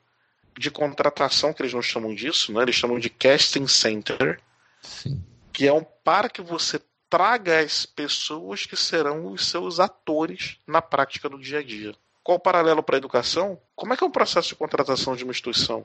de 0.58 0.70
contratação, 0.70 1.52
que 1.52 1.62
eles 1.62 1.74
não 1.74 1.82
chamam 1.82 2.14
disso, 2.14 2.54
né? 2.54 2.62
eles 2.62 2.76
chamam 2.76 3.00
de 3.00 3.10
casting 3.10 3.68
center, 3.68 4.40
Sim. 4.82 5.22
que 5.52 5.68
é 5.68 5.74
um 5.74 5.84
para 6.04 6.30
que 6.30 6.42
você 6.42 6.80
traga 7.10 7.60
as 7.60 7.86
pessoas 7.86 8.66
que 8.66 8.76
serão 8.76 9.32
os 9.32 9.50
seus 9.50 9.80
atores 9.80 10.58
na 10.68 10.82
prática 10.82 11.28
do 11.28 11.40
dia 11.40 11.60
a 11.60 11.64
dia. 11.64 11.96
Qual 12.22 12.38
o 12.38 12.42
paralelo 12.42 12.84
para 12.84 12.98
a 12.98 13.00
educação? 13.00 13.60
Como 13.76 13.94
é 13.94 13.98
que 13.98 14.04
é 14.04 14.08
um 14.08 14.12
processo 14.12 14.50
de 14.50 14.56
contratação 14.56 15.16
de 15.16 15.24
uma 15.24 15.32
instituição? 15.32 15.84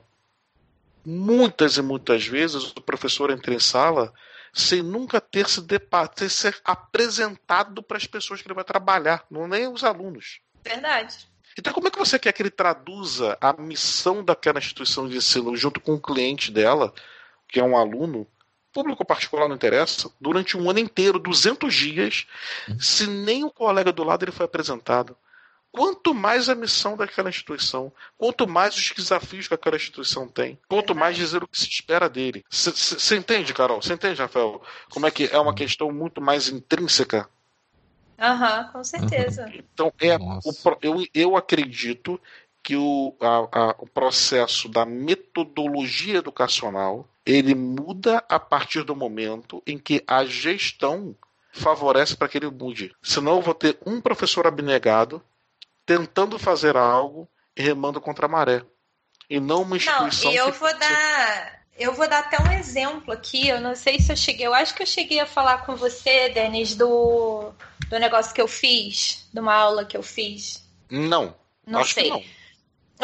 Muitas 1.03 1.77
e 1.77 1.81
muitas 1.81 2.27
vezes 2.27 2.71
o 2.71 2.81
professor 2.81 3.31
entra 3.31 3.53
em 3.53 3.59
sala 3.59 4.13
sem 4.55 4.81
nunca 4.81 5.19
ter 5.19 5.49
se 5.49 5.61
deparado, 5.61 6.17
sem 6.17 6.29
ser 6.29 6.57
apresentado 6.63 7.83
para 7.83 7.97
as 7.97 8.07
pessoas 8.07 8.41
que 8.41 8.47
ele 8.47 8.55
vai 8.55 8.63
trabalhar, 8.63 9.25
não 9.29 9.49
nem 9.49 9.67
os 9.67 9.83
alunos. 9.83 10.39
Verdade. 10.63 11.27
Então, 11.59 11.73
como 11.73 11.89
é 11.89 11.91
que 11.91 11.97
você 11.97 12.17
quer 12.17 12.31
que 12.31 12.41
ele 12.41 12.49
traduza 12.49 13.37
a 13.41 13.51
missão 13.51 14.23
daquela 14.23 14.59
instituição 14.59 15.09
de 15.09 15.17
ensino 15.17 15.55
junto 15.57 15.81
com 15.81 15.93
o 15.93 16.01
cliente 16.01 16.51
dela, 16.51 16.93
que 17.49 17.59
é 17.59 17.63
um 17.63 17.77
aluno, 17.77 18.25
público 18.71 19.03
ou 19.03 19.05
particular 19.05 19.49
não 19.49 19.55
interessa, 19.55 20.09
durante 20.19 20.57
um 20.57 20.69
ano 20.69 20.79
inteiro, 20.79 21.19
200 21.19 21.73
dias, 21.73 22.25
se 22.79 23.07
nem 23.07 23.43
o 23.43 23.51
colega 23.51 23.91
do 23.91 24.05
lado 24.05 24.23
ele 24.23 24.31
foi 24.31 24.45
apresentado? 24.45 25.17
Quanto 25.75 26.13
mais 26.13 26.47
a 26.47 26.55
missão 26.55 26.95
daquela 26.95 27.29
instituição, 27.29 27.91
quanto 28.17 28.47
mais 28.47 28.75
os 28.77 28.91
desafios 28.91 29.45
que 29.47 29.53
aquela 29.53 29.75
instituição 29.75 30.25
tem, 30.25 30.57
quanto 30.69 30.95
mais 30.95 31.17
dizer 31.17 31.43
o 31.43 31.47
que 31.47 31.59
se 31.59 31.67
espera 31.67 32.09
dele. 32.09 32.45
Você 32.49 33.17
entende, 33.17 33.53
Carol? 33.53 33.81
Você 33.81 33.93
entende, 33.93 34.21
Rafael? 34.21 34.61
Como 34.89 35.05
é 35.05 35.11
que 35.11 35.25
é 35.25 35.37
uma 35.37 35.53
questão 35.53 35.91
muito 35.91 36.21
mais 36.21 36.47
intrínseca 36.47 37.29
Aham, 38.17 38.69
com 38.71 38.83
certeza. 38.83 39.51
então, 39.53 39.91
é 40.01 40.15
o 40.15 40.77
eu, 40.81 41.05
eu 41.13 41.35
acredito 41.35 42.19
que 42.63 42.77
o, 42.77 43.13
a- 43.19 43.47
a- 43.51 43.75
o 43.79 43.87
processo 43.87 44.69
da 44.69 44.85
metodologia 44.85 46.17
educacional 46.19 47.05
ele 47.25 47.53
muda 47.53 48.23
a 48.29 48.39
partir 48.39 48.83
do 48.83 48.95
momento 48.95 49.61
em 49.67 49.77
que 49.77 50.01
a 50.07 50.23
gestão 50.23 51.13
favorece 51.51 52.15
para 52.15 52.27
que 52.29 52.37
ele 52.37 52.49
mude. 52.49 52.95
Senão 53.03 53.35
eu 53.35 53.41
vou 53.41 53.53
ter 53.53 53.77
um 53.85 53.99
professor 53.99 54.47
abnegado 54.47 55.21
tentando 55.85 56.39
fazer 56.39 56.75
algo 56.75 57.29
e 57.55 57.61
remando 57.61 58.01
contra 58.01 58.25
a 58.25 58.29
maré. 58.29 58.63
E 59.29 59.39
não 59.39 59.61
uma 59.61 59.69
Não, 59.69 59.75
instituição. 59.77 60.31
e 60.31 60.35
eu 60.35 60.51
que- 60.51 60.59
vou 60.59 60.77
dar. 60.79 61.55
Eu 61.77 61.93
vou 61.93 62.07
dar 62.07 62.19
até 62.19 62.41
um 62.41 62.51
exemplo 62.53 63.11
aqui. 63.11 63.49
Eu 63.49 63.59
não 63.59 63.75
sei 63.75 63.99
se 63.99 64.11
eu 64.11 64.15
cheguei. 64.15 64.47
Eu 64.47 64.53
acho 64.53 64.73
que 64.73 64.81
eu 64.81 64.87
cheguei 64.87 65.19
a 65.19 65.25
falar 65.25 65.65
com 65.65 65.75
você, 65.75 66.29
Denis, 66.29 66.73
do, 66.73 67.51
do 67.89 67.99
negócio 67.99 68.33
que 68.33 68.41
eu 68.41 68.47
fiz, 68.47 69.27
de 69.33 69.39
uma 69.41 69.53
aula 69.53 69.83
que 69.83 69.97
eu 69.97 70.03
fiz. 70.03 70.65
Não. 70.89 71.35
Não 71.67 71.83
sei. 71.83 72.09
não. 72.09 72.23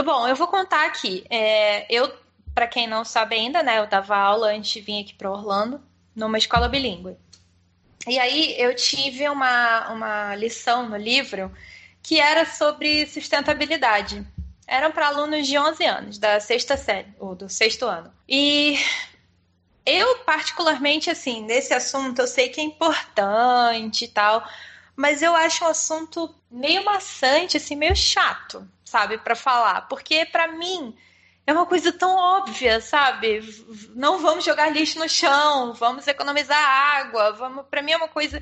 Bom, 0.05 0.25
eu 0.25 0.35
vou 0.37 0.47
contar 0.47 0.85
aqui. 0.85 1.25
É, 1.29 1.85
eu, 1.93 2.13
para 2.55 2.65
quem 2.65 2.87
não 2.87 3.03
sabe 3.03 3.35
ainda, 3.35 3.61
né, 3.61 3.79
eu 3.79 3.87
dava 3.87 4.15
aula 4.15 4.53
antes 4.53 4.71
de 4.71 4.79
vir 4.79 5.01
aqui 5.01 5.13
para 5.15 5.29
Orlando, 5.29 5.81
numa 6.15 6.37
escola 6.37 6.69
bilíngue. 6.69 7.17
E 8.07 8.17
aí 8.17 8.55
eu 8.57 8.73
tive 8.73 9.27
uma, 9.27 9.89
uma 9.91 10.35
lição 10.35 10.87
no 10.87 10.95
livro 10.95 11.51
que 12.01 12.19
era 12.19 12.45
sobre 12.45 13.05
sustentabilidade. 13.07 14.25
Eram 14.67 14.91
para 14.91 15.07
alunos 15.07 15.47
de 15.47 15.57
11 15.57 15.85
anos, 15.85 16.17
da 16.17 16.39
sexta 16.39 16.77
série, 16.77 17.13
ou 17.19 17.35
do 17.35 17.49
sexto 17.49 17.85
ano. 17.85 18.11
E 18.27 18.79
eu, 19.85 20.19
particularmente, 20.19 21.09
assim, 21.09 21.43
nesse 21.43 21.73
assunto, 21.73 22.19
eu 22.19 22.27
sei 22.27 22.49
que 22.49 22.61
é 22.61 22.63
importante 22.63 24.05
e 24.05 24.07
tal, 24.07 24.47
mas 24.95 25.21
eu 25.21 25.35
acho 25.35 25.63
um 25.65 25.67
assunto 25.67 26.33
meio 26.49 26.85
maçante, 26.85 27.57
assim, 27.57 27.75
meio 27.75 27.95
chato, 27.95 28.67
sabe, 28.85 29.17
para 29.17 29.35
falar. 29.35 29.81
Porque, 29.87 30.25
para 30.25 30.47
mim, 30.49 30.95
é 31.45 31.53
uma 31.53 31.65
coisa 31.65 31.91
tão 31.91 32.15
óbvia, 32.15 32.79
sabe? 32.79 33.41
Não 33.95 34.19
vamos 34.19 34.45
jogar 34.45 34.69
lixo 34.69 34.99
no 34.99 35.09
chão, 35.09 35.73
vamos 35.73 36.07
economizar 36.07 36.57
água, 36.57 37.33
vamos. 37.33 37.65
Para 37.69 37.81
mim 37.81 37.91
é 37.91 37.97
uma 37.97 38.07
coisa, 38.07 38.41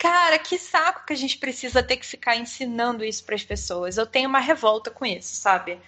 cara, 0.00 0.38
que 0.38 0.58
saco 0.58 1.04
que 1.06 1.12
a 1.12 1.16
gente 1.16 1.36
precisa 1.36 1.82
ter 1.82 1.98
que 1.98 2.06
ficar 2.06 2.34
ensinando 2.34 3.04
isso 3.04 3.22
para 3.22 3.34
as 3.34 3.44
pessoas. 3.44 3.98
Eu 3.98 4.06
tenho 4.06 4.30
uma 4.30 4.40
revolta 4.40 4.90
com 4.90 5.04
isso, 5.04 5.34
sabe? 5.36 5.78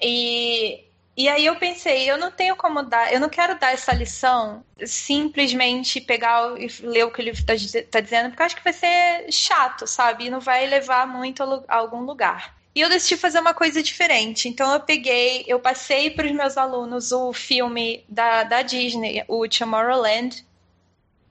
E 0.00 0.84
e 1.16 1.28
aí 1.28 1.44
eu 1.44 1.56
pensei, 1.56 2.10
eu 2.10 2.16
não 2.16 2.30
tenho 2.30 2.56
como 2.56 2.82
dar, 2.82 3.12
eu 3.12 3.20
não 3.20 3.28
quero 3.28 3.58
dar 3.58 3.72
essa 3.72 3.92
lição 3.92 4.64
simplesmente 4.86 6.00
pegar 6.00 6.58
e 6.58 6.68
ler 6.82 7.04
o 7.04 7.10
que 7.10 7.20
ele 7.20 7.30
está 7.30 7.52
tá 7.90 8.00
dizendo, 8.00 8.30
porque 8.30 8.42
eu 8.42 8.46
acho 8.46 8.56
que 8.56 8.64
vai 8.64 8.72
ser 8.72 9.30
chato, 9.30 9.86
sabe? 9.86 10.26
E 10.26 10.30
não 10.30 10.40
vai 10.40 10.66
levar 10.66 11.06
muito 11.06 11.42
a, 11.42 11.64
a 11.68 11.76
algum 11.76 12.02
lugar. 12.02 12.56
E 12.74 12.80
eu 12.80 12.88
decidi 12.88 13.16
fazer 13.16 13.40
uma 13.40 13.52
coisa 13.52 13.82
diferente. 13.82 14.48
Então 14.48 14.72
eu 14.72 14.80
peguei, 14.80 15.44
eu 15.46 15.58
passei 15.58 16.10
para 16.10 16.26
os 16.26 16.32
meus 16.32 16.56
alunos 16.56 17.12
o 17.12 17.32
filme 17.32 18.04
da, 18.08 18.44
da 18.44 18.62
Disney, 18.62 19.24
o 19.28 19.46
Tomorrowland. 19.48 20.46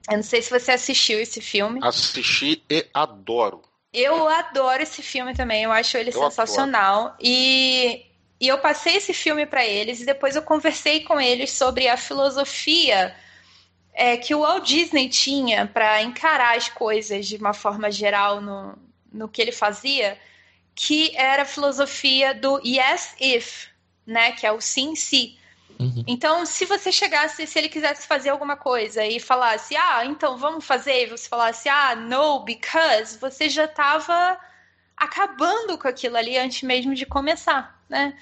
Eu 0.08 0.16
não 0.16 0.22
sei 0.22 0.42
se 0.42 0.50
você 0.50 0.72
assistiu 0.72 1.20
esse 1.20 1.40
filme. 1.40 1.80
Assisti 1.82 2.62
e 2.70 2.86
adoro. 2.94 3.62
Eu 3.92 4.28
adoro 4.28 4.82
esse 4.82 5.02
filme 5.02 5.34
também, 5.34 5.64
eu 5.64 5.72
acho 5.72 5.96
ele 5.96 6.10
eu 6.10 6.22
sensacional. 6.22 7.06
Adoro. 7.06 7.16
E 7.20 8.06
e 8.40 8.48
eu 8.48 8.58
passei 8.58 8.96
esse 8.96 9.12
filme 9.12 9.44
para 9.44 9.66
eles 9.66 10.00
e 10.00 10.06
depois 10.06 10.34
eu 10.34 10.40
conversei 10.40 11.00
com 11.00 11.20
eles 11.20 11.52
sobre 11.52 11.88
a 11.88 11.96
filosofia 11.98 13.14
é, 13.92 14.16
que 14.16 14.34
o 14.34 14.40
Walt 14.40 14.66
Disney 14.66 15.10
tinha 15.10 15.66
para 15.66 16.02
encarar 16.02 16.56
as 16.56 16.68
coisas 16.68 17.28
de 17.28 17.36
uma 17.36 17.52
forma 17.52 17.90
geral 17.90 18.40
no, 18.40 18.78
no 19.12 19.28
que 19.28 19.42
ele 19.42 19.52
fazia, 19.52 20.18
que 20.74 21.14
era 21.14 21.42
a 21.42 21.44
filosofia 21.44 22.32
do 22.32 22.58
yes 22.64 23.14
if, 23.20 23.66
né, 24.06 24.32
que 24.32 24.46
é 24.46 24.52
o 24.52 24.60
sim 24.60 24.96
se. 24.96 25.38
Uhum. 25.80 26.04
Então, 26.06 26.44
se 26.44 26.64
você 26.66 26.92
chegasse, 26.92 27.46
se 27.46 27.58
ele 27.58 27.68
quisesse 27.68 28.06
fazer 28.06 28.28
alguma 28.28 28.56
coisa 28.56 29.04
e 29.04 29.18
falasse, 29.18 29.74
ah, 29.76 30.04
então 30.04 30.36
vamos 30.36 30.64
fazer, 30.64 31.04
e 31.04 31.10
você 31.10 31.28
falasse, 31.28 31.68
ah, 31.68 31.96
no, 31.96 32.40
because, 32.40 33.18
você 33.18 33.48
já 33.48 33.64
estava 33.64 34.38
acabando 34.96 35.78
com 35.78 35.88
aquilo 35.88 36.16
ali 36.16 36.36
antes 36.36 36.62
mesmo 36.62 36.94
de 36.94 37.06
começar, 37.06 37.82
né? 37.88 38.14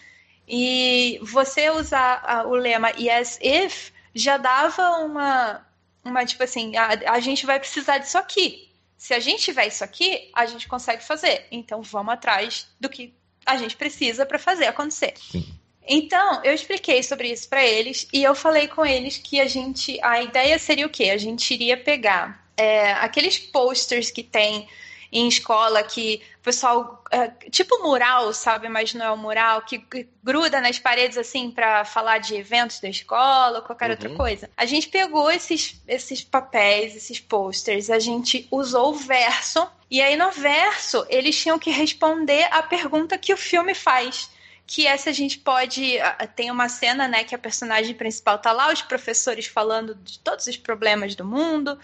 E 0.47 1.19
você 1.23 1.69
usar 1.69 2.47
o 2.47 2.55
lema 2.55 2.91
yes 2.91 3.39
if 3.43 3.91
já 4.15 4.37
dava 4.37 5.01
uma, 5.01 5.67
uma 6.05 6.25
tipo 6.25 6.43
assim, 6.43 6.77
a, 6.77 6.89
a 7.13 7.21
gente 7.21 7.45
vai 7.45 7.59
precisar 7.59 7.99
disso 7.99 8.17
aqui. 8.17 8.71
Se 8.97 9.13
a 9.13 9.21
gente 9.21 9.43
tiver 9.43 9.67
isso 9.67 9.85
aqui, 9.85 10.31
a 10.35 10.47
gente 10.47 10.67
consegue 10.67 11.05
fazer. 11.05 11.47
Então 11.51 11.83
vamos 11.83 12.15
atrás 12.15 12.67
do 12.81 12.89
que 12.89 13.15
a 13.45 13.57
gente 13.57 13.77
precisa 13.77 14.25
para 14.25 14.39
fazer 14.39 14.67
acontecer. 14.67 15.15
Sim. 15.17 15.58
Então, 15.89 16.43
eu 16.45 16.53
expliquei 16.53 17.03
sobre 17.03 17.33
isso 17.33 17.49
para 17.49 17.65
eles 17.65 18.07
e 18.13 18.23
eu 18.23 18.35
falei 18.35 18.69
com 18.69 18.85
eles 18.85 19.17
que 19.17 19.41
a 19.41 19.47
gente. 19.47 19.99
A 20.03 20.23
ideia 20.23 20.59
seria 20.59 20.87
o 20.87 20.91
quê? 20.91 21.05
A 21.05 21.17
gente 21.17 21.53
iria 21.55 21.79
pegar 21.79 22.47
é, 22.57 22.93
aqueles 22.93 23.39
posters 23.39 24.11
que 24.11 24.23
tem 24.23 24.69
em 25.11 25.27
escola 25.27 25.83
que 25.83 26.21
o 26.41 26.45
pessoal. 26.45 27.03
É, 27.11 27.29
tipo 27.49 27.83
mural, 27.83 28.35
sabe? 28.35 28.69
Mas 28.69 28.93
não 28.93 29.07
é 29.07 29.11
o 29.11 29.17
mural, 29.17 29.63
que, 29.63 29.83
gruda 30.23 30.61
nas 30.61 30.79
paredes 30.79 31.17
assim 31.17 31.51
para 31.51 31.83
falar 31.87 32.19
de 32.19 32.35
eventos 32.35 32.81
da 32.81 32.89
escola 32.91 33.61
ou 33.61 33.65
qualquer 33.65 33.87
uhum. 33.87 33.93
outra 33.93 34.11
coisa. 34.11 34.51
A 34.55 34.67
gente 34.67 34.89
pegou 34.89 35.31
esses, 35.31 35.81
esses 35.89 36.23
papéis, 36.23 36.95
esses 36.95 37.19
posters, 37.19 37.89
a 37.89 37.99
gente 37.99 38.47
usou 38.51 38.91
o 38.91 38.95
verso, 38.95 39.67
e 39.91 40.03
aí 40.03 40.17
no 40.17 40.31
verso 40.31 41.07
eles 41.09 41.41
tinham 41.41 41.59
que 41.59 41.71
responder 41.71 42.47
a 42.51 42.63
pergunta 42.63 43.17
que 43.17 43.33
o 43.33 43.39
filme 43.39 43.75
faz 43.75 44.29
que 44.69 44.87
é 44.87 44.99
se 44.99 45.09
a 45.09 45.13
gente 45.13 45.39
pode. 45.39 45.95
Tem 46.37 46.51
uma 46.51 46.69
cena, 46.69 47.09
né, 47.09 47.25
que 47.25 47.35
a 47.35 47.39
personagem 47.39 47.95
principal 47.95 48.39
tá 48.39 48.53
lá, 48.53 48.71
os 48.71 48.83
professores 48.83 49.47
falando 49.47 49.95
de 49.95 50.19
todos 50.19 50.47
os 50.47 50.59
problemas 50.59 51.15
do 51.15 51.25
mundo, 51.25 51.79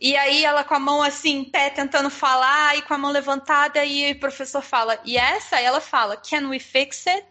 e 0.00 0.16
aí 0.16 0.44
ela 0.44 0.64
com 0.64 0.74
a 0.74 0.80
mão 0.80 1.00
assim, 1.00 1.38
em 1.38 1.44
pé, 1.44 1.70
tentando 1.70 2.10
falar, 2.10 2.76
e 2.76 2.82
com 2.82 2.92
a 2.92 2.98
mão 2.98 3.12
levantada, 3.12 3.84
e 3.84 4.10
o 4.10 4.18
professor 4.18 4.60
fala, 4.60 4.98
e 5.04 5.16
essa? 5.16 5.56
Aí 5.56 5.64
ela 5.64 5.80
fala, 5.80 6.16
can 6.16 6.48
we 6.48 6.58
fix 6.58 7.06
it? 7.06 7.24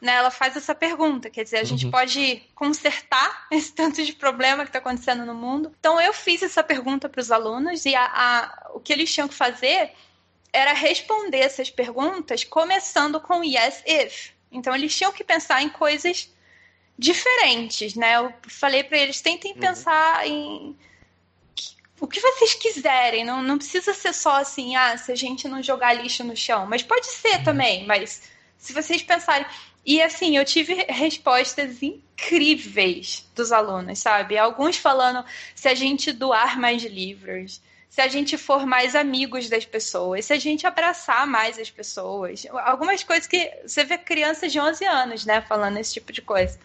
Né, 0.00 0.12
ela 0.14 0.30
faz 0.30 0.56
essa 0.56 0.76
pergunta, 0.76 1.28
quer 1.28 1.42
dizer, 1.42 1.56
a 1.56 1.60
uhum. 1.62 1.66
gente 1.66 1.90
pode 1.90 2.40
consertar 2.54 3.46
esse 3.50 3.72
tanto 3.72 4.04
de 4.04 4.12
problema 4.12 4.62
que 4.62 4.68
está 4.68 4.78
acontecendo 4.78 5.26
no 5.26 5.34
mundo. 5.34 5.74
Então 5.80 6.00
eu 6.00 6.12
fiz 6.12 6.40
essa 6.40 6.62
pergunta 6.62 7.08
para 7.08 7.20
os 7.20 7.32
alunos 7.32 7.84
e 7.84 7.96
a, 7.96 8.04
a, 8.04 8.70
o 8.74 8.78
que 8.78 8.92
eles 8.92 9.12
tinham 9.12 9.26
que 9.26 9.34
fazer 9.34 9.92
era 10.52 10.72
responder 10.72 11.38
essas 11.38 11.70
perguntas 11.70 12.44
começando 12.44 13.20
com 13.20 13.44
yes 13.44 13.82
if. 13.86 14.30
Então 14.50 14.74
eles 14.74 14.94
tinham 14.96 15.12
que 15.12 15.24
pensar 15.24 15.62
em 15.62 15.68
coisas 15.68 16.32
diferentes, 16.98 17.94
né? 17.94 18.16
Eu 18.16 18.32
falei 18.48 18.82
para 18.82 18.98
eles 18.98 19.20
tentem 19.20 19.52
uhum. 19.52 19.60
pensar 19.60 20.26
em 20.26 20.76
o 22.00 22.06
que 22.06 22.20
vocês 22.20 22.54
quiserem, 22.54 23.24
não, 23.24 23.42
não 23.42 23.58
precisa 23.58 23.92
ser 23.92 24.12
só 24.12 24.36
assim, 24.36 24.76
ah, 24.76 24.96
se 24.96 25.10
a 25.10 25.16
gente 25.16 25.48
não 25.48 25.62
jogar 25.62 25.94
lixo 25.94 26.22
no 26.22 26.36
chão, 26.36 26.64
mas 26.64 26.82
pode 26.82 27.06
ser 27.06 27.42
também, 27.42 27.86
mas 27.86 28.22
se 28.56 28.72
vocês 28.72 29.02
pensarem. 29.02 29.46
E 29.84 30.02
assim, 30.02 30.36
eu 30.36 30.44
tive 30.44 30.74
respostas 30.88 31.82
incríveis 31.82 33.26
dos 33.34 33.50
alunos, 33.50 33.98
sabe? 33.98 34.36
Alguns 34.36 34.76
falando 34.76 35.24
se 35.54 35.66
a 35.66 35.74
gente 35.74 36.12
doar 36.12 36.58
mais 36.58 36.82
livros, 36.84 37.60
se 37.88 38.00
a 38.00 38.08
gente 38.08 38.36
for 38.36 38.66
mais 38.66 38.94
amigos 38.94 39.48
das 39.48 39.64
pessoas, 39.64 40.26
se 40.26 40.32
a 40.32 40.38
gente 40.38 40.66
abraçar 40.66 41.26
mais 41.26 41.58
as 41.58 41.70
pessoas. 41.70 42.46
Algumas 42.64 43.02
coisas 43.02 43.26
que 43.26 43.50
você 43.66 43.84
vê 43.84 43.98
crianças 43.98 44.52
de 44.52 44.60
11 44.60 44.84
anos, 44.84 45.26
né, 45.26 45.40
falando 45.40 45.78
esse 45.78 45.94
tipo 45.94 46.12
de 46.12 46.22
coisa. 46.22 46.58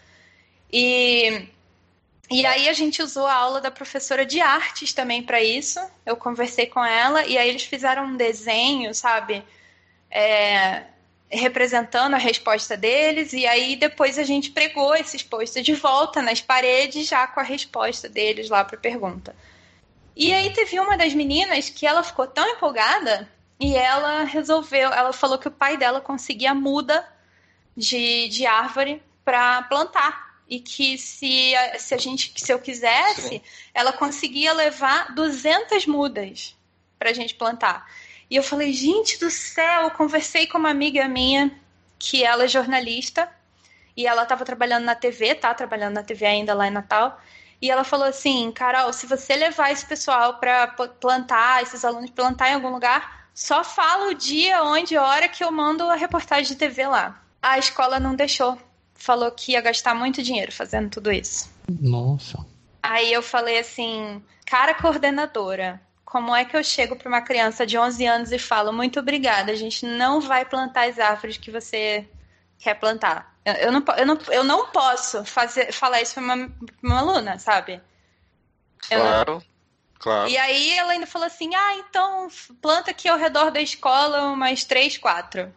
E 0.71 1.47
e 2.31 2.45
aí 2.45 2.69
a 2.69 2.73
gente 2.73 3.01
usou 3.01 3.27
a 3.27 3.33
aula 3.33 3.61
da 3.61 3.69
professora 3.69 4.25
de 4.25 4.39
artes 4.41 4.93
também 4.93 5.21
para 5.21 5.41
isso. 5.41 5.79
Eu 6.05 6.15
conversei 6.15 6.65
com 6.65 6.83
ela 6.83 7.25
e 7.25 7.37
aí 7.37 7.49
eles 7.49 7.63
fizeram 7.63 8.05
um 8.05 8.17
desenho, 8.17 8.93
sabe? 8.95 9.43
É, 10.09 10.83
representando 11.29 12.13
a 12.13 12.17
resposta 12.17 12.77
deles, 12.77 13.33
e 13.33 13.45
aí 13.45 13.75
depois 13.75 14.17
a 14.17 14.23
gente 14.23 14.51
pregou 14.51 14.95
esses 14.95 15.23
posts 15.23 15.63
de 15.63 15.73
volta 15.73 16.21
nas 16.21 16.41
paredes, 16.41 17.07
já 17.07 17.27
com 17.27 17.39
a 17.39 17.43
resposta 17.43 18.07
deles 18.07 18.49
lá 18.49 18.63
para 18.63 18.77
a 18.77 18.81
pergunta. 18.81 19.35
E 20.15 20.33
aí 20.33 20.51
teve 20.53 20.79
uma 20.79 20.97
das 20.97 21.13
meninas 21.13 21.69
que 21.69 21.87
ela 21.87 22.03
ficou 22.03 22.27
tão 22.27 22.47
empolgada 22.47 23.29
e 23.59 23.75
ela 23.75 24.23
resolveu, 24.23 24.91
ela 24.91 25.13
falou 25.13 25.37
que 25.37 25.47
o 25.47 25.51
pai 25.51 25.77
dela 25.77 26.01
conseguia 26.01 26.53
muda 26.53 27.07
de, 27.75 28.27
de 28.27 28.45
árvore 28.45 29.01
para 29.23 29.63
plantar 29.63 30.33
e 30.47 30.59
que 30.59 30.97
se 30.97 31.55
a, 31.55 31.79
se 31.79 31.95
a 31.95 31.97
gente 31.97 32.33
se 32.35 32.51
eu 32.51 32.59
quisesse, 32.59 33.29
Sim. 33.29 33.41
ela 33.73 33.93
conseguia 33.93 34.53
levar 34.53 35.13
200 35.13 35.87
mudas 35.87 36.55
para 36.99 37.09
a 37.09 37.13
gente 37.13 37.35
plantar. 37.35 37.89
E 38.29 38.35
eu 38.35 38.43
falei, 38.43 38.73
gente 38.73 39.19
do 39.19 39.29
céu, 39.29 39.83
eu 39.83 39.91
conversei 39.91 40.47
com 40.47 40.57
uma 40.57 40.69
amiga 40.69 41.07
minha 41.07 41.51
que 41.97 42.23
ela 42.23 42.43
é 42.43 42.47
jornalista 42.47 43.29
e 43.95 44.05
ela 44.05 44.23
estava 44.23 44.43
trabalhando 44.43 44.83
na 44.83 44.95
TV, 44.95 45.35
tá 45.35 45.53
trabalhando 45.53 45.93
na 45.93 46.03
TV 46.03 46.25
ainda 46.25 46.53
lá 46.53 46.67
em 46.67 46.71
Natal. 46.71 47.19
E 47.63 47.71
ela 47.71 47.85
falou 47.85 48.05
assim, 48.05 48.51
Carol, 48.51 48.91
se 48.91 49.07
você 49.07 49.37
levar 49.37 49.71
esse 49.71 49.85
pessoal 49.85 50.33
para 50.33 50.67
plantar, 50.67 51.63
esses 51.63 51.85
alunos 51.85 52.09
plantar 52.09 52.49
em 52.49 52.55
algum 52.55 52.67
lugar, 52.67 53.29
só 53.33 53.63
fala 53.63 54.09
o 54.09 54.13
dia, 54.13 54.61
onde, 54.65 54.97
hora 54.97 55.29
que 55.29 55.41
eu 55.41 55.49
mando 55.49 55.89
a 55.89 55.95
reportagem 55.95 56.51
de 56.51 56.57
TV 56.57 56.85
lá. 56.85 57.23
A 57.41 57.57
escola 57.57 58.01
não 58.01 58.15
deixou 58.15 58.57
falou 58.93 59.31
que 59.31 59.53
ia 59.53 59.61
gastar 59.61 59.95
muito 59.95 60.21
dinheiro 60.21 60.51
fazendo 60.51 60.89
tudo 60.89 61.09
isso. 61.09 61.49
Nossa. 61.69 62.45
Aí 62.81 63.13
eu 63.13 63.21
falei 63.21 63.57
assim, 63.57 64.21
cara 64.45 64.73
coordenadora, 64.73 65.81
como 66.03 66.35
é 66.35 66.43
que 66.43 66.57
eu 66.57 66.63
chego 66.65 66.97
para 66.97 67.07
uma 67.07 67.21
criança 67.21 67.65
de 67.65 67.77
11 67.77 68.05
anos 68.05 68.31
e 68.33 68.37
falo, 68.37 68.73
muito 68.73 68.99
obrigada, 68.99 69.53
a 69.53 69.55
gente 69.55 69.85
não 69.85 70.19
vai 70.19 70.43
plantar 70.43 70.89
as 70.89 70.99
árvores 70.99 71.37
que 71.37 71.49
você 71.49 72.05
quer 72.59 72.73
plantar. 72.73 73.32
Eu, 73.45 73.53
eu, 73.53 73.71
não, 73.71 73.83
eu, 73.97 74.05
não, 74.05 74.19
eu 74.29 74.43
não 74.43 74.67
posso 74.67 75.25
fazer, 75.25 75.71
falar 75.71 76.01
isso 76.01 76.13
para 76.13 76.23
uma, 76.23 76.51
uma 76.81 76.99
aluna, 76.99 77.39
sabe? 77.39 77.81
Claro. 78.87 79.33
Não... 79.33 79.53
Claro. 79.99 80.29
E 80.29 80.37
aí 80.37 80.71
ela 80.71 80.91
ainda 80.91 81.07
falou 81.07 81.25
assim: 81.25 81.55
ah, 81.55 81.75
então 81.77 82.27
planta 82.61 82.91
aqui 82.91 83.07
ao 83.07 83.17
redor 83.17 83.51
da 83.51 83.61
escola 83.61 84.23
umas 84.23 84.65
três, 84.65 84.97
quatro 84.97 85.53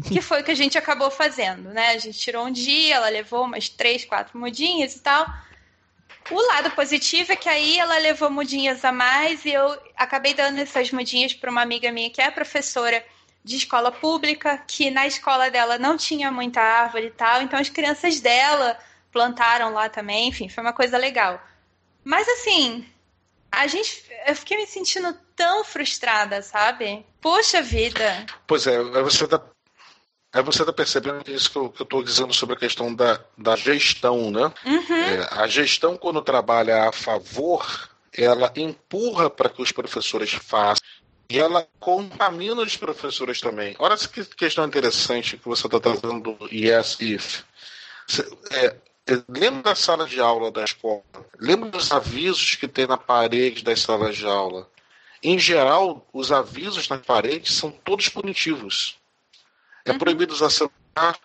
que 0.00 0.20
foi 0.22 0.40
o 0.40 0.44
que 0.44 0.50
a 0.50 0.56
gente 0.56 0.78
acabou 0.78 1.10
fazendo, 1.10 1.70
né? 1.70 1.90
A 1.90 1.98
gente 1.98 2.18
tirou 2.18 2.46
um 2.46 2.50
dia, 2.50 2.96
ela 2.96 3.08
levou 3.08 3.44
umas 3.44 3.68
três, 3.68 4.04
quatro 4.04 4.38
mudinhas 4.38 4.96
e 4.96 5.00
tal. 5.00 5.26
O 6.30 6.46
lado 6.48 6.70
positivo 6.72 7.32
é 7.32 7.36
que 7.36 7.48
aí 7.48 7.78
ela 7.78 7.98
levou 7.98 8.30
mudinhas 8.30 8.84
a 8.84 8.92
mais 8.92 9.44
e 9.44 9.52
eu 9.52 9.78
acabei 9.96 10.34
dando 10.34 10.58
essas 10.58 10.90
mudinhas 10.92 11.34
para 11.34 11.50
uma 11.50 11.62
amiga 11.62 11.90
minha 11.90 12.10
que 12.10 12.20
é 12.20 12.30
professora 12.30 13.04
de 13.42 13.56
escola 13.56 13.90
pública, 13.90 14.58
que 14.58 14.90
na 14.90 15.06
escola 15.06 15.50
dela 15.50 15.78
não 15.78 15.96
tinha 15.96 16.30
muita 16.30 16.60
árvore 16.60 17.06
e 17.06 17.10
tal, 17.10 17.42
então 17.42 17.58
as 17.58 17.68
crianças 17.68 18.20
dela 18.20 18.78
plantaram 19.10 19.72
lá 19.72 19.88
também, 19.88 20.28
enfim, 20.28 20.48
foi 20.48 20.62
uma 20.62 20.72
coisa 20.72 20.98
legal. 20.98 21.42
Mas 22.04 22.28
assim, 22.28 22.86
a 23.50 23.66
gente, 23.66 24.04
eu 24.26 24.36
fiquei 24.36 24.56
me 24.56 24.66
sentindo 24.66 25.16
tão 25.34 25.64
frustrada, 25.64 26.42
sabe? 26.42 27.04
Poxa 27.20 27.62
vida. 27.62 28.26
Pois 28.46 28.66
é, 28.66 28.78
você 29.02 29.26
tá 29.26 29.42
Aí 30.32 30.44
você 30.44 30.62
está 30.62 30.72
percebendo 30.72 31.24
que 31.24 31.32
é 31.32 31.34
isso 31.34 31.50
que 31.50 31.58
eu 31.58 31.74
estou 31.80 32.04
dizendo 32.04 32.32
sobre 32.32 32.54
a 32.54 32.58
questão 32.58 32.94
da, 32.94 33.20
da 33.36 33.56
gestão, 33.56 34.30
né? 34.30 34.52
Uhum. 34.64 34.96
É, 34.96 35.28
a 35.32 35.46
gestão, 35.48 35.96
quando 35.96 36.22
trabalha 36.22 36.88
a 36.88 36.92
favor, 36.92 37.90
ela 38.16 38.52
empurra 38.54 39.28
para 39.28 39.48
que 39.48 39.60
os 39.60 39.72
professores 39.72 40.30
façam. 40.32 40.86
E 41.30 41.38
ela 41.38 41.64
contamina 41.78 42.60
os 42.60 42.76
professores 42.76 43.40
também. 43.40 43.76
Olha 43.78 43.96
que 43.96 44.24
questão 44.24 44.66
interessante 44.66 45.36
que 45.36 45.46
você 45.46 45.64
está 45.64 45.78
trazendo 45.78 46.34
do 46.34 46.48
yes, 46.52 46.96
if. 47.00 47.44
É, 48.50 48.76
é, 49.06 49.22
lembra 49.28 49.62
da 49.62 49.74
sala 49.76 50.08
de 50.08 50.20
aula 50.20 50.50
da 50.50 50.64
escola? 50.64 51.04
Lembra 51.38 51.70
dos 51.70 51.92
avisos 51.92 52.56
que 52.56 52.66
tem 52.66 52.84
na 52.84 52.96
parede 52.96 53.62
das 53.62 53.80
salas 53.80 54.16
de 54.16 54.26
aula? 54.26 54.68
Em 55.22 55.38
geral, 55.38 56.04
os 56.12 56.32
avisos 56.32 56.88
nas 56.88 57.00
paredes 57.00 57.54
são 57.54 57.70
todos 57.70 58.08
punitivos. 58.08 58.98
É 59.84 59.92
proibido 59.92 60.34
usar 60.34 60.50
celular, 60.50 61.16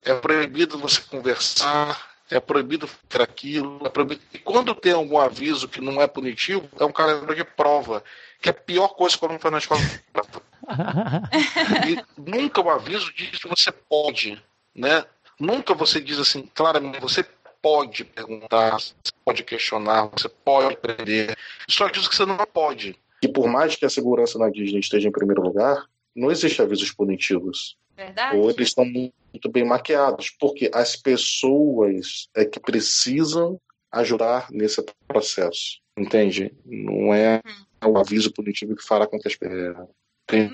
é 0.00 0.14
proibido 0.14 0.78
você 0.78 1.00
conversar, 1.00 2.13
é 2.30 2.40
proibido 2.40 2.86
fazer 2.86 3.22
aquilo. 3.22 3.80
É 3.84 3.88
proibido... 3.88 4.20
E 4.32 4.38
quando 4.38 4.74
tem 4.74 4.92
algum 4.92 5.18
aviso 5.18 5.68
que 5.68 5.80
não 5.80 6.00
é 6.00 6.06
punitivo, 6.06 6.68
é 6.78 6.84
um 6.84 6.92
calendário 6.92 7.34
de 7.34 7.44
prova, 7.44 8.02
que 8.40 8.48
é 8.48 8.50
a 8.50 8.54
pior 8.54 8.88
coisa 8.88 9.16
não 9.22 9.38
faz 9.38 9.52
na 9.52 9.58
escola. 9.58 9.80
e 11.88 12.20
nunca 12.20 12.60
o 12.60 12.70
aviso 12.70 13.12
diz 13.14 13.38
que 13.38 13.48
você 13.48 13.70
pode, 13.70 14.42
né? 14.74 15.04
Nunca 15.38 15.74
você 15.74 16.00
diz 16.00 16.18
assim, 16.18 16.48
claramente, 16.54 17.00
você 17.00 17.24
pode 17.60 18.04
perguntar, 18.04 18.72
você 18.72 18.94
pode 19.24 19.42
questionar, 19.42 20.06
você 20.06 20.28
pode 20.28 20.74
aprender. 20.74 21.36
Só 21.68 21.88
diz 21.88 22.06
que 22.06 22.14
você 22.14 22.26
não 22.26 22.36
pode. 22.36 22.96
E 23.22 23.28
por 23.28 23.48
mais 23.48 23.74
que 23.74 23.84
a 23.84 23.90
segurança 23.90 24.38
na 24.38 24.50
Disney 24.50 24.80
esteja 24.80 25.08
em 25.08 25.12
primeiro 25.12 25.42
lugar, 25.42 25.86
não 26.14 26.30
existe 26.30 26.60
avisos 26.60 26.92
punitivos. 26.92 27.76
Verdade. 27.96 28.36
Ou 28.36 28.50
eles 28.50 28.68
estão 28.68 28.84
muito 28.84 29.48
bem 29.50 29.64
maquiados, 29.64 30.30
porque 30.30 30.70
as 30.72 30.96
pessoas 30.96 32.28
é 32.34 32.44
que 32.44 32.60
precisam 32.60 33.60
ajudar 33.92 34.48
nesse 34.50 34.84
processo. 35.06 35.80
Entende? 35.96 36.52
Não 36.64 37.14
é 37.14 37.40
hum. 37.84 37.90
o 37.90 37.98
aviso 37.98 38.32
punitivo 38.32 38.74
que 38.74 38.84
fará 38.84 39.06
com 39.06 39.18
que 39.18 39.28
as 39.28 39.36
pessoas. 39.36 39.88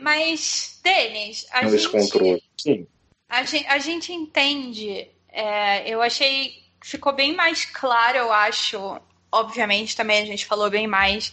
Mas, 0.02 0.80
Denis, 0.82 1.46
a 1.50 1.66
gente. 1.66 1.88
controle. 1.88 2.42
Sim. 2.58 2.86
A 3.28 3.44
gente, 3.44 3.66
a 3.66 3.78
gente 3.78 4.12
entende. 4.12 5.08
É, 5.32 5.88
eu 5.88 6.02
achei 6.02 6.60
ficou 6.82 7.12
bem 7.12 7.34
mais 7.34 7.64
claro, 7.64 8.18
eu 8.18 8.32
acho. 8.32 9.00
Obviamente, 9.32 9.96
também 9.96 10.22
a 10.22 10.26
gente 10.26 10.44
falou 10.44 10.68
bem 10.68 10.88
mais 10.88 11.32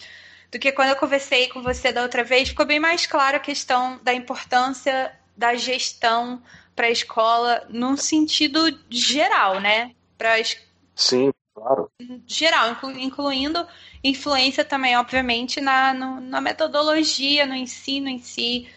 do 0.51 0.59
que 0.59 0.71
quando 0.71 0.89
eu 0.89 0.95
conversei 0.95 1.47
com 1.47 1.63
você 1.63 1.91
da 1.91 2.03
outra 2.03 2.23
vez. 2.23 2.49
Ficou 2.49 2.65
bem 2.65 2.79
mais 2.79 3.07
claro 3.07 3.37
a 3.37 3.39
questão 3.39 3.99
da 4.03 4.13
importância 4.13 5.11
da 5.37 5.55
gestão 5.55 6.41
para 6.75 6.87
a 6.87 6.91
escola 6.91 7.65
num 7.69 7.95
sentido 7.95 8.77
geral, 8.89 9.59
né? 9.59 9.91
Para 10.17 10.35
Sim, 10.95 11.31
claro. 11.53 11.91
Geral, 12.25 12.75
incluindo 12.97 13.65
influência 14.03 14.65
também, 14.65 14.97
obviamente, 14.97 15.61
na, 15.61 15.93
no, 15.93 16.19
na 16.19 16.41
metodologia, 16.41 17.45
no 17.45 17.55
ensino 17.55 18.09
em 18.09 18.19
si. 18.19 18.67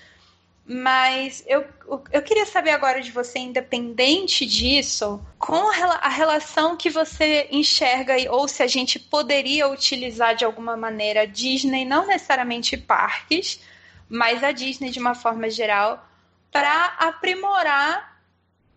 Mas 0.66 1.42
eu, 1.48 1.64
eu 2.12 2.22
queria 2.22 2.46
saber 2.46 2.70
agora 2.70 3.00
de 3.00 3.10
você, 3.10 3.38
independente 3.38 4.46
disso, 4.46 5.20
com 5.38 5.68
a 5.68 6.08
relação 6.08 6.76
que 6.76 6.88
você 6.88 7.48
enxerga, 7.50 8.14
ou 8.30 8.46
se 8.46 8.62
a 8.62 8.66
gente 8.66 8.98
poderia 8.98 9.68
utilizar 9.68 10.36
de 10.36 10.44
alguma 10.44 10.76
maneira 10.76 11.22
a 11.22 11.26
Disney, 11.26 11.84
não 11.84 12.06
necessariamente 12.06 12.76
parques, 12.76 13.60
mas 14.08 14.44
a 14.44 14.52
Disney 14.52 14.90
de 14.90 15.00
uma 15.00 15.14
forma 15.14 15.50
geral, 15.50 16.08
para 16.50 16.96
aprimorar 16.98 18.20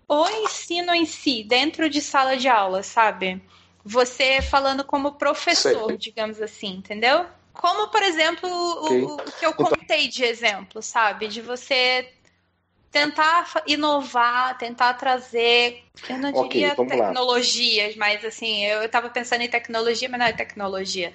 o 0.07 0.27
ensino 0.27 0.93
em 0.93 1.05
si, 1.05 1.43
dentro 1.43 1.89
de 1.89 2.01
sala 2.01 2.37
de 2.37 2.47
aula, 2.47 2.83
sabe? 2.83 3.41
Você 3.83 4.41
falando 4.41 4.83
como 4.83 5.13
professor, 5.13 5.87
Sei. 5.87 5.97
digamos 5.97 6.41
assim, 6.41 6.75
entendeu? 6.75 7.25
Como, 7.53 7.87
por 7.89 8.01
exemplo, 8.01 8.49
okay. 8.49 9.01
o, 9.01 9.15
o, 9.15 9.17
que 9.17 9.45
eu 9.45 9.51
então 9.51 9.65
contei 9.65 10.07
de 10.07 10.23
exemplo, 10.23 10.81
sabe? 10.81 11.27
De 11.27 11.41
você 11.41 12.11
tentar 12.91 13.63
inovar, 13.65 14.57
tentar 14.57 14.93
trazer, 14.93 15.83
eu 16.07 16.17
não 16.17 16.31
diria 16.31 16.73
okay, 16.73 16.87
tecnologias, 16.87 17.95
lá. 17.95 18.05
mas 18.05 18.23
assim, 18.23 18.63
eu 18.65 18.83
estava 18.83 19.09
pensando 19.09 19.41
em 19.41 19.49
tecnologia, 19.49 20.07
mas 20.07 20.19
não 20.19 20.27
é 20.27 20.33
tecnologia. 20.33 21.13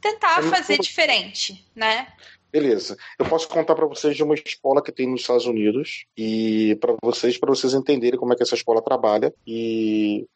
Tentar 0.00 0.42
fazer 0.44 0.78
diferente, 0.78 1.64
né? 1.74 2.08
Beleza. 2.52 2.96
Eu 3.18 3.26
posso 3.26 3.48
contar 3.48 3.74
para 3.74 3.86
vocês 3.86 4.16
de 4.16 4.22
uma 4.22 4.34
escola 4.34 4.82
que 4.82 4.90
tem 4.90 5.08
nos 5.08 5.20
Estados 5.20 5.46
Unidos 5.46 6.04
e 6.16 6.76
para 6.80 6.96
vocês 7.02 7.38
para 7.38 7.50
vocês 7.50 7.74
entenderem 7.74 8.18
como 8.18 8.32
é 8.32 8.36
que 8.36 8.42
essa 8.42 8.54
escola 8.54 8.82
trabalha 8.82 9.32
e 9.46 10.26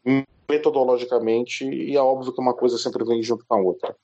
metodologicamente 0.49 1.65
e 1.65 1.97
é 1.97 2.01
óbvio 2.01 2.32
que 2.32 2.41
uma 2.41 2.55
coisa 2.55 2.78
sempre 2.78 3.05
vem 3.05 3.23
junto 3.23 3.45
com 3.47 3.55
a 3.55 3.61
outra. 3.61 3.97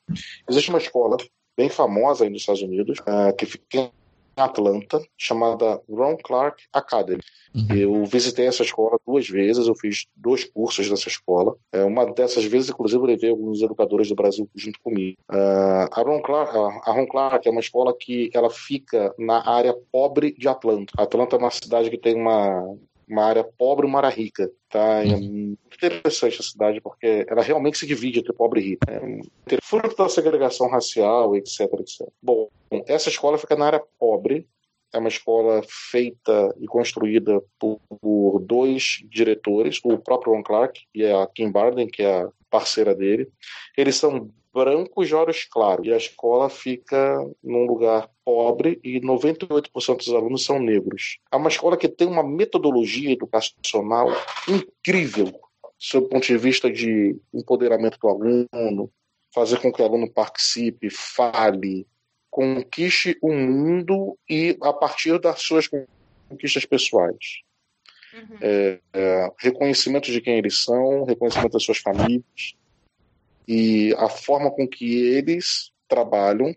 Existe 0.48 0.70
uma 0.70 0.78
escola 0.78 1.16
bem 1.56 1.68
famosa 1.68 2.24
aí 2.24 2.30
nos 2.30 2.42
Estados 2.42 2.62
Unidos 2.62 2.98
uh, 3.00 3.36
que 3.36 3.46
fica 3.46 3.90
Atlanta, 4.40 5.00
chamada 5.16 5.80
Ron 5.88 6.16
Clark 6.16 6.64
Academy. 6.72 7.20
Uhum. 7.54 7.76
Eu 7.76 8.04
visitei 8.04 8.46
essa 8.46 8.62
escola 8.62 8.98
duas 9.06 9.28
vezes, 9.28 9.66
eu 9.66 9.74
fiz 9.74 10.06
dois 10.14 10.44
cursos 10.44 10.88
dessa 10.88 11.08
escola. 11.08 11.56
É, 11.72 11.84
uma 11.84 12.06
dessas 12.06 12.44
vezes, 12.44 12.70
inclusive, 12.70 13.02
eu 13.02 13.06
levei 13.06 13.30
alguns 13.30 13.60
educadores 13.60 14.08
do 14.08 14.14
Brasil 14.14 14.48
junto 14.54 14.78
comigo. 14.80 15.16
Uh, 15.30 15.88
a, 15.90 16.02
Ron 16.02 16.22
Clark, 16.22 16.56
a 16.56 16.92
Ron 16.92 17.06
Clark 17.06 17.48
é 17.48 17.50
uma 17.50 17.60
escola 17.60 17.94
que 17.98 18.30
ela 18.32 18.50
fica 18.50 19.12
na 19.18 19.48
área 19.48 19.74
pobre 19.90 20.32
de 20.38 20.48
Atlanta. 20.48 20.92
Atlanta 20.96 21.36
é 21.36 21.38
uma 21.38 21.50
cidade 21.50 21.90
que 21.90 21.98
tem 21.98 22.14
uma, 22.14 22.76
uma 23.10 23.24
área 23.24 23.44
pobre 23.44 23.86
e 23.86 23.88
uma 23.88 23.98
área 23.98 24.08
rica. 24.08 24.50
Tá? 24.68 25.02
É 25.02 25.16
muito 25.16 25.58
interessante 25.74 26.40
a 26.40 26.44
cidade 26.44 26.80
porque 26.80 27.26
ela 27.28 27.42
realmente 27.42 27.78
se 27.78 27.86
divide 27.86 28.20
entre 28.20 28.32
pobre 28.32 28.60
e 28.60 28.64
rico. 28.70 28.82
É 28.88 29.58
fruto 29.62 29.96
da 29.96 30.08
segregação 30.08 30.68
racial, 30.68 31.34
etc, 31.36 31.60
etc. 31.80 32.08
Bom, 32.22 32.48
essa 32.86 33.08
escola 33.08 33.36
fica 33.36 33.56
na 33.56 33.66
área 33.66 33.82
pobre. 33.98 34.46
É 34.92 34.98
uma 34.98 35.08
escola 35.08 35.62
feita 35.68 36.54
e 36.58 36.66
construída 36.66 37.40
por, 37.58 37.80
por 38.00 38.40
dois 38.40 39.04
diretores, 39.08 39.78
o 39.84 39.96
próprio 39.98 40.32
Ron 40.32 40.42
Clark 40.42 40.80
e 40.92 41.04
a 41.06 41.26
Kim 41.28 41.50
Barden, 41.50 41.86
que 41.86 42.02
é 42.02 42.22
a 42.22 42.28
parceira 42.50 42.92
dele. 42.92 43.28
Eles 43.76 43.94
são 43.94 44.30
brancos 44.52 45.08
de 45.08 45.14
olhos 45.14 45.44
claros 45.44 45.86
e 45.86 45.92
a 45.92 45.96
escola 45.96 46.48
fica 46.48 47.18
num 47.42 47.66
lugar 47.66 48.10
pobre 48.24 48.80
e 48.82 49.00
98% 49.00 49.96
dos 49.96 50.08
alunos 50.08 50.44
são 50.44 50.58
negros. 50.58 51.18
É 51.32 51.36
uma 51.36 51.48
escola 51.48 51.76
que 51.76 51.88
tem 51.88 52.08
uma 52.08 52.22
metodologia 52.22 53.12
educacional 53.12 54.08
incrível, 54.48 55.32
sob 55.78 56.06
o 56.06 56.08
ponto 56.08 56.26
de 56.26 56.36
vista 56.36 56.70
de 56.70 57.16
empoderamento 57.32 57.98
do 57.98 58.08
aluno, 58.08 58.90
fazer 59.32 59.60
com 59.60 59.72
que 59.72 59.80
o 59.80 59.84
aluno 59.84 60.10
participe, 60.10 60.90
fale, 60.90 61.86
conquiste 62.28 63.16
o 63.22 63.32
mundo 63.32 64.18
e 64.28 64.56
a 64.62 64.72
partir 64.72 65.18
das 65.20 65.40
suas 65.40 65.68
conquistas 66.28 66.64
pessoais. 66.64 67.42
Uhum. 68.12 68.38
É, 68.40 68.80
é, 68.92 69.32
reconhecimento 69.38 70.10
de 70.10 70.20
quem 70.20 70.38
eles 70.38 70.64
são, 70.64 71.04
reconhecimento 71.04 71.52
das 71.52 71.62
suas 71.62 71.78
famílias 71.78 72.56
e 73.50 73.92
a 73.98 74.08
forma 74.08 74.48
com 74.48 74.64
que 74.68 75.08
eles 75.08 75.72
trabalham 75.88 76.54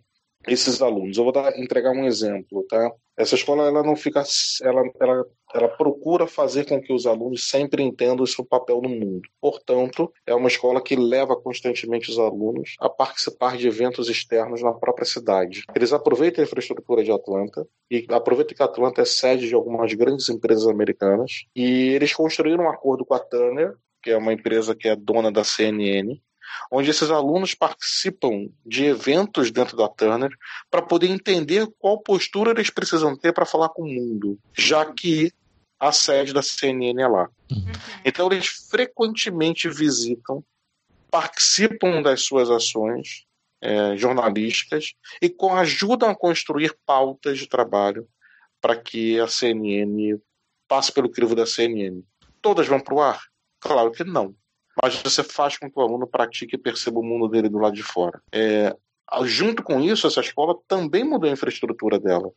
esses 0.47 0.79
alunos. 0.79 1.17
Eu 1.17 1.23
vou 1.23 1.33
dar, 1.33 1.57
entregar 1.57 1.89
um 1.89 2.05
exemplo, 2.05 2.63
tá? 2.69 2.91
Essa 3.17 3.33
escola 3.33 3.65
ela 3.67 3.81
não 3.81 3.95
fica, 3.95 4.23
ela, 4.61 4.83
ela, 4.99 5.25
ela 5.55 5.67
procura 5.69 6.27
fazer 6.27 6.67
com 6.67 6.79
que 6.79 6.93
os 6.93 7.07
alunos 7.07 7.47
sempre 7.47 7.81
entendam 7.81 8.23
o 8.23 8.27
seu 8.27 8.45
papel 8.45 8.79
no 8.79 8.89
mundo. 8.89 9.21
Portanto, 9.41 10.13
é 10.27 10.35
uma 10.35 10.47
escola 10.47 10.83
que 10.83 10.95
leva 10.95 11.35
constantemente 11.35 12.11
os 12.11 12.19
alunos 12.19 12.75
a 12.79 12.87
participar 12.87 13.57
de 13.57 13.67
eventos 13.67 14.07
externos 14.07 14.61
na 14.61 14.73
própria 14.73 15.05
cidade. 15.05 15.63
Eles 15.75 15.93
aproveitam 15.93 16.43
a 16.43 16.47
infraestrutura 16.47 17.03
de 17.03 17.11
Atlanta 17.11 17.65
e 17.89 18.05
aproveitam 18.09 18.55
que 18.55 18.61
Atlanta 18.61 19.01
é 19.01 19.05
sede 19.05 19.47
de 19.47 19.55
algumas 19.55 19.91
grandes 19.95 20.29
empresas 20.29 20.67
americanas 20.67 21.45
e 21.55 21.89
eles 21.89 22.13
construíram 22.13 22.65
um 22.65 22.69
acordo 22.69 23.03
com 23.03 23.15
a 23.15 23.19
Turner, 23.19 23.73
que 24.03 24.11
é 24.11 24.17
uma 24.17 24.33
empresa 24.33 24.75
que 24.75 24.87
é 24.87 24.95
dona 24.95 25.31
da 25.31 25.43
CNN, 25.43 26.19
onde 26.71 26.89
esses 26.89 27.09
alunos 27.09 27.53
participam 27.53 28.49
de 28.65 28.85
eventos 28.85 29.51
dentro 29.51 29.77
da 29.77 29.87
Turner 29.87 30.31
para 30.69 30.81
poder 30.81 31.07
entender 31.07 31.67
qual 31.79 31.99
postura 31.99 32.51
eles 32.51 32.69
precisam 32.69 33.15
ter 33.15 33.33
para 33.33 33.45
falar 33.45 33.69
com 33.69 33.83
o 33.83 33.93
mundo, 33.93 34.39
já 34.57 34.85
que 34.85 35.31
a 35.79 35.91
sede 35.91 36.33
da 36.33 36.41
CNN 36.41 37.01
é 37.01 37.07
lá. 37.07 37.29
Uhum. 37.51 37.71
Então 38.05 38.31
eles 38.31 38.47
frequentemente 38.47 39.69
visitam, 39.69 40.43
participam 41.11 42.01
das 42.01 42.21
suas 42.21 42.49
ações 42.49 43.25
é, 43.61 43.95
jornalísticas 43.95 44.93
e 45.21 45.29
com, 45.29 45.55
ajudam 45.55 46.09
a 46.09 46.15
construir 46.15 46.75
pautas 46.85 47.37
de 47.37 47.47
trabalho 47.47 48.07
para 48.61 48.75
que 48.75 49.19
a 49.19 49.27
CNN 49.27 50.19
passe 50.67 50.91
pelo 50.91 51.09
crivo 51.09 51.35
da 51.35 51.45
CNN. 51.45 52.01
Todas 52.41 52.67
vão 52.67 52.79
para 52.79 52.93
o 52.93 53.01
ar? 53.01 53.21
Claro 53.59 53.91
que 53.91 54.03
não 54.03 54.35
mas 54.81 55.01
você 55.01 55.23
faz 55.23 55.57
com 55.57 55.69
que 55.69 55.77
o 55.77 55.81
aluno 55.81 56.07
pratique 56.07 56.55
e 56.55 56.59
perceba 56.59 56.99
o 56.99 57.03
mundo 57.03 57.27
dele 57.27 57.49
do 57.49 57.59
lado 57.59 57.75
de 57.75 57.83
fora. 57.83 58.21
É, 58.31 58.75
junto 59.23 59.61
com 59.61 59.79
isso, 59.79 60.07
essa 60.07 60.21
escola 60.21 60.55
também 60.67 61.03
mudou 61.03 61.29
a 61.29 61.33
infraestrutura 61.33 61.99
dela. 61.99 62.31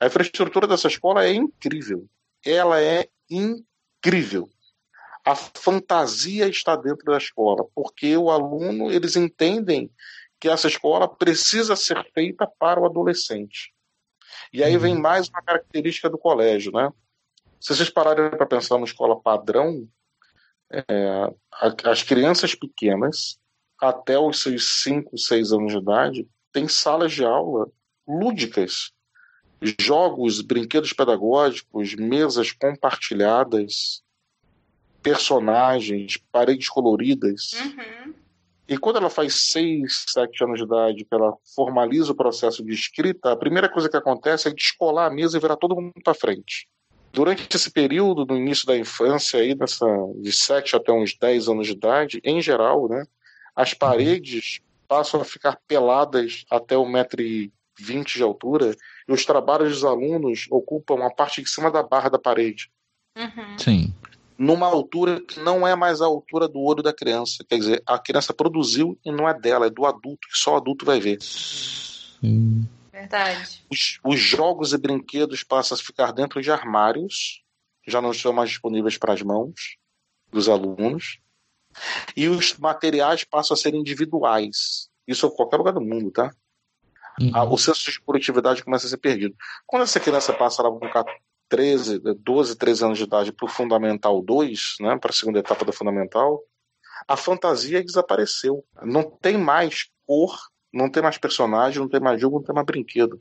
A 0.00 0.06
infraestrutura 0.06 0.66
dessa 0.66 0.88
escola 0.88 1.24
é 1.24 1.32
incrível. 1.32 2.06
Ela 2.44 2.80
é 2.80 3.08
incrível. 3.30 4.48
A 5.24 5.34
fantasia 5.34 6.48
está 6.48 6.76
dentro 6.76 7.04
da 7.04 7.18
escola, 7.18 7.64
porque 7.74 8.16
o 8.16 8.30
aluno, 8.30 8.92
eles 8.92 9.16
entendem 9.16 9.90
que 10.38 10.48
essa 10.48 10.68
escola 10.68 11.08
precisa 11.08 11.74
ser 11.74 12.04
feita 12.12 12.46
para 12.46 12.80
o 12.80 12.84
adolescente. 12.84 13.72
E 14.52 14.62
aí 14.62 14.76
vem 14.76 14.94
uhum. 14.94 15.00
mais 15.00 15.28
uma 15.28 15.42
característica 15.42 16.08
do 16.10 16.18
colégio, 16.18 16.72
né? 16.72 16.92
Se 17.60 17.74
vocês 17.74 17.90
pararem 17.90 18.30
para 18.30 18.46
pensar 18.46 18.74
numa 18.74 18.86
escola 18.86 19.20
padrão, 19.20 19.88
é, 20.70 21.32
as 21.84 22.02
crianças 22.02 22.54
pequenas, 22.54 23.38
até 23.80 24.18
os 24.18 24.40
seus 24.40 24.82
5, 24.82 25.16
6 25.16 25.52
anos 25.52 25.72
de 25.72 25.78
idade, 25.78 26.28
têm 26.52 26.68
salas 26.68 27.12
de 27.12 27.24
aula 27.24 27.70
lúdicas, 28.06 28.92
jogos, 29.80 30.40
brinquedos 30.40 30.92
pedagógicos, 30.92 31.94
mesas 31.94 32.52
compartilhadas, 32.52 34.02
personagens, 35.02 36.18
paredes 36.30 36.68
coloridas. 36.68 37.52
Uhum. 37.52 38.14
E 38.68 38.76
quando 38.76 38.96
ela 38.96 39.10
faz 39.10 39.34
6, 39.52 40.06
7 40.08 40.44
anos 40.44 40.58
de 40.58 40.64
idade, 40.64 41.04
que 41.04 41.14
ela 41.14 41.32
formaliza 41.54 42.12
o 42.12 42.16
processo 42.16 42.64
de 42.64 42.72
escrita, 42.72 43.30
a 43.30 43.36
primeira 43.36 43.68
coisa 43.68 43.88
que 43.88 43.96
acontece 43.96 44.48
é 44.48 44.54
descolar 44.54 45.06
a 45.06 45.14
mesa 45.14 45.36
e 45.36 45.40
virar 45.40 45.56
todo 45.56 45.76
mundo 45.76 45.92
para 46.02 46.14
frente. 46.14 46.68
Durante 47.16 47.56
esse 47.56 47.70
período, 47.70 48.26
no 48.26 48.36
início 48.36 48.66
da 48.66 48.76
infância, 48.76 49.40
aí, 49.40 49.54
nessa, 49.54 49.86
de 50.20 50.30
7 50.30 50.76
até 50.76 50.92
uns 50.92 51.16
10 51.16 51.48
anos 51.48 51.66
de 51.66 51.72
idade, 51.72 52.20
em 52.22 52.42
geral, 52.42 52.90
né, 52.90 53.06
as 53.56 53.72
paredes 53.72 54.60
passam 54.86 55.22
a 55.22 55.24
ficar 55.24 55.58
peladas 55.66 56.44
até 56.50 56.74
1,20m 56.74 58.04
de 58.04 58.22
altura 58.22 58.76
e 59.08 59.12
os 59.14 59.24
trabalhos 59.24 59.70
dos 59.70 59.84
alunos 59.86 60.46
ocupam 60.50 61.02
a 61.06 61.10
parte 61.10 61.40
de 61.40 61.48
cima 61.48 61.70
da 61.70 61.82
barra 61.82 62.10
da 62.10 62.18
parede. 62.18 62.70
Uhum. 63.16 63.58
Sim. 63.58 63.94
Numa 64.36 64.66
altura 64.66 65.18
que 65.22 65.40
não 65.40 65.66
é 65.66 65.74
mais 65.74 66.02
a 66.02 66.04
altura 66.04 66.46
do 66.46 66.60
olho 66.60 66.82
da 66.82 66.92
criança. 66.92 67.42
Quer 67.48 67.58
dizer, 67.58 67.82
a 67.86 67.98
criança 67.98 68.34
produziu 68.34 68.98
e 69.02 69.10
não 69.10 69.26
é 69.26 69.32
dela, 69.32 69.68
é 69.68 69.70
do 69.70 69.86
adulto, 69.86 70.28
que 70.30 70.36
só 70.36 70.52
o 70.52 70.56
adulto 70.56 70.84
vai 70.84 71.00
ver. 71.00 71.16
Sim. 71.22 72.68
Verdade. 72.96 73.62
Os, 73.70 74.00
os 74.02 74.18
jogos 74.18 74.72
e 74.72 74.78
brinquedos 74.78 75.44
passam 75.44 75.76
a 75.76 75.78
ficar 75.78 76.12
dentro 76.12 76.40
de 76.40 76.50
armários, 76.50 77.42
já 77.86 78.00
não 78.00 78.10
estão 78.10 78.32
mais 78.32 78.48
disponíveis 78.48 78.96
para 78.96 79.12
as 79.12 79.20
mãos 79.20 79.76
dos 80.32 80.48
alunos. 80.48 81.20
E 82.16 82.26
os 82.26 82.56
materiais 82.56 83.22
passam 83.22 83.54
a 83.54 83.58
ser 83.58 83.74
individuais. 83.74 84.88
Isso 85.06 85.26
em 85.26 85.36
qualquer 85.36 85.58
lugar 85.58 85.74
do 85.74 85.80
mundo, 85.82 86.10
tá? 86.10 86.34
Uhum. 87.20 87.30
Ah, 87.34 87.44
o 87.44 87.58
senso 87.58 87.92
de 87.92 88.00
coletividade 88.00 88.64
começa 88.64 88.86
a 88.86 88.88
ser 88.90 88.96
perdido. 88.96 89.36
Quando 89.66 89.82
essa 89.82 90.00
criança 90.00 90.32
passa 90.32 90.62
lá 90.62 90.70
com 90.70 90.80
13, 91.50 91.98
12, 91.98 92.56
13 92.56 92.84
anos 92.86 92.98
de 92.98 93.04
idade 93.04 93.30
para 93.30 93.44
o 93.44 93.50
Fundamental 93.50 94.22
2, 94.22 94.76
né, 94.80 94.96
para 94.96 95.10
a 95.10 95.14
segunda 95.14 95.40
etapa 95.40 95.66
da 95.66 95.72
Fundamental, 95.72 96.42
a 97.06 97.14
fantasia 97.14 97.84
desapareceu. 97.84 98.64
Não 98.82 99.02
tem 99.02 99.36
mais 99.36 99.90
cor 100.06 100.34
não 100.76 100.90
tem 100.90 101.02
mais 101.02 101.18
personagem, 101.18 101.80
não 101.80 101.88
tem 101.88 102.00
mais 102.00 102.20
jogo, 102.20 102.36
não 102.36 102.44
tem 102.44 102.54
mais 102.54 102.66
brinquedo. 102.66 103.20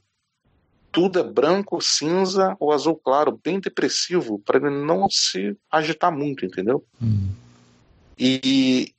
Tudo 0.92 1.20
é 1.20 1.24
branco, 1.24 1.82
cinza 1.82 2.56
ou 2.60 2.72
azul 2.72 2.96
claro, 2.96 3.40
bem 3.44 3.60
depressivo, 3.60 4.40
para 4.40 4.58
ele 4.58 4.70
não 4.70 5.10
se 5.10 5.58
agitar 5.70 6.12
muito, 6.12 6.46
entendeu? 6.46 6.86
Hum. 7.02 7.30
E, 8.18 8.94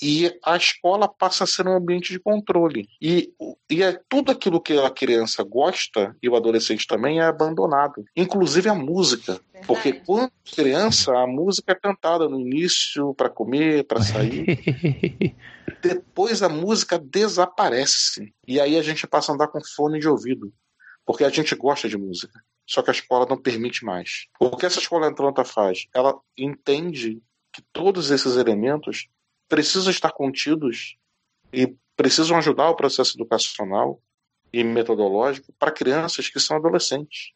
e 0.00 0.32
a 0.44 0.56
escola 0.56 1.08
passa 1.08 1.44
a 1.44 1.46
ser 1.46 1.66
um 1.66 1.76
ambiente 1.76 2.12
de 2.12 2.20
controle. 2.20 2.88
E, 3.02 3.32
e 3.68 3.82
é 3.82 4.00
tudo 4.08 4.30
aquilo 4.30 4.60
que 4.60 4.78
a 4.78 4.90
criança 4.90 5.42
gosta 5.42 6.16
e 6.22 6.28
o 6.28 6.36
adolescente 6.36 6.86
também 6.86 7.18
é 7.18 7.24
abandonado, 7.24 8.04
inclusive 8.16 8.68
a 8.68 8.74
música. 8.74 9.40
Verdade. 9.52 9.66
Porque 9.66 9.92
quando 9.92 10.32
criança, 10.54 11.12
a 11.16 11.26
música 11.26 11.72
é 11.72 11.74
cantada 11.74 12.28
no 12.28 12.40
início 12.40 13.12
para 13.14 13.28
comer, 13.28 13.84
para 13.84 14.02
sair. 14.02 15.34
Depois 15.82 16.42
a 16.42 16.48
música 16.48 16.98
desaparece. 16.98 18.34
E 18.46 18.60
aí 18.60 18.76
a 18.76 18.82
gente 18.82 19.06
passa 19.06 19.32
a 19.32 19.34
andar 19.34 19.48
com 19.48 19.60
fone 19.64 19.98
de 19.98 20.08
ouvido. 20.08 20.52
Porque 21.04 21.24
a 21.24 21.30
gente 21.30 21.54
gosta 21.54 21.88
de 21.88 21.96
música. 21.96 22.42
Só 22.66 22.82
que 22.82 22.90
a 22.90 22.92
escola 22.92 23.26
não 23.28 23.40
permite 23.40 23.84
mais. 23.84 24.26
O 24.38 24.56
que 24.56 24.66
essa 24.66 24.78
escola 24.78 25.08
entranta 25.08 25.44
faz? 25.44 25.86
Ela 25.94 26.14
entende 26.36 27.20
que 27.52 27.62
todos 27.72 28.10
esses 28.10 28.36
elementos 28.36 29.08
precisam 29.48 29.90
estar 29.90 30.12
contidos 30.12 30.96
e 31.52 31.74
precisam 31.96 32.36
ajudar 32.36 32.70
o 32.70 32.76
processo 32.76 33.16
educacional 33.16 34.00
e 34.52 34.62
metodológico 34.62 35.52
para 35.58 35.72
crianças 35.72 36.28
que 36.28 36.38
são 36.38 36.56
adolescentes. 36.56 37.32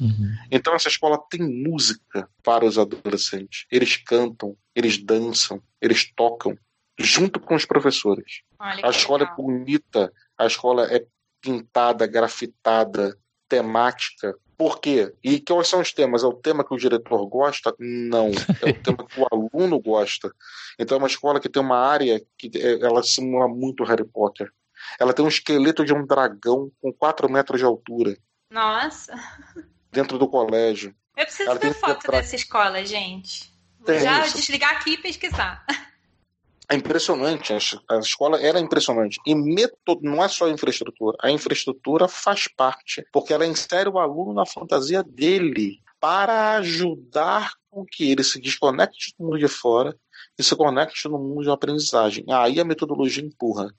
Uhum. 0.00 0.32
Então 0.50 0.74
essa 0.74 0.88
escola 0.88 1.18
tem 1.28 1.40
música 1.40 2.30
para 2.42 2.64
os 2.64 2.78
adolescentes. 2.78 3.66
Eles 3.70 3.96
cantam, 3.96 4.56
eles 4.74 4.96
dançam, 4.96 5.60
eles 5.80 6.12
tocam 6.14 6.56
junto 6.98 7.38
com 7.38 7.54
os 7.54 7.64
professores. 7.64 8.42
Olha, 8.58 8.84
a 8.84 8.90
escola 8.90 9.20
legal. 9.20 9.34
é 9.34 9.36
bonita, 9.36 10.12
a 10.36 10.46
escola 10.46 10.86
é 10.92 11.06
pintada, 11.40 12.06
grafitada, 12.06 13.16
temática. 13.48 14.36
Por 14.56 14.80
quê? 14.80 15.14
E 15.22 15.40
quais 15.40 15.68
são 15.68 15.80
os 15.80 15.92
temas? 15.92 16.24
É 16.24 16.26
o 16.26 16.32
tema 16.32 16.64
que 16.64 16.74
o 16.74 16.78
diretor 16.78 17.24
gosta? 17.26 17.72
Não. 17.78 18.30
É 18.60 18.70
o 18.70 18.82
tema 18.82 19.06
que 19.06 19.20
o 19.20 19.26
aluno 19.30 19.80
gosta. 19.80 20.32
Então 20.76 20.96
é 20.96 20.98
uma 20.98 21.06
escola 21.06 21.38
que 21.38 21.48
tem 21.48 21.62
uma 21.62 21.78
área 21.78 22.20
que 22.36 22.50
é, 22.56 22.80
ela 22.80 23.02
simula 23.04 23.46
muito 23.46 23.84
Harry 23.84 24.04
Potter. 24.04 24.50
Ela 24.98 25.12
tem 25.12 25.24
um 25.24 25.28
esqueleto 25.28 25.84
de 25.84 25.94
um 25.94 26.04
dragão 26.04 26.70
com 26.80 26.92
4 26.92 27.30
metros 27.30 27.60
de 27.60 27.64
altura. 27.64 28.16
Nossa. 28.50 29.14
Dentro 29.92 30.18
do 30.18 30.28
colégio. 30.28 30.94
Eu 31.16 31.24
preciso 31.24 31.50
ela 31.50 31.58
ver 31.58 31.74
foto 31.74 32.10
dessa 32.10 32.36
escola, 32.36 32.84
gente. 32.84 33.52
Vou 33.78 33.86
tem 33.86 34.00
já 34.00 34.26
isso. 34.26 34.36
desligar 34.36 34.72
aqui 34.72 34.94
e 34.94 34.98
pesquisar. 34.98 35.64
É 36.70 36.74
impressionante, 36.74 37.54
a 37.88 37.96
escola 37.98 38.38
era 38.38 38.60
impressionante. 38.60 39.18
E 39.26 39.34
método 39.34 40.02
não 40.02 40.22
é 40.22 40.28
só 40.28 40.46
a 40.46 40.50
infraestrutura, 40.50 41.16
a 41.20 41.30
infraestrutura 41.30 42.06
faz 42.06 42.46
parte, 42.46 43.06
porque 43.10 43.32
ela 43.32 43.46
insere 43.46 43.88
o 43.88 43.98
aluno 43.98 44.34
na 44.34 44.44
fantasia 44.44 45.02
dele 45.02 45.80
para 45.98 46.56
ajudar 46.56 47.52
com 47.70 47.86
que 47.86 48.10
ele 48.10 48.22
se 48.22 48.38
desconecte 48.38 49.14
do 49.18 49.24
mundo 49.24 49.38
de 49.38 49.48
fora 49.48 49.96
e 50.38 50.42
se 50.42 50.54
conecte 50.54 51.08
no 51.08 51.18
mundo 51.18 51.42
de 51.42 51.50
aprendizagem. 51.50 52.24
Aí 52.28 52.60
a 52.60 52.64
metodologia 52.64 53.24
empurra, 53.24 53.72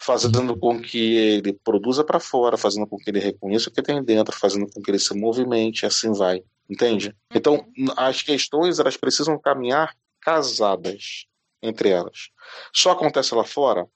fazendo 0.00 0.54
com 0.54 0.80
que 0.80 1.16
ele 1.16 1.52
produza 1.52 2.04
para 2.04 2.20
fora, 2.20 2.58
fazendo 2.58 2.86
com 2.86 2.98
que 2.98 3.08
ele 3.08 3.20
reconheça 3.20 3.70
o 3.70 3.72
que 3.72 3.82
tem 3.82 4.02
dentro, 4.04 4.36
fazendo 4.36 4.66
com 4.70 4.82
que 4.82 4.90
ele 4.90 4.98
se 4.98 5.14
movimente, 5.14 5.84
e 5.84 5.86
assim 5.86 6.12
vai. 6.12 6.42
Entende? 6.68 7.14
Então, 7.34 7.66
as 7.96 8.22
questões 8.22 8.78
elas 8.78 8.96
precisam 8.96 9.38
caminhar 9.38 9.94
casadas 10.20 11.26
entre 11.64 11.88
elas. 11.88 12.30
Só 12.72 12.92
acontece 12.92 13.34
lá 13.34 13.44
fora? 13.44 13.86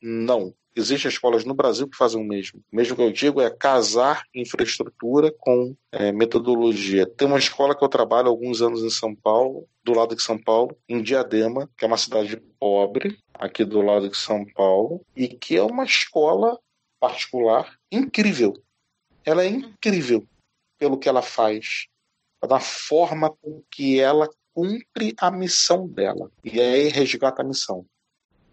Não. 0.00 0.54
Existem 0.74 1.08
escolas 1.08 1.44
no 1.44 1.54
Brasil 1.54 1.88
que 1.88 1.96
fazem 1.96 2.20
o 2.20 2.24
mesmo. 2.24 2.60
O 2.72 2.76
mesmo 2.76 2.94
que 2.94 3.02
eu 3.02 3.10
digo 3.10 3.40
é 3.40 3.50
casar 3.50 4.22
infraestrutura 4.32 5.32
com 5.36 5.74
é, 5.90 6.12
metodologia. 6.12 7.04
Tem 7.04 7.26
uma 7.26 7.38
escola 7.38 7.76
que 7.76 7.84
eu 7.84 7.88
trabalho 7.88 8.28
há 8.28 8.30
alguns 8.30 8.62
anos 8.62 8.82
em 8.82 8.90
São 8.90 9.14
Paulo, 9.14 9.68
do 9.82 9.92
lado 9.92 10.14
de 10.14 10.22
São 10.22 10.38
Paulo, 10.38 10.76
em 10.88 11.02
Diadema, 11.02 11.68
que 11.76 11.84
é 11.84 11.88
uma 11.88 11.96
cidade 11.96 12.36
pobre, 12.60 13.18
aqui 13.34 13.64
do 13.64 13.82
lado 13.82 14.08
de 14.08 14.16
São 14.16 14.44
Paulo, 14.54 15.04
e 15.16 15.26
que 15.26 15.56
é 15.56 15.62
uma 15.62 15.84
escola 15.84 16.56
particular 17.00 17.76
incrível. 17.90 18.54
Ela 19.24 19.44
é 19.44 19.48
incrível 19.48 20.24
pelo 20.78 20.96
que 20.96 21.08
ela 21.08 21.22
faz, 21.22 21.88
da 22.46 22.60
forma 22.60 23.30
com 23.42 23.64
que 23.68 23.98
ela 23.98 24.28
cumpre 24.58 25.14
a 25.18 25.30
missão 25.30 25.86
dela. 25.86 26.32
E 26.42 26.60
aí 26.60 26.88
resgata 26.88 27.42
a 27.42 27.44
missão. 27.44 27.86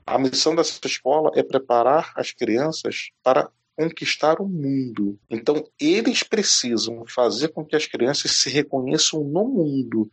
A 0.06 0.20
missão 0.20 0.54
dessa 0.54 0.80
escola 0.86 1.32
é 1.34 1.42
preparar 1.42 2.14
as 2.16 2.32
crianças 2.32 3.10
para 3.24 3.50
conquistar 3.76 4.40
o 4.40 4.48
mundo. 4.48 5.18
Então, 5.28 5.68
eles 5.82 6.22
precisam 6.22 7.04
fazer 7.08 7.48
com 7.48 7.66
que 7.66 7.76
as 7.76 7.88
crianças 7.88 8.34
se 8.34 8.52
reconheçam 8.52 9.24
no 9.24 9.46
mundo. 9.46 10.08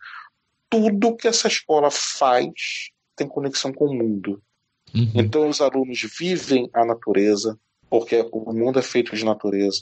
Tudo 0.70 1.14
que 1.14 1.28
essa 1.28 1.46
escola 1.46 1.90
faz 1.90 2.90
tem 3.14 3.28
conexão 3.28 3.70
com 3.70 3.84
o 3.84 3.94
mundo. 3.94 4.42
Uhum. 4.94 5.12
Então, 5.14 5.46
os 5.46 5.60
alunos 5.60 6.00
vivem 6.18 6.70
a 6.72 6.86
natureza, 6.86 7.58
porque 7.90 8.26
o 8.32 8.50
mundo 8.54 8.78
é 8.78 8.82
feito 8.82 9.14
de 9.14 9.26
natureza. 9.26 9.80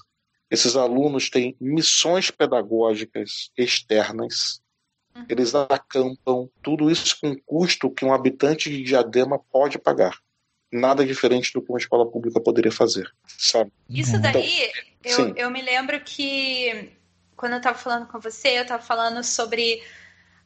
Esses 0.50 0.74
alunos 0.74 1.30
têm 1.30 1.56
missões 1.60 2.32
pedagógicas 2.32 3.52
externas. 3.56 4.60
Eles 5.28 5.54
acampam, 5.54 6.48
tudo 6.62 6.90
isso 6.90 7.18
com 7.20 7.36
custo 7.46 7.90
que 7.90 8.04
um 8.04 8.12
habitante 8.12 8.70
de 8.70 8.82
Diadema 8.82 9.38
pode 9.38 9.78
pagar. 9.78 10.16
Nada 10.72 11.04
diferente 11.04 11.52
do 11.52 11.60
que 11.60 11.70
uma 11.70 11.78
escola 11.78 12.08
pública 12.08 12.40
poderia 12.40 12.70
fazer, 12.70 13.10
sabe? 13.26 13.72
Isso 13.88 14.14
uhum. 14.14 14.20
daí, 14.20 14.70
então, 15.00 15.28
eu, 15.28 15.36
eu 15.36 15.50
me 15.50 15.62
lembro 15.62 16.00
que 16.00 16.92
quando 17.36 17.52
eu 17.52 17.58
estava 17.58 17.76
falando 17.76 18.06
com 18.06 18.20
você, 18.20 18.58
eu 18.58 18.62
estava 18.62 18.82
falando 18.82 19.24
sobre 19.24 19.82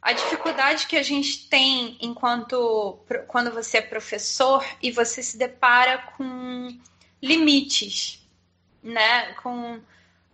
a 0.01 0.13
dificuldade 0.13 0.87
que 0.87 0.97
a 0.97 1.03
gente 1.03 1.49
tem 1.49 1.99
enquanto 2.01 3.01
quando 3.27 3.51
você 3.51 3.79
é 3.79 3.81
professor 3.81 4.65
e 4.83 4.93
você 4.93 5.23
se 5.23 5.37
depara 5.37 5.99
com 6.17 6.69
limites, 7.23 8.23
né? 8.83 9.33
Com 9.43 9.81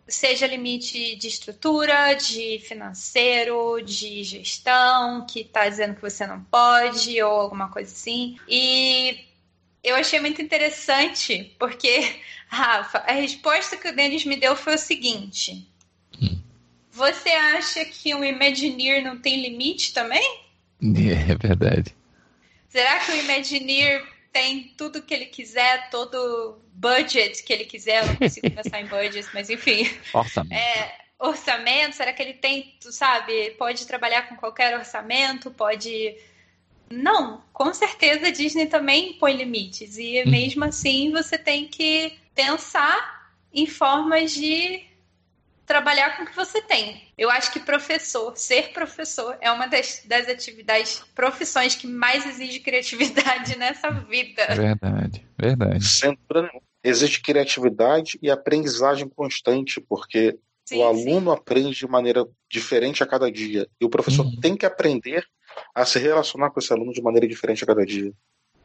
seja 0.09 0.47
limite 0.47 1.17
de 1.17 1.29
estrutura, 1.29 2.15
de 2.15 2.59
financeiro, 2.61 3.81
de 3.83 4.23
gestão, 4.25 5.27
que 5.27 5.41
está 5.41 5.69
dizendo 5.69 5.95
que 5.95 6.03
você 6.03 6.27
não 6.27 6.43
pode, 6.45 7.23
ou 7.23 7.33
alguma 7.33 7.69
coisa 7.69 7.93
assim. 7.93 8.39
E 8.49 9.25
eu 9.83 9.97
achei 9.97 10.21
muito 10.21 10.43
interessante, 10.43 11.55
porque, 11.59 12.21
Rafa, 12.49 12.99
a 12.99 13.13
resposta 13.13 13.77
que 13.77 13.89
o 13.89 13.95
Denis 13.95 14.25
me 14.25 14.37
deu 14.37 14.57
foi 14.57 14.75
o 14.75 14.79
seguinte: 14.79 15.67
Você 16.91 17.31
acha 17.31 17.85
que 17.85 18.15
um 18.15 18.25
Imagineer 18.25 19.03
não 19.03 19.19
tem 19.19 19.41
limite 19.41 19.93
também? 19.93 20.41
É 20.83 21.35
verdade. 21.35 21.95
Será 22.69 23.01
que 23.01 23.13
o 23.13 23.17
Imagineer 23.17 24.07
tem 24.33 24.75
tudo 24.77 25.03
que 25.03 25.13
ele 25.13 25.27
quiser, 25.27 25.91
todo 25.91 26.61
budget 26.73 27.43
que 27.43 27.53
ele 27.53 27.65
quiser? 27.65 28.03
Eu 28.03 28.07
não 28.09 28.17
consigo 28.17 28.51
pensar 28.51 28.81
em 28.81 28.87
budget, 28.87 29.29
mas 29.35 29.51
enfim. 29.51 29.91
Orçamento. 30.13 30.55
É, 30.55 30.99
orçamento, 31.19 31.97
será 31.97 32.13
que 32.13 32.23
ele 32.23 32.35
tem, 32.35 32.75
tu 32.81 32.93
sabe, 32.93 33.51
pode 33.53 33.87
trabalhar 33.87 34.29
com 34.29 34.37
qualquer 34.37 34.77
orçamento, 34.77 35.51
pode. 35.51 36.17
Não, 36.91 37.45
com 37.53 37.73
certeza 37.73 38.29
a 38.29 38.31
Disney 38.31 38.67
também 38.67 39.13
põe 39.15 39.37
limites. 39.37 39.97
E 39.97 40.25
mesmo 40.25 40.65
assim 40.65 41.13
você 41.13 41.39
tem 41.39 41.69
que 41.69 42.19
pensar 42.35 43.31
em 43.53 43.67
formas 43.67 44.33
de 44.33 44.90
trabalhar 45.71 46.17
com 46.17 46.25
o 46.25 46.27
que 46.27 46.35
você 46.35 46.61
tem. 46.61 47.01
Eu 47.17 47.31
acho 47.31 47.53
que 47.53 47.61
professor, 47.61 48.37
ser 48.37 48.73
professor, 48.73 49.39
é 49.41 49.53
uma 49.53 49.69
das, 49.69 50.03
das 50.05 50.29
atividades, 50.29 51.01
profissões 51.15 51.77
que 51.77 51.87
mais 51.87 52.27
exige 52.27 52.59
criatividade 52.59 53.55
nessa 53.57 53.89
vida. 53.89 54.47
Verdade, 54.53 55.25
verdade. 55.39 55.85
Sem 55.87 56.11
dúvida 56.11 56.49
nenhuma. 56.49 56.61
Existe 56.83 57.23
criatividade 57.23 58.19
e 58.21 58.29
aprendizagem 58.29 59.09
constante, 59.09 59.81
porque 59.81 60.37
Sim, 60.65 60.79
o 60.79 60.83
aluno 60.83 61.31
aprende 61.31 61.77
de 61.79 61.87
maneira 61.87 62.27
diferente 62.51 63.05
a 63.05 63.07
cada 63.07 63.31
dia. 63.31 63.69
E 63.81 63.85
o 63.85 63.89
professor 63.91 64.27
Uhum. 64.27 64.41
tem 64.41 64.57
que 64.57 64.67
aprender 64.67 65.25
a 65.73 65.87
se 65.87 66.01
relacionar 66.01 66.51
com 66.51 66.59
esse 66.59 66.73
aluno 66.73 66.93
de 66.93 67.01
maneira 67.01 67.29
diferente 67.29 67.63
a 67.63 67.67
cada 67.69 67.87
dia. 67.87 68.13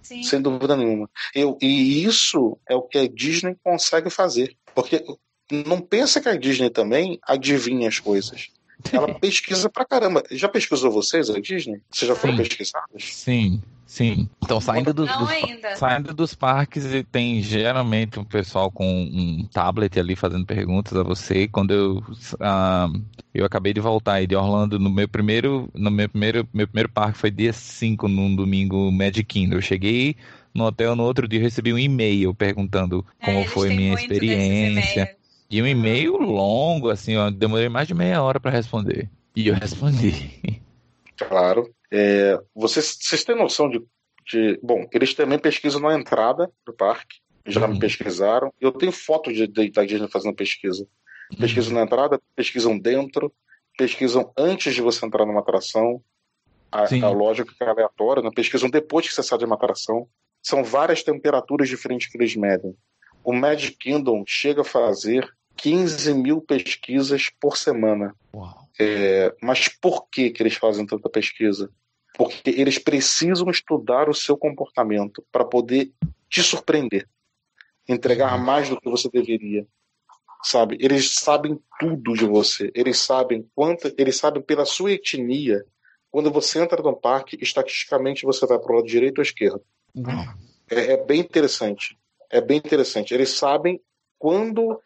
sim. 0.02 0.24
Sem 0.24 0.42
dúvida 0.42 0.76
nenhuma. 0.76 1.08
Eu, 1.36 1.56
e 1.62 2.04
isso 2.04 2.58
é 2.68 2.74
o 2.76 2.82
que 2.82 2.98
a 2.98 3.08
Disney 3.08 3.56
consegue 3.64 4.10
fazer. 4.10 4.56
Porque 4.74 5.04
não 5.52 5.80
pensa 5.82 6.20
que 6.22 6.30
a 6.30 6.36
Disney 6.36 6.70
também 6.70 7.20
adivinha 7.24 7.88
as 7.88 8.00
coisas. 8.00 8.48
Ela 8.92 9.14
pesquisa 9.20 9.70
pra 9.70 9.86
caramba. 9.86 10.24
Já 10.32 10.48
pesquisou 10.50 10.92
vocês, 10.92 11.30
a 11.30 11.40
Disney? 11.40 11.80
Vocês 11.92 12.08
já 12.10 12.16
foram 12.16 12.36
Sim. 12.36 12.44
pesquisadas? 12.44 13.04
Sim, 13.04 13.62
sim. 13.86 14.30
Então, 14.44 14.60
saindo 14.60 14.94
dos, 14.94 15.08
dos- 15.18 15.30
saindo 15.78 16.14
dos 16.14 16.36
parques, 16.36 16.86
e 16.86 17.04
tem 17.04 17.42
geralmente 17.42 18.20
um 18.20 18.24
pessoal 18.26 18.70
com 18.72 18.86
um 18.86 19.48
tablet 19.52 19.98
ali 20.00 20.16
fazendo 20.16 20.46
perguntas 20.46 20.98
a 20.98 21.04
você. 21.04 21.48
Quando 21.48 21.72
eu, 21.74 22.04
ah, 22.42 22.90
eu 23.34 23.46
acabei 23.46 23.74
de 23.74 23.80
voltar 23.80 24.14
aí 24.16 24.28
de 24.28 24.36
Orlando, 24.36 24.78
no 24.80 24.90
meu 24.90 25.08
primeiro, 25.08 25.70
no 25.74 25.90
meu 25.92 26.10
primeiro, 26.10 26.48
meu 26.54 26.68
primeiro 26.68 26.90
parque 26.90 27.18
foi 27.18 27.32
dia 27.32 27.54
5, 27.54 28.08
num 28.08 28.36
domingo 28.36 28.92
Magic 28.92 29.24
Kingdom. 29.24 29.56
Eu 29.56 29.62
cheguei 29.62 30.16
no 30.54 30.66
hotel 30.66 30.96
no 30.96 31.04
outro 31.04 31.28
dia, 31.28 31.40
recebi 31.40 31.72
um 31.74 31.80
e-mail 31.80 32.34
perguntando 32.34 33.06
É, 33.22 33.26
como 33.26 33.46
foi 33.48 33.70
minha 33.74 33.94
experiência. 33.94 35.16
E 35.50 35.62
um 35.62 35.68
e-mail 35.68 36.18
longo, 36.18 36.90
assim, 36.90 37.16
ó, 37.18 37.30
demorei 37.30 37.70
mais 37.70 37.88
de 37.88 37.94
meia 37.94 38.22
hora 38.22 38.40
para 38.40 38.52
responder. 38.52 39.10
E 39.36 39.48
eu 39.48 39.54
respondi. 39.56 40.62
Claro. 41.18 41.74
É, 41.92 42.40
vocês, 42.54 42.98
vocês 43.00 43.24
têm 43.24 43.36
noção 43.38 43.70
de, 43.70 43.82
de. 44.26 44.60
Bom, 44.62 44.86
eles 44.92 45.14
também 45.14 45.40
pesquisam 45.40 45.80
na 45.82 45.94
entrada 45.98 46.52
do 46.66 46.74
parque. 46.74 47.20
Já 47.46 47.68
me 47.68 47.74
Uhum. 47.76 47.80
pesquisaram. 47.80 48.52
Eu 48.60 48.72
tenho 48.72 48.92
foto 48.92 49.32
de, 49.32 49.46
de- 49.48 49.70
da 49.70 49.86
Disney 49.86 50.08
fazendo 50.10 50.36
pesquisa. 50.36 50.88
Pesquisam 51.40 51.74
na 51.74 51.82
entrada, 51.84 52.20
pesquisam 52.36 52.78
dentro, 52.78 53.32
pesquisam 53.78 54.32
antes 54.38 54.74
de 54.74 54.82
você 54.82 55.06
entrar 55.06 55.26
numa 55.26 55.42
atração. 55.42 56.02
A, 56.72 56.88
Sim. 56.88 57.04
a 57.04 57.10
lógica 57.10 57.54
que 57.56 57.64
é 57.64 57.70
aleatória, 57.70 58.22
né? 58.24 58.30
pesquisam 58.36 58.70
depois 58.70 59.08
que 59.08 59.14
você 59.14 59.22
sai 59.24 59.38
de 59.38 59.46
uma 59.46 59.56
atração. 59.56 60.08
São 60.42 60.64
várias 60.64 61.04
temperaturas 61.04 61.70
diferentes 61.70 62.08
que 62.12 62.18
eles 62.18 62.36
medem. 62.36 62.76
O 63.26 63.34
Magic 63.34 63.76
Kingdom 63.78 64.24
chega 64.28 64.62
a 64.62 64.66
fazer 64.66 65.28
15 65.58 66.14
mil 66.14 66.40
pesquisas 66.42 67.32
por 67.42 67.58
semana. 67.58 68.16
É, 68.80 69.34
mas 69.42 69.68
por 69.68 70.08
que, 70.10 70.30
que 70.30 70.44
eles 70.44 70.54
fazem 70.54 70.86
tanta 70.86 71.10
pesquisa? 71.10 71.72
Porque 72.16 72.52
eles 72.52 72.78
precisam 72.78 73.50
estudar 73.50 74.10
o 74.10 74.14
seu 74.14 74.38
comportamento 74.38 75.26
para 75.32 75.44
poder 75.44 75.92
te 76.30 76.44
surpreender, 76.44 77.10
entregar 77.90 78.38
mais 78.38 78.70
do 78.70 78.80
que 78.80 78.90
você 78.90 79.10
deveria. 79.10 79.66
Sabe? 80.44 80.78
Eles 80.80 81.16
sabem 81.16 81.60
tudo 81.80 82.14
de 82.14 82.26
você. 82.26 82.72
Eles 82.76 83.00
sabem 83.00 83.50
quanto, 83.56 83.92
eles 83.98 84.18
sabem 84.18 84.44
pela 84.44 84.66
sua 84.66 84.92
etnia. 84.92 85.66
Quando 86.12 86.30
você 86.30 86.62
entra 86.62 86.84
no 86.84 86.96
parque, 86.96 87.40
estatisticamente 87.42 88.24
você 88.24 88.46
vai 88.46 88.60
para 88.60 88.72
o 88.72 88.76
lado 88.76 88.88
direito 88.88 89.18
ou 89.18 89.24
esquerdo. 89.24 89.64
É, 90.70 90.94
é 90.94 91.04
bem 91.04 91.22
interessante. 91.22 91.98
É 92.30 92.42
bem 92.42 92.58
interessante. 92.58 93.14
Eles 93.14 93.30
sabem 93.30 93.80
quando. 94.18 94.80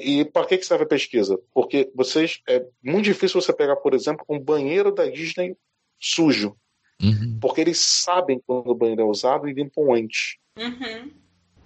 E 0.00 0.24
para 0.24 0.46
que, 0.46 0.58
que 0.58 0.66
serve 0.66 0.84
a 0.84 0.88
pesquisa? 0.88 1.38
Porque 1.52 1.90
vocês. 1.94 2.40
É 2.48 2.64
muito 2.82 3.04
difícil 3.04 3.40
você 3.40 3.52
pegar, 3.52 3.76
por 3.76 3.94
exemplo, 3.94 4.24
um 4.28 4.38
banheiro 4.38 4.92
da 4.92 5.06
Disney 5.06 5.56
sujo. 6.00 6.56
Uhum. 7.02 7.38
Porque 7.40 7.60
eles 7.60 7.78
sabem 7.78 8.40
quando 8.46 8.70
o 8.70 8.74
banheiro 8.74 9.02
é 9.02 9.04
usado 9.04 9.48
e 9.48 9.52
limpam 9.52 9.92
antes. 9.92 10.36
Uhum. 10.58 11.10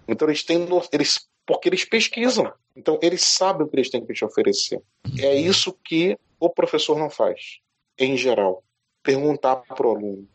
Então 0.09 0.29
eles 0.29 0.43
têm. 0.43 0.67
Eles, 0.93 1.29
porque 1.47 1.69
eles 1.69 1.85
pesquisam. 1.85 2.53
Então 2.75 2.99
eles 3.03 3.23
sabem 3.23 3.67
o 3.67 3.69
que 3.69 3.77
eles 3.77 3.91
têm 3.91 4.05
que 4.05 4.13
te 4.13 4.25
oferecer. 4.25 4.81
É 5.19 5.35
isso 5.35 5.77
que 5.85 6.19
o 6.39 6.49
professor 6.49 6.99
não 6.99 7.11
faz, 7.11 7.61
em 7.99 8.17
geral. 8.17 8.65
Perguntar 9.03 9.57
para 9.57 9.87
o 9.87 9.91
aluno. 9.91 10.29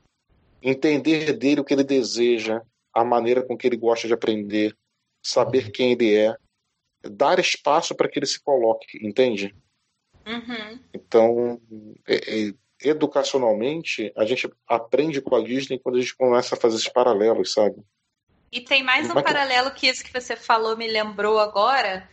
Entender 0.61 1.33
dele 1.33 1.61
o 1.61 1.63
que 1.63 1.73
ele 1.73 1.83
deseja, 1.83 2.61
a 2.95 3.03
maneira 3.03 3.43
com 3.43 3.57
que 3.57 3.67
ele 3.67 3.75
gosta 3.77 4.07
de 4.07 4.13
aprender, 4.13 4.75
saber 5.21 5.71
quem 5.71 5.91
ele 5.91 6.15
é, 6.15 6.35
dar 7.03 7.37
espaço 7.37 7.93
para 7.93 8.07
que 8.09 8.17
ele 8.17 8.25
se 8.25 8.41
coloque, 8.41 8.97
entende? 9.05 9.53
Uhum. 10.25 10.79
Então, 10.93 11.61
é- 12.07 12.47
é- 12.47 12.53
educacionalmente, 12.81 14.11
a 14.17 14.25
gente 14.25 14.49
aprende 14.67 15.21
com 15.21 15.35
a 15.35 15.43
Disney 15.43 15.79
quando 15.79 15.97
a 15.97 16.01
gente 16.01 16.15
começa 16.15 16.55
a 16.55 16.57
fazer 16.57 16.77
esses 16.77 16.89
paralelos, 16.89 17.53
sabe? 17.53 17.75
E 18.51 18.61
tem 18.61 18.83
mais 18.83 19.09
um 19.09 19.13
que- 19.13 19.21
paralelo 19.23 19.71
que 19.71 19.87
isso 19.87 20.03
que 20.03 20.13
você 20.13 20.35
falou 20.35 20.77
me 20.77 20.87
lembrou 20.87 21.39
agora, 21.39 22.09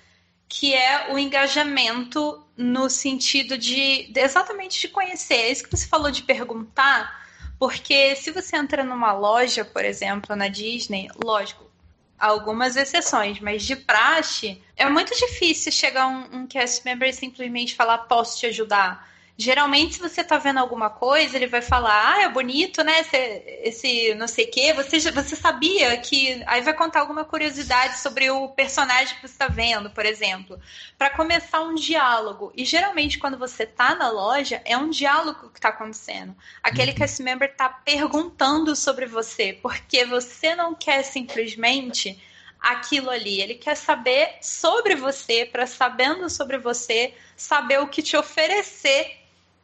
que 0.49 0.75
é 0.75 1.13
o 1.13 1.19
engajamento 1.19 2.45
no 2.57 2.91
sentido 2.91 3.57
de, 3.57 4.05
de 4.13 4.21
exatamente 4.21 4.81
de 4.81 4.89
conhecer. 4.89 5.35
É 5.35 5.51
isso 5.51 5.65
que 5.65 5.71
você 5.77 5.87
falou 5.87 6.11
de 6.11 6.23
perguntar, 6.23 7.22
porque 7.63 8.17
se 8.17 8.33
você 8.33 8.57
entra 8.57 8.83
numa 8.83 9.13
loja, 9.13 9.65
por 9.65 9.85
exemplo, 9.85 10.35
na 10.35 10.49
Disney, 10.49 11.09
lógico, 11.15 11.71
algumas 12.19 12.75
exceções, 12.75 13.39
mas 13.39 13.63
de 13.63 13.77
praxe, 13.77 14.61
é 14.77 14.89
muito 14.89 15.15
difícil 15.15 15.71
chegar 15.71 16.09
um, 16.09 16.39
um 16.39 16.47
cast 16.49 16.85
member 16.85 17.09
e 17.09 17.13
simplesmente 17.13 17.77
falar, 17.77 17.99
posso 17.99 18.41
te 18.41 18.47
ajudar. 18.47 19.09
Geralmente, 19.43 19.95
se 19.95 20.01
você 20.01 20.23
tá 20.23 20.39
vendo 20.39 20.59
alguma 20.59 20.89
coisa, 20.89 21.37
ele 21.37 21.49
vai 21.49 21.61
falar, 21.61 22.15
ah, 22.15 22.23
é 22.23 22.29
bonito, 22.29 22.85
né? 22.85 23.01
Esse, 23.01 23.17
esse 23.65 24.15
não 24.15 24.29
sei 24.29 24.45
o 24.45 24.51
quê. 24.53 24.73
Você, 24.73 25.01
você 25.11 25.35
sabia 25.35 25.97
que. 25.97 26.41
Aí 26.47 26.61
vai 26.61 26.73
contar 26.73 27.01
alguma 27.01 27.25
curiosidade 27.25 27.99
sobre 27.99 28.31
o 28.31 28.51
personagem 28.51 29.17
que 29.17 29.23
você 29.23 29.35
está 29.35 29.49
vendo, 29.49 29.91
por 29.91 30.07
exemplo. 30.07 30.61
Para 30.97 31.11
começar 31.11 31.61
um 31.61 31.75
diálogo. 31.75 32.53
E 32.55 32.65
geralmente, 32.65 33.19
quando 33.19 33.37
você 33.37 33.67
tá 33.67 33.97
na 33.97 34.11
loja, 34.11 34.63
é 34.65 34.79
um 34.79 34.91
diálogo 34.91 35.51
que 35.51 35.61
tá 35.61 35.71
acontecendo. 35.71 36.37
Aquele 36.63 36.93
cast 36.93 37.21
member 37.21 37.53
tá 37.57 37.69
perguntando 37.69 38.77
sobre 38.77 39.07
você, 39.07 39.59
porque 39.61 40.05
você 40.05 40.55
não 40.55 40.73
quer 40.73 41.03
simplesmente 41.03 42.23
aquilo 42.61 43.11
ali. 43.11 43.41
Ele 43.41 43.55
quer 43.55 43.75
saber 43.75 44.37
sobre 44.41 44.95
você, 44.95 45.45
para 45.45 45.67
sabendo 45.67 46.31
sobre 46.31 46.59
você, 46.59 47.13
saber 47.37 47.81
o 47.81 47.89
que 47.89 48.03
te 48.03 48.17
oferecer 48.17 49.22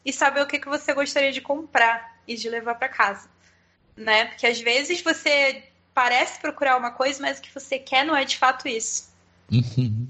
e 0.09 0.13
saber 0.13 0.41
o 0.41 0.47
que, 0.47 0.59
que 0.59 0.69
você 0.69 0.95
gostaria 0.95 1.31
de 1.31 1.43
comprar 1.43 2.19
e 2.27 2.35
de 2.35 2.49
levar 2.49 2.77
para 2.77 2.89
casa, 2.89 3.29
né? 3.95 4.25
Porque 4.25 4.47
às 4.47 4.59
vezes 4.59 5.03
você 5.03 5.63
parece 5.93 6.41
procurar 6.41 6.79
uma 6.79 6.91
coisa, 6.93 7.21
mas 7.21 7.39
o 7.39 7.43
que 7.43 7.53
você 7.53 7.79
quer 7.79 8.07
não 8.07 8.17
é 8.17 8.25
de 8.25 8.39
fato 8.39 8.67
isso, 8.67 9.13
Uhum. 9.53 10.07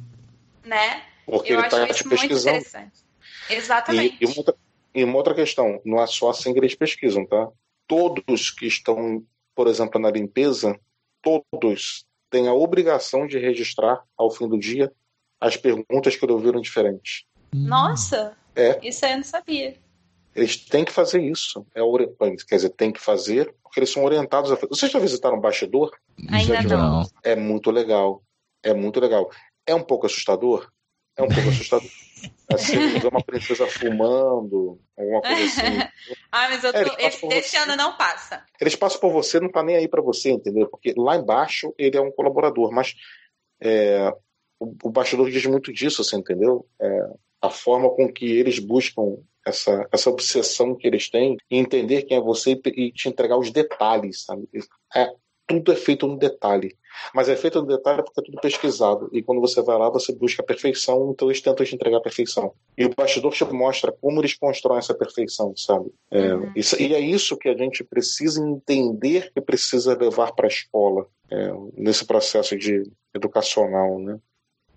né? 0.64 1.02
Porque 1.26 1.52
Eu 1.52 1.58
ele 1.58 1.66
acho 1.66 1.76
está 1.76 1.86
te 1.94 2.00
isso 2.00 2.08
muito 2.08 2.24
interessante. 2.26 2.92
Exatamente. 3.50 4.16
E, 4.20 4.24
e 4.24 4.26
uma 4.26 4.36
outra, 4.38 4.54
e 4.94 5.04
uma 5.04 5.16
outra 5.16 5.34
questão, 5.34 5.80
não 5.84 6.00
é 6.00 6.06
só 6.06 6.30
assim 6.30 6.52
que 6.52 6.60
eles 6.60 6.74
pesquisam, 6.76 7.26
tá? 7.26 7.48
Todos 7.88 8.50
que 8.52 8.66
estão, 8.66 9.24
por 9.54 9.66
exemplo, 9.66 10.00
na 10.00 10.10
limpeza, 10.10 10.78
todos 11.20 12.06
têm 12.30 12.46
a 12.46 12.54
obrigação 12.54 13.26
de 13.26 13.36
registrar 13.38 14.02
ao 14.16 14.30
fim 14.30 14.46
do 14.48 14.58
dia 14.58 14.92
as 15.40 15.56
perguntas 15.56 16.14
que 16.14 16.24
lhe 16.24 16.32
ouviram 16.32 16.60
diferentes. 16.60 17.24
Nossa, 17.52 18.36
É. 18.54 18.78
isso 18.86 19.04
aí 19.04 19.12
eu 19.12 19.16
não 19.18 19.24
sabia. 19.24 19.76
Eles 20.38 20.56
têm 20.56 20.84
que 20.84 20.92
fazer 20.92 21.20
isso. 21.20 21.66
É 21.74 21.80
Quer 22.48 22.56
dizer, 22.56 22.70
tem 22.70 22.92
que 22.92 23.00
fazer, 23.00 23.52
porque 23.60 23.80
eles 23.80 23.90
são 23.90 24.04
orientados 24.04 24.52
a 24.52 24.56
fazer. 24.56 24.68
Vocês 24.68 24.92
já 24.92 24.98
visitaram 25.00 25.36
um 25.36 25.40
bastidor? 25.40 25.90
Ainda 26.30 26.62
não. 26.62 27.02
É 27.24 27.34
muito 27.34 27.72
legal. 27.72 28.22
É 28.62 28.72
muito 28.72 29.00
legal. 29.00 29.28
É 29.66 29.74
um 29.74 29.82
pouco 29.82 30.06
assustador? 30.06 30.70
É 31.16 31.22
um 31.22 31.28
pouco 31.28 31.48
assustador. 31.48 31.88
Assim, 32.52 32.98
ver 32.98 33.06
uma 33.08 33.22
princesa 33.22 33.66
fumando, 33.66 34.80
alguma 34.96 35.20
coisa 35.20 35.44
assim. 35.44 35.78
ah, 36.32 36.48
mas 36.48 36.64
eu 36.64 36.72
tô, 36.72 36.78
é, 36.78 37.06
esse, 37.06 37.26
esse 37.26 37.56
ano 37.58 37.76
não 37.76 37.94
passa. 37.96 38.42
Eles 38.58 38.74
passam 38.74 38.98
por 38.98 39.12
você, 39.12 39.38
não 39.38 39.50
tá 39.50 39.62
nem 39.62 39.76
aí 39.76 39.86
para 39.86 40.00
você, 40.00 40.30
entendeu? 40.30 40.66
Porque 40.66 40.94
lá 40.96 41.14
embaixo 41.14 41.72
ele 41.76 41.98
é 41.98 42.00
um 42.00 42.10
colaborador, 42.10 42.72
mas 42.72 42.94
é, 43.60 44.10
o, 44.58 44.74
o 44.82 44.90
bastidor 44.90 45.30
diz 45.30 45.44
muito 45.44 45.70
disso, 45.72 46.00
assim, 46.00 46.16
entendeu? 46.16 46.66
É, 46.80 47.10
a 47.42 47.50
forma 47.50 47.90
com 47.90 48.10
que 48.10 48.24
eles 48.24 48.58
buscam 48.58 49.18
essa, 49.48 49.88
essa 49.92 50.10
obsessão 50.10 50.74
que 50.74 50.86
eles 50.86 51.10
têm 51.10 51.36
em 51.50 51.60
entender 51.60 52.02
quem 52.02 52.16
é 52.16 52.20
você 52.20 52.60
e 52.66 52.92
te 52.92 53.08
entregar 53.08 53.38
os 53.38 53.50
detalhes, 53.50 54.24
sabe? 54.24 54.48
É, 54.94 55.10
tudo 55.48 55.72
é 55.72 55.76
feito 55.76 56.06
no 56.06 56.18
detalhe. 56.18 56.76
Mas 57.14 57.28
é 57.28 57.36
feito 57.36 57.60
no 57.60 57.66
detalhe 57.66 58.02
porque 58.02 58.20
é 58.20 58.22
tudo 58.22 58.40
pesquisado. 58.40 59.08
E 59.12 59.22
quando 59.22 59.40
você 59.40 59.62
vai 59.62 59.78
lá, 59.78 59.88
você 59.88 60.12
busca 60.12 60.42
a 60.42 60.44
perfeição, 60.44 61.10
então 61.10 61.28
eles 61.28 61.40
tentam 61.40 61.64
te 61.64 61.74
entregar 61.74 61.98
a 61.98 62.02
perfeição. 62.02 62.52
E 62.76 62.84
o 62.84 62.94
bastidor 62.94 63.32
te 63.32 63.44
mostra 63.44 63.90
como 63.92 64.20
eles 64.20 64.34
constroem 64.34 64.78
essa 64.78 64.94
perfeição, 64.94 65.54
sabe? 65.56 65.90
É, 66.10 66.34
uhum. 66.34 66.52
isso, 66.54 66.80
e 66.80 66.94
é 66.94 67.00
isso 67.00 67.36
que 67.38 67.48
a 67.48 67.56
gente 67.56 67.82
precisa 67.82 68.44
entender 68.44 69.32
que 69.32 69.40
precisa 69.40 69.96
levar 69.96 70.32
para 70.32 70.46
a 70.46 70.48
escola, 70.48 71.06
é, 71.30 71.52
nesse 71.76 72.04
processo 72.04 72.56
de 72.56 72.82
educacional, 73.14 73.98
né? 73.98 74.18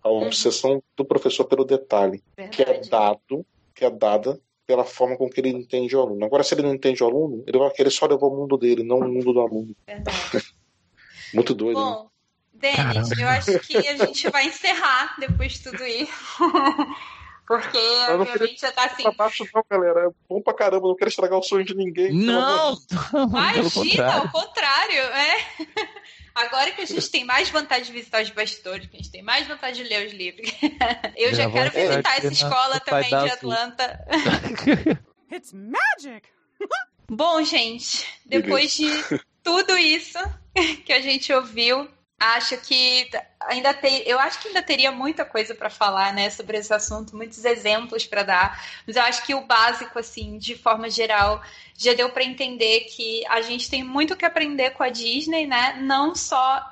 A 0.04 0.10
uhum. 0.10 0.28
obsessão 0.28 0.74
uhum. 0.76 0.82
do 0.96 1.06
professor 1.06 1.46
pelo 1.46 1.66
detalhe, 1.66 2.24
Verdade. 2.38 2.56
que 2.56 2.64
é 2.64 2.82
dado, 2.90 3.46
que 3.76 3.86
é 3.86 3.90
dada 3.90 4.40
pela 4.72 4.86
forma 4.86 5.18
com 5.18 5.30
que 5.30 5.42
ele 5.42 5.50
entende 5.50 5.98
o 5.98 6.00
aluno. 6.00 6.26
Agora, 6.26 6.44
se 6.44 6.54
ele 6.56 6.62
não 6.62 6.74
entende 6.74 7.04
o 7.04 7.06
aluno, 7.06 7.44
ele 7.46 7.60
vai 7.60 7.70
querer 7.72 7.90
só 7.90 8.06
levar 8.06 8.28
o 8.28 8.38
mundo 8.38 8.58
dele, 8.58 8.84
não 8.84 9.00
o 9.00 9.08
mundo 9.12 9.34
do 9.34 9.42
aluno. 9.42 9.76
Verdade. 9.86 10.56
Muito 11.36 11.54
doido. 11.54 11.76
Bom, 11.76 12.10
né? 12.54 12.72
Denis, 12.72 13.12
eu 13.20 13.28
acho 13.28 13.60
que 13.60 13.78
a 13.86 13.98
gente 13.98 14.30
vai 14.30 14.46
encerrar 14.46 15.18
depois 15.20 15.54
de 15.54 15.64
tudo 15.64 15.84
isso. 15.84 16.14
Porque 17.46 17.78
a 18.08 18.18
minha 18.18 18.38
mente 18.38 18.62
já 18.62 18.72
tá 18.72 18.86
assim. 18.86 19.04
Baixo, 19.18 19.46
não, 19.54 19.62
galera. 19.70 20.08
É 20.08 20.10
bom 20.30 20.42
pra 20.42 20.54
caramba, 20.54 20.88
não 20.88 20.96
quero 20.96 21.10
estragar 21.10 21.38
o 21.38 21.44
sonho 21.44 21.66
de 21.66 21.76
ninguém. 21.76 22.14
Não! 22.14 22.78
Imagina, 23.14 24.14
ao 24.14 24.32
contrário, 24.32 25.02
é. 25.02 25.38
Agora 26.34 26.72
que 26.72 26.82
a 26.82 26.86
gente 26.86 27.10
tem 27.10 27.26
mais 27.26 27.50
vontade 27.50 27.86
de 27.86 27.92
visitar 27.92 28.22
os 28.22 28.30
bastidores, 28.30 28.88
que 28.88 28.96
a 28.96 29.00
gente 29.00 29.12
tem 29.12 29.22
mais 29.22 29.48
vontade 29.48 29.78
de 29.78 29.84
ler 29.84 30.08
os 30.08 30.14
livros. 30.14 30.50
Eu 31.16 31.34
já, 31.34 31.44
já 31.44 31.52
quero 31.52 31.72
visitar 31.72 32.18
essa 32.18 32.34
escola 32.34 32.80
também 32.80 33.10
de 33.10 33.16
Atlanta. 33.16 34.06
It's 35.32 35.54
magic! 35.54 36.28
Bom, 37.10 37.44
gente, 37.44 38.06
depois 38.26 38.74
de 38.76 38.88
tudo 39.44 39.78
isso 39.78 40.20
que 40.86 40.94
a 40.94 41.02
gente 41.02 41.32
ouviu, 41.34 41.90
acho 42.22 42.56
que 42.58 43.10
ainda 43.40 43.74
tem, 43.74 44.04
eu 44.06 44.20
acho 44.20 44.40
que 44.40 44.50
ainda 44.50 44.62
teria 44.62 44.92
muita 44.92 45.26
coisa 45.26 45.56
para 45.56 45.72
falar, 45.72 46.14
né, 46.14 46.30
sobre 46.30 46.56
esse 46.58 46.72
assunto, 46.72 47.16
muitos 47.16 47.44
exemplos 47.44 48.06
para 48.06 48.22
dar, 48.22 48.64
mas 48.86 48.96
eu 48.96 49.02
acho 49.02 49.26
que 49.26 49.34
o 49.34 49.42
básico 49.42 49.98
assim, 49.98 50.38
de 50.38 50.56
forma 50.56 50.88
geral, 50.88 51.42
já 51.76 51.94
deu 51.96 52.12
para 52.12 52.24
entender 52.24 52.82
que 52.82 53.26
a 53.28 53.42
gente 53.42 53.68
tem 53.68 53.84
muito 53.84 54.16
que 54.16 54.24
aprender 54.24 54.70
com 54.72 54.84
a 54.84 54.90
Disney, 54.90 55.48
né? 55.48 55.78
Não 55.82 56.14
só 56.14 56.64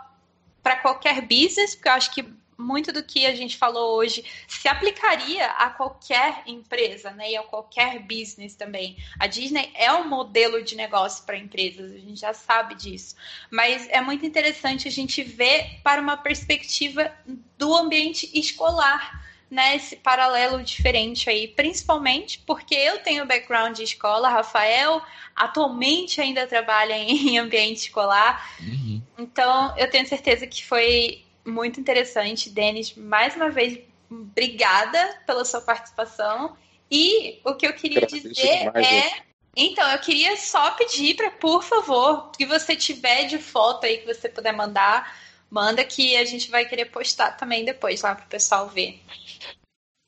para 0.62 0.76
qualquer 0.76 1.22
business, 1.22 1.74
porque 1.74 1.90
eu 1.90 1.94
acho 1.94 2.12
que 2.14 2.40
muito 2.60 2.92
do 2.92 3.02
que 3.02 3.26
a 3.26 3.34
gente 3.34 3.58
falou 3.58 3.96
hoje 3.96 4.24
se 4.48 4.68
aplicaria 4.68 5.46
a 5.46 5.70
qualquer 5.70 6.44
empresa, 6.46 7.12
né? 7.12 7.32
E 7.32 7.38
a 7.38 7.44
qualquer 7.44 8.00
business 8.00 8.54
também. 8.54 8.98
A 9.18 9.28
Disney 9.28 9.72
é 9.74 9.92
um 9.94 10.08
modelo 10.08 10.62
de 10.62 10.76
negócio 10.76 11.26
para 11.26 11.38
empresas, 11.38 11.92
a 11.92 11.98
gente 11.98 12.20
já 12.20 12.34
sabe 12.34 12.76
disso. 12.76 13.16
Mas 13.50 13.88
é 13.90 14.02
muito 14.02 14.26
interessante 14.26 14.88
a 14.88 14.92
gente 14.92 15.24
ver 15.24 15.80
para 15.82 16.02
uma 16.02 16.18
perspectiva 16.18 17.12
do 17.58 17.74
ambiente 17.74 18.30
escolar. 18.38 19.28
Né, 19.52 19.78
esse 19.78 19.96
paralelo 19.96 20.62
diferente 20.62 21.28
aí, 21.28 21.48
principalmente 21.48 22.38
porque 22.46 22.76
eu 22.76 23.00
tenho 23.00 23.26
background 23.26 23.76
de 23.76 23.82
escola, 23.82 24.30
Rafael 24.30 25.02
atualmente 25.36 26.22
ainda 26.22 26.46
trabalha 26.46 26.94
em 27.02 27.40
ambiente 27.40 27.78
escolar, 27.78 28.48
uhum. 28.60 29.02
então 29.18 29.76
eu 29.76 29.90
tenho 29.90 30.08
certeza 30.08 30.46
que 30.46 30.64
foi 30.64 31.24
muito 31.50 31.80
interessante. 31.80 32.50
Denis, 32.50 32.96
mais 32.96 33.36
uma 33.36 33.50
vez, 33.50 33.80
obrigada 34.10 35.22
pela 35.26 35.44
sua 35.44 35.62
participação. 35.62 36.56
E 36.92 37.40
o 37.44 37.54
que 37.56 37.68
eu 37.68 37.74
queria 37.74 38.06
dizer 38.06 38.32
demais, 38.34 38.88
é. 38.88 39.30
Então, 39.56 39.90
eu 39.92 40.00
queria 40.00 40.38
só 40.38 40.72
pedir 40.72 41.16
para, 41.16 41.32
por 41.32 41.64
favor, 41.64 42.32
que 42.32 42.46
você 42.46 42.76
tiver 42.76 43.26
de 43.26 43.38
foto 43.38 43.86
aí 43.86 43.98
que 43.98 44.06
você 44.06 44.30
puder 44.30 44.54
mandar, 44.54 45.18
manda 45.50 45.84
que 45.84 46.16
a 46.16 46.24
gente 46.24 46.50
vai 46.50 46.66
querer 46.66 46.86
postar 46.86 47.32
também 47.32 47.66
depois 47.66 48.02
lá 48.02 48.16
para 48.16 48.26
o 48.26 48.30
pessoal 48.30 48.68
ver. 48.70 49.02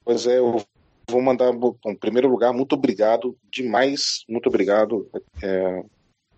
Pois 0.05 0.25
é, 0.25 0.37
eu 0.37 0.63
vou 1.09 1.21
mandar, 1.21 1.51
em 1.85 1.95
primeiro 1.95 2.29
lugar, 2.29 2.53
muito 2.53 2.73
obrigado, 2.73 3.37
demais, 3.51 4.23
muito 4.29 4.47
obrigado 4.47 5.09
é, 5.43 5.83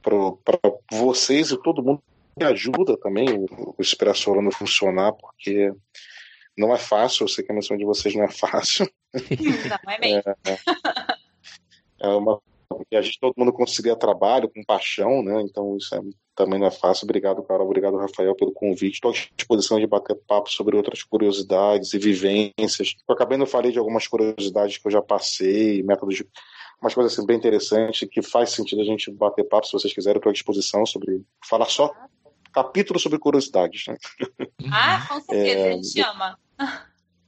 para 0.02 0.60
vocês 0.92 1.52
e 1.52 1.62
todo 1.62 1.84
mundo 1.84 2.02
ajuda 2.42 2.98
também 2.98 3.28
o, 3.30 3.76
o 3.78 3.82
Expresso 3.82 4.30
Orlando 4.30 4.52
funcionar, 4.52 5.14
porque 5.14 5.72
não 6.58 6.74
é 6.74 6.78
fácil, 6.78 7.24
eu 7.24 7.28
sei 7.28 7.44
que 7.44 7.52
a 7.52 7.56
missão 7.56 7.78
de 7.78 7.86
vocês 7.86 8.16
não 8.16 8.24
é 8.24 8.32
fácil. 8.32 8.88
Não, 9.14 9.94
é 9.94 10.00
mesmo. 10.00 10.24
É, 10.44 10.58
é 12.02 12.08
uma, 12.08 12.42
a 12.94 13.02
gente, 13.02 13.20
todo 13.20 13.36
mundo 13.38 13.54
concilia 13.54 13.96
trabalho 13.96 14.50
com 14.50 14.64
paixão, 14.64 15.22
né? 15.22 15.42
Então 15.42 15.78
isso 15.78 15.94
é, 15.94 16.02
também 16.36 16.60
não 16.60 16.68
é 16.68 16.72
fácil. 16.72 17.06
Obrigado, 17.06 17.44
Carol. 17.44 17.68
Obrigado, 17.68 17.98
Rafael, 17.98 18.36
pelo 18.36 18.52
convite. 18.52 18.96
Estou 18.96 19.12
à 19.12 19.14
disposição 19.14 19.80
de 19.80 19.86
bater 19.86 20.16
papo 20.28 20.50
sobre 20.50 20.76
outras 20.76 21.04
curiosidades 21.04 21.94
e 21.94 22.00
vivências. 22.00 22.96
Eu 23.08 23.14
acabei 23.14 23.38
não 23.38 23.46
falei 23.46 23.72
de 23.72 23.80
algumas 23.80 24.08
curiosidades 24.08 24.78
que 24.78 24.88
eu 24.88 24.92
já 24.92 25.02
passei, 25.02 25.84
métodos 25.84 26.16
de 26.16 26.28
umas 26.82 26.94
coisas 26.94 27.14
assim, 27.14 27.26
bem 27.26 27.38
interessantes 27.38 28.10
que 28.10 28.22
faz 28.22 28.50
sentido 28.50 28.82
a 28.82 28.86
gente 28.86 29.10
bater 29.12 29.48
papo, 29.48 29.66
se 29.66 29.74
vocês 29.74 29.94
quiserem, 29.94 30.16
eu 30.16 30.20
estou 30.20 30.30
à 30.32 30.34
disposição 30.34 30.86
sobre 30.86 31.22
falar 31.48 31.66
só 31.66 31.94
capítulo 32.54 33.00
sobre 33.00 33.20
curiosidades. 33.20 33.86
Né? 33.88 33.98
Ah, 34.72 35.06
com 35.08 35.22
certeza, 35.22 35.60
é, 35.60 35.70
a 35.70 35.76
gente 35.76 36.02
ama. 36.02 36.38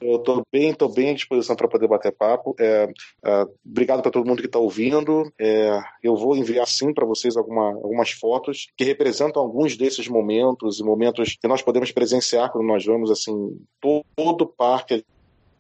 Eu 0.02 0.18
estou 0.18 0.44
bem, 0.52 0.74
tô 0.74 0.90
bem 0.90 1.12
à 1.12 1.14
disposição 1.14 1.56
para 1.56 1.68
poder 1.68 1.88
bater 1.88 2.12
papo. 2.12 2.56
É, 2.60 2.88
é, 3.24 3.46
obrigado 3.66 4.02
para 4.02 4.12
todo 4.12 4.26
mundo 4.26 4.42
que 4.42 4.48
está 4.48 4.60
ouvindo. 4.60 5.32
É, 5.40 5.80
eu 6.04 6.16
vou 6.16 6.36
enviar 6.36 6.68
sim 6.68 6.94
para 6.94 7.06
vocês 7.06 7.36
alguma, 7.38 7.70
algumas 7.70 8.12
fotos 8.12 8.68
que 8.78 8.84
representam 8.84 9.42
alguns 9.42 9.76
desses 9.78 10.08
momentos 10.08 10.80
e 10.80 10.84
momentos 10.84 11.38
que 11.40 11.48
nós 11.48 11.62
podemos 11.62 11.92
presenciar 11.92 12.52
quando 12.52 12.68
nós 12.68 12.86
vamos 12.86 13.10
assim 13.10 13.58
todo, 13.82 14.06
todo 14.16 14.48
parque 14.48 15.06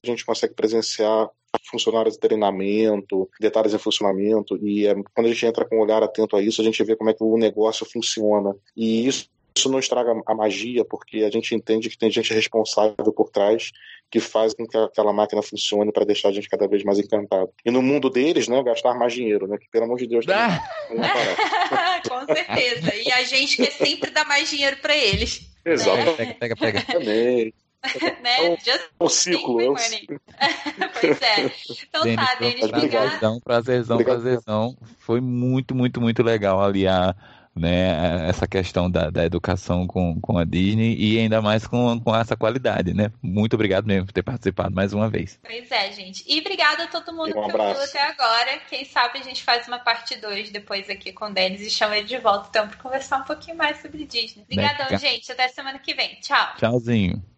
a 0.03 0.07
gente 0.07 0.25
consegue 0.25 0.53
presenciar 0.53 1.29
funcionários 1.71 2.15
de 2.15 2.19
treinamento, 2.19 3.29
detalhes 3.39 3.73
em 3.73 3.79
funcionamento, 3.79 4.57
e 4.57 4.85
é, 4.85 4.93
quando 5.13 5.27
a 5.27 5.29
gente 5.29 5.45
entra 5.45 5.65
com 5.65 5.77
um 5.77 5.81
olhar 5.81 6.03
atento 6.03 6.35
a 6.35 6.41
isso, 6.41 6.61
a 6.61 6.63
gente 6.63 6.83
vê 6.83 6.95
como 6.95 7.09
é 7.09 7.13
que 7.13 7.23
o 7.23 7.37
negócio 7.37 7.85
funciona. 7.85 8.55
E 8.75 9.07
isso 9.07 9.29
isso 9.57 9.69
não 9.69 9.79
estraga 9.79 10.13
a 10.25 10.35
magia, 10.35 10.83
porque 10.83 11.19
a 11.19 11.29
gente 11.29 11.55
entende 11.55 11.89
que 11.89 11.97
tem 11.97 12.11
gente 12.11 12.33
responsável 12.33 13.11
por 13.13 13.29
trás 13.29 13.71
que 14.11 14.19
faz 14.19 14.53
com 14.53 14.67
que 14.67 14.77
aquela 14.77 15.13
máquina 15.13 15.41
funcione 15.41 15.91
para 15.91 16.05
deixar 16.05 16.29
a 16.29 16.31
gente 16.31 16.49
cada 16.49 16.67
vez 16.67 16.83
mais 16.83 16.99
encantado. 16.99 17.49
E 17.63 17.71
no 17.71 17.81
mundo 17.81 18.09
deles, 18.09 18.47
né, 18.47 18.61
gastar 18.63 18.93
mais 18.93 19.13
dinheiro, 19.13 19.47
né? 19.47 19.57
Que 19.57 19.67
pelo 19.69 19.85
amor 19.85 19.97
de 19.97 20.07
Deus. 20.07 20.25
Ah. 20.29 20.61
com 22.07 22.33
certeza. 22.33 22.95
E 22.95 23.11
a 23.11 23.23
gente 23.23 23.57
quer 23.57 23.71
sempre 23.71 24.11
dar 24.11 24.25
mais 24.25 24.49
dinheiro 24.49 24.77
para 24.77 24.95
eles. 24.95 25.49
Exato. 25.65 25.97
Né? 25.97 26.13
Pega, 26.15 26.35
pega, 26.35 26.55
pega. 26.55 26.81
Também. 26.83 27.53
né? 28.21 28.47
É 28.47 28.79
o 28.99 29.09
ciclo. 29.09 29.61
É 29.61 29.69
o 29.69 29.73
pois 29.73 31.21
é. 31.21 31.51
Então 31.87 32.03
Denis, 32.03 32.25
tá, 32.25 32.35
Denis, 32.35 32.67
prazerzão, 32.67 33.39
prazerzão, 33.39 33.97
prazerzão. 34.03 34.77
Foi 34.99 35.21
muito, 35.21 35.75
muito, 35.75 36.01
muito 36.01 36.23
legal 36.23 36.61
ali 36.61 36.87
a 36.87 37.15
né, 37.55 38.27
essa 38.27 38.47
questão 38.47 38.91
da, 38.91 39.09
da 39.09 39.25
educação 39.25 39.87
com, 39.87 40.19
com 40.19 40.37
a 40.37 40.43
Disney 40.43 40.95
e 40.97 41.17
ainda 41.19 41.41
mais 41.41 41.65
com, 41.65 41.99
com 41.99 42.15
essa 42.15 42.35
qualidade, 42.35 42.93
né? 42.93 43.11
Muito 43.21 43.53
obrigado 43.53 43.85
mesmo 43.85 44.07
por 44.07 44.11
ter 44.11 44.23
participado 44.23 44.75
mais 44.75 44.93
uma 44.93 45.09
vez. 45.09 45.39
Pois 45.41 45.71
é, 45.71 45.91
gente. 45.91 46.23
E 46.27 46.39
obrigado 46.41 46.81
a 46.81 46.87
todo 46.87 47.13
mundo 47.13 47.29
um 47.29 47.47
que 47.47 47.57
ouviu 47.57 47.81
até 47.81 48.01
agora. 48.01 48.57
Quem 48.69 48.83
sabe 48.83 49.19
a 49.19 49.23
gente 49.23 49.41
faz 49.43 49.67
uma 49.67 49.79
parte 49.79 50.17
2 50.17 50.49
depois 50.49 50.89
aqui 50.89 51.13
com 51.13 51.25
o 51.25 51.33
Denis 51.33 51.61
e 51.61 51.69
chama 51.69 51.97
ele 51.97 52.07
de 52.07 52.17
volta 52.17 52.47
então 52.49 52.67
para 52.67 52.77
conversar 52.77 53.19
um 53.19 53.23
pouquinho 53.23 53.57
mais 53.57 53.81
sobre 53.81 54.05
Disney. 54.05 54.43
Obrigadão, 54.43 54.97
gente. 54.97 55.31
Até 55.31 55.47
semana 55.47 55.79
que 55.79 55.93
vem. 55.93 56.15
Tchau. 56.21 56.55
Tchauzinho. 56.57 57.34